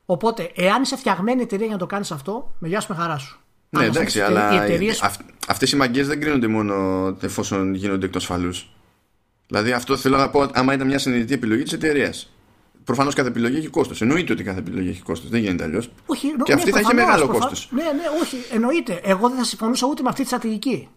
Οπότε, 0.09 0.51
εάν 0.55 0.81
είσαι 0.81 0.95
φτιαγμένη 0.97 1.41
εταιρεία 1.41 1.65
για 1.65 1.75
να 1.75 1.79
το 1.79 1.85
κάνεις 1.85 2.11
αυτό, 2.11 2.55
με 2.59 2.67
γεια 2.67 2.79
σου 2.79 2.93
με 2.93 2.99
χαρά 2.99 3.17
σου. 3.17 3.39
Ναι, 3.69 3.85
εντάξει, 3.85 4.21
αλλά 4.21 4.63
εταιρείες... 4.63 5.01
αυτές 5.47 5.71
οι 5.71 5.75
μαγκές 5.75 6.07
δεν 6.07 6.19
κρίνονται 6.19 6.47
μόνο 6.47 7.07
εφόσον 7.21 7.73
γίνονται 7.73 8.05
εκτός 8.05 8.25
φαλούς. 8.25 8.69
Δηλαδή, 9.47 9.71
αυτό 9.71 9.97
θέλω 9.97 10.17
να 10.17 10.29
πω, 10.29 10.49
άμα 10.53 10.73
ήταν 10.73 10.87
μια 10.87 10.99
συνειδητή 10.99 11.33
επιλογή 11.33 11.63
της 11.63 11.73
εταιρείας. 11.73 12.31
Προφανώς 12.83 13.13
κάθε 13.13 13.29
επιλογή 13.29 13.57
έχει 13.57 13.67
κόστος. 13.67 14.01
Εννοείται 14.01 14.33
ότι 14.33 14.43
κάθε 14.43 14.59
επιλογή 14.59 14.89
έχει 14.89 15.01
κόστος. 15.01 15.29
Δεν 15.29 15.39
γίνεται 15.39 15.63
αλλιώς. 15.63 15.91
Και 16.43 16.53
αυτή 16.53 16.65
ναι, 16.65 16.71
θα 16.71 16.79
έχει 16.79 16.93
μεγάλο 16.93 17.27
κόστος. 17.27 17.69
Ναι, 17.71 17.83
ναι, 17.83 18.03
όχι. 18.21 18.37
Εννοείται. 18.51 19.01
Εγώ 19.03 19.27
δεν 19.29 19.37
θα 19.37 19.43
συμφωνούσα 19.43 19.87
ούτε 19.87 20.01
με 20.01 20.09
αυτή 20.09 20.21
τη 20.21 20.27
στρατηγική. 20.27 20.89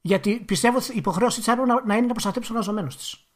Γιατί 0.00 0.42
πιστεύω 0.46 0.76
ότι 0.76 0.92
η 0.92 0.96
υποχρέωσή 0.96 1.38
της 1.38 1.48
έπρεπε 1.48 1.72
να 1.84 1.96
είναι 1.96 2.06
να 2.06 2.12
προστατέψει 2.12 2.48
τους 2.50 2.54
εργαζομένους 2.56 2.88
της. 2.88 3.29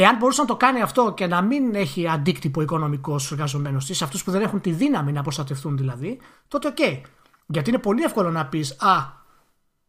Εάν 0.00 0.16
μπορούσε 0.16 0.40
να 0.40 0.46
το 0.46 0.56
κάνει 0.56 0.82
αυτό 0.82 1.12
και 1.16 1.26
να 1.26 1.42
μην 1.42 1.74
έχει 1.74 2.08
αντίκτυπο 2.08 2.60
οικονομικό 2.60 3.18
στους 3.18 3.30
εργαζομένους 3.30 3.84
της, 3.84 4.02
αυτούς 4.02 4.24
που 4.24 4.30
δεν 4.30 4.40
έχουν 4.40 4.60
τη 4.60 4.70
δύναμη 4.70 5.12
να 5.12 5.22
προστατευτούν 5.22 5.76
δηλαδή, 5.76 6.18
τότε 6.48 6.68
ok. 6.68 6.76
Okay. 6.78 7.00
Γιατί 7.46 7.70
είναι 7.70 7.78
πολύ 7.78 8.02
εύκολο 8.02 8.30
να 8.30 8.46
πεις 8.46 8.76
Α, 8.78 8.96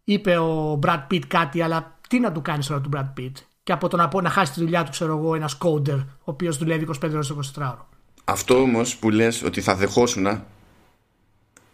είπε 0.04 0.38
ο 0.38 0.80
Brad 0.84 1.00
Pitt 1.12 1.26
κάτι, 1.28 1.62
αλλά 1.62 1.98
τι 2.10 2.20
να 2.20 2.32
του 2.32 2.42
κάνεις 2.42 2.68
τώρα 2.68 2.82
του 2.82 2.90
Brad 2.96 3.20
Pitt 3.20 3.32
και 3.64 3.72
από 3.72 3.88
το 3.88 3.98
να, 3.98 4.08
πω, 4.08 4.22
να 4.22 4.30
χάσει 4.30 4.54
τη 4.54 4.60
δουλειά 4.60 4.84
του, 4.84 4.92
ξέρω 4.92 5.18
εγώ, 5.18 5.36
ένας 5.36 5.58
coder 5.62 6.06
ο 6.08 6.32
οποίος 6.32 6.58
δουλεύει 6.58 6.88
25 7.04 7.10
ώρες 7.14 7.28
το 7.28 7.40
24 7.56 7.62
ώρο. 7.62 7.88
Αυτό 8.24 8.62
όμως 8.62 8.98
που 8.98 9.10
λες 9.10 9.44
ότι 9.44 9.62
θα 9.62 9.76
δεχόσουν 9.76 10.42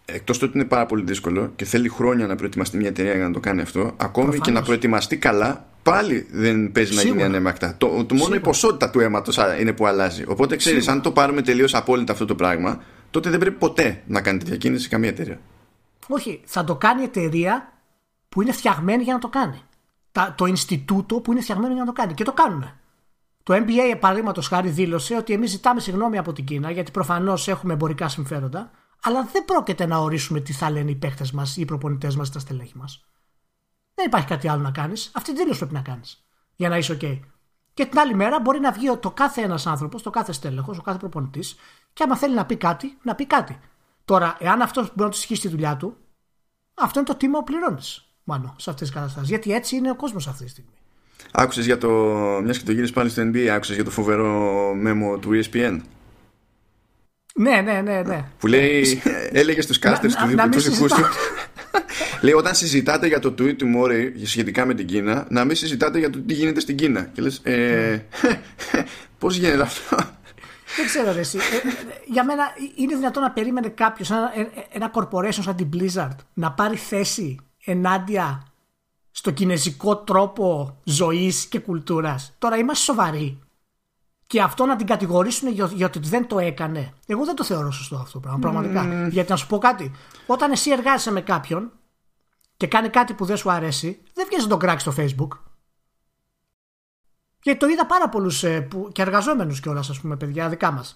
εκτός 0.06 0.38
του 0.38 0.46
ότι 0.50 0.58
είναι 0.58 0.68
πάρα 0.68 0.86
πολύ 0.86 1.04
δύσκολο 1.04 1.52
και 1.56 1.66
θέλει 1.66 1.90
χρόνια 1.90 2.28
να 2.28 2.36
προετοιμαστεί 2.36 2.78
μια 2.78 2.88
εταιρεία 2.88 3.16
για 3.16 3.28
να 3.28 3.32
το 3.34 3.40
κάνει 3.40 3.62
αυτό, 3.62 3.94
ακόμη 3.98 4.40
και 4.40 4.52
να 4.52 4.62
προετοιμαστεί 4.62 5.18
καλά, 5.18 5.68
πάλι 5.84 6.28
δεν 6.32 6.72
παίζει 6.72 6.92
Σίγουρα. 6.92 7.08
να 7.08 7.12
γίνει 7.12 7.24
ανέμακτα. 7.24 7.76
Το, 7.78 8.06
το 8.06 8.16
μόνο 8.16 8.36
η 8.36 8.40
ποσότητα 8.40 8.90
του 8.90 9.00
αίματος 9.00 9.40
είναι 9.60 9.74
που 9.74 9.86
αλλάζει. 9.86 10.24
Οπότε 10.28 10.56
ξέρεις, 10.56 10.88
αν 10.88 11.02
το 11.02 11.12
πάρουμε 11.12 11.42
τελείως 11.42 11.74
απόλυτα 11.74 12.12
αυτό 12.14 12.26
το 12.26 12.36
πράγμα, 12.36 12.82
τότε 13.12 13.30
δεν 13.30 13.40
πρέπει 13.40 13.58
ποτέ 13.58 14.02
να 14.08 14.22
κάνει 14.22 14.38
τη 14.38 14.46
διακίνηση 14.46 14.90
καμία 14.90 15.10
εταιρεία. 15.10 15.40
Όχι, 16.08 16.42
θα 16.46 16.64
το 16.64 16.76
κάνει 16.76 17.04
εταιρεία 17.04 17.74
που 18.30 18.42
είναι 18.42 18.52
φτιαγμένη 18.52 19.04
για 19.04 19.14
να 19.14 19.20
το 19.20 19.30
κάνει 19.30 19.62
το 20.36 20.46
Ινστιτούτο 20.46 21.20
που 21.20 21.32
είναι 21.32 21.42
φτιαγμένο 21.42 21.74
για 21.74 21.84
να 21.84 21.94
το 21.94 22.02
κάνει. 22.02 22.14
Και 22.14 22.24
το 22.24 22.34
κάνουν. 22.34 22.72
Το 23.44 23.54
NBA, 23.54 23.98
παραδείγματος 24.00 24.48
χάρη, 24.48 24.70
δήλωσε 24.70 25.16
ότι 25.16 25.34
εμείς 25.34 25.50
ζητάμε 25.50 25.80
συγγνώμη 25.80 26.18
από 26.18 26.34
την 26.34 26.46
Κίνα 26.46 26.72
γιατί 26.72 26.92
προφανώς 26.92 27.48
έχουμε 27.48 27.74
εμπορικά 27.74 28.10
συμφέροντα, 28.10 28.72
αλλά 29.06 29.30
δεν 29.32 29.46
πρόκειται 29.46 29.86
να 29.86 29.98
ορίσουμε 29.98 30.40
τι 30.40 30.54
θα 30.54 30.70
λένε 30.70 30.92
οι 30.92 30.96
παίχτε 30.96 31.26
μας 31.34 31.58
ή 31.58 31.62
οι 31.62 31.66
προπονητές 31.66 32.16
μας 32.16 32.28
ή 32.28 32.32
τα 32.32 32.40
στελέχη 32.40 32.78
μας. 32.78 33.06
Δεν 33.94 34.06
υπάρχει 34.06 34.28
κάτι 34.28 34.48
άλλο 34.48 34.62
να 34.62 34.72
κάνεις. 34.72 35.12
Αυτή 35.14 35.30
την 35.34 35.42
δήλωση 35.42 35.60
πρέπει 35.60 35.74
να 35.74 35.82
κάνεις 35.82 36.26
για 36.56 36.70
να 36.70 36.78
είσαι 36.78 36.98
OK. 37.02 37.20
Και 37.74 37.86
την 37.86 38.00
άλλη 38.00 38.16
μέρα 38.16 38.40
μπορεί 38.40 38.60
να 38.60 38.72
βγει 38.72 38.98
το 38.98 39.12
κάθε 39.12 39.42
ένας 39.42 39.68
άνθρωπος, 39.68 40.02
το 40.02 40.10
κάθε 40.10 40.32
στέλεχος, 40.32 40.78
ο 40.78 40.82
κάθε 40.82 40.98
προπονητής, 40.98 41.56
και 41.94 42.04
άμα 42.04 42.18
θέλει 42.18 42.36
να 42.36 42.46
πει 42.46 42.56
κάτι, 42.56 42.98
να 43.04 43.16
πει 43.16 43.26
κάτι. 43.26 43.60
Τώρα, 44.06 44.38
εάν 44.40 44.62
αυτός 44.62 44.84
μπορεί 44.84 45.02
να 45.02 45.10
του 45.10 45.18
ισχύσει 45.18 45.42
τη 45.42 45.48
δουλειά 45.48 45.78
του, 45.78 45.98
αυτό 46.74 47.00
είναι 47.00 47.08
το 47.08 47.16
τίμημα 47.16 47.38
που 47.38 47.44
πληρώνεις 47.44 48.06
μάλλον 48.24 48.54
σε 48.58 48.70
αυτές 48.70 48.88
τις 48.88 48.98
καταστάσεις. 48.98 49.30
Γιατί 49.30 49.54
έτσι 49.54 49.76
είναι 49.76 49.90
ο 49.90 49.96
κόσμος 49.96 50.28
αυτή 50.28 50.44
τη 50.44 50.50
στιγμή. 50.50 50.72
Άκουσες 51.32 51.66
για 51.66 51.78
το. 51.78 51.90
Μιας 52.44 52.58
και 52.58 52.66
το 52.66 52.72
γύρισες 52.72 52.96
πάλι 52.96 53.10
στο 53.10 53.22
NBA, 53.22 53.46
άκουσες 53.46 53.76
για 53.76 53.84
το 53.84 53.92
φοβερό 53.92 54.74
μέμο 54.74 55.18
του 55.18 55.30
ESPN. 55.34 55.80
Ναι, 57.38 57.62
ναι, 57.62 57.82
ναι. 57.82 58.02
ναι. 58.02 58.26
Που 58.40 58.48
λέει, 58.48 59.02
έλεγε 59.32 59.62
στους 59.62 59.80
κάστερ 59.80 60.16
του 60.16 60.60
δικού 60.60 60.88
του. 60.88 61.06
λέει, 62.22 62.34
όταν 62.34 62.56
συζητάτε 62.56 63.08
για 63.08 63.20
το 63.20 63.30
tweet 63.30 63.56
του 63.56 63.68
Μόρι 63.68 64.22
σχετικά 64.26 64.66
με 64.66 64.74
την 64.74 64.86
Κίνα, 64.86 65.28
να 65.30 65.46
μην 65.46 65.56
συζητάτε 65.56 66.00
για 66.00 66.10
το 66.10 66.20
τι 66.20 66.34
γίνεται 66.34 66.60
στην 66.60 66.76
Κίνα. 66.76 67.02
Και 67.02 67.22
λες, 67.22 67.40
ε, 67.44 68.06
πώς 69.20 69.36
γίνεται 69.36 69.62
αυτό; 69.62 69.96
Δεν 70.76 70.86
ξέρω 70.86 71.12
ρε 71.12 71.20
εσύ. 71.20 71.38
Ε, 71.38 71.42
για 72.06 72.24
μένα 72.26 72.44
είναι 72.76 72.96
δυνατόν 72.96 73.24
να 73.24 73.32
περίμενε 73.32 73.68
κάποιος, 73.68 74.12
ένα, 74.12 74.32
ένα 74.72 74.92
corporation 74.94 75.44
σαν 75.44 75.56
την 75.56 75.70
Blizzard, 75.74 76.16
να 76.34 76.52
πάρει 76.52 76.76
θέση 76.76 77.40
ενάντια 77.66 78.48
στο 79.12 79.32
κινέζικο 79.32 79.98
τρόπο 79.98 80.78
ζωής 80.84 81.46
και 81.46 81.60
κουλτούρας. 81.60 82.36
Τώρα 82.38 82.58
είμαστε 82.58 82.84
σοβαροί. 82.84 83.40
Και 84.28 84.42
αυτό 84.42 84.66
να 84.66 84.76
την 84.76 84.88
κατηγορήσουν 84.88 85.50
για, 85.50 85.70
για 85.74 85.86
ότι 85.86 86.00
δεν 86.00 86.28
το 86.28 86.40
έκανε. 86.40 86.94
Εγώ 87.06 87.26
δεν 87.26 87.36
το 87.36 87.44
θεωρώ 87.44 87.72
σωστό 87.72 87.96
αυτό 87.96 88.12
το 88.12 88.20
πράγμα. 88.20 88.40
Πραγματικά. 88.40 89.08
Γιατί 89.08 89.32
να 89.32 89.36
σου 89.36 89.48
πω 89.48 89.58
κάτι. 89.58 89.92
Όταν 90.28 90.52
εσύ 90.52 90.72
εργάζεσαι 90.72 91.12
με 91.12 91.22
κάποιον 91.22 91.72
και 92.58 92.68
κάνει 92.68 92.90
κάτι 92.90 93.14
που 93.14 93.26
δεν 93.26 93.38
σου 93.38 93.52
αρέσει, 93.52 94.02
δεν 94.14 94.26
βγαίνει 94.28 94.44
να 94.44 94.50
τον 94.50 94.60
κράξει 94.60 94.92
στο 94.92 95.04
Facebook. 95.04 95.38
Γιατί 97.42 97.60
το 97.60 97.68
είδα 97.68 97.86
πάρα 97.86 98.10
πολλούς 98.10 98.44
ε, 98.44 98.68
και 98.92 99.02
εργαζόμενους 99.02 99.60
κιόλας, 99.60 99.90
ας 99.90 100.00
πούμε, 100.00 100.16
παιδιά 100.16 100.50
δικά 100.50 100.72
μας 100.72 100.96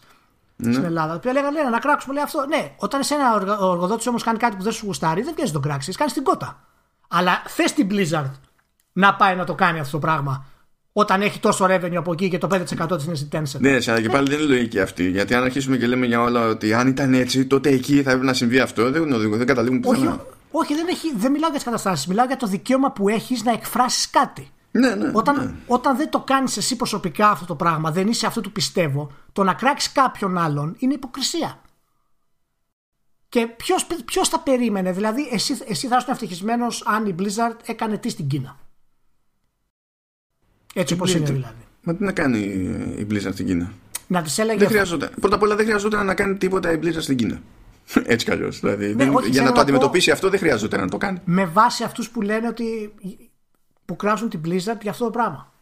ναι. 0.56 0.72
στην 0.72 0.86
Ελλάδα. 0.86 1.20
Που 1.20 1.28
έλεγαν, 1.28 1.54
λένε 1.54 1.70
να 1.70 1.80
κράξουμε 1.80 2.14
λέει 2.14 2.24
αυτό. 2.24 2.46
Ναι, 2.46 2.76
όταν 2.78 3.00
εσένα 3.00 3.34
ο 3.60 3.72
εργοδότη 3.72 4.10
όμως 4.10 4.24
κάνει 4.24 4.38
κάτι 4.38 4.56
που 4.56 4.64
δεν 4.64 4.72
σου 4.72 4.86
γουστάρει, 4.86 5.22
δεν 5.22 5.34
βγαίνει 5.34 5.52
τον 5.52 5.62
κράξεις, 5.62 5.98
κάνεις 5.98 6.14
την 6.14 6.24
κότα. 6.24 6.60
Αλλά 7.08 7.42
θες 7.48 7.74
την 7.74 7.88
Blizzard 7.92 8.32
να 8.94 9.16
πάει 9.16 9.36
να 9.36 9.44
το 9.46 9.56
κάνει 9.56 9.80
αυτό 9.80 9.92
το 9.92 10.00
πράγμα. 10.00 10.46
Όταν 10.94 11.22
έχει 11.22 11.40
τόσο 11.40 11.66
revenue 11.66 11.96
από 11.96 12.12
εκεί 12.12 12.30
και 12.30 12.38
το 12.38 12.48
5% 12.52 12.96
της 12.96 13.06
είναι 13.06 13.16
στην 13.16 13.30
Tencent. 13.32 13.60
Ναι, 13.60 13.78
αλλά 13.88 14.02
και 14.02 14.10
πάλι 14.10 14.30
δεν 14.30 14.40
είναι 14.40 14.48
λογική 14.48 14.80
αυτή. 14.80 15.10
Γιατί 15.10 15.34
αν 15.34 15.44
αρχίσουμε 15.44 15.78
και 15.78 15.88
λέμε 15.88 16.06
για 16.06 16.22
όλα 16.22 16.48
ότι 16.48 16.74
αν 16.74 16.88
ήταν 16.88 17.14
έτσι, 17.14 17.46
τότε 17.46 17.70
εκεί 17.70 17.94
θα 17.94 18.10
έπρεπε 18.10 18.26
να 18.26 18.34
συμβεί 18.34 18.60
αυτό. 18.60 18.92
Δεν, 18.92 19.14
οδηγώ, 19.14 19.38
δεν 19.38 19.48
καταλήγουμε 19.48 19.80
πουθενά. 19.80 20.12
Όχι, 20.12 20.22
όχι 20.52 20.76
δεν, 20.76 20.88
έχει, 20.88 21.16
δεν 21.16 21.32
μιλάω 21.32 21.50
για 21.50 21.58
τις 21.58 21.68
καταστάσεις. 21.68 22.08
Μιλάω 22.08 22.26
για 22.26 22.38
το 22.38 22.48
δικαίωμα 22.48 22.92
που 22.92 23.10
έχεις 23.10 23.44
να 23.44 23.52
εκφράσεις 23.52 24.10
κάτι. 24.10 24.52
Ναι, 24.72 24.96
ναι, 24.96 25.12
όταν, 25.14 25.36
ναι. 25.36 25.54
όταν 25.68 25.98
δεν 25.98 26.10
το 26.10 26.20
κάνεις 26.20 26.58
εσύ 26.58 26.76
προσωπικά 26.76 27.30
αυτό 27.30 27.46
το 27.46 27.56
πράγμα, 27.56 27.92
δεν 27.92 28.08
είσαι 28.08 28.26
αυτό 28.26 28.42
του 28.42 28.52
πιστεύω, 28.52 29.12
το 29.34 29.44
να 29.44 29.54
κράξεις 29.54 29.92
κάποιον 29.92 30.38
άλλον 30.38 30.76
είναι 30.80 30.94
υποκρισία. 30.94 31.62
Και 33.30 33.48
ποιος 34.06 34.30
θα 34.30 34.40
περίμενε, 34.40 34.92
δηλαδή, 34.92 35.30
εσύ, 35.32 35.58
εσύ 35.68 35.88
θα 35.88 35.98
ήσουν 35.98 36.12
ευτυχισμένος 36.12 36.84
αν 36.86 37.06
η 37.06 37.16
Blizzard 37.20 37.56
έκανε 37.66 37.98
τι 37.98 38.10
στην 38.10 38.28
Κίνα. 38.28 38.58
Έτσι 40.74 40.94
όπως 40.94 41.14
είναι 41.14 41.26
δηλαδή. 41.26 41.64
Μα 41.84 41.96
τι 41.96 42.04
να 42.04 42.12
κάνει 42.12 42.38
η 42.98 43.08
Blizzard 43.12 43.34
στην 43.34 43.46
Κίνα; 43.46 43.72
Να 44.08 44.22
τη 44.22 44.34
έλεγε. 44.38 44.58
Δεν 44.58 44.68
χρειαζόταν. 44.68 45.10
Πρώτα 45.20 45.36
απ' 45.36 45.42
όλα 45.42 45.56
δεν 45.56 45.66
χρειαζόταν 45.66 46.06
να 46.06 46.14
κάνει 46.14 46.38
τίποτα 46.38 46.72
η 46.72 46.80
Blizzard 46.84 47.02
στην 47.02 47.16
Κίνα. 47.16 47.42
Έτσι 48.06 48.26
κι 48.26 48.32
αλλιώς. 48.32 48.60
Δηλαδή, 48.60 48.96
ναι, 48.96 49.10
για 49.30 49.42
να 49.42 49.52
το 49.52 49.62
αντιμετωπίσει 49.62 50.12
αυτό 50.12 50.30
δεν 50.30 50.40
χρειαζόταν 50.40 50.80
να 50.80 50.90
το 50.90 50.98
κάνει. 50.98 51.22
Με 51.26 51.46
βάση 51.46 51.84
αυτούς 51.84 52.10
που 52.10 52.22
λένε 52.22 52.48
ότι 52.48 52.94
που 53.86 53.96
κράζουν 53.96 54.30
την 54.30 54.42
Blizzard 54.46 54.82
για 54.82 54.92
αυτό 54.92 55.04
το 55.04 55.10
πράγμα. 55.10 55.54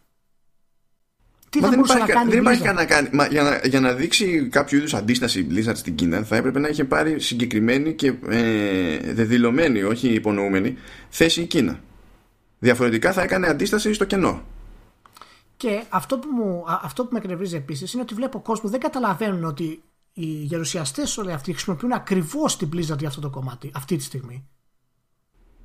Τι 1.50 1.60
θα 1.60 1.68
δεν 1.68 1.76
μπορούσε 1.76 1.94
υπάρχει, 1.94 2.12
να 2.12 2.18
κάνει. 2.18 2.30
Δεν 2.30 2.40
υπάρχει 2.40 2.62
να 2.62 2.84
κάνει. 2.84 3.08
Μα 3.12 3.26
για, 3.26 3.42
να, 3.42 3.60
για 3.64 3.80
να 3.80 3.92
δείξει 3.92 4.48
κάποιο 4.50 4.78
είδους 4.78 4.94
αντίσταση 4.94 5.40
η 5.40 5.46
Blizzard 5.50 5.76
στην 5.76 5.94
Κίνα 5.94 6.22
θα 6.22 6.36
έπρεπε 6.36 6.58
να 6.58 6.68
είχε 6.68 6.84
πάρει 6.84 7.20
συγκεκριμένη 7.20 7.92
και 7.92 8.12
ε, 8.28 9.12
δεδηλωμένη, 9.12 9.82
όχι 9.82 10.08
υπονοούμενη, 10.08 10.76
θέση 11.08 11.40
η 11.40 11.44
Κίνα. 11.44 11.80
Διαφορετικά 12.58 13.12
θα 13.12 13.22
έκανε 13.22 13.46
αντίσταση 13.46 13.92
στο 13.92 14.04
κενό. 14.04 14.42
Και 15.58 15.82
αυτό 15.88 16.18
που, 16.18 16.28
μου, 16.28 16.64
αυτό 16.66 17.04
που 17.04 17.08
με 17.12 17.18
εκνευρίζει 17.18 17.56
επίσης 17.56 17.92
είναι 17.92 18.02
ότι 18.02 18.14
βλέπω 18.14 18.40
κόσμο 18.40 18.70
δεν 18.70 18.80
καταλαβαίνουν 18.80 19.44
ότι 19.44 19.82
οι 20.12 20.24
γερουσιαστές 20.24 21.18
όλοι 21.18 21.32
αυτοί 21.32 21.52
χρησιμοποιούν 21.52 21.92
ακριβώς 21.92 22.56
την 22.56 22.68
Blizzard 22.72 22.98
για 22.98 23.08
αυτό 23.08 23.20
το 23.20 23.30
κομμάτι 23.30 23.70
αυτή 23.74 23.96
τη 23.96 24.02
στιγμή. 24.02 24.48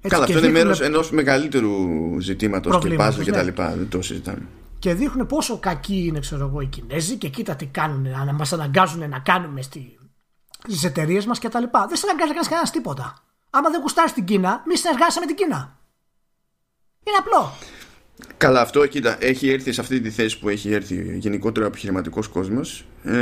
Έτσι, 0.02 0.16
Καλά, 0.16 0.24
αυτό 0.24 0.38
είναι 0.38 0.50
μέρος 0.50 0.82
ενός 0.82 1.12
μεγαλύτερου 1.12 1.72
ζητήματος 2.20 2.80
και 2.80 2.96
πάζλ 2.96 3.22
και 3.22 3.32
τα 3.32 3.38
ναι. 3.38 3.44
λοιπά. 3.44 3.76
Δεν 3.76 3.90
το 3.90 4.02
συζητάμε. 4.02 4.48
Και 4.80 4.94
δείχνουν 4.94 5.28
πόσο 5.28 5.60
κακοί 5.60 6.06
είναι, 6.06 6.20
ξέρω 6.20 6.48
εγώ, 6.48 6.62
οι 6.62 6.66
Κινέζοι 6.66 7.16
και 7.16 7.30
κοίτα 7.30 7.56
τι 7.56 7.66
κάνουν, 7.66 8.02
να 8.26 8.34
μας 8.34 8.54
αναγκάζουν 8.54 9.10
να 9.10 9.20
κάνουμε 9.20 9.62
στις 9.62 10.84
εταιρείες 10.84 11.26
μας 11.26 11.40
κτλ. 11.40 11.64
Δεν 11.88 11.98
σε 11.98 12.06
αναγκάζει 12.06 12.30
να 12.30 12.34
κάνει 12.34 12.48
κανένας 12.48 12.72
τίποτα. 12.72 13.24
Άμα 13.50 13.70
δεν 13.70 13.82
γουστάρεις 13.82 14.14
την 14.14 14.26
Κίνα, 14.26 14.64
μη 14.68 14.78
συνεργάζεσαι 14.78 15.20
με 15.20 15.26
την 15.26 15.36
Κίνα. 15.36 15.78
Είναι 17.04 17.18
απλό. 17.20 17.52
Καλά, 18.38 18.62
αυτό 18.62 18.86
κοίτα, 18.86 19.18
έχει 19.20 19.50
έρθει 19.50 19.72
σε 19.72 19.82
αυτή 19.82 20.02
τη 20.02 20.10
θέση 20.10 20.40
που 20.40 20.50
έχει 20.50 20.74
έρθει 20.74 21.16
γενικότερο 21.18 21.66
ο 21.66 21.68
επιχειρηματικός 21.68 22.28
κόσμος. 22.28 22.86
Ε, 23.04 23.14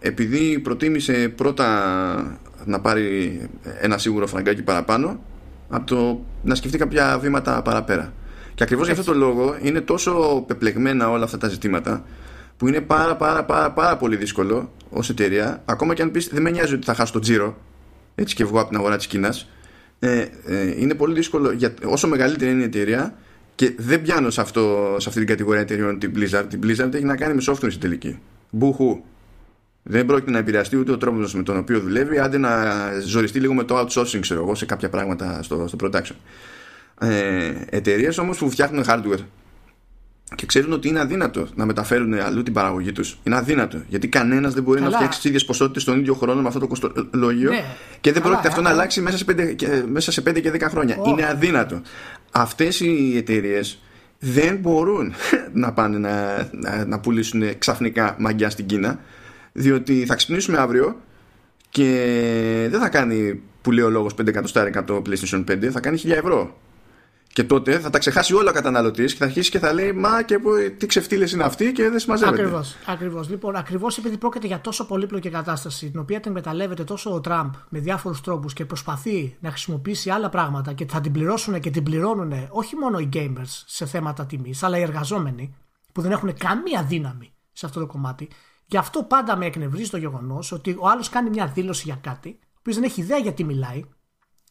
επειδή 0.00 0.58
προτίμησε 0.58 1.28
πρώτα 1.28 2.40
να 2.64 2.80
πάρει 2.80 3.40
ένα 3.80 3.98
σίγουρο 3.98 4.26
φραγκάκι 4.26 4.62
παραπάνω 4.62 5.20
από 5.68 5.86
το 5.86 6.24
να 6.42 6.54
σκεφτεί 6.54 6.78
κάποια 6.78 7.18
βήματα 7.18 7.62
παραπέρα. 7.62 8.12
Και 8.54 8.62
ακριβώς 8.62 8.86
για 8.86 8.98
αυτό 8.98 9.12
το 9.12 9.18
λόγο 9.18 9.56
είναι 9.62 9.80
τόσο 9.80 10.44
πεπλεγμένα 10.46 11.10
όλα 11.10 11.24
αυτά 11.24 11.38
τα 11.38 11.48
ζητήματα 11.48 12.04
που 12.56 12.68
είναι 12.68 12.80
πάρα 12.80 13.16
πάρα 13.16 13.44
πάρα, 13.44 13.72
πάρα 13.72 13.96
πολύ 13.96 14.16
δύσκολο 14.16 14.72
ως 14.90 15.10
εταιρεία, 15.10 15.62
ακόμα 15.64 15.94
και 15.94 16.02
αν 16.02 16.10
πεις 16.10 16.28
δεν 16.28 16.42
με 16.42 16.50
νοιάζει 16.50 16.74
ότι 16.74 16.84
θα 16.84 16.94
χάσω 16.94 17.12
το 17.12 17.18
τζίρο, 17.18 17.56
έτσι 18.14 18.34
και 18.34 18.44
βγω 18.44 18.60
από 18.60 18.68
την 18.68 18.78
αγορά 18.78 18.96
της 18.96 19.06
Κίνας. 19.06 19.48
Ε, 19.98 20.26
ε, 20.46 20.80
είναι 20.80 20.94
πολύ 20.94 21.14
δύσκολο 21.14 21.52
για, 21.52 21.74
όσο 21.84 22.08
μεγαλύτερη 22.08 22.50
είναι 22.50 22.60
η 22.60 22.64
εταιρεία 22.64 23.14
και 23.60 23.72
δεν 23.76 24.02
πιάνω 24.02 24.30
σε, 24.30 24.40
αυτό, 24.40 24.94
σε 24.98 25.08
αυτή 25.08 25.20
την 25.20 25.28
κατηγορία 25.28 25.60
εταιρεών 25.60 25.98
την 25.98 26.12
Blizzard. 26.16 26.44
Την 26.48 26.60
Blizzard 26.64 26.94
έχει 26.94 27.04
να 27.04 27.16
κάνει 27.16 27.34
με 27.34 27.42
software 27.46 27.66
στην 27.68 27.80
τελική. 27.80 28.18
Μπουχου. 28.50 29.00
Δεν 29.82 30.06
πρόκειται 30.06 30.30
να 30.30 30.38
επηρεαστεί 30.38 30.76
ούτε 30.76 30.92
ο 30.92 30.96
τρόπος 30.98 31.34
με 31.34 31.42
τον 31.42 31.56
οποίο 31.56 31.80
δουλεύει, 31.80 32.18
άντε 32.18 32.38
να 32.38 32.50
ζοριστεί 33.04 33.40
λίγο 33.40 33.54
με 33.54 33.64
το 33.64 33.78
outsourcing, 33.80 34.18
ξέρω 34.20 34.42
εγώ, 34.42 34.54
σε 34.54 34.66
κάποια 34.66 34.88
πράγματα 34.88 35.42
στο, 35.42 35.64
στο 35.68 35.76
production. 35.82 36.14
Ε, 37.00 37.52
Εταιρείες 37.70 38.18
όμως 38.18 38.38
που 38.38 38.50
φτιάχνουν 38.50 38.84
hardware 38.88 39.24
και 40.34 40.46
ξέρουν 40.46 40.72
ότι 40.72 40.88
είναι 40.88 41.00
αδύνατο 41.00 41.46
να 41.54 41.64
μεταφέρουν 41.66 42.14
αλλού 42.14 42.42
την 42.42 42.52
παραγωγή 42.52 42.92
τους. 42.92 43.18
Είναι 43.22 43.36
αδύνατο. 43.36 43.78
Γιατί 43.88 44.08
κανένας 44.08 44.54
δεν 44.54 44.62
μπορεί 44.62 44.78
Καλά. 44.78 44.90
να 44.90 44.96
φτιάξει 44.96 45.18
τις 45.18 45.26
ίδιες 45.28 45.44
ποσότητες 45.44 45.84
τον 45.84 45.98
ίδιο 45.98 46.14
χρόνο 46.14 46.40
με 46.40 46.48
αυτό 46.48 46.60
το 46.60 46.66
κοστολόγιο 46.66 47.50
Ναι. 47.50 47.64
και 48.00 48.12
δεν 48.12 48.22
Καλά, 48.22 48.32
πρόκειται 48.34 48.48
αυτό 48.48 48.60
να 48.60 48.68
αλλά- 48.68 48.78
αλλάξει 48.78 49.00
μέσα 49.00 49.16
σε 49.16 49.24
5 49.24 49.52
και, 49.56 49.82
μέσα 49.88 50.12
σε 50.12 50.20
5 50.20 50.40
και 50.40 50.50
10 50.50 50.68
χρόνια. 50.70 50.96
Όχι. 50.98 51.10
Είναι 51.10 51.26
αδύνατο. 51.26 51.80
Αυτές 52.30 52.80
οι 52.80 53.16
εταιρείες 53.16 53.82
δεν 54.18 54.56
μπορούν 54.56 55.12
να 55.52 55.72
πάνε 55.72 55.98
να, 55.98 56.48
να, 56.52 56.84
να 56.84 57.00
πουλήσουν 57.00 57.58
ξαφνικά 57.58 58.16
μαγιά 58.18 58.50
στην 58.50 58.66
Κίνα 58.66 59.00
διότι 59.52 60.04
θα 60.06 60.14
ξυπνήσουμε 60.14 60.58
αύριο 60.58 61.00
και 61.70 61.86
δεν 62.70 62.80
θα 62.80 62.88
κάνει 62.88 63.42
που 63.60 63.72
λέει 63.72 63.84
ο 63.84 63.90
λόγος 63.90 64.12
5 64.20 64.26
εκατοστάρικα 64.26 64.84
το 64.84 65.02
PlayStation 65.06 65.44
5 65.50 65.64
θα 65.64 65.80
κάνει 65.80 66.00
1000 66.04 66.10
ευρώ 66.10 66.58
και 67.32 67.44
τότε 67.44 67.78
θα 67.78 67.90
τα 67.90 67.98
ξεχάσει 67.98 68.34
όλα 68.34 68.50
ο 68.50 68.52
καταναλωτής 68.52 69.12
και 69.12 69.18
θα 69.18 69.24
αρχίσει 69.24 69.50
και 69.50 69.58
θα 69.58 69.72
λέει 69.72 69.92
Μα 69.92 70.22
και 70.22 70.38
πού- 70.38 70.74
τι 70.78 70.86
ξεφτύλες 70.86 71.32
είναι 71.32 71.44
αυτοί 71.44 71.72
και 71.72 71.88
δεν 71.88 71.98
συμμαζεύεται. 71.98 72.40
Ακριβώς. 72.42 72.76
Ακριβώς. 72.86 73.28
Λοιπόν, 73.28 73.56
ακριβώς 73.56 73.98
επειδή 73.98 74.16
πρόκειται 74.18 74.46
για 74.46 74.60
τόσο 74.60 74.86
πολύπλοκη 74.86 75.30
κατάσταση, 75.30 75.90
την 75.90 76.00
οποία 76.00 76.20
την 76.20 76.30
εκμεταλλεύεται 76.30 76.84
τόσο 76.84 77.14
ο 77.14 77.20
Τραμπ 77.20 77.52
με 77.68 77.78
διάφορους 77.78 78.20
τρόπους 78.20 78.52
και 78.52 78.64
προσπαθεί 78.64 79.36
να 79.40 79.48
χρησιμοποιήσει 79.50 80.10
άλλα 80.10 80.28
πράγματα 80.28 80.72
και 80.72 80.86
θα 80.86 81.00
την 81.00 81.12
πληρώσουν 81.12 81.60
και 81.60 81.70
την 81.70 81.82
πληρώνουν 81.82 82.32
όχι 82.50 82.76
μόνο 82.76 82.98
οι 82.98 83.08
gamers 83.12 83.62
σε 83.66 83.86
θέματα 83.86 84.26
τιμής, 84.26 84.62
αλλά 84.62 84.78
οι 84.78 84.82
εργαζόμενοι 84.82 85.54
που 85.92 86.00
δεν 86.00 86.10
έχουν 86.10 86.34
καμία 86.34 86.82
δύναμη 86.82 87.32
σε 87.52 87.66
αυτό 87.66 87.80
το 87.80 87.86
κομμάτι. 87.86 88.28
Γι' 88.66 88.76
αυτό 88.76 89.02
πάντα 89.02 89.36
με 89.36 89.46
εκνευρίζει 89.46 89.90
το 89.90 89.96
γεγονός 89.96 90.52
ότι 90.52 90.76
ο 90.78 90.88
άλλος 90.88 91.08
κάνει 91.08 91.30
μια 91.30 91.46
δήλωση 91.46 91.82
για 91.84 91.98
κάτι, 92.00 92.28
ο 92.42 92.56
οποίος 92.58 92.76
δεν 92.76 92.84
έχει 92.84 93.00
ιδέα 93.00 93.18
γιατί 93.18 93.44
μιλάει 93.44 93.84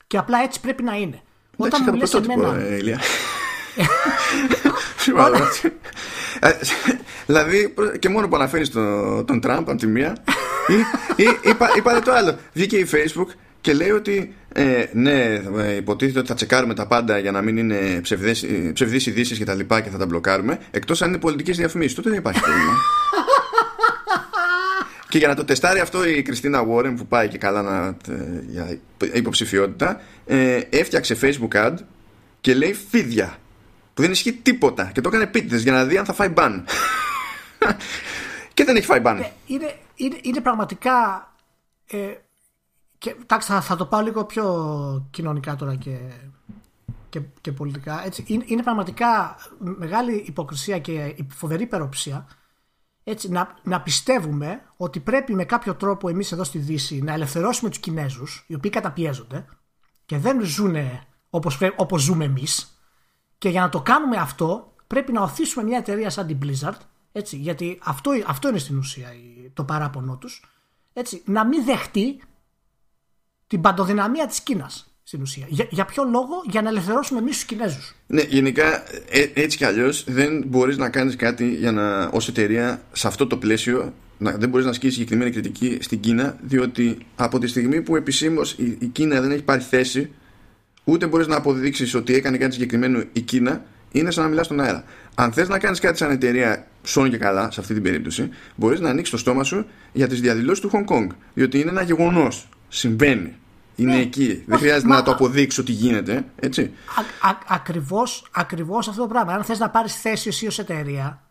και 0.07 0.17
απλά 0.17 0.39
έτσι 0.43 0.59
πρέπει 0.61 0.83
να 0.83 0.95
είναι. 0.95 1.21
Εντάξει, 1.65 1.81
Όταν 1.81 1.81
μου 1.81 1.87
είχα 1.87 1.97
λες 1.97 2.09
πρωτότυπο, 2.09 2.47
εμένα. 2.55 2.67
ε, 2.69 2.75
Ηλία. 2.75 2.99
Σίγουρα. 4.97 5.49
Ε, 6.39 6.51
Δηλαδή, 7.25 7.73
και 7.99 8.09
μόνο 8.09 8.27
που 8.27 8.35
αναφέρεις 8.35 8.69
τον, 8.71 9.25
τον 9.25 9.39
Τραμπ 9.41 9.69
από 9.69 9.79
τη 9.79 9.87
μία, 9.87 10.17
ή, 10.67 10.73
ή, 11.23 11.37
είπα, 11.49 11.69
είπατε 11.77 11.99
το 11.99 12.11
άλλο. 12.11 12.37
Βγήκε 12.53 12.77
η 12.77 12.87
Facebook 12.91 13.27
και 13.61 13.73
λέει 13.73 13.89
ότι 13.89 14.33
ε, 14.53 14.85
ναι, 14.93 15.41
ε, 15.57 15.75
υποτίθεται 15.75 16.19
ότι 16.19 16.27
θα 16.27 16.33
τσεκάρουμε 16.33 16.73
τα 16.73 16.87
πάντα 16.87 17.17
για 17.17 17.31
να 17.31 17.41
μην 17.41 17.57
είναι 17.57 17.99
ψευδές, 18.01 18.43
ε, 18.43 18.71
ψευδείς 18.73 19.05
ειδήσεις 19.05 19.37
και 19.37 19.45
τα 19.45 19.53
λοιπά 19.53 19.81
και 19.81 19.89
θα 19.89 19.97
τα 19.97 20.05
μπλοκάρουμε, 20.05 20.59
εκτός 20.71 21.01
αν 21.01 21.09
είναι 21.09 21.17
πολιτικές 21.17 21.57
διαφημίσεις. 21.57 21.95
Τότε 21.95 22.09
δεν 22.09 22.17
υπάρχει 22.17 22.39
πρόβλημα. 22.41 22.73
Και 25.09 25.17
για 25.17 25.27
να 25.27 25.35
το 25.35 25.45
τεστάρει 25.45 25.79
αυτό 25.79 26.05
η 26.05 26.21
Κριστίνα 26.21 26.63
Βόρεν 26.63 26.95
που 26.95 27.07
πάει 27.07 27.27
και 27.27 27.37
καλά 27.37 27.61
να, 27.61 27.97
ε, 28.13 28.43
για 28.47 28.79
υποψηφιότητα, 29.13 30.01
ε, 30.25 30.61
έφτιαξε 30.69 31.17
Facebook 31.21 31.65
ad 31.65 31.75
και 32.41 32.53
λέει 32.53 32.73
φίδια. 32.73 33.37
Που 33.93 34.01
δεν 34.01 34.11
ισχύει 34.11 34.33
τίποτα. 34.33 34.91
Και 34.93 35.01
το 35.01 35.09
έκανε 35.09 35.23
επίτηδες 35.23 35.63
για 35.63 35.71
να 35.71 35.85
δει 35.85 35.97
αν 35.97 36.05
θα 36.05 36.13
φάει 36.13 36.27
μπαν. 36.27 36.65
και 38.53 38.63
δεν 38.63 38.75
έχει 38.75 38.85
φάει 38.85 38.99
μπαν. 38.99 39.17
Ναι, 39.17 39.31
είναι, 39.45 39.75
είναι, 39.95 40.17
είναι 40.21 40.41
πραγματικά. 40.41 41.27
Ε, 41.87 42.13
και, 42.97 43.15
εντάξει, 43.21 43.51
θα, 43.51 43.61
θα 43.61 43.75
το 43.75 43.85
πάω 43.85 44.01
λίγο 44.01 44.25
πιο 44.25 45.07
κοινωνικά 45.11 45.55
τώρα 45.55 45.75
και, 45.75 45.97
και, 47.09 47.21
και 47.41 47.51
πολιτικά. 47.51 48.05
Έτσι, 48.05 48.23
είναι, 48.27 48.43
είναι 48.47 48.63
πραγματικά 48.63 49.35
μεγάλη 49.59 50.23
υποκρισία 50.27 50.79
και 50.79 51.15
φοβερή 51.29 51.63
υπεροψία 51.63 52.27
έτσι, 53.09 53.29
να, 53.29 53.55
να 53.63 53.81
πιστεύουμε 53.81 54.61
ότι 54.77 54.99
πρέπει 54.99 55.33
με 55.33 55.45
κάποιο 55.45 55.75
τρόπο 55.75 56.09
εμείς 56.09 56.31
εδώ 56.31 56.43
στη 56.43 56.57
Δύση 56.57 57.01
να 57.01 57.13
ελευθερώσουμε 57.13 57.69
τους 57.69 57.79
Κινέζους 57.79 58.43
οι 58.47 58.53
οποίοι 58.55 58.71
καταπιέζονται 58.71 59.45
και 60.05 60.17
δεν 60.17 60.41
ζουν 60.45 60.75
όπως, 61.29 61.57
πρέ- 61.57 61.73
όπως 61.79 62.01
ζούμε 62.01 62.25
εμείς. 62.25 62.79
Και 63.37 63.49
για 63.49 63.61
να 63.61 63.69
το 63.69 63.81
κάνουμε 63.81 64.17
αυτό 64.17 64.73
πρέπει 64.87 65.11
να 65.11 65.21
οθήσουμε 65.21 65.63
μια 65.65 65.77
εταιρεία 65.77 66.09
σαν 66.09 66.27
την 66.27 66.39
Blizzard 66.43 66.77
έτσι, 67.11 67.37
γιατί 67.37 67.79
αυτό, 67.83 68.11
αυτό 68.25 68.49
είναι 68.49 68.57
στην 68.57 68.77
ουσία 68.77 69.13
η- 69.13 69.49
το 69.53 69.63
παράπονο 69.63 70.17
τους 70.17 70.43
έτσι, 70.93 71.21
να 71.25 71.45
μην 71.45 71.65
δεχτεί 71.65 72.21
την 73.47 73.61
παντοδυναμία 73.61 74.27
της 74.27 74.41
Κίνας 74.41 74.88
στην 75.09 75.21
ουσία. 75.21 75.45
Για, 75.47 75.67
για 75.69 75.85
ποιο 75.85 76.03
λόγο, 76.03 76.43
για 76.49 76.61
να 76.61 76.69
ελευθερώσουμε 76.69 77.19
εμείς 77.19 77.35
τους 77.35 77.43
Κινέζους. 77.43 77.95
Ναι, 78.07 78.21
γενικά 78.21 78.83
ε, 79.09 79.25
έτσι 79.33 79.57
κι 79.57 79.65
αλλιώς 79.65 80.03
δεν 80.07 80.43
μπορείς 80.47 80.77
να 80.77 80.89
κάνεις 80.89 81.15
κάτι 81.15 81.49
για 81.49 81.71
να 81.71 82.03
ως 82.03 82.27
εταιρεία 82.27 82.81
σε 82.91 83.07
αυτό 83.07 83.27
το 83.27 83.37
πλαίσιο 83.37 83.93
να, 84.17 84.31
δεν 84.31 84.49
μπορείς 84.49 84.65
να 84.65 84.71
ασκήσεις 84.71 84.95
συγκεκριμένη 84.95 85.31
κριτική 85.31 85.77
στην 85.81 85.99
Κίνα, 85.99 86.37
διότι 86.41 86.97
από 87.15 87.39
τη 87.39 87.47
στιγμή 87.47 87.81
που 87.81 87.95
επισήμως 87.95 88.51
η, 88.51 88.77
η 88.79 88.85
Κίνα 88.85 89.21
δεν 89.21 89.31
έχει 89.31 89.43
πάρει 89.43 89.61
θέση, 89.61 90.11
ούτε 90.83 91.07
μπορείς 91.07 91.27
να 91.27 91.35
αποδείξεις 91.35 91.93
ότι 91.93 92.13
έκανε 92.13 92.37
κάτι 92.37 92.53
συγκεκριμένο 92.53 93.03
η 93.13 93.21
Κίνα, 93.21 93.65
είναι 93.91 94.11
σαν 94.11 94.23
να 94.23 94.29
μιλάς 94.29 94.45
στον 94.45 94.59
αέρα. 94.59 94.83
Αν 95.15 95.31
θες 95.31 95.47
να 95.47 95.59
κάνεις 95.59 95.79
κάτι 95.79 95.97
σαν 95.97 96.11
εταιρεία, 96.11 96.67
σώνει 96.83 97.09
και 97.09 97.17
καλά 97.17 97.51
σε 97.51 97.59
αυτή 97.59 97.73
την 97.73 97.83
περίπτωση, 97.83 98.29
μπορείς 98.55 98.79
να 98.79 98.89
ανοίξεις 98.89 99.11
το 99.11 99.17
στόμα 99.17 99.43
σου 99.43 99.65
για 99.93 100.07
τις 100.07 100.21
διαδηλώσεις 100.21 100.59
του 100.59 100.71
Hong 100.73 100.93
Kong. 100.93 101.07
Διότι 101.33 101.59
είναι 101.59 101.69
ένα 101.69 101.81
γεγονός. 101.81 102.49
Συμβαίνει. 102.67 103.35
Είναι 103.81 103.95
Ναι. 103.95 104.01
εκεί. 104.01 104.27
Δεν 104.33 104.55
Όχι, 104.55 104.63
χρειάζεται 104.63 104.87
μα- 104.87 104.95
να 104.95 105.03
το 105.03 105.11
αποδείξει 105.11 105.59
ότι 105.59 105.71
γίνεται. 105.71 106.31
Έτσι. 106.35 106.73
Α, 107.21 107.29
α, 107.29 107.37
ακριβώς, 107.47 108.27
ακριβώς 108.31 108.87
αυτό 108.87 109.01
το 109.01 109.07
πράγμα. 109.07 109.33
Αν 109.33 109.43
θες 109.43 109.59
να 109.59 109.69
πάρεις 109.69 110.01
θέση 110.01 110.27
εσύ 110.27 110.47
ως 110.47 110.59
εταιρεία 110.59 111.21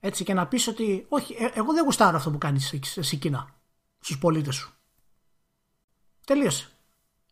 έτσι, 0.00 0.24
και 0.24 0.34
να 0.34 0.46
πεις 0.46 0.66
ότι 0.66 1.06
όχι, 1.08 1.36
ε, 1.38 1.48
εγώ 1.54 1.72
δεν 1.72 1.84
γουστάρω 1.84 2.16
αυτό 2.16 2.30
που 2.30 2.38
κάνεις 2.38 2.72
εσύ- 2.72 2.98
εσύ 2.98 3.16
Κίνα 3.16 3.48
στους 4.00 4.18
πολίτες 4.18 4.54
σου. 4.54 4.72
Τελείωσε. 6.26 6.68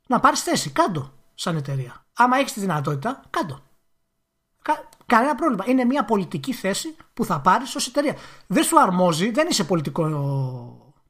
Να 0.07 0.21
πάρεις 0.21 0.43
θέση, 0.43 0.71
κάντο 0.71 1.13
σαν 1.35 1.57
εταιρεία. 1.57 2.05
Άμα 2.17 2.37
έχεις 2.37 2.53
τη 2.53 2.61
δυνατότητα, 2.61 3.23
κάντο. 3.31 3.61
Κα, 4.63 4.89
κανένα 5.07 5.35
πρόβλημα. 5.35 5.65
Είναι 5.69 5.85
μια 5.85 6.05
πολιτική 6.05 6.53
θέση 6.53 6.97
που 7.15 7.25
θα 7.25 7.41
πάρεις 7.41 7.75
ως 7.75 7.87
εταιρεία. 7.87 8.17
Δεν 8.47 8.65
σου 8.65 8.81
αρμόζει, 8.81 9.31
δεν 9.31 9.47
είσαι 9.51 9.65
πολιτικό, 9.65 10.05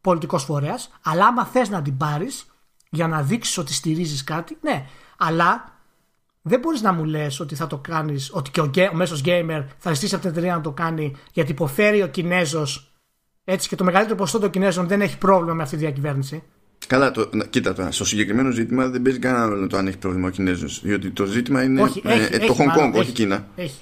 πολιτικός 0.00 0.44
φορέας, 0.44 0.90
αλλά 1.02 1.26
άμα 1.26 1.44
θες 1.44 1.68
να 1.68 1.82
την 1.82 1.96
πάρεις 1.96 2.46
για 2.91 3.09
να 3.09 3.22
δείξεις 3.22 3.59
ότι 3.59 3.72
στηρίζεις 3.72 4.24
κάτι, 4.24 4.57
ναι. 4.61 4.86
Αλλά 5.16 5.78
δεν 6.43 6.61
μπορείς 6.61 6.82
να 6.82 6.93
μου 6.93 7.05
λες 7.05 7.41
ότι 7.41 7.55
θα 7.55 7.66
το 7.66 7.78
κάνεις, 7.78 8.30
ότι 8.32 8.51
και 8.51 8.61
ο, 8.61 8.66
γκέ- 8.66 8.93
ο 8.93 8.95
μέσος 8.95 9.22
gamer 9.24 9.64
θα 9.78 9.93
ζητήσει 9.93 10.14
από 10.14 10.22
την 10.22 10.32
εταιρεία 10.32 10.55
να 10.55 10.61
το 10.61 10.70
κάνει 10.70 11.16
γιατί 11.32 11.51
υποφέρει 11.51 12.03
ο 12.03 12.07
Κινέζος. 12.07 12.93
Έτσι 13.45 13.68
και 13.68 13.76
το 13.76 13.84
μεγαλύτερο 13.84 14.16
ποσοστό 14.16 14.38
των 14.38 14.51
Κινέζων 14.51 14.86
δεν 14.86 15.01
έχει 15.01 15.18
πρόβλημα 15.18 15.55
με 15.55 15.62
αυτή 15.62 15.76
τη 15.76 15.82
διακυβέρνηση. 15.82 16.43
Καλά, 16.86 17.11
το, 17.11 17.28
να, 17.32 17.45
κοίτα 17.45 17.72
τώρα. 17.72 17.91
Στο 17.91 18.05
συγκεκριμένο 18.05 18.51
ζήτημα 18.51 18.88
δεν 18.88 19.03
παίζει 19.03 19.18
κανένα 19.18 19.47
ρόλο 19.47 19.66
το 19.66 19.76
αν 19.76 19.86
έχει 19.86 19.99
πρόβλημα 19.99 20.26
ο 20.28 20.30
Κινέζος. 20.30 20.80
Διότι 20.82 21.11
το 21.11 21.24
ζήτημα 21.24 21.62
είναι 21.62 21.82
όχι, 21.82 22.03
ε, 22.05 22.12
έχει, 22.12 22.34
ε, 22.34 22.38
το 22.38 22.45
έχει, 22.45 22.57
Hong 22.59 22.66
μάλλον, 22.66 22.88
Kong, 22.88 22.93
όχι 22.93 23.01
έχει. 23.01 23.11
η 23.11 23.12
Κίνα. 23.12 23.47
Έχει. 23.57 23.80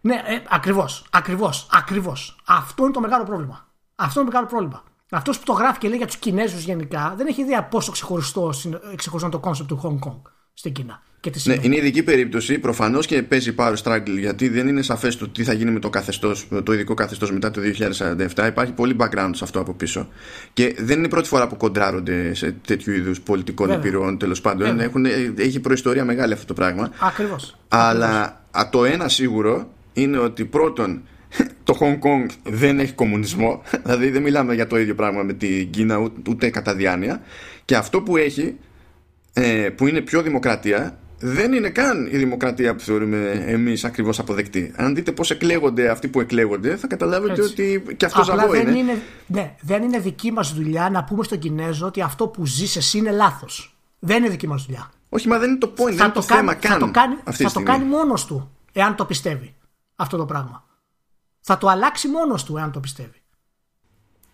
Ναι, 0.00 0.14
ε, 0.14 0.42
ακριβώς. 0.48 1.06
Ακριβώς. 1.10 1.68
Ακριβώς. 1.72 2.36
Αυτό 2.46 2.82
είναι 2.82 2.92
το 2.92 3.00
μεγάλο 3.00 3.24
πρόβλημα. 3.24 3.66
Αυτό 3.94 4.20
είναι 4.20 4.30
το 4.30 4.34
μεγάλο 4.36 4.50
πρόβλημα. 4.50 4.82
Αυτός 5.10 5.38
που 5.38 5.44
το 5.44 5.52
γράφει 5.52 5.78
και 5.78 5.88
λέει 5.88 5.96
για 5.96 6.06
τους 6.06 6.16
Κινέζους 6.16 6.62
γενικά 6.64 7.14
δεν 7.16 7.26
έχει 7.26 7.40
ιδέα 7.40 7.64
πόσο 7.64 7.92
ξεχωριστό, 7.92 8.52
είναι- 8.64 8.80
ξεχωριστό 8.96 9.28
είναι 9.28 9.30
το 9.30 9.38
concept 9.38 9.68
του 9.68 9.80
Hong 9.82 10.08
Kong 10.08 10.20
στην 10.54 10.72
Κίνα. 10.72 11.02
Και 11.20 11.30
τι 11.30 11.36
Ναι, 11.36 11.42
σημαίνει. 11.42 11.66
είναι 11.66 11.76
ειδική 11.76 12.02
περίπτωση. 12.02 12.58
Προφανώς 12.58 13.06
και 13.06 13.22
παίζει 13.22 13.54
power 13.58 13.74
struggle 13.82 14.18
γιατί 14.18 14.48
δεν 14.48 14.68
είναι 14.68 14.82
σαφές 14.82 15.16
το 15.16 15.28
τι 15.28 15.44
θα 15.44 15.52
γίνει 15.52 15.70
με 15.70 15.78
το 15.78 15.90
καθεστώς, 15.90 16.48
το 16.62 16.72
ειδικό 16.72 16.94
καθεστώς 16.94 17.32
μετά 17.32 17.50
το 17.50 17.60
2047. 17.60 18.46
Υπάρχει 18.46 18.72
πολύ 18.72 18.96
background 19.00 19.30
σε 19.34 19.44
αυτό 19.44 19.60
από 19.60 19.74
πίσω. 19.74 20.08
Και 20.52 20.74
δεν 20.78 20.96
είναι 20.96 21.06
η 21.06 21.10
πρώτη 21.10 21.28
φορά 21.28 21.46
που 21.48 21.56
κοντράρονται 21.56 22.34
σε 22.34 22.52
τέτοιου 22.66 22.92
είδους 22.92 23.20
πολιτικών 23.20 23.66
Βέβαια. 23.66 23.82
επιρροών 23.82 24.18
τέλος 24.18 24.40
πάντων. 24.40 24.66
Βέβαια. 24.68 24.84
Έχουν, 24.84 25.04
ε, 25.06 25.32
έχει 25.36 25.60
προϊστορία 25.60 26.04
μεγάλη 26.04 26.32
αυτό 26.32 26.46
το 26.46 26.54
πράγμα. 26.54 26.90
Ακριβώς. 26.98 27.56
Αλλά 27.68 28.42
α, 28.50 28.68
το 28.70 28.84
ένα 28.84 29.08
σίγουρο 29.08 29.68
είναι 29.92 30.18
ότι 30.18 30.44
πρώτον 30.44 31.02
το 31.64 31.76
Hong 31.80 31.98
Kong 31.98 32.26
δεν 32.42 32.78
έχει 32.78 32.92
κομμουνισμό 32.92 33.62
δηλαδή 33.84 34.10
δεν 34.10 34.22
μιλάμε 34.22 34.54
για 34.54 34.66
το 34.66 34.78
ίδιο 34.78 34.94
πράγμα 34.94 35.22
με 35.22 35.32
την 35.32 35.70
Κίνα 35.70 35.96
ούτε, 35.98 36.20
ούτε 36.30 36.50
κατά 36.50 36.74
διάνοια 36.74 37.20
και 37.64 37.76
αυτό 37.76 38.02
που 38.02 38.16
έχει 38.16 38.56
ε, 39.32 39.68
που 39.76 39.86
είναι 39.86 40.00
πιο 40.00 40.22
δημοκρατία 40.22 40.98
δεν 41.20 41.52
είναι 41.52 41.68
καν 41.70 42.08
η 42.12 42.16
δημοκρατία 42.16 42.74
που 42.74 42.80
θεωρούμε 42.82 43.44
εμείς 43.46 43.84
ακριβώς 43.84 44.18
αποδεκτή 44.18 44.72
αν 44.76 44.94
δείτε 44.94 45.12
πως 45.12 45.30
εκλέγονται 45.30 45.88
αυτοί 45.90 46.08
που 46.08 46.20
εκλέγονται 46.20 46.76
θα 46.76 46.86
καταλάβετε 46.86 47.32
Έτσι. 47.32 47.52
ότι 47.52 47.94
και 47.96 48.04
αυτός 48.04 48.28
Απλά 48.28 48.40
ζαβό 48.42 48.52
δεν 48.52 48.68
είναι. 48.68 48.78
είναι. 48.78 49.02
Ναι, 49.26 49.54
δεν 49.60 49.82
είναι 49.82 49.98
δική 49.98 50.32
μας 50.32 50.54
δουλειά 50.54 50.90
να 50.90 51.04
πούμε 51.04 51.24
στον 51.24 51.38
Κινέζο 51.38 51.86
ότι 51.86 52.00
αυτό 52.00 52.28
που 52.28 52.46
ζεις 52.46 52.76
εσύ 52.76 52.98
είναι 52.98 53.10
λάθος. 53.10 53.76
Δεν 53.98 54.16
είναι 54.16 54.28
δική 54.28 54.46
μας 54.48 54.64
δουλειά. 54.64 54.90
όχι 55.08 55.28
μα 55.28 55.38
δεν 55.38 55.48
είναι 55.50 55.58
το 55.58 55.72
point 55.76 55.84
δεν 55.94 56.04
είναι 56.04 56.08
το, 56.14 56.22
θέμα 56.22 56.54
καν 56.54 56.72
θα 56.72 56.78
το 56.78 56.90
κάνει, 56.90 57.14
αυτή 57.14 57.24
θα 57.24 57.32
τη 57.36 57.42
το 57.42 57.48
στιγμή. 57.48 57.68
κάνει 57.68 57.84
μόνος 57.84 58.26
του 58.26 58.50
εάν 58.72 58.94
το 58.96 59.04
πιστεύει 59.04 59.54
αυτό 59.96 60.16
το 60.16 60.24
πράγμα. 60.24 60.67
Θα 61.40 61.58
το 61.58 61.68
αλλάξει 61.68 62.08
μόνος 62.08 62.44
του 62.44 62.56
εάν 62.56 62.72
το 62.72 62.80
πιστεύει. 62.80 63.22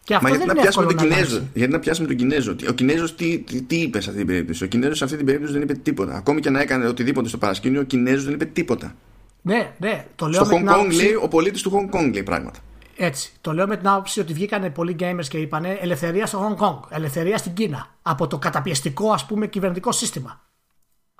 Και 0.04 0.14
αυτό 0.14 0.28
Μα 0.28 0.34
γιατί 0.36 0.46
δεν 0.46 0.54
να 0.56 0.60
είναι 0.60 0.70
πιάσουμε 0.70 0.84
εύκολο 0.86 1.00
τον 1.08 1.08
να 1.08 1.14
Κινέζο. 1.14 1.36
αλλάξει. 1.36 1.58
Γιατί 1.58 1.72
να 1.72 1.78
πιάσουμε 1.78 2.06
τον 2.06 2.16
Κινέζο; 2.16 2.56
Ο 2.68 2.72
Κινέζος 2.72 3.14
τι, 3.14 3.38
τι, 3.38 3.62
τι 3.62 3.76
είπε 3.80 4.00
σε 4.00 4.06
αυτή 4.10 4.20
την 4.22 4.30
περίπτωση; 4.32 4.64
Ο 4.64 4.66
Κινέζος 4.66 4.98
σε 4.98 5.04
αυτή 5.04 5.16
την 5.16 5.26
περίπτωση 5.26 5.52
δεν 5.52 5.62
είπε 5.62 5.74
τίποτα. 5.74 6.14
Ακόμη 6.14 6.40
και 6.40 6.50
να 6.50 6.60
έκανε 6.60 6.86
οτιδήποτε 6.86 7.28
στο 7.28 7.38
παρασκήνιο, 7.38 7.80
ο 7.80 7.84
Κινέζος 7.84 8.24
δεν 8.24 8.32
είπε 8.34 8.44
τίποτα. 8.44 8.94
Ναι, 9.42 9.74
ναι, 9.78 10.06
το 10.16 10.26
λέω 10.26 10.44
Στο 10.44 10.54
με 10.54 10.54
Hong 10.54 10.58
την 10.58 10.68
Kong 10.68 10.72
άποψη- 10.74 11.02
λέει 11.02 11.14
ο 11.14 11.28
πολίτης 11.28 11.62
του 11.62 11.70
Hong 11.90 11.96
Kong 11.96 12.12
λέει 12.12 12.22
πράγματα. 12.22 12.58
Έτσι. 12.96 13.32
Το 13.40 13.52
λέω 13.52 13.66
με 13.66 13.76
την 13.76 13.88
άποψη 13.88 14.20
ότι 14.20 14.32
βγήκαν 14.32 14.72
πολλοί 14.72 14.96
gamers 15.00 15.26
και 15.28 15.38
είπαν 15.38 15.64
ελευθερία 15.64 16.26
στο 16.26 16.56
Hong 16.58 16.64
Kong, 16.64 16.78
ελευθερία 16.90 17.38
στην 17.38 17.52
Κίνα. 17.54 17.86
Από 18.02 18.26
το 18.26 18.38
καταπιεστικό, 18.38 19.12
ας 19.12 19.26
πούμε, 19.26 19.46
κυβερνητικό 19.46 19.92
σύστημα. 19.92 20.40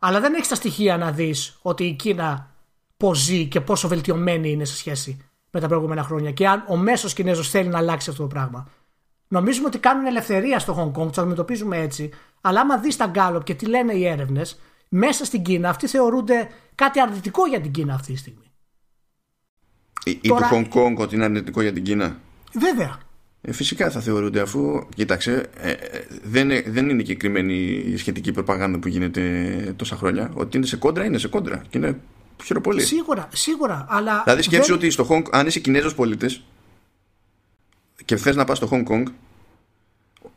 Αλλά 0.01 0.20
δεν 0.20 0.35
έχεις 0.35 0.48
τα 0.48 0.55
στοιχεία 0.55 0.97
να 0.97 1.11
δεις 1.12 1.59
ότι 1.62 1.85
η 1.85 1.93
Κίνα 1.93 2.55
πώς 2.97 3.19
ζει 3.19 3.47
και 3.47 3.61
πόσο 3.61 3.89
βελτιωμένη 3.89 4.51
είναι 4.51 4.65
σε 4.65 4.77
σχέση 4.77 5.16
με 5.55 5.60
τα 5.60 5.68
προηγούμενα 5.68 6.02
χρόνια. 6.02 6.31
Και 6.31 6.48
αν 6.48 6.64
ο 6.68 6.76
μέσος 6.76 7.12
Κινέζος 7.12 7.51
θέλει 7.51 7.68
να 7.68 7.78
αλλάξει 7.78 8.10
αυτό 8.10 8.22
το 8.22 8.28
πράγμα. 8.28 8.68
Νομίζουμε 9.28 9.66
ότι 9.66 9.78
κάνουν 9.78 10.06
ελευθερία 10.06 10.59
στο 10.59 10.93
Hong 10.94 11.01
Kong, 11.01 11.06
τους 11.06 11.18
αντιμετωπίζουμε 11.18 11.78
έτσι. 11.78 12.10
Αλλά 12.40 12.60
άμα 12.60 12.78
δεις 12.78 12.97
τα 12.97 13.06
Γκάλοπ 13.06 13.44
και 13.44 13.55
τι 13.55 13.66
λένε 13.66 13.93
οι 13.93 14.06
έρευνες, 14.06 14.60
μέσα 14.89 15.24
στην 15.24 15.43
Κίνα 15.43 15.68
αυτοί 15.68 15.86
θεωρούνται 15.86 16.48
κάτι 16.74 17.01
αρνητικό 17.01 17.47
για 17.47 17.60
την 17.60 17.70
Κίνα 17.70 17.94
αυτή 17.94 18.12
τη 18.12 18.18
στιγμή. 18.18 18.52
Ή, 20.05 20.20
Τώρα... 20.28 20.48
του 20.48 20.55
Hong 20.55 20.76
Kong 20.76 20.97
ότι 20.97 21.14
είναι 21.14 21.24
αρνητικό 21.24 21.62
για 21.62 21.72
την 21.72 21.82
Κίνα; 21.82 22.16
Βέβαια. 22.52 22.98
Ε, 23.40 23.52
φυσικά 23.52 23.90
θα 23.90 24.01
θεωρούνται 24.01 24.40
αφού, 24.40 24.89
κοίταξε, 24.94 25.51
ε, 25.56 25.70
ε, 25.70 25.76
δεν, 26.22 26.48
δεν 26.66 26.89
είναι 26.89 26.98
συγκεκριμένη 26.98 27.55
η 27.86 27.97
σχετική 27.97 28.32
προπαγάνδα 28.32 28.78
που 28.78 28.89
γίνεται 28.89 29.74
τόσα 29.76 29.97
χρόνια. 29.97 30.31
Ότι 30.35 30.56
είναι 30.56 30.66
σε 30.66 30.76
κόντρα, 30.76 31.05
είναι 31.05 31.18
σε 31.18 31.28
κόντρα. 31.28 31.62
Και 31.68 31.78
είναι 31.78 32.01
χειροπολί. 32.45 32.83
Σίγουρα, 32.83 33.29
σίγουρα. 33.33 33.87
Αλλά 33.89 34.23
δηλαδή 34.25 34.43
σκέψου 34.43 34.69
δεν... 34.69 34.77
ότι 34.77 34.91
στο 34.91 35.07
Hong, 35.11 35.23
αν 35.31 35.47
είσαι 35.47 35.61
Κινέζος 35.61 35.95
πολίτης 35.95 36.45
και 38.05 38.16
θες 38.16 38.37
να 38.37 38.45
πας 38.45 38.57
στο 38.57 38.69
Hong 38.71 38.85
Kong, 38.89 39.05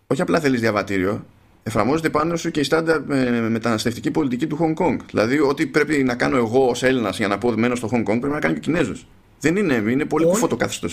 όχι 0.07 0.21
απλά 0.21 0.39
θέλεις 0.39 0.59
διαβατήριο, 0.59 1.25
εφαρμόζεται 1.63 2.09
πάνω 2.09 2.35
σου 2.35 2.51
και 2.51 2.59
η 2.59 2.63
στάνταρ 2.63 3.11
ε, 3.11 3.49
μεταναστευτική 3.49 4.11
πολιτική 4.11 4.47
του 4.47 4.57
Hong 4.61 4.83
Kong. 4.83 4.97
Δηλαδή, 5.09 5.39
ό,τι 5.39 5.67
πρέπει 5.67 6.03
να 6.03 6.15
κάνω 6.15 6.37
εγώ 6.37 6.67
ως 6.67 6.83
Έλληνας 6.83 7.17
για 7.17 7.27
να 7.27 7.37
πω 7.37 7.51
μένω 7.51 7.75
στο 7.75 7.89
Hong 7.91 7.99
Kong, 7.99 8.19
πρέπει 8.19 8.27
να 8.27 8.39
κάνει 8.39 8.53
και 8.53 8.59
ο 8.59 8.63
Κινέζος. 8.63 9.07
Δεν 9.39 9.55
είναι, 9.55 9.73
είναι 9.73 10.05
πολύ 10.05 10.23
Όλη... 10.23 10.33
κουφό 10.33 10.47
το 10.47 10.55
κάθιστο. 10.55 10.87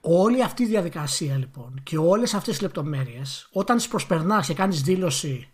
Όλη 0.00 0.42
αυτή 0.42 0.62
η 0.62 0.66
διαδικασία 0.66 1.36
λοιπόν 1.36 1.80
και 1.82 1.96
όλες 1.96 2.34
αυτές 2.34 2.52
τις 2.52 2.62
λεπτομέρειες, 2.62 3.48
όταν 3.52 3.76
τις 3.76 3.88
προσπερνάς 3.88 4.46
και 4.46 4.54
κάνεις 4.54 4.82
δήλωση 4.82 5.48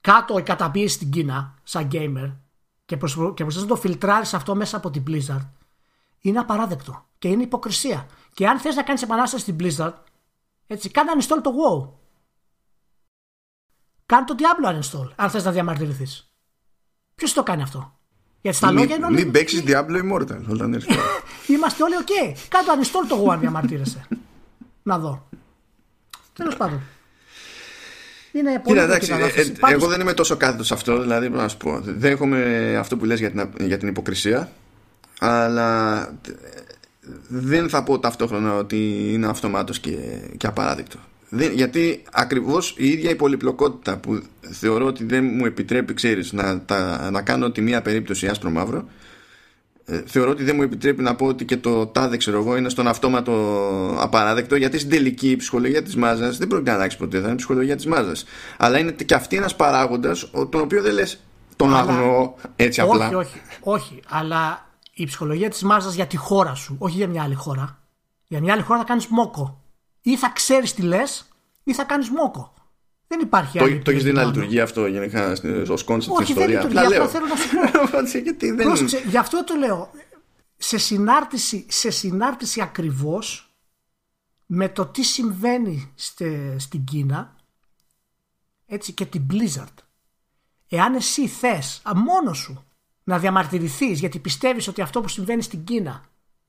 κάτω 0.00 0.38
η 0.38 0.42
καταπίεση 0.42 0.94
στην 0.94 1.10
Κίνα, 1.10 1.54
σαν 1.62 1.88
gamer, 1.92 2.32
και, 2.84 2.96
προσπαθείς 2.96 3.34
και 3.34 3.44
να 3.44 3.66
το 3.66 3.76
φιλτράρεις 3.76 4.34
αυτό 4.34 4.54
μέσα 4.54 4.76
από 4.76 4.90
την 4.90 5.02
Blizzard, 5.06 5.48
είναι 6.20 6.38
απαράδεκτο 6.38 7.06
και 7.18 7.28
είναι 7.28 7.42
υποκρισία. 7.42 8.06
Και 8.34 8.48
αν 8.48 8.58
θες 8.58 8.74
να 8.74 8.82
κάνεις 8.82 9.02
επανάσταση 9.02 9.42
στην 9.42 9.56
Blizzard, 9.60 9.94
έτσι, 10.66 10.90
κάνε 10.90 11.10
uninstall 11.16 11.38
το 11.42 11.50
WoW. 11.50 11.88
Κάνε 14.06 14.24
το 14.24 14.34
Diablo 14.38 14.68
uninstall, 14.68 15.12
αν 15.16 15.30
θες 15.30 15.44
να 15.44 15.50
διαμαρτυρηθείς. 15.50 16.32
Ποιος 17.14 17.32
το 17.32 17.42
κάνει 17.42 17.62
αυτό; 17.62 17.98
Γιατί 18.40 18.56
στα 18.56 18.70
λόγια 18.70 18.96
είναι 18.96 19.06
όλοι. 19.06 19.14
Μην 19.14 19.32
παίξεις 19.32 19.62
Diablo 19.66 20.02
Immortal 20.02 20.44
όταν 20.48 20.74
έρθει. 20.74 20.94
Είμαστε 21.54 21.82
όλοι 21.82 21.96
ok. 21.96 22.06
Okay. 22.06 22.36
Κάν' 22.48 22.64
το 22.64 22.72
uninstall 22.72 23.08
το 23.08 23.24
WoW 23.24 23.32
αν 23.32 23.40
διαμαρτύρεσαι. 23.40 24.06
να 24.82 24.98
δω. 24.98 25.28
Τέλος 26.32 26.56
πάντων. 26.56 26.80
Είναι 28.36 28.60
πολύ 28.64 28.78
Κοίτα, 28.78 28.82
εντάξει, 28.82 29.12
ε, 29.12 29.40
ε, 29.40 29.72
Εγώ 29.72 29.86
δεν 29.86 30.00
είμαι 30.00 30.12
τόσο 30.12 30.36
κάθετος 30.36 30.66
σε 30.66 30.74
αυτό, 30.74 31.00
δηλαδή 31.00 31.28
να 31.28 31.48
σου 31.48 31.56
πω. 31.56 31.80
Δέχομαι 31.82 32.76
αυτό 32.78 32.96
που 32.96 33.04
λες 33.04 33.18
για 33.18 33.30
την, 33.30 33.48
για 33.60 33.78
την 33.78 33.88
υποκρισία, 33.88 34.50
αλλά 35.18 36.08
δεν 37.28 37.68
θα 37.68 37.82
πω 37.82 37.98
ταυτόχρονα 37.98 38.54
ότι 38.54 39.10
είναι 39.12 39.26
αυτομάτως 39.26 39.78
και, 39.78 39.96
και 40.36 40.46
απαράδεκτο. 40.46 40.98
Δεν, 41.28 41.52
γιατί 41.52 42.02
ακριβώς 42.12 42.74
η 42.78 42.88
ίδια 42.88 43.10
η 43.10 43.14
πολυπλοκότητα 43.14 43.96
που 43.96 44.22
θεωρώ 44.40 44.86
ότι 44.86 45.04
δεν 45.04 45.24
μου 45.24 45.46
επιτρέπει, 45.46 45.94
ξέρεις, 45.94 46.32
να, 46.32 46.60
τα, 46.60 47.10
να 47.10 47.22
κάνω 47.22 47.50
τη 47.50 47.60
μία 47.60 47.82
περίπτωση 47.82 48.26
άσπρο 48.26 48.50
μαύρο, 48.50 48.78
ε, 48.78 48.84
θεωρώ 50.06 50.30
ότι 50.30 50.44
δεν 50.44 50.56
μου 50.56 50.62
επιτρέπει 50.62 51.02
να 51.02 51.14
πω 51.14 51.26
ότι 51.26 51.44
και 51.44 51.56
το 51.56 51.86
τάδε 51.86 52.16
ξέρω 52.16 52.38
εγώ 52.38 52.56
είναι 52.56 52.68
στον 52.68 52.86
αυτόματο 52.86 53.32
απαράδεκτο 53.98 54.56
γιατί 54.56 54.78
στην 54.78 54.90
τελική 54.90 55.30
η 55.30 55.36
ψυχολογία 55.36 55.82
της 55.82 55.96
μάζας 55.96 56.36
δεν 56.38 56.48
πρόκειται 56.48 56.70
να 56.70 56.76
αλλάξει 56.76 56.96
ποτέ 56.96 57.16
θα 57.16 57.22
είναι 57.22 57.32
η 57.32 57.36
ψυχολογία 57.36 57.76
της 57.76 57.86
μάζας. 57.86 58.24
Αλλά 58.56 58.78
είναι 58.78 58.92
και 58.92 59.14
αυτή 59.14 59.36
ένας 59.36 59.56
παράγοντας 59.56 60.30
τον 60.30 60.60
οποίο 60.60 60.82
δεν 60.82 60.92
λες 60.92 61.20
τον 61.56 61.74
αλλά... 61.74 61.78
αγνοώ 61.78 62.34
έτσι 62.56 62.80
όχι, 62.80 62.90
απλά. 62.90 63.06
όχι, 63.06 63.14
όχι, 63.16 63.40
όχι 63.60 64.00
αλλά 64.08 64.68
η 64.94 65.04
ψυχολογία 65.06 65.50
της 65.50 65.62
μάζας 65.62 65.94
για 65.94 66.06
τη 66.06 66.16
χώρα 66.16 66.54
σου 66.54 66.76
όχι 66.78 66.96
για 66.96 67.08
μια 67.08 67.22
άλλη 67.22 67.34
χώρα. 67.34 67.78
Για 68.26 68.40
μια 68.40 68.52
άλλη 68.52 68.62
χώρα 68.62 68.78
θα 68.78 68.84
κάνεις 68.84 69.06
μόκο. 69.06 69.62
Ή 70.02 70.16
θα 70.16 70.30
ξέρεις 70.34 70.74
τι 70.74 70.82
λες 70.82 71.28
ή 71.64 71.74
θα 71.74 71.84
κάνεις 71.84 72.10
μόκο 72.10 72.52
δεν 73.06 73.20
υπάρχει 73.20 73.58
το, 73.58 73.78
Το 73.78 73.90
έχεις 73.90 74.04
δει 74.04 74.12
να 74.12 74.24
λειτουργεί 74.24 74.60
αυτό 74.60 74.86
γενικά 74.86 75.32
ως 75.68 75.84
concept 75.84 76.18
Όχι, 76.18 76.32
δεν 76.32 76.48
λειτουργεί. 76.48 76.78
Αυτό 76.78 77.08
θέλω 77.08 77.26
να 77.26 77.36
σου 77.36 77.48
πω. 78.12 78.18
Γιατί 78.18 78.50
δεν... 78.50 78.66
Πρόσεξε, 78.66 79.02
γι' 79.06 79.16
αυτό 79.16 79.44
το 79.44 79.54
λέω. 79.54 79.90
Σε 80.56 80.78
συνάρτηση, 80.78 81.66
σε 81.68 81.90
συνάρτηση 81.90 82.60
ακριβώς 82.60 83.54
με 84.46 84.68
το 84.68 84.86
τι 84.86 85.02
συμβαίνει 85.02 85.92
στε, 85.94 86.58
στην 86.58 86.84
Κίνα 86.84 87.36
έτσι 88.66 88.92
και 88.92 89.06
την 89.06 89.26
Blizzard. 89.30 89.74
Εάν 90.68 90.94
εσύ 90.94 91.26
θες 91.28 91.82
μόνος 91.94 92.38
σου 92.38 92.64
να 93.04 93.18
διαμαρτυρηθείς 93.18 93.98
γιατί 94.00 94.18
πιστεύεις 94.18 94.68
ότι 94.68 94.80
αυτό 94.80 95.00
που 95.00 95.08
συμβαίνει 95.08 95.42
στην 95.42 95.64
Κίνα 95.64 96.04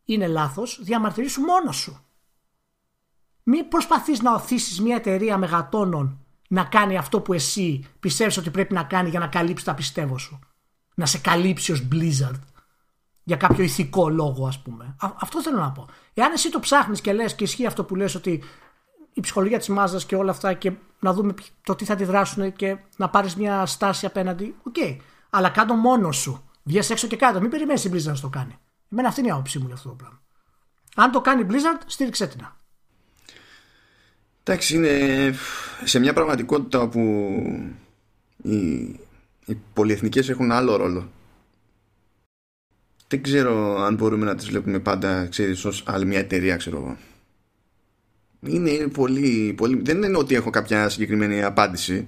είναι 0.05 0.27
λάθος, 0.27 0.79
διαμαρτυρήσου 0.81 1.41
μόνος 1.41 1.75
σου. 1.75 1.99
Μην 3.43 3.67
προσπαθείς 3.67 4.21
να 4.21 4.33
ωθήσεις 4.33 4.81
μια 4.81 4.95
εταιρεία 4.95 5.37
μεγατόνων 5.37 6.24
να 6.47 6.63
κάνει 6.63 6.97
αυτό 6.97 7.21
που 7.21 7.33
εσύ 7.33 7.85
πιστεύεις 7.99 8.37
ότι 8.37 8.49
πρέπει 8.49 8.73
να 8.73 8.83
κάνει 8.83 9.09
για 9.09 9.19
να 9.19 9.27
καλύψει 9.27 9.65
τα 9.65 9.73
πιστεύω 9.73 10.17
σου. 10.17 10.39
Να 10.95 11.05
σε 11.05 11.17
καλύψει 11.17 11.71
ως 11.71 11.87
Blizzard. 11.91 12.39
Για 13.23 13.35
κάποιο 13.35 13.63
ηθικό 13.63 14.09
λόγο 14.09 14.47
ας 14.47 14.59
πούμε. 14.59 14.95
αυτό 14.99 15.41
θέλω 15.41 15.59
να 15.59 15.71
πω. 15.71 15.87
Εάν 16.13 16.31
εσύ 16.31 16.51
το 16.51 16.59
ψάχνεις 16.59 17.01
και 17.01 17.13
λες 17.13 17.35
και 17.35 17.43
ισχύει 17.43 17.65
αυτό 17.65 17.83
που 17.83 17.95
λες 17.95 18.15
ότι 18.15 18.43
η 19.13 19.21
ψυχολογία 19.21 19.57
της 19.57 19.67
μάζας 19.67 20.05
και 20.05 20.15
όλα 20.15 20.31
αυτά 20.31 20.53
και 20.53 20.71
να 20.99 21.13
δούμε 21.13 21.33
το 21.63 21.75
τι 21.75 21.85
θα 21.85 21.93
αντιδράσουν 21.93 22.53
και 22.53 22.77
να 22.97 23.09
πάρεις 23.09 23.35
μια 23.35 23.65
στάση 23.65 24.05
απέναντι. 24.05 24.55
Ok. 24.63 24.75
Okay. 24.79 24.97
Αλλά 25.29 25.49
κάν' 25.49 25.65
το 25.65 25.73
μόνος 25.73 26.17
σου. 26.17 26.43
Βγες 26.63 26.89
έξω 26.89 27.07
και 27.07 27.15
κάν' 27.15 27.30
το. 27.30 27.41
Μην 27.41 27.49
περιμένεις 27.49 27.83
η 27.83 27.89
Blizzard 27.93 28.13
να 28.13 28.19
το 28.19 28.29
κάνει. 28.29 28.57
Εμένα 28.91 29.07
αυτή 29.07 29.19
είναι 29.19 29.29
η 29.29 29.31
άποψή 29.31 29.59
μου 29.59 29.65
για 29.65 29.75
αυτό 29.75 29.89
το 29.89 29.95
πράγμα. 29.95 30.21
Αν 30.95 31.11
το 31.11 31.21
κάνει 31.21 31.41
η 31.41 31.45
Blizzard, 31.49 31.81
στήριξέ 31.85 32.27
την. 32.27 32.47
Εντάξει, 34.47 34.75
είναι 34.75 35.33
σε 35.83 35.99
μια 35.99 36.13
πραγματικότητα 36.13 36.79
όπου 36.79 36.99
οι, 38.43 38.55
οι 39.45 39.57
πολυεθνικές 39.73 40.29
έχουν 40.29 40.51
άλλο 40.51 40.75
ρόλο. 40.75 41.11
Δεν 43.07 43.21
ξέρω 43.23 43.77
αν 43.81 43.95
μπορούμε 43.95 44.25
να 44.25 44.35
τις 44.35 44.47
βλέπουμε 44.49 44.79
πάντα, 44.79 45.27
ξέρεις, 45.27 45.65
ως 45.65 45.83
άλλη 45.85 46.05
μια 46.05 46.19
εταιρεία, 46.19 46.55
ξέρω 46.55 46.77
εγώ. 46.77 46.97
Είναι 48.45 48.87
πολύ, 48.87 49.53
πολύ... 49.57 49.81
Δεν 49.83 50.03
είναι 50.03 50.17
ότι 50.17 50.35
έχω 50.35 50.49
κάποια 50.49 50.89
συγκεκριμένη 50.89 51.43
απάντηση. 51.43 52.07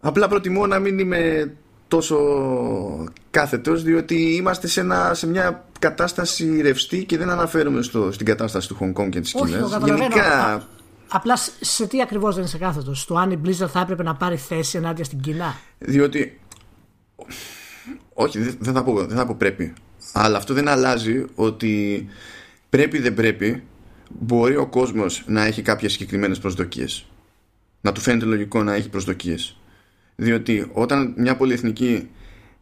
Απλά 0.00 0.28
προτιμώ 0.28 0.66
να 0.66 0.78
μην 0.78 0.98
είμαι 0.98 1.52
τόσο 1.90 2.18
κάθετος 3.30 3.82
διότι 3.82 4.14
είμαστε 4.14 4.66
σε, 4.66 4.80
ένα, 4.80 5.14
σε 5.14 5.26
μια 5.26 5.64
κατάσταση 5.78 6.60
ρευστή 6.60 7.04
και 7.04 7.18
δεν 7.18 7.30
αναφέρομαι 7.30 7.82
στο, 7.82 8.12
στην 8.12 8.26
κατάσταση 8.26 8.68
του 8.68 8.76
Hong 8.80 9.00
Kong 9.00 9.08
και 9.08 9.20
της 9.20 9.32
Κίνας. 9.32 9.76
Γενικά... 9.84 10.62
απλά 11.08 11.36
σε 11.60 11.86
τι 11.86 12.02
ακριβώς 12.02 12.34
δεν 12.34 12.44
είσαι 12.44 12.58
κάθετος; 12.58 13.00
Στο 13.00 13.14
αν 13.14 13.30
η 13.30 13.40
Blizzard 13.44 13.68
θα 13.68 13.80
έπρεπε 13.80 14.02
να 14.02 14.14
πάρει 14.14 14.36
θέση 14.36 14.76
ενάντια 14.76 15.04
στην 15.04 15.20
Κίνα; 15.20 15.56
Διότι... 15.78 16.40
Όχι, 18.14 18.38
δεν 18.38 18.74
θα, 18.74 18.84
πω, 18.84 19.06
δεν 19.06 19.16
θα 19.16 19.26
πω 19.26 19.34
πρέπει. 19.38 19.72
Αλλά 20.12 20.36
αυτό 20.36 20.54
δεν 20.54 20.68
αλλάζει 20.68 21.24
ότι 21.34 22.06
πρέπει 22.70 22.98
δεν 22.98 23.14
πρέπει 23.14 23.62
μπορεί 24.08 24.56
ο 24.56 24.66
κόσμος 24.66 25.24
να 25.26 25.44
έχει 25.44 25.62
κάποιες 25.62 25.92
συγκεκριμένες 25.92 26.38
προσδοκίες. 26.38 27.06
Να 27.80 27.92
του 27.92 28.00
φαίνεται 28.00 28.24
λογικό 28.24 28.62
να 28.62 28.74
έχει 28.74 28.88
προσδοκίες 28.88 29.59
διότι 30.20 30.70
όταν 30.72 31.14
μια 31.16 31.36
πολυεθνική 31.36 32.08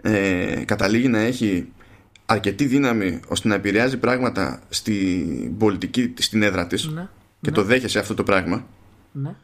ε, 0.02 0.62
καταλήγει 0.64 1.08
να 1.08 1.18
έχει 1.18 1.68
αρκετή 2.26 2.64
δύναμη 2.64 3.20
ώστε 3.28 3.48
να 3.48 3.54
επηρεάζει 3.54 3.96
πράγματα 3.96 4.60
στην 4.68 5.56
πολιτική, 5.56 6.14
στην 6.18 6.42
έδρα 6.42 6.66
της 6.66 6.86
ναι, 6.86 7.08
και 7.40 7.50
το 7.50 7.60
ναι. 7.60 7.66
δέχεσαι 7.66 7.98
αυτό 7.98 8.14
το 8.14 8.22
πράγμα 8.22 8.66
ναι. 9.12 9.34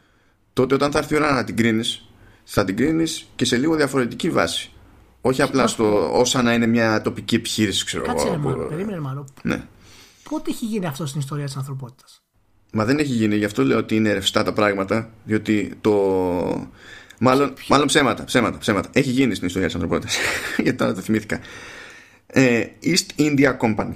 τότε 0.53 0.75
όταν 0.75 0.91
θα 0.91 0.97
έρθει 0.97 1.13
η 1.13 1.17
ώρα 1.17 1.33
να 1.33 1.43
την 1.43 1.55
κρίνεις 1.55 2.09
θα 2.43 2.63
την 2.63 2.75
κρίνεις 2.75 3.29
και 3.35 3.45
σε 3.45 3.57
λίγο 3.57 3.75
διαφορετική 3.75 4.29
βάση 4.29 4.71
όχι 5.21 5.41
απλά 5.41 5.67
στο 5.67 6.19
όσα 6.19 6.41
να 6.41 6.53
είναι 6.53 6.67
μια 6.67 7.01
τοπική 7.01 7.35
επιχείρηση 7.35 7.85
ξέρω 7.85 8.03
Κάτσε 8.03 8.29
ρε 8.29 8.37
μάλλον, 8.37 8.67
περίμενε 8.67 8.99
μάλλον 8.99 9.25
ναι. 9.41 9.63
Πότε 10.29 10.51
έχει 10.51 10.65
γίνει 10.65 10.85
αυτό 10.85 11.05
στην 11.05 11.19
ιστορία 11.19 11.45
της 11.45 11.55
ανθρωπότητας; 11.55 12.23
Μα 12.71 12.85
δεν 12.85 12.97
έχει 12.97 13.11
γίνει, 13.11 13.35
γι' 13.35 13.45
αυτό 13.45 13.63
λέω 13.63 13.77
ότι 13.77 13.95
είναι 13.95 14.13
ρευστά 14.13 14.43
τα 14.43 14.53
πράγματα 14.53 15.09
διότι 15.23 15.73
το 15.81 15.91
Μάλλον, 17.19 17.53
μάλλον 17.67 17.87
ψέματα, 17.87 18.23
ψέματα, 18.23 18.57
ψέματα. 18.57 18.89
Έχει 18.93 19.09
γίνει 19.09 19.35
στην 19.35 19.47
ιστορία 19.47 19.67
της 19.67 19.75
ανθρωπότητας. 19.75 20.17
Γιατί 20.63 20.77
τώρα 20.77 20.93
το 20.93 21.01
θυμήθηκα. 21.01 21.39
Ε, 22.27 22.63
East 22.83 23.21
India 23.21 23.57
Company. 23.57 23.95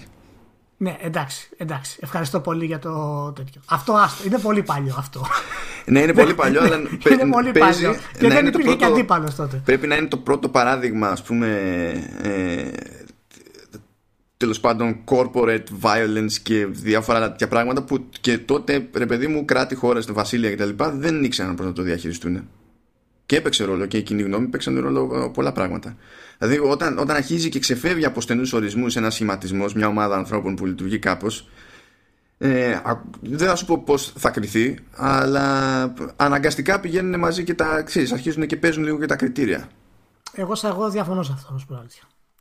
Ναι, 0.82 0.96
εντάξει, 1.02 1.50
εντάξει. 1.58 1.98
Ευχαριστώ 2.02 2.40
πολύ 2.40 2.66
για 2.66 2.80
το 2.80 2.92
τέτοιο. 3.36 3.62
Αυτό 3.66 3.94
άστο. 3.94 4.24
Είναι 4.28 4.38
πολύ 4.38 4.64
παλιό 4.64 4.96
αυτό. 4.98 5.26
ναι, 5.86 6.00
είναι 6.00 6.14
πολύ 6.14 6.34
παλιό, 6.34 6.62
αλλά 6.62 6.76
είναι 7.12 7.32
πολύ 7.32 7.52
παλιό. 7.52 7.96
Και 8.20 8.28
δεν 8.28 8.48
υπήρχε 8.48 8.76
και 8.76 8.86
αντίπαλος 8.86 9.36
τότε. 9.36 9.62
Πρέπει 9.66 9.88
να 9.88 9.96
είναι 9.96 10.08
το 10.08 10.18
πρώτο 10.18 10.50
παράδειγμα, 10.50 11.08
ας 11.08 11.24
πούμε, 11.24 11.48
ε, 12.22 12.70
τέλος 14.38 14.60
πάντων 14.60 15.04
corporate 15.06 15.64
violence 15.82 16.32
και 16.44 16.66
διάφορα 16.66 17.30
τέτοια 17.30 17.48
πράγματα 17.48 17.84
που 17.84 18.10
και 18.22 18.38
τότε 18.38 18.90
ρε 18.94 19.06
παιδί 19.06 19.28
μου 19.28 19.46
κράτη 19.46 19.76
χώρες 19.76 20.04
στην 20.04 20.16
Βασίλεια 20.16 20.56
κτλ. 20.56 20.84
δεν 20.94 21.24
ήξεραν 21.24 21.56
πώς 21.56 21.66
να 21.66 21.74
το 21.74 21.82
διαχειριστούν. 21.82 22.48
Και 23.30 23.36
έπαιξε 23.36 23.64
ρόλο 23.64 23.86
και 23.86 23.98
η 23.98 24.02
κοινή 24.02 24.22
γνώμη 24.22 24.48
παίξαν 24.48 24.80
ρόλο 24.80 25.32
πολλά 25.34 25.52
πράγματα. 25.52 25.96
Δηλαδή, 26.38 26.60
όταν, 26.60 26.98
όταν 26.98 27.16
αρχίζει 27.16 27.50
και 27.50 27.60
ξεφεύγει 27.60 28.06
από 28.06 28.22
στενούς 28.22 28.54
ορισμούς 28.54 28.96
ένας 28.96 29.14
σχηματισμός, 29.14 29.74
μια 29.74 29.88
ομάδα 29.88 30.16
ανθρώπων 30.16 30.56
που 30.56 30.66
λειτουργεί 30.66 31.00
κάπως, 31.00 31.50
ε, 32.38 32.80
δεν 33.22 33.48
θα 33.48 33.56
σου 33.56 33.66
πω 33.66 33.84
πώς 33.84 34.14
θα 34.18 34.30
κρυθεί, 34.30 34.80
αλλά 34.96 35.94
αναγκαστικά 36.16 36.80
πηγαίνουν 36.80 37.20
μαζί 37.20 37.44
και 37.44 37.54
τα 37.54 37.82
ξέρεις, 37.82 38.12
αρχίζουν 38.12 38.48
και 38.48 38.56
παίζουν 38.56 38.84
λίγο 38.84 39.00
και 39.00 39.06
τα 39.06 39.16
κριτήρια. 39.16 39.70
Εγώ, 40.34 40.54
εγώ 40.64 40.90
διαφωνώ 40.90 41.24
σε 41.24 41.32
αυτό. 41.34 41.86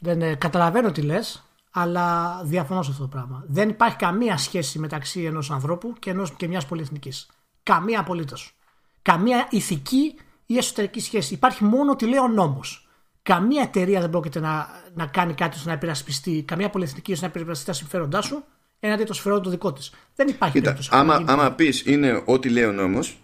Δεν, 0.01 0.23
ε, 0.23 0.35
καταλαβαίνω 0.35 0.93
τι 0.93 1.03
λες, 1.03 1.45
αλλά 1.71 2.41
διαφωνώ 2.45 2.83
σε 2.83 2.91
αυτό 2.91 3.03
το 3.03 3.09
πράγμα. 3.09 3.45
Δεν 3.49 3.69
υπάρχει 3.69 3.97
καμία 3.97 4.37
σχέση 4.37 4.79
μεταξύ 4.79 5.23
ενός 5.23 5.51
ανθρώπου 5.51 5.93
και, 5.99 6.11
ενός, 6.11 6.33
και 6.37 6.49
μιας 6.49 6.67
πολυεθνικής. 6.67 7.29
Καμία 7.63 8.01
απολύτως. 8.01 8.57
Καμία 9.03 9.47
ηθική 9.51 10.15
ή 10.51 10.57
εσωτερική 10.57 11.01
σχέση. 11.01 11.35
Υπάρχει 11.35 11.65
μόνο 11.65 11.91
ότι 11.91 12.07
λέει 12.07 12.19
ο 12.19 12.29
νόμος. 12.29 12.89
Καμία 13.23 13.63
εταιρεία 13.63 14.01
δεν 14.01 14.11
πρόκειται 14.11 14.41
να, 14.41 14.69
να 14.95 15.07
κάνει 15.07 15.35
κάτι 15.35 15.57
ώστε 15.57 15.69
να 15.69 15.75
υπερασπιστεί, 15.75 16.43
καμία 16.47 16.71
πολυεθνική 16.71 17.13
ώστε 17.13 17.25
να 17.27 17.31
υπερασπιστεί 17.31 17.67
τα 17.67 17.73
συμφέροντά 17.73 18.23
σου 18.23 18.45
έναντι 18.81 19.05
των 19.05 19.15
συμφερόντων 19.15 19.45
το 19.45 19.51
δικό 19.51 19.73
της. 19.73 19.93
Δεν 20.15 20.29
υπάρχει 20.29 20.61
Κοίτα, 20.61 20.79
άμα, 20.91 21.25
άμα 21.27 21.53
πεις 21.53 21.87
είναι 21.87 22.23
ό,τι 22.25 22.49
λέει 22.49 22.65
ο 22.65 22.73
νόμος. 22.73 23.19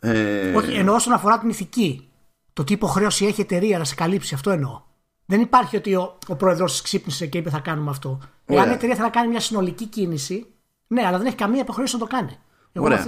Ε... 0.00 0.54
Όχι, 0.54 0.72
εννοώ 0.72 0.94
όσον 0.94 1.12
αφορά 1.12 1.38
την 1.38 1.48
ηθική. 1.48 2.08
Το 2.52 2.64
τι 2.64 2.72
υποχρέωση 2.72 3.26
έχει 3.26 3.40
η 3.40 3.42
εταιρεία 3.42 3.78
να 3.78 3.84
σε 3.84 3.94
καλύψει, 3.94 4.34
αυτό 4.34 4.50
εννοώ. 4.50 4.82
Δεν 5.26 5.40
υπάρχει 5.40 5.76
ότι 5.76 5.94
ο, 5.94 6.18
ο 6.26 6.36
πρόεδρος 6.36 6.72
της 6.72 6.82
ξύπνησε 6.82 7.26
και 7.26 7.38
είπε 7.38 7.50
θα 7.50 7.58
κάνουμε 7.58 7.90
αυτό. 7.90 8.20
Ωραία. 8.46 8.62
Εάν 8.62 8.70
η 8.70 8.74
εταιρεία 8.74 8.94
θα 8.94 9.08
κάνει 9.08 9.28
μια 9.28 9.40
συνολική 9.40 9.86
κίνηση, 9.86 10.46
ναι, 10.86 11.06
αλλά 11.06 11.18
δεν 11.18 11.26
έχει 11.26 11.36
καμία 11.36 11.60
υποχρέωση 11.60 11.94
να 11.94 12.00
το 12.00 12.06
κάνει. 12.06 12.38
Εγώ 12.72 12.84
Ωραία. 12.84 13.06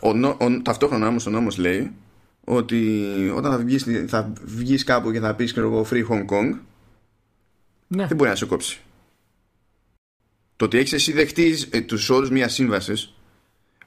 Ο, 0.00 0.08
ο, 0.08 0.28
ο, 0.28 0.62
ταυτόχρονα 0.62 1.08
όμως 1.08 1.26
ο 1.26 1.30
νόμος 1.30 1.58
λέει 1.58 1.92
ότι 2.44 3.32
όταν 3.34 3.52
θα 3.52 3.58
βγεις, 3.58 3.86
θα 4.06 4.32
βγεις 4.44 4.84
κάπου 4.84 5.12
και 5.12 5.20
θα 5.20 5.34
πεις 5.34 5.52
και 5.52 5.60
εγώ 5.60 5.86
Free 5.90 6.08
Hong 6.08 6.26
Kong 6.26 6.58
ναι. 7.86 8.06
δεν 8.06 8.16
μπορεί 8.16 8.30
να 8.30 8.36
σε 8.36 8.46
κόψει. 8.46 8.80
Το 10.56 10.64
ότι 10.64 10.78
έχεις 10.78 10.92
εσύ 10.92 11.12
δεχτεί 11.12 11.54
ε, 11.70 11.80
τους 11.80 12.10
όρους 12.10 12.30
μιας 12.30 12.52
σύμβασης 12.52 13.14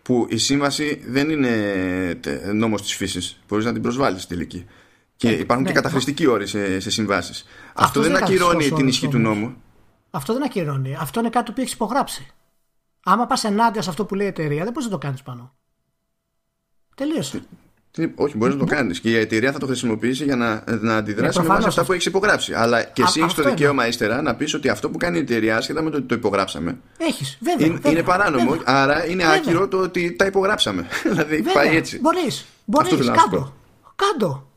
που 0.02 0.28
η 0.30 0.38
σύμβαση 0.38 1.04
δεν 1.08 1.30
είναι 1.30 2.20
νόμος 2.54 2.82
της 2.82 2.96
φύσης 2.96 3.42
μπορείς 3.48 3.66
να 3.66 3.74
την 3.74 3.82
προσβάλλεις 3.82 4.22
στη 4.24 4.34
τελική. 4.34 4.66
Και 5.16 5.28
ε, 5.28 5.40
υπάρχουν 5.40 5.66
ναι, 5.66 5.72
και 5.72 5.76
καταχρηστικοί 5.76 6.28
όροι 6.28 6.48
σε, 6.48 6.80
σε 6.80 6.90
συμβάσεις 6.90 7.46
αυτό, 7.74 7.84
αυτό 7.84 8.02
δεν 8.02 8.16
ακυρώνει 8.16 8.72
την 8.72 8.88
ισχύ 8.88 9.08
του 9.08 9.18
νόμου. 9.18 9.56
Αυτό 10.12 10.34
δεν 10.34 10.44
ακυρώνει. 10.44 10.96
Αυτό 11.00 11.20
είναι 11.20 11.30
κάτι 11.30 11.52
που 11.52 11.62
έχεις 11.62 11.74
υπογράψει 11.74 12.34
άμα 13.04 13.26
πας 13.26 13.44
ενάντια 13.44 13.82
σε 13.82 13.90
αυτό 13.90 14.06
που 14.06 14.16
λέει 14.16 14.26
η 14.26 14.30
εταιρεία 14.30 14.64
δεν 14.64 14.74
μπορείς 14.74 14.90
να 14.90 14.92
το 14.92 14.98
κάνεις 14.98 15.24
πάνω 15.24 15.54
τελείωσε 16.96 17.44
όχι, 18.16 18.38
μπορείς 18.38 18.56
να 18.56 18.60
το 18.60 18.66
κάνεις. 18.66 19.00
Και 19.00 19.10
η 19.10 19.16
εταιρεία 19.16 19.52
θα 19.52 19.60
το 19.60 19.66
χρησιμοποιήσει 19.66 20.24
για 20.24 20.36
να, 20.36 20.64
να 20.82 20.96
αντιδράσει 20.96 21.40
με 21.40 21.46
βάση 21.46 21.68
αυτά 21.68 21.86
που 21.86 21.94
έχει 21.94 22.08
υπογράψει. 22.08 22.54
Αλλά 22.54 22.84
και 22.84 23.02
εσύ 23.02 23.22
έχεις 23.22 23.34
το 23.34 23.44
δικαίωμα 23.44 23.88
ύστερα 23.88 24.22
να 24.22 24.36
πεις 24.36 24.54
ότι 24.54 24.70
αυτό 24.70 24.90
που 24.90 24.98
κάνει 24.98 25.18
η 25.18 25.22
εταιρεία, 25.22 25.62
σχετικά 25.62 25.84
με 25.84 25.90
το 25.90 25.98
ότι 25.98 26.06
το 26.06 26.16
υπογράψαμε. 26.16 26.80
Έχεις, 26.98 27.38
βέβαια. 27.42 27.68
Είναι, 27.68 27.80
είναι 27.90 28.04
παράνομο, 28.04 28.50
βέβαια. 28.50 28.64
άρα 28.66 29.06
είναι 29.06 29.24
βέβαια. 29.24 29.38
άκυρο 29.38 29.68
το 29.68 29.78
ότι 29.78 30.16
τα 30.16 30.26
υπογράψαμε. 30.26 30.88
δηλαδή 31.10 31.36
βέβαια. 31.36 31.54
πάει 31.54 31.76
έτσι. 31.76 32.00
Μπορείς. 32.00 32.46
Μπορείς. 32.66 32.92
Κάντο. 32.92 33.54
Κάντο. 33.96 34.48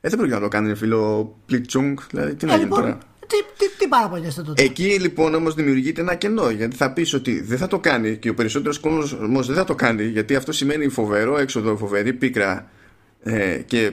Ε, 0.00 0.08
δεν 0.08 0.18
πρόκειται 0.18 0.36
να 0.36 0.42
το 0.42 0.48
κάνει 0.48 0.74
φίλο 0.74 1.34
Πλιτσούγκ. 1.46 1.98
Δηλαδή, 2.10 2.34
τι 2.34 2.46
να 2.46 2.52
ε, 2.52 2.56
γίνει 2.56 2.68
λοιπόν, 2.68 2.82
τώρα. 2.82 2.98
Τι, 3.28 3.36
τι, 3.58 3.76
τι 3.78 3.88
παραπονιέστε 3.88 4.42
τότε; 4.42 4.62
Εκεί 4.62 4.98
λοιπόν 5.00 5.34
όμως 5.34 5.54
δημιουργείται 5.54 6.00
ένα 6.00 6.14
κενό 6.14 6.50
γιατί 6.50 6.76
θα 6.76 6.92
πεις 6.92 7.14
ότι 7.14 7.40
δεν 7.40 7.58
θα 7.58 7.66
το 7.66 7.78
κάνει 7.78 8.16
και 8.16 8.30
ο 8.30 8.34
περισσότερος 8.34 8.78
κόσμος 8.78 9.46
δεν 9.46 9.56
θα 9.56 9.64
το 9.64 9.74
κάνει 9.74 10.04
γιατί 10.04 10.34
αυτό 10.34 10.52
σημαίνει 10.52 10.88
φοβερό 10.88 11.38
έξοδο, 11.38 11.76
φοβερή 11.76 12.12
πίκρα 12.12 12.70
ε, 13.22 13.58
και 13.66 13.92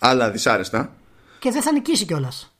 άλλα 0.00 0.30
δυσάρεστα. 0.30 0.94
Και 1.38 1.50
δεν 1.50 1.62
θα 1.62 1.72
νικήσει 1.72 2.04
κιόλας. 2.04 2.56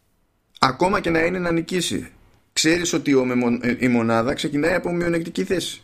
Ακόμα 0.58 1.00
και 1.00 1.10
να 1.10 1.24
είναι 1.24 1.38
να 1.38 1.52
νικήσει. 1.52 2.12
Ξέρεις 2.52 2.92
ότι 2.92 3.14
ο, 3.14 3.26
ε, 3.60 3.76
η 3.78 3.88
μονάδα 3.88 4.34
ξεκινάει 4.34 4.74
από 4.74 4.92
μειονεκτική 4.92 5.44
θέση. 5.44 5.82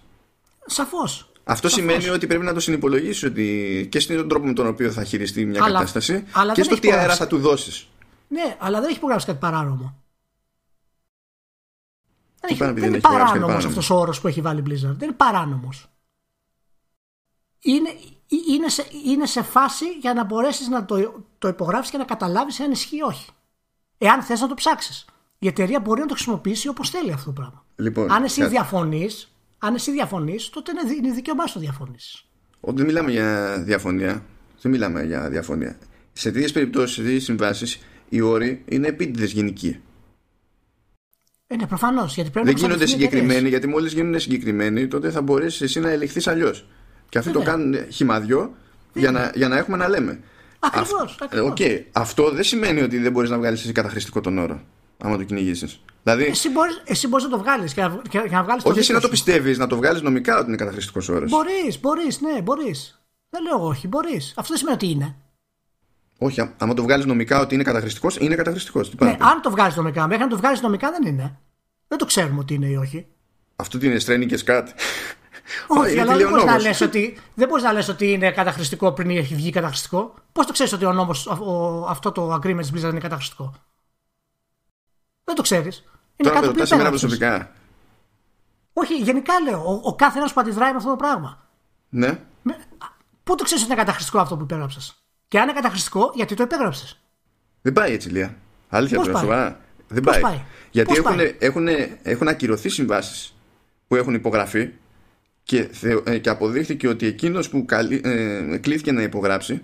Σαφώς. 0.66 1.32
Αυτό 1.44 1.68
Σαφώς. 1.68 1.84
σημαίνει 1.84 2.08
ότι 2.08 2.26
πρέπει 2.26 2.44
να 2.44 2.54
το 2.54 2.60
συνυπολογίσεις 2.60 3.22
ότι 3.22 3.86
και 3.90 4.00
στον 4.00 4.28
τρόπο 4.28 4.46
με 4.46 4.52
τον 4.52 4.66
οποίο 4.66 4.90
θα 4.90 5.04
χειριστεί 5.04 5.44
μια 5.44 5.64
αλλά, 5.64 5.78
κατάσταση 5.78 6.24
αλλά 6.32 6.52
και 6.52 6.62
στο 6.62 6.78
τι 6.78 6.92
αέρα 6.92 7.14
θα 7.14 7.26
του 7.26 7.38
δώσεις. 7.38 7.88
Ναι, 8.28 8.56
αλλά 8.58 8.80
δεν 8.80 8.88
έχει 8.88 8.98
υπογράψει 8.98 9.26
κάτι 9.26 9.38
παράνομο. 9.38 10.02
Δεν, 12.40 12.50
έχει, 12.50 12.80
δεν 12.80 12.88
είναι 12.88 13.00
παράνομος 13.00 13.64
αυτός 13.64 13.90
ο 13.90 13.94
όρος 13.98 14.20
που 14.20 14.28
έχει 14.28 14.40
βάλει 14.40 14.60
η 14.60 14.64
Blizzard. 14.66 14.94
Δεν 14.96 15.08
είναι 15.08 15.16
παράνομος. 15.16 15.88
Είναι, 17.60 17.88
είναι 18.48 18.68
σε, 18.68 18.86
είναι 19.06 19.26
σε 19.26 19.42
φάση 19.42 19.84
για 20.00 20.14
να 20.14 20.24
μπορέσεις 20.24 20.68
να 20.68 20.84
το, 20.84 21.24
το 21.38 21.48
υπογράψει 21.48 21.90
και 21.90 21.98
να 21.98 22.04
καταλάβεις 22.04 22.60
αν 22.60 22.70
ισχύει 22.70 22.96
ή 22.96 23.02
όχι. 23.02 23.30
Εάν 23.98 24.22
θες 24.22 24.40
να 24.40 24.48
το 24.48 24.54
ψάξεις. 24.54 25.04
Η 25.38 25.46
εταιρεία 25.46 25.80
μπορεί 25.80 26.00
να 26.00 26.06
το 26.06 26.14
χρησιμοποιήσει 26.14 26.68
όπως 26.68 26.90
θέλει 26.90 27.12
αυτό 27.12 27.26
το 27.26 27.32
πράγμα. 27.32 27.64
Λοιπόν, 27.76 28.12
αν 28.12 28.24
εσύ 28.24 28.46
διαφωνείς, 28.46 29.32
αν 29.58 29.74
εσύ 29.74 29.92
διαφωνείς, 29.92 30.50
τότε 30.50 30.70
είναι, 30.70 30.94
είναι 30.94 31.14
δικαίωμά 31.14 31.46
σου 31.46 31.58
να 31.58 31.64
διαφωνήσεις. 31.64 32.24
Όταν 32.60 32.76
δεν 32.76 32.86
μιλάμε 32.86 33.10
για 33.10 33.58
διαφωνία. 33.64 34.24
Δεν 34.60 34.70
μιλάμε 34.70 35.02
για 35.02 35.28
διαφωνία. 35.28 35.78
Σε 36.12 36.30
τέτοιες 36.30 36.52
περιπτώσεις, 36.52 36.94
σε 36.94 37.02
τέτοιες 37.02 37.24
συμβάσεις, 37.24 37.78
οι 38.08 38.20
όροι 38.20 38.64
είναι 38.68 38.86
επίτηδες 38.88 39.32
γενικοί. 39.32 39.80
Ε, 41.50 41.56
ναι, 41.56 41.66
προφανώς. 41.66 42.14
Δεν 42.32 42.56
γίνονται 42.56 42.86
συγκεκριμένοι, 42.86 43.48
γιατί 43.48 43.66
μόλις 43.66 43.92
γίνουν 43.92 44.20
συγκεκριμένοι, 44.20 44.88
τότε 44.88 45.10
θα 45.10 45.22
μπορέσει 45.22 45.64
εσύ 45.64 45.80
να 45.80 45.90
ελεγχθείς 45.90 46.26
αλλιώς. 46.26 46.66
Και 47.08 47.18
αυτοί 47.18 47.30
το 47.30 47.40
κάνουν 47.40 47.76
χυμαδιό 47.90 48.54
για 48.94 49.10
να, 49.10 49.32
για 49.34 49.48
να 49.48 49.56
έχουμε 49.56 49.76
να 49.76 49.88
λέμε. 49.88 50.20
Ακριβώς. 50.58 51.18
Okay. 51.32 51.82
Αυτό 51.92 52.30
δεν 52.30 52.44
σημαίνει 52.44 52.80
ότι 52.80 52.98
δεν 52.98 53.12
μπορείς 53.12 53.30
να 53.30 53.38
βγάλεις 53.38 53.60
εσύ 53.60 53.72
καταχρηστικό 53.72 54.20
τον 54.20 54.38
όρο. 54.38 54.60
Άμα 54.98 55.16
το 55.16 55.22
κυνηγήσεις. 55.22 55.80
Δηλαδή, 56.02 56.24
εσύ 56.24 56.50
μπορείς 56.50 56.82
εσύ 56.84 57.08
μπορείς 57.08 57.24
να 57.24 57.30
το 57.30 57.38
βγάλεις 57.38 57.74
και, 57.74 57.80
να, 57.80 58.02
και, 58.08 58.18
να 58.30 58.42
βγάλεις. 58.42 58.64
Όχι, 58.64 58.78
εσύ 58.78 58.92
να 58.92 59.00
το 59.00 59.08
πιστεύεις, 59.08 59.58
να 59.58 59.66
το 59.66 59.76
βγάλεις 59.76 60.02
νομικά 60.02 60.38
ότι 60.38 60.48
είναι 60.48 60.56
καταχρηστικός 60.56 61.08
όρος. 61.08 61.30
Μπορείς, 61.30 61.80
μπορείς, 61.80 62.20
ναι, 62.20 62.42
μπορείς. 62.42 63.02
Δεν 63.30 63.42
λέω 63.42 63.66
όχι, 63.66 63.88
μπορείς. 63.88 64.34
Αυτό 64.36 64.48
δεν 64.48 64.58
σημαίνει 64.58 64.76
ότι 64.76 64.90
είναι. 64.90 65.16
Όχι, 66.18 66.52
άμα 66.58 66.74
το 66.74 66.82
βγάλεις 66.82 67.04
νομικά 67.06 67.40
ότι 67.40 67.54
είναι 67.54 67.62
καταχρηστικός, 67.62 68.16
είναι 68.16 68.34
καταχρηστικός. 68.34 68.94
Ναι, 68.94 69.16
αν 69.20 69.42
το 69.42 69.50
βγάλεις 69.50 69.76
νομικά, 69.76 70.06
μέχρι 70.06 70.22
να 70.22 70.30
το 70.30 70.36
βγάλεις 70.36 70.60
νομικά 70.60 70.90
δεν 70.90 71.06
είναι. 71.06 71.38
Δεν 71.88 71.98
το 71.98 72.04
ξέρουμε 72.04 72.38
ότι 72.38 72.54
είναι 72.54 72.66
ή 72.66 72.76
όχι. 72.76 73.06
Αυτό 73.56 73.78
τι 73.78 73.86
είναι, 73.86 73.98
στρένει 73.98 74.26
και 74.26 74.36
σκάτ. 74.36 74.68
Όχι, 75.66 75.98
αλλά 75.98 76.16
δεν 76.16 76.28
μπορείς 76.28 76.44
να 76.44 76.58
λες 76.58 76.80
ότι, 76.80 77.18
δεν 77.34 77.48
μπορείς 77.48 77.64
να 77.64 77.72
λες 77.72 77.88
ότι 77.88 78.12
είναι 78.12 78.30
καταχρηστικό 78.30 78.92
πριν 78.92 79.10
έχει 79.10 79.34
βγει 79.34 79.50
καταχρηστικό. 79.50 80.14
Πώς 80.32 80.46
το 80.46 80.52
ξέρεις 80.52 80.72
ότι 80.72 80.84
ο 80.84 80.92
νόμος, 80.92 81.28
αυτό 81.88 82.12
το 82.12 82.34
agreement 82.34 82.60
της 82.60 82.70
Blizzard 82.70 82.90
είναι 82.90 83.00
καταχρηστικό; 83.00 83.54
Δεν 85.24 85.34
το 85.34 85.42
ξέρεις. 85.42 85.84
Είναι 86.16 86.28
Τώρα 86.28 86.40
κάτι 86.40 86.58
που 86.58 86.74
εμένα 86.74 86.88
προσωπικά. 86.88 87.50
Όχι, 88.72 88.94
γενικά 88.94 89.40
λέω. 89.40 89.62
Ο, 89.64 89.80
ο 89.82 89.94
κάθε 89.94 90.18
ένας 90.18 90.32
που 90.32 90.40
αντιδράει 90.40 90.70
με 90.70 90.76
αυτό 90.76 90.90
το 90.90 90.96
πράγμα. 90.96 91.48
Ναι. 91.88 92.20
πού 93.24 93.34
το 93.34 93.44
ξέρεις 93.44 93.62
ότι 93.62 93.72
είναι 93.72 93.80
καταχρηστικό 93.80 94.18
αυτό 94.18 94.36
που 94.36 94.42
υπέγραψες; 94.42 95.02
Και 95.28 95.38
αν 95.38 95.44
είναι 95.44 95.52
καταχρηστικό, 95.52 96.12
γιατί 96.14 96.34
το 96.34 96.42
υπέγραψε. 96.42 96.96
Δεν 97.62 97.72
πάει 97.72 97.92
έτσι, 97.92 98.08
Λία. 98.08 98.36
Αλήθεια 98.68 99.00
τώρα, 99.00 99.60
Δεν 99.88 100.02
πάει. 100.02 100.20
πάει; 100.20 100.40
Γιατί 100.70 100.94
έχουν, 100.96 101.18
έχουν, 101.38 101.68
έχουν 102.02 102.28
ακυρωθεί 102.28 102.68
συμβάσεις 102.68 103.34
που 103.88 103.96
έχουν 103.96 104.14
υπογραφεί 104.14 104.70
και, 105.42 105.68
ε, 106.04 106.18
και 106.18 106.28
αποδείχθηκε 106.28 106.88
ότι 106.88 107.06
εκείνος 107.06 107.48
που 107.48 107.64
καλύ, 107.64 108.00
ε, 108.04 108.56
κλήθηκε 108.58 108.92
να 108.92 109.02
υπογράψει 109.02 109.62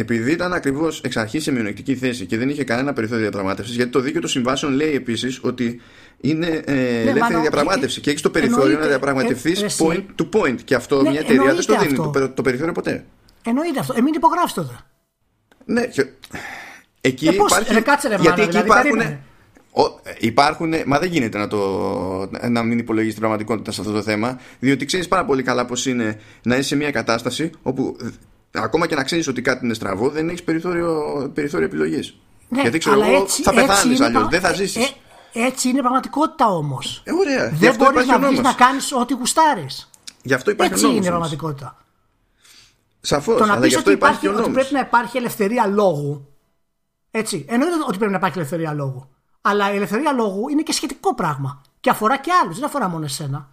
επειδή 0.00 0.32
ήταν 0.32 0.52
ακριβώς 0.52 1.00
εξ 1.00 1.16
αρχής 1.16 1.42
σε 1.42 1.52
μειονεκτική 1.52 1.96
θέση 1.96 2.26
και 2.26 2.38
δεν 2.38 2.48
είχε 2.48 2.64
κανένα 2.64 2.92
περιθώριο 2.92 3.22
διαπραγμάτευσης, 3.22 3.74
γιατί 3.76 3.90
το 3.90 4.00
δίκαιο 4.00 4.20
των 4.20 4.30
συμβάσεων 4.30 4.72
λέει 4.72 4.94
επίσης 4.94 5.38
ότι 5.42 5.80
είναι 6.20 6.62
ε, 6.64 6.72
ναι, 6.72 7.10
ελεύθερη 7.10 7.40
διαπραγμάτευση 7.40 8.00
και 8.00 8.10
έχεις 8.10 8.22
το 8.22 8.30
περιθώριο 8.30 8.78
να 8.78 8.86
διαπραγματευτεί 8.86 9.50
ε, 9.50 9.66
point 9.78 10.04
to 10.16 10.28
point. 10.32 10.56
Και 10.64 10.74
αυτό 10.74 11.02
ναι, 11.02 11.10
μια 11.10 11.20
εταιρεία 11.20 11.54
δεν 11.54 11.64
το 11.64 11.78
δίνει 11.78 11.92
το, 11.92 12.30
το, 12.34 12.42
περιθώριο 12.42 12.72
ποτέ. 12.72 13.04
Εννοείται 13.48 13.80
αυτό. 13.80 13.94
Εμεί 13.96 14.10
υπογράψει 14.14 14.54
τότε. 14.54 14.78
Ναι, 15.64 15.86
και... 15.86 16.06
εκεί 17.00 17.26
ε, 17.26 17.32
πώς, 17.32 17.58
υπάρχει. 17.58 17.82
κάτσε, 17.82 18.08
ρε, 18.08 18.16
γιατί 18.20 18.42
εκεί 18.42 18.50
δηλαδή, 18.50 18.68
υπάρχουν. 18.68 19.18
Υπάρχουν, 20.18 20.74
μα 20.86 20.98
δεν 20.98 21.10
γίνεται 21.10 21.38
να, 21.38 21.48
το, 21.48 22.30
να 22.48 22.62
μην 22.62 22.78
υπολογίσει 22.78 23.12
την 23.12 23.20
πραγματικότητα 23.20 23.72
σε 23.72 23.80
αυτό 23.80 23.92
το 23.92 24.02
θέμα, 24.02 24.40
διότι 24.58 24.84
ξέρεις 24.84 25.08
πάρα 25.08 25.24
πολύ 25.24 25.42
καλά 25.42 25.64
πώς 25.64 25.86
είναι 25.86 26.20
να 26.42 26.54
είσαι 26.54 26.68
σε 26.68 26.76
μια 26.76 26.90
κατάσταση 26.90 27.50
όπου 27.62 27.96
ακόμα 28.52 28.86
και 28.86 28.94
να 28.94 29.04
ξέρεις 29.04 29.28
ότι 29.28 29.42
κάτι 29.42 29.64
είναι 29.64 29.74
στραβό, 29.74 30.08
δεν 30.08 30.28
έχεις 30.28 30.42
περιθώριο, 30.42 31.30
περιθώριο 31.34 31.66
επιλογής. 31.66 32.14
Ναι, 32.48 32.60
Γιατί 32.60 32.78
ξέρω 32.78 33.02
εγώ, 33.02 33.26
θα 33.28 33.54
πεθάνεις 33.54 34.00
αλλιώς, 34.00 34.28
δεν 34.28 34.40
θα 34.40 34.52
ζήσεις. 34.52 34.86
Ε, 35.32 35.46
έτσι 35.46 35.68
είναι 35.68 35.80
πραγματικότητα 35.80 36.46
όμως. 36.46 37.02
Ε, 37.04 37.12
ωραία. 37.12 37.50
Δεν 37.54 37.74
μπορείς 37.76 38.06
να 38.06 38.18
βγεις 38.18 38.40
να 38.40 38.52
κάνεις 38.52 38.92
ό,τι 38.92 39.14
γουστάρεις. 39.14 39.90
Γι' 40.22 40.34
αυτό 40.34 40.50
υπάρχει 40.50 40.72
Έτσι 40.72 40.86
είναι 40.86 41.06
η 41.06 41.08
πραγματικότητα. 41.08 41.76
Σαφώς. 43.08 43.38
Το 43.38 43.44
να 43.46 43.58
πεις 43.58 43.76
ότι, 43.76 43.92
υπάρχει, 43.92 44.28
ότι 44.28 44.50
πρέπει 44.50 44.72
να 44.72 44.80
υπάρχει 44.80 45.16
ελευθερία 45.16 45.66
λόγου. 45.66 46.28
Έτσι. 47.10 47.44
Εννοείται 47.48 47.74
ότι 47.88 47.96
πρέπει 47.98 48.12
να 48.12 48.18
υπάρχει 48.18 48.38
ελευθερία 48.38 48.72
λόγου. 48.72 49.08
Αλλά 49.40 49.72
η 49.72 49.76
ελευθερία 49.76 50.12
λόγου 50.12 50.48
είναι 50.48 50.62
και 50.62 50.72
σχετικό 50.72 51.14
πράγμα. 51.14 51.62
Και 51.80 51.90
αφορά 51.90 52.18
και 52.18 52.30
άλλους, 52.42 52.56
δεν 52.56 52.64
αφορά 52.64 52.88
μόνο 52.88 53.04
εσένα. 53.04 53.48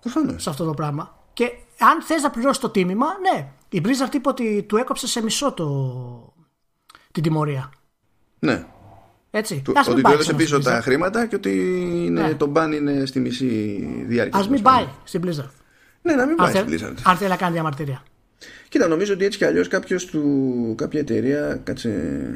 Προφανώς. 0.00 0.42
Σε 0.42 0.50
αυτό 0.50 0.64
το 0.64 0.74
πράγμα. 0.74 1.16
Και 1.32 1.44
αν 1.78 2.02
θες 2.02 2.22
να 2.22 2.30
πληρώσεις 2.30 2.58
το 2.58 2.68
τίμημα, 2.70 3.06
ναι. 3.06 3.48
Η 3.68 3.80
Blizzard 3.84 4.14
είπε 4.14 4.28
ότι 4.28 4.62
του 4.68 4.76
έκοψε 4.76 5.06
σε 5.06 5.22
μισό 5.22 5.52
το... 5.52 6.32
την 7.12 7.22
τιμωρία. 7.22 7.70
Ναι. 8.38 8.66
Έτσι. 9.30 9.62
Του, 9.64 9.72
Ας 9.76 9.86
μην 9.86 9.92
ότι 9.92 9.96
του 9.96 10.02
πάει 10.02 10.12
έδωσε 10.12 10.28
ξανά 10.28 10.38
πίσω 10.44 10.60
στην 10.60 10.70
τα 10.72 10.78
Blizzard. 10.78 10.82
χρήματα 10.82 11.26
και 11.26 11.34
ότι 11.34 11.50
είναι, 12.06 12.22
Ναι. 12.22 12.34
το 12.34 12.52
ban 12.56 12.70
είναι 12.74 13.06
στη 13.06 13.20
μισή 13.20 13.46
διάρκεια. 14.06 14.38
Ας 14.40 14.48
μην 14.48 14.62
τέλος 14.62 14.74
πάει 14.76 14.84
πάντων. 14.84 15.00
στην 15.04 15.22
Blizzard. 15.24 15.50
Ναι, 16.02 16.12
να 16.14 16.22
μην 16.26 16.30
Αν, 16.30 16.36
πάει 16.36 16.52
θέλ- 16.52 16.68
στην 16.78 16.88
Blizzard. 16.88 17.00
αν 17.04 17.16
θέλει 17.16 17.30
να 17.30 17.36
κάνει 17.36 17.52
διαμαρτυρία. 17.52 18.02
Κοίτα, 18.68 18.88
νομίζω 18.88 19.12
ότι 19.12 19.24
έτσι 19.24 19.38
κι 19.38 19.44
αλλιώς 19.44 19.68
κάποιος 19.68 20.04
του. 20.04 20.74
κάποια 20.76 21.00
εταιρεία. 21.00 21.60
Κάτσε. 21.64 22.32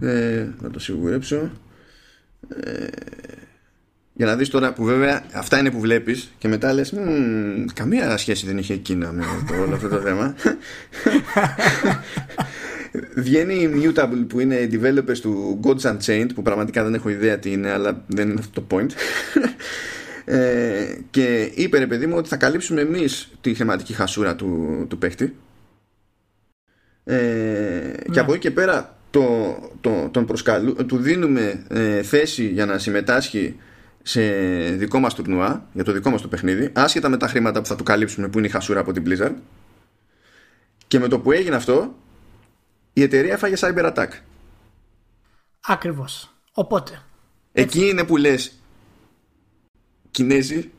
Ε, 0.00 0.46
να 0.60 0.70
το 0.70 0.78
σιγουρέψω. 0.78 1.50
Ε, 2.60 2.86
για 4.14 4.26
να 4.26 4.36
δεις 4.36 4.48
τώρα 4.48 4.72
που 4.72 4.84
βέβαια 4.84 5.24
αυτά 5.32 5.58
είναι 5.58 5.70
που 5.70 5.80
βλέπεις 5.80 6.32
και 6.38 6.48
μετά 6.48 6.72
λες 6.72 6.90
«Μμμ, 6.90 7.64
καμία 7.74 8.16
σχέση 8.16 8.46
δεν 8.46 8.58
είχε 8.58 8.72
εκείνα 8.72 9.12
με 9.12 9.24
το, 9.48 9.62
όλο 9.62 9.74
αυτό 9.74 9.88
το 9.88 9.98
θέμα 9.98 10.34
βγαίνει 13.14 13.54
η 13.54 13.70
Mutable 13.74 14.24
που 14.28 14.40
είναι 14.40 14.54
οι 14.54 14.70
developers 14.72 15.18
του 15.20 15.60
Gods 15.62 15.96
Unchained 15.96 16.28
που 16.34 16.42
πραγματικά 16.42 16.84
δεν 16.84 16.94
έχω 16.94 17.08
ιδέα 17.08 17.38
τι 17.38 17.52
είναι 17.52 17.70
αλλά 17.70 18.04
δεν 18.06 18.30
είναι 18.30 18.40
αυτό 18.40 18.60
το 18.60 18.76
point 18.76 18.90
ε, 20.24 20.96
και 21.10 21.52
είπε 21.54 21.78
ρε 21.78 21.86
παιδί 21.86 22.06
μου 22.06 22.16
ότι 22.16 22.28
θα 22.28 22.36
καλύψουμε 22.36 22.80
εμείς 22.80 23.30
τη 23.40 23.54
θεματική 23.54 23.92
χασούρα 23.92 24.36
του, 24.36 24.84
του 24.88 24.98
παίχτη. 24.98 25.36
Ε, 27.04 27.94
και 28.12 28.18
από 28.18 28.32
εκεί 28.32 28.40
και 28.40 28.50
πέρα 28.50 28.96
το, 29.10 29.56
το, 29.80 30.08
τον 30.10 30.26
προσκαλού, 30.26 30.74
του 30.86 30.96
δίνουμε 30.96 31.64
ε, 31.68 32.02
θέση 32.02 32.46
για 32.46 32.66
να 32.66 32.78
συμμετάσχει 32.78 33.56
σε 34.02 34.22
δικό 34.70 34.98
μας 34.98 35.14
τουρνουά 35.14 35.66
για 35.72 35.84
το 35.84 35.92
δικό 35.92 36.10
μας 36.10 36.22
το 36.22 36.28
παιχνίδι 36.28 36.70
άσχετα 36.72 37.08
με 37.08 37.16
τα 37.16 37.28
χρήματα 37.28 37.60
που 37.60 37.66
θα 37.66 37.76
του 37.76 37.82
καλύψουμε 37.82 38.28
που 38.28 38.38
είναι 38.38 38.46
η 38.46 38.50
χασούρα 38.50 38.80
από 38.80 38.92
την 38.92 39.04
Blizzard. 39.06 39.34
Και 40.86 40.98
με 40.98 41.08
το 41.08 41.18
που 41.18 41.32
έγινε 41.32 41.56
αυτό 41.56 41.94
η 42.92 43.02
εταιρεία 43.02 43.32
έφαγε 43.32 43.54
cyber 43.58 43.92
attack. 43.94 44.08
Ακριβώς. 45.66 46.34
Οπότε, 46.52 47.02
εκεί 47.52 47.88
είναι 47.88 48.04
που 48.04 48.16
λες 48.16 48.61
Κινέζοι 50.12 50.70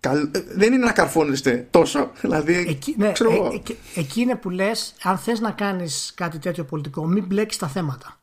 καλ- 0.00 0.36
ε, 0.36 0.40
δεν 0.40 0.72
είναι 0.72 0.84
να 0.84 0.92
καρφώνεστε 0.92 1.68
τόσο 1.70 2.10
δηλαδή 2.22 2.54
εκεί, 2.54 2.94
ναι, 2.98 3.12
ξέρω 3.12 3.30
ε, 3.32 3.34
εγώ. 3.34 3.46
ε, 3.46 4.00
εκεί 4.00 4.20
είναι 4.20 4.36
που 4.36 4.50
λες, 4.50 4.94
αν 5.02 5.18
θες 5.18 5.40
να 5.40 5.50
κάνεις 5.50 6.12
κάτι 6.14 6.38
τέτοιο 6.38 6.64
πολιτικό, 6.64 7.06
μην 7.06 7.26
μπλέκεις 7.26 7.56
τα 7.56 7.68
θέματα. 7.68 8.20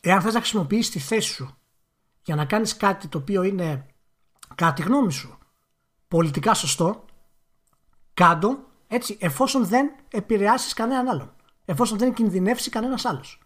Εάν 0.00 0.20
θες 0.20 0.32
να 0.34 0.38
χρησιμοποιήσεις 0.40 0.90
τη 0.90 0.98
θέση 0.98 1.28
σου 1.28 1.56
για 2.24 2.34
να 2.34 2.44
κάνεις 2.44 2.76
κάτι 2.76 3.08
το 3.08 3.18
οποίο 3.18 3.42
είναι, 3.42 3.86
κατά 4.54 4.72
τη 4.72 4.82
γνώμη 4.82 5.12
σου, 5.12 5.38
πολιτικά 6.08 6.54
σωστό, 6.54 7.04
κάντο, 8.14 8.58
έτσι, 8.88 9.16
εφόσον 9.20 9.66
δεν 9.66 9.90
επηρεάσεις 10.10 10.72
κανέναν 10.72 11.08
άλλον. 11.08 11.32
Εφόσον 11.64 11.98
δεν 11.98 12.12
κινδυνεύσει 12.12 12.70
κανένας 12.70 13.04
άλλος. 13.04 13.38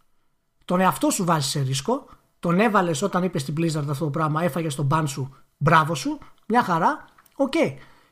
Τον 0.64 0.80
εαυτό 0.80 1.10
σου 1.10 1.24
βάζεις 1.24 1.50
σε 1.50 1.60
ρίσκο, 1.60 2.06
τον 2.40 2.60
έβαλες 2.60 3.02
όταν 3.02 3.22
είπες 3.22 3.42
στην 3.42 3.54
Blizzard 3.58 3.88
αυτό 3.88 4.04
το 4.04 4.10
πράγμα, 4.10 4.42
έφαγες 4.42 4.74
τον 4.74 4.84
ban 4.86 5.08
σου, 5.08 5.36
μπράβο 5.58 5.94
σου, 5.94 6.18
μια 6.46 6.62
χαρά, 6.62 7.04
οκ. 7.36 7.54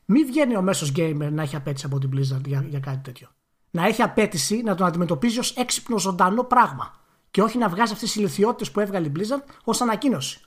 Μην 0.05 0.27
βγαίνει 0.27 0.57
ο 0.57 0.63
μέσος 0.63 0.93
gamer 0.97 1.29
να 1.31 1.43
έχει 1.43 1.57
απαίτηση 1.57 1.87
από 1.87 1.99
την 1.99 2.11
Blizzard 2.15 2.47
για, 2.47 2.65
για 2.69 2.81
κάτι 2.81 2.99
τέτοιο. 3.03 3.29
Να 3.71 3.87
έχει 3.87 4.03
απαίτηση 4.03 4.63
να 4.63 4.75
τον 4.75 4.87
αντιμετωπίζει 4.87 5.39
ως 5.39 5.57
έξυπνο 5.57 5.99
ζωντανό 5.99 6.45
πράγμα. 6.45 6.95
Και 7.31 7.43
όχι 7.43 7.59
να 7.59 7.69
βγάζει 7.69 7.93
αυτές 7.93 8.13
τις 8.13 8.17
ηλιθιότητες 8.17 8.71
που 8.71 8.81
έβγαλε 8.81 9.07
η 9.07 9.13
Blizzard 9.17 9.43
ως 9.65 9.81
ανακοίνωση. 9.81 10.41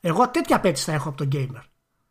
Εγώ 0.00 0.28
τέτοια 0.28 0.56
απέτηση 0.56 0.84
θα 0.84 0.92
έχω 0.92 1.08
από 1.08 1.18
τον 1.18 1.28
gamer. 1.32 1.62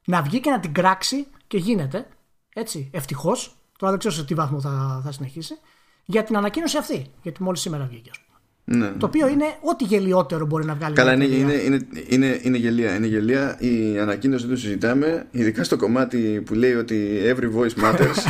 Να 0.06 0.22
βγει 0.22 0.40
και 0.40 0.50
να 0.50 0.60
την 0.60 0.74
κράξει 0.74 1.28
και 1.48 1.58
γίνεται. 1.58 2.08
Έτσι, 2.54 2.90
ευτυχώς. 2.94 3.56
Τώρα 3.78 3.92
δεν 3.92 4.00
ξέρω 4.00 4.14
σε 4.14 4.26
τι 4.26 4.34
βαθμό 4.34 4.62
θα, 4.62 5.02
θα 5.04 5.12
συνεχίσει. 5.12 5.58
Για 6.06 6.24
την 6.24 6.38
ανακοίνωση 6.38 6.78
αυτή. 6.78 7.12
Γιατί 7.22 7.44
μόλις 7.44 7.62
σήμερα 7.62 7.86
βγήκε, 7.86 8.10
α 8.10 8.14
πούμε. 8.14 8.27
Ναι. 8.72 8.88
Το 8.98 9.06
οποίο 9.06 9.28
είναι 9.28 9.46
ό,τι 9.62 9.84
γελιότερο 9.84 10.46
μπορεί 10.46 10.66
να 10.66 10.74
βγάλει. 10.76 10.96
Καλά, 10.96 11.16
μια 11.16 11.26
είναι, 11.28 11.36
εταιρεία. 11.54 11.64
είναι, 11.64 11.88
είναι, 12.10 12.26
είναι, 12.26 12.40
είναι 12.44 12.58
γελία. 12.58 12.96
Είναι 12.96 13.08
γελία. 13.08 13.56
Η 13.60 14.00
ανακοίνωση 14.00 14.46
δεν 14.46 14.56
το 14.56 14.62
συζητάμε, 14.62 15.28
ειδικά 15.32 15.64
στο 15.64 15.78
κομμάτι 15.78 16.44
που 16.46 16.54
λέει 16.54 16.74
ότι 16.74 17.20
every 17.26 17.60
voice 17.60 17.84
matters. 17.84 18.16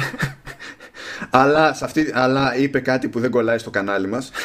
αλλά, 1.30 1.74
σε 1.74 1.86
αυτή, 1.86 2.12
αλλά 2.14 2.56
είπε 2.58 2.80
κάτι 2.80 3.08
που 3.10 3.20
δεν 3.20 3.30
κολλάει 3.32 3.58
στο 3.58 3.70
κανάλι 3.70 4.08
μας. 4.08 4.32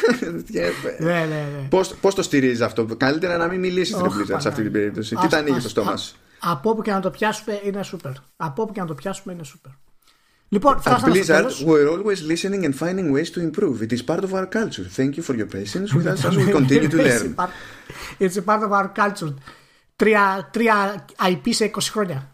Ναι, 0.97 1.09
ναι, 1.09 1.25
ναι. 1.25 1.67
Πώς, 1.69 1.95
πώς 2.01 2.15
το 2.15 2.21
στηρίζει 2.21 2.63
αυτό, 2.63 2.85
Καλύτερα 2.85 3.37
να 3.37 3.47
μην 3.47 3.59
μιλήσει 3.59 3.93
Ωχ, 3.93 4.13
στην 4.23 4.39
σε 4.39 4.47
αυτή 4.47 4.61
την 4.61 4.71
περίπτωση. 4.71 5.15
Τι 5.15 5.21
Ας- 5.23 5.29
τα 5.29 5.37
ανοίγει 5.37 5.57
ας- 5.57 5.63
το 5.63 5.69
στόμα 5.69 5.91
α- 5.91 5.97
σου; 5.97 6.15
Από 6.39 6.69
όπου 6.69 6.81
και 6.81 6.91
να 6.91 6.99
το 6.99 7.09
πιάσουμε 7.09 7.59
είναι 7.63 7.83
σούπερ. 7.83 8.11
Από 8.35 8.61
όπου 8.61 8.73
και 8.73 8.79
να 8.79 8.85
το 8.85 8.93
πιάσουμε 8.93 9.33
είναι 9.33 9.43
σούπερ. 9.43 9.71
Λοιπόν, 10.53 10.75
At 10.75 10.79
φτάσαμε 10.79 11.15
στο 11.15 11.33
Blizzard, 11.33 11.37
τέλος. 11.37 11.65
we're 11.67 11.89
always 11.97 12.31
listening 12.31 12.63
and 12.65 12.73
finding 12.79 13.11
ways 13.15 13.29
to 13.35 13.41
improve. 13.49 13.81
It 13.81 13.91
is 13.97 14.05
part 14.05 14.23
of 14.23 14.33
our 14.33 14.45
culture. 14.57 14.85
Thank 14.97 15.11
you 15.17 15.23
for 15.27 15.35
your 15.35 15.47
patience 15.57 15.89
with 15.97 16.05
us 16.13 16.25
as 16.29 16.35
we 16.37 16.51
continue 16.59 16.89
to 16.89 16.97
learn. 16.97 17.25
It's 17.25 17.35
part- 17.41 17.53
It's 18.23 18.37
a 18.37 18.41
part 18.49 18.61
of 18.67 18.71
our 18.77 18.87
culture. 19.01 19.33
Τρία, 19.95 20.49
τρία 20.51 21.05
IP 21.29 21.49
σε 21.49 21.71
20 21.75 21.77
χρόνια. 21.91 22.29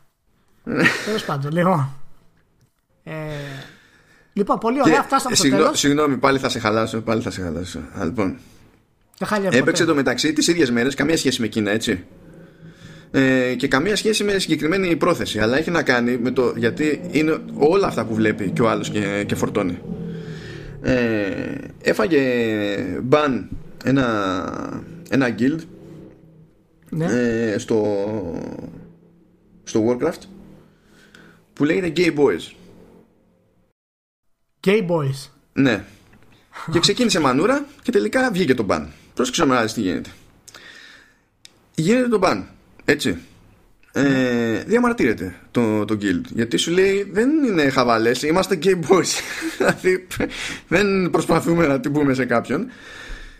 Τέλος 1.06 1.26
πάντων, 1.26 1.52
λοιπόν. 1.52 1.90
Ε, 3.04 3.14
λοιπόν, 4.34 4.58
πολύ 4.58 4.80
ωραία. 4.82 4.96
Και, 4.96 5.02
Φτάσαμε 5.02 5.36
στο 5.36 5.44
συγγνώ- 5.44 5.64
τέλος. 5.64 5.80
Συγγνώμη, 5.80 6.18
πάλι 6.18 6.40
θα 6.40 6.50
σε 6.50 6.60
χαλάσω. 6.60 7.02
Πάλι 7.02 7.22
θα 7.22 7.32
σε 7.32 7.42
χαλάσω. 7.42 7.80
Α, 8.00 8.06
λοιπόν, 8.06 8.38
Δεν 9.18 9.28
χάλια 9.28 9.48
Έπαιξε 9.54 9.72
ποτέ. 9.72 9.86
το 9.86 9.96
μεταξύ 9.96 10.34
τις 10.34 10.48
ίδιες 10.48 10.72
μέρες, 10.72 10.96
καμία 10.96 11.18
σχέση 11.18 11.42
με 11.42 11.48
Κίνα, 11.48 11.72
έτσι. 11.72 12.06
Ε, 13.12 13.56
και 13.56 13.68
καμία 13.68 13.96
σχέση 13.96 14.24
με 14.24 14.40
συγκεκριμένη 14.40 14.96
πρόθεση. 14.96 15.40
Αλλά 15.40 15.58
έχει 15.58 15.72
να 15.72 15.84
κάνει 15.84 16.18
με 16.18 16.32
το 16.32 16.54
γιατί 16.58 17.02
είναι 17.12 17.40
όλα 17.54 17.88
αυτά 17.88 18.06
που 18.06 18.14
βλέπει 18.14 18.50
και 18.52 18.62
ο 18.62 18.70
άλλος 18.70 18.90
και, 18.90 19.24
και 19.28 19.36
φορτώνει. 19.36 19.80
Ε, 20.82 21.56
έφαγε 21.82 22.22
μπαν 23.02 23.50
ένα, 23.84 24.84
ένα 25.10 25.36
guild 25.40 25.60
Ναι. 26.90 27.06
ε, 27.06 27.58
στο, 27.58 27.96
στο 29.64 29.86
Warcraft 29.88 30.22
που 31.54 31.64
λέγεται 31.64 31.94
Gay 31.96 32.20
Boys. 32.20 32.54
Gay 34.68 34.88
boys. 34.88 35.30
Ναι. 35.54 35.84
Και 36.72 36.80
ξεκίνησε 36.80 37.20
μανούρα 37.20 37.66
και 37.82 37.92
τελικά 37.92 38.32
βγήκε 38.32 38.54
το 38.54 38.64
μπαν. 38.64 38.92
Πρόσεξε 39.14 39.46
να 39.46 39.62
δεις 39.62 39.74
τι 39.74 39.82
γίνεται. 39.82 40.10
Γίνεται 41.76 42.08
το 42.08 42.18
μπαν. 42.18 42.50
Έτσι. 42.92 43.18
Ε, 43.92 44.64
διαμαρτύρεται 44.66 45.36
το, 45.52 45.86
το 45.86 45.98
guild 46.02 46.22
γιατί 46.30 46.58
σου 46.58 46.72
λέει 46.72 47.10
δεν 47.12 47.30
είναι 47.44 47.70
χαβαλές 47.70 48.24
είμαστε 48.24 48.60
gay 48.64 48.76
boys 48.88 49.22
δηλαδή 49.58 50.08
δεν 50.68 51.10
προσπαθούμε 51.10 51.68
να 51.68 51.80
την 51.80 51.92
πούμε 51.92 52.14
σε 52.14 52.26
κάποιον 52.26 52.68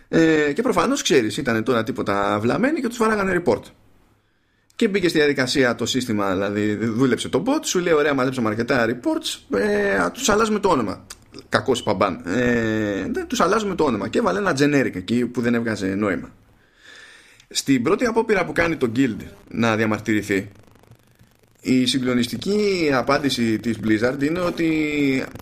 ε, 0.08 0.52
και 0.52 0.62
προφανώς 0.62 1.02
ξέρεις 1.02 1.36
ήταν 1.36 1.64
τώρα 1.64 1.82
τίποτα 1.82 2.38
βλαμμένοι 2.40 2.80
και 2.80 2.88
τους 2.88 2.96
βαράγανε 2.96 3.42
report 3.44 3.62
και 4.80 4.88
μπήκε 4.88 5.08
στη 5.08 5.18
διαδικασία 5.18 5.74
το 5.74 5.86
σύστημα, 5.86 6.32
δηλαδή 6.32 6.74
δούλεψε 6.74 7.28
το 7.28 7.42
bot, 7.46 7.60
σου 7.62 7.78
λέει: 7.78 7.92
Ωραία, 7.92 8.14
μαζέψαμε 8.14 8.48
αρκετά 8.48 8.86
reports, 8.88 9.56
ε, 9.58 10.10
τους 10.12 10.28
αλλάζουμε 10.28 10.58
το 10.58 10.68
όνομα. 10.68 11.06
Κακός 11.48 11.82
παμπάν. 11.82 12.22
Ε, 12.26 13.06
τους 13.26 13.40
αλλάζουμε 13.40 13.74
το 13.74 13.84
όνομα. 13.84 14.08
Και 14.08 14.18
έβαλε 14.18 14.38
ένα 14.38 14.52
generic 14.58 14.94
εκεί 14.94 15.26
που 15.26 15.40
δεν 15.40 15.54
έβγαζε 15.54 15.86
νόημα. 15.86 16.28
Στην 17.52 17.82
πρώτη 17.82 18.04
απόπειρα 18.04 18.44
που 18.44 18.52
κάνει 18.52 18.76
το 18.76 18.92
Guild 18.96 19.16
να 19.48 19.76
διαμαρτυρηθεί, 19.76 20.48
η 21.60 21.86
συγκλονιστική 21.86 22.90
απάντηση 22.92 23.58
της 23.58 23.76
Blizzard 23.84 24.22
είναι 24.22 24.40
ότι 24.40 24.68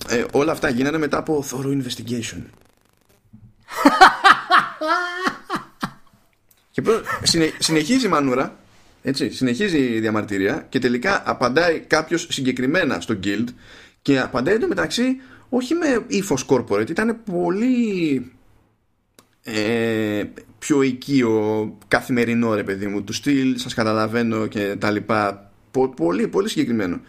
ε, 0.08 0.24
όλα 0.32 0.52
αυτά 0.52 0.68
γίνανε 0.68 0.98
μετά 0.98 1.18
από 1.18 1.44
thorough 1.50 1.82
investigation. 1.82 2.42
Και 6.70 6.82
προ- 6.82 7.02
συνε- 7.22 7.54
συνεχίζει 7.58 8.06
η 8.06 8.08
μανούρα 8.08 8.58
έτσι, 9.02 9.30
συνεχίζει 9.30 9.78
η 9.78 10.00
διαμαρτυρία 10.00 10.66
και 10.68 10.78
τελικά 10.78 11.22
απαντάει 11.30 11.78
κάποιος 11.80 12.26
συγκεκριμένα 12.30 13.00
στο 13.00 13.18
guild 13.24 13.44
και 14.02 14.20
απαντάει 14.20 14.54
εντωμεταξύ 14.54 15.20
όχι 15.48 15.74
με 15.74 16.04
ύφος 16.06 16.46
corporate, 16.48 16.90
ήταν 16.90 17.20
πολύ 17.24 18.32
ε, 19.42 20.24
πιο 20.58 20.82
οικείο 20.82 21.76
καθημερινό 21.88 22.54
ρε 22.54 22.62
παιδί 22.64 22.86
μου 22.86 23.04
του 23.04 23.12
στυλ, 23.12 23.58
σας 23.58 23.74
καταλαβαίνω 23.74 24.46
και 24.46 24.76
τα 24.76 24.90
λοιπά 24.90 25.42
Πο- 25.70 25.88
πολύ, 25.88 26.28
πολύ 26.28 26.48
συγκεκριμένο 26.48 27.00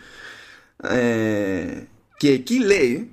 ε, 0.77 1.83
και 2.17 2.29
εκεί 2.29 2.65
λέει 2.65 3.11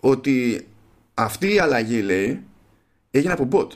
ότι 0.00 0.66
αυτή 1.14 1.54
η 1.54 1.58
αλλαγή 1.58 2.02
λέει 2.02 2.42
έγινε 3.10 3.32
από 3.32 3.48
bot 3.52 3.68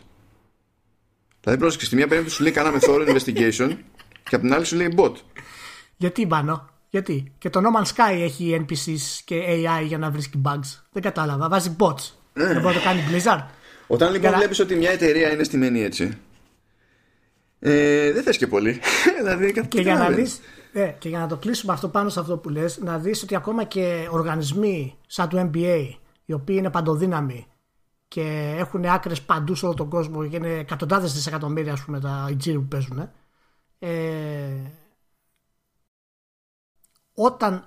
Δηλαδή 1.42 1.60
πρόσεξε, 1.60 1.86
στη 1.86 1.96
μία 1.96 2.06
περίπτωση 2.08 2.36
σου 2.36 2.42
λέει 2.42 2.52
κάναμε 2.52 2.78
thorough 2.80 3.08
investigation 3.08 3.76
και 4.24 4.34
από 4.34 4.44
την 4.44 4.54
άλλη 4.54 4.64
σου 4.64 4.76
λέει 4.76 4.94
bot. 4.96 5.12
Γιατί 5.96 6.26
μπανό, 6.26 6.68
γιατί; 6.88 7.32
Και 7.38 7.50
το 7.50 7.60
No 7.60 7.78
Man's 7.78 7.86
Sky 7.86 8.20
έχει 8.20 8.64
NPCs 8.66 9.20
και 9.24 9.44
AI 9.46 9.84
για 9.86 9.98
να 9.98 10.10
βρίσκει 10.10 10.40
bugs. 10.44 10.80
Δεν 10.92 11.02
κατάλαβα. 11.02 11.48
Βάζει 11.48 11.76
bots. 11.78 12.10
Δεν 12.32 12.60
μπορεί 12.60 12.74
να 12.74 12.80
το 12.80 12.84
κάνει 12.84 13.00
Blizzard. 13.10 13.46
Όταν 13.92 14.06
λοιπόν 14.06 14.20
Για 14.20 14.30
να- 14.30 14.36
βλέπεις 14.36 14.58
ότι 14.58 14.74
μια 14.74 14.90
εταιρεία 14.90 15.32
είναι 15.32 15.44
στημένη 15.44 15.82
έτσι 15.82 16.18
Ε, 17.58 18.12
δεν 18.12 18.22
θες 18.22 18.36
και 18.36 18.46
πολύ. 18.46 18.80
δηλαδή, 19.18 19.66
και, 19.68 19.80
για 19.80 19.94
να 19.94 20.10
δεις, 20.10 20.40
ε, 20.72 20.86
και 20.98 21.08
για 21.08 21.18
να 21.18 21.26
το 21.26 21.36
κλείσουμε 21.36 21.72
αυτό 21.72 21.88
πάνω 21.88 22.08
σε 22.08 22.20
αυτό 22.20 22.36
που 22.38 22.48
λες, 22.48 22.78
να 22.78 22.98
δεις 22.98 23.22
ότι 23.22 23.34
ακόμα 23.36 23.64
και 23.64 24.08
οργανισμοί 24.10 24.98
σαν 25.06 25.28
το 25.28 25.50
NBA, 25.52 25.88
οι 26.24 26.32
οποίοι 26.32 26.56
είναι 26.58 26.70
παντοδύναμοι 26.70 27.46
και 28.08 28.54
έχουν 28.58 28.84
άκρες 28.84 29.22
παντού 29.22 29.54
σε 29.54 29.64
όλο 29.64 29.74
τον 29.74 29.88
κόσμο 29.88 30.28
και 30.28 30.36
είναι 30.36 30.52
εκατοντάδες 30.58 31.12
δισεκατομμύρια 31.12 31.72
ας 31.72 31.84
πούμε 31.84 32.00
τα 32.00 32.30
οι 32.30 32.52
που 32.52 32.64
παίζουν 32.68 33.10
ε, 33.78 33.90
όταν 37.14 37.64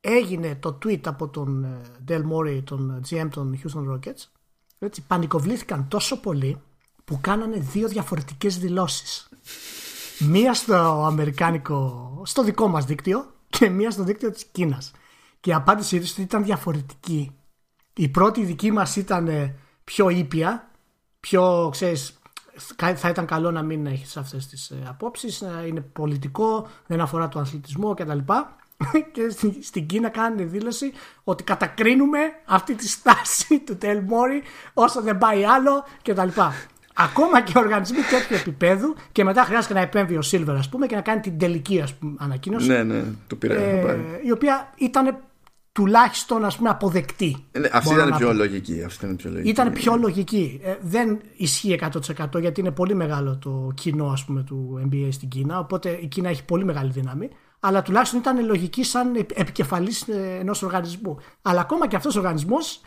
έγινε 0.00 0.54
το 0.54 0.78
tweet 0.84 1.06
από 1.06 1.28
τον 1.28 1.64
ε, 1.64 1.80
Del 2.08 2.22
Mori, 2.32 2.62
τον 2.64 3.02
GM 3.10 3.28
των 3.30 3.60
Houston 3.62 3.92
Rockets 3.92 4.39
έτσι, 4.86 5.02
πανικοβλήθηκαν 5.06 5.88
τόσο 5.88 6.20
πολύ 6.20 6.60
που 7.04 7.18
κάνανε 7.20 7.56
δύο 7.56 7.88
διαφορετικές 7.88 8.58
δηλώσεις. 8.58 9.28
Μία 10.18 10.54
στο 10.54 10.74
αμερικάνικο 11.06 12.22
στο 12.24 12.42
δικό 12.42 12.68
μας 12.68 12.84
δίκτυο 12.84 13.34
και 13.48 13.68
μία 13.68 13.90
στο 13.90 14.02
δίκτυο 14.02 14.30
της 14.30 14.44
Κίνας. 14.44 14.92
Και 15.40 15.50
η 15.50 15.52
απάντησή 15.52 16.00
τους 16.00 16.16
ήταν 16.16 16.44
διαφορετική. 16.44 17.34
Η 17.94 18.08
πρώτη 18.08 18.44
δική 18.44 18.70
μας 18.70 18.96
ήταν 18.96 19.54
πιο 19.84 20.08
ήπια 20.08 20.70
πιο 21.20 21.68
ξέρεις 21.72 22.18
θα 22.96 23.08
ήταν 23.08 23.26
καλό 23.26 23.50
να 23.50 23.62
μην 23.62 23.86
έχεις 23.86 24.16
αυτές 24.16 24.46
τις 24.46 24.70
ε, 24.70 24.82
απόψεις 24.88 25.40
να 25.40 25.62
είναι 25.62 25.80
πολιτικό, 25.80 26.68
δεν 26.86 27.00
αφορά 27.00 27.28
τον 27.28 27.42
αθλητισμό 27.42 27.94
κτλ 27.94 28.18
και 29.12 29.34
στην 29.60 29.86
Κίνα 29.86 30.08
κάνουν 30.08 30.50
δήλωση 30.50 30.92
ότι 31.24 31.42
κατακρίνουμε 31.42 32.18
αυτή 32.44 32.74
τη 32.74 32.88
στάση 32.88 33.58
του 33.58 33.76
Τελμόρι 33.76 34.42
όσο 34.74 35.02
δεν 35.02 35.18
πάει 35.18 35.44
άλλο 35.44 35.84
κτλ. 36.02 36.28
Ακόμα 36.94 37.40
και 37.40 37.52
οργανισμοί 37.56 37.98
τέτοιου 37.98 38.36
επίπεδου 38.36 38.94
και 39.12 39.24
μετά 39.24 39.44
χρειάζεται 39.44 39.74
να 39.74 39.80
επέμβει 39.80 40.16
ο 40.16 40.22
Σίλβερ, 40.22 40.56
ας 40.56 40.68
πούμε, 40.68 40.86
και 40.86 40.94
να 40.94 41.00
κάνει 41.00 41.20
την 41.20 41.38
τελική 41.38 41.80
ας 41.80 41.94
πούμε, 41.94 42.14
ανακοίνωση. 42.18 42.68
Ναι, 42.68 42.82
ναι, 42.82 43.02
το 43.26 43.36
πήρα. 43.36 43.54
Ε, 43.54 43.96
η 44.24 44.30
οποία 44.30 44.72
ήταν 44.76 45.18
τουλάχιστον 45.72 46.44
ας 46.44 46.56
πούμε 46.56 46.68
αποδεκτή. 46.68 47.44
Ναι, 47.58 47.68
αυτή 47.72 47.94
ήταν 47.94 48.14
πιο 48.16 48.32
λογική. 48.34 48.82
Αυτή 48.82 49.04
ήταν 49.04 49.16
πιο 49.16 49.30
λογική. 49.30 49.48
Ήταν 49.48 49.72
πιο 49.72 49.96
λογική. 49.96 50.60
Ε, 50.62 50.74
δεν 50.80 51.20
ισχύει 51.36 51.78
100% 52.20 52.40
γιατί 52.40 52.60
είναι 52.60 52.70
πολύ 52.70 52.94
μεγάλο 52.94 53.38
το 53.38 53.70
κοινό 53.74 54.06
ας 54.06 54.24
πούμε, 54.24 54.42
του 54.42 54.88
NBA 54.90 55.08
στην 55.10 55.28
Κίνα. 55.28 55.58
Οπότε 55.58 55.98
η 56.02 56.06
Κίνα 56.06 56.28
έχει 56.28 56.44
πολύ 56.44 56.64
μεγάλη 56.64 56.90
δύναμη. 56.90 57.30
Αλλά 57.60 57.82
τουλάχιστον 57.82 58.20
ήταν 58.20 58.44
λογική 58.44 58.84
σαν 58.84 59.26
επικεφαλής 59.34 60.08
ε, 60.08 60.36
ενός 60.40 60.62
οργανισμού. 60.62 61.18
Αλλά 61.42 61.60
ακόμα 61.60 61.86
και 61.88 61.96
αυτός 61.96 62.16
ο 62.16 62.18
οργανισμός 62.18 62.80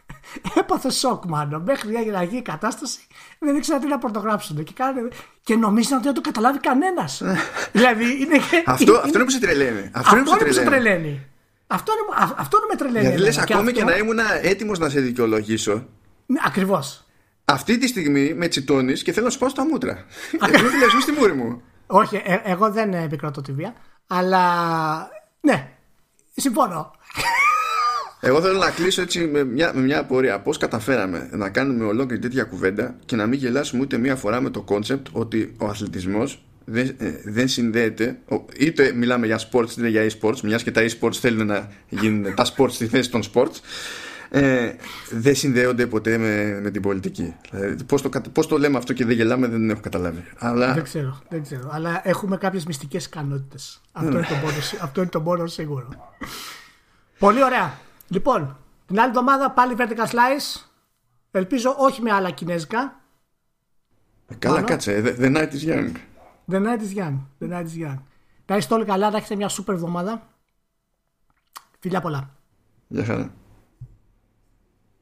έπαθε 0.60 0.90
σοκ 0.90 1.24
μάλλον. 1.24 1.62
Μέχρι 1.62 1.92
να 2.10 2.22
γίνει 2.22 2.38
η 2.38 2.42
κατάσταση 2.42 3.00
δεν 3.38 3.56
ήξερα 3.56 3.78
τι 3.78 3.86
να 3.86 3.98
πρωτογράψουν. 3.98 4.64
Και, 4.64 4.72
κάνε... 4.74 5.08
και 5.42 5.56
νομίζαν 5.56 5.96
ότι 5.96 6.06
δεν 6.06 6.10
θα 6.10 6.14
το 6.14 6.20
καταλάβει 6.20 6.58
κανένας. 6.58 7.22
δηλαδή 7.72 8.04
είναι. 8.04 8.40
Αυτό, 8.66 8.92
αυτό 8.92 9.08
είναι 9.14 9.24
που 9.24 9.30
σε 9.30 9.40
τρελαίνει. 9.40 9.90
Αυτό, 9.92 10.16
είναι 10.16 10.24
που 10.24 10.52
σε 10.52 10.64
τρελαίνει. 10.64 11.26
Αυτό 11.66 11.92
είναι, 11.92 12.32
αυτό 12.36 12.56
είναι 12.56 12.66
με 12.68 12.76
τρελαίνει. 12.76 13.06
Γιατί 13.06 13.22
λες, 13.22 13.38
ακόμη 13.38 13.72
και 13.72 13.84
να 13.84 13.96
ήμουν 13.96 14.18
έτοιμος 14.42 14.78
να 14.78 14.88
σε 14.88 15.00
δικαιολογήσω. 15.00 15.86
Ναι, 16.26 16.40
ακριβώς. 16.44 17.04
Αυτή 17.44 17.78
τη 17.78 17.86
στιγμή 17.86 18.34
με 18.34 18.48
τσιτώνεις 18.48 19.02
και 19.02 19.12
θέλω 19.12 19.24
να 19.24 19.30
σου 19.30 19.38
πάω 19.38 19.48
στα 19.48 19.64
μούτρα. 19.64 20.04
Γιατί 20.50 20.62
λες, 20.62 21.00
στη 21.00 21.12
μούρη 21.12 21.32
μου. 21.32 21.62
Όχι, 21.86 22.22
ε, 22.24 22.40
εγώ 22.44 22.70
δεν 22.70 22.94
επικροτώ 22.94 23.40
τη 23.40 23.52
βία. 23.52 23.74
Αλλά 24.12 24.44
ναι, 25.40 25.68
συμφωνώ. 26.36 26.90
Εγώ 28.20 28.40
θέλω 28.40 28.58
να 28.58 28.70
κλείσω 28.70 29.02
έτσι 29.02 29.26
με 29.26 29.44
μια, 29.44 29.72
με 29.74 29.80
μια 29.80 29.98
απορία. 29.98 30.40
Πώς 30.40 30.56
καταφέραμε 30.56 31.28
να 31.32 31.48
κάνουμε 31.48 31.84
ολόκληρη 31.84 32.22
τέτοια 32.22 32.44
κουβέντα 32.44 32.94
και 33.04 33.16
να 33.16 33.26
μην 33.26 33.38
γελάσουμε 33.38 33.82
ούτε 33.82 33.96
μία 33.98 34.16
φορά 34.16 34.40
με 34.40 34.50
το 34.50 34.62
concept 34.62 35.06
ότι 35.12 35.54
ο 35.58 35.66
αθλητισμός 35.66 36.44
δεν, 36.64 36.96
ε, 36.98 37.20
δεν 37.24 37.48
συνδέεται. 37.48 38.18
Είτε 38.58 38.92
μιλάμε 38.92 39.26
για 39.26 39.40
sports 39.50 39.70
είτε 39.78 39.88
για 39.88 40.10
e-sports, 40.10 40.40
μιας 40.40 40.62
και 40.62 40.70
τα 40.70 40.82
e-sports 40.82 41.14
θέλουν 41.14 41.46
να 41.46 41.72
γίνουν 41.88 42.34
τα 42.34 42.46
sports 42.56 42.70
στη 42.70 42.86
θέση 42.86 43.10
των 43.10 43.22
sports. 43.34 43.60
Ε, 44.32 44.74
δεν 45.10 45.34
συνδέονται 45.34 45.86
ποτέ 45.86 46.18
με, 46.18 46.60
με 46.60 46.70
την 46.70 46.82
πολιτική. 46.82 47.34
Δηλαδή, 47.50 47.84
πώς, 47.84 48.02
το, 48.02 48.08
πώς 48.32 48.46
το 48.46 48.58
λέμε 48.58 48.76
αυτό 48.76 48.92
και 48.92 49.04
δεν 49.04 49.16
γελάμε 49.16 49.46
δεν 49.46 49.70
έχω 49.70 49.80
καταλάβει. 49.80 50.24
Αλλά... 50.38 50.72
Δεν 50.74 50.82
ξέρω, 50.82 51.20
δεν 51.28 51.42
ξέρω. 51.42 51.68
Αλλά 51.72 52.00
έχουμε 52.08 52.36
κάποιες 52.36 52.64
μυστικές 52.64 53.04
ικανότητες. 53.04 53.80
Αυτό, 53.92 54.10
είναι 54.10 54.26
το 54.26 54.34
μόνο, 54.34 54.56
αυτό 54.82 55.00
είναι 55.00 55.10
το 55.10 55.20
μόνο 55.20 55.46
σίγουρο. 55.46 55.88
Πολύ 57.18 57.44
ωραία. 57.44 57.78
Λοιπόν, 58.08 58.56
την 58.86 59.00
άλλη 59.00 59.08
εβδομάδα 59.08 59.50
πάλι 59.50 59.74
vertical 59.78 60.06
slice. 60.06 60.60
Ελπίζω 61.30 61.74
όχι 61.78 62.02
με 62.02 62.12
άλλα 62.12 62.30
κινέζικα. 62.30 63.00
Ε, 64.28 64.34
καλά, 64.34 64.54
Πάνω. 64.54 64.66
κάτσε. 64.66 65.16
The, 65.18 65.36
night 65.36 65.50
is 65.50 65.68
young. 65.68 65.92
The 66.50 66.60
night 66.60 66.80
is 66.80 66.98
young. 66.98 67.18
The 67.40 67.50
night 67.50 67.64
is 67.64 67.86
young. 67.86 67.98
Να 68.46 68.56
είστε 68.56 68.74
όλοι 68.74 68.84
καλά, 68.84 69.10
να 69.10 69.16
έχετε 69.16 69.34
μια 69.36 69.50
super 69.50 69.68
εβδομάδα. 69.68 70.28
Φιλιά 71.78 72.00
πολλά. 72.00 72.30
Γεια 72.88 73.04
χαρά. 73.04 73.32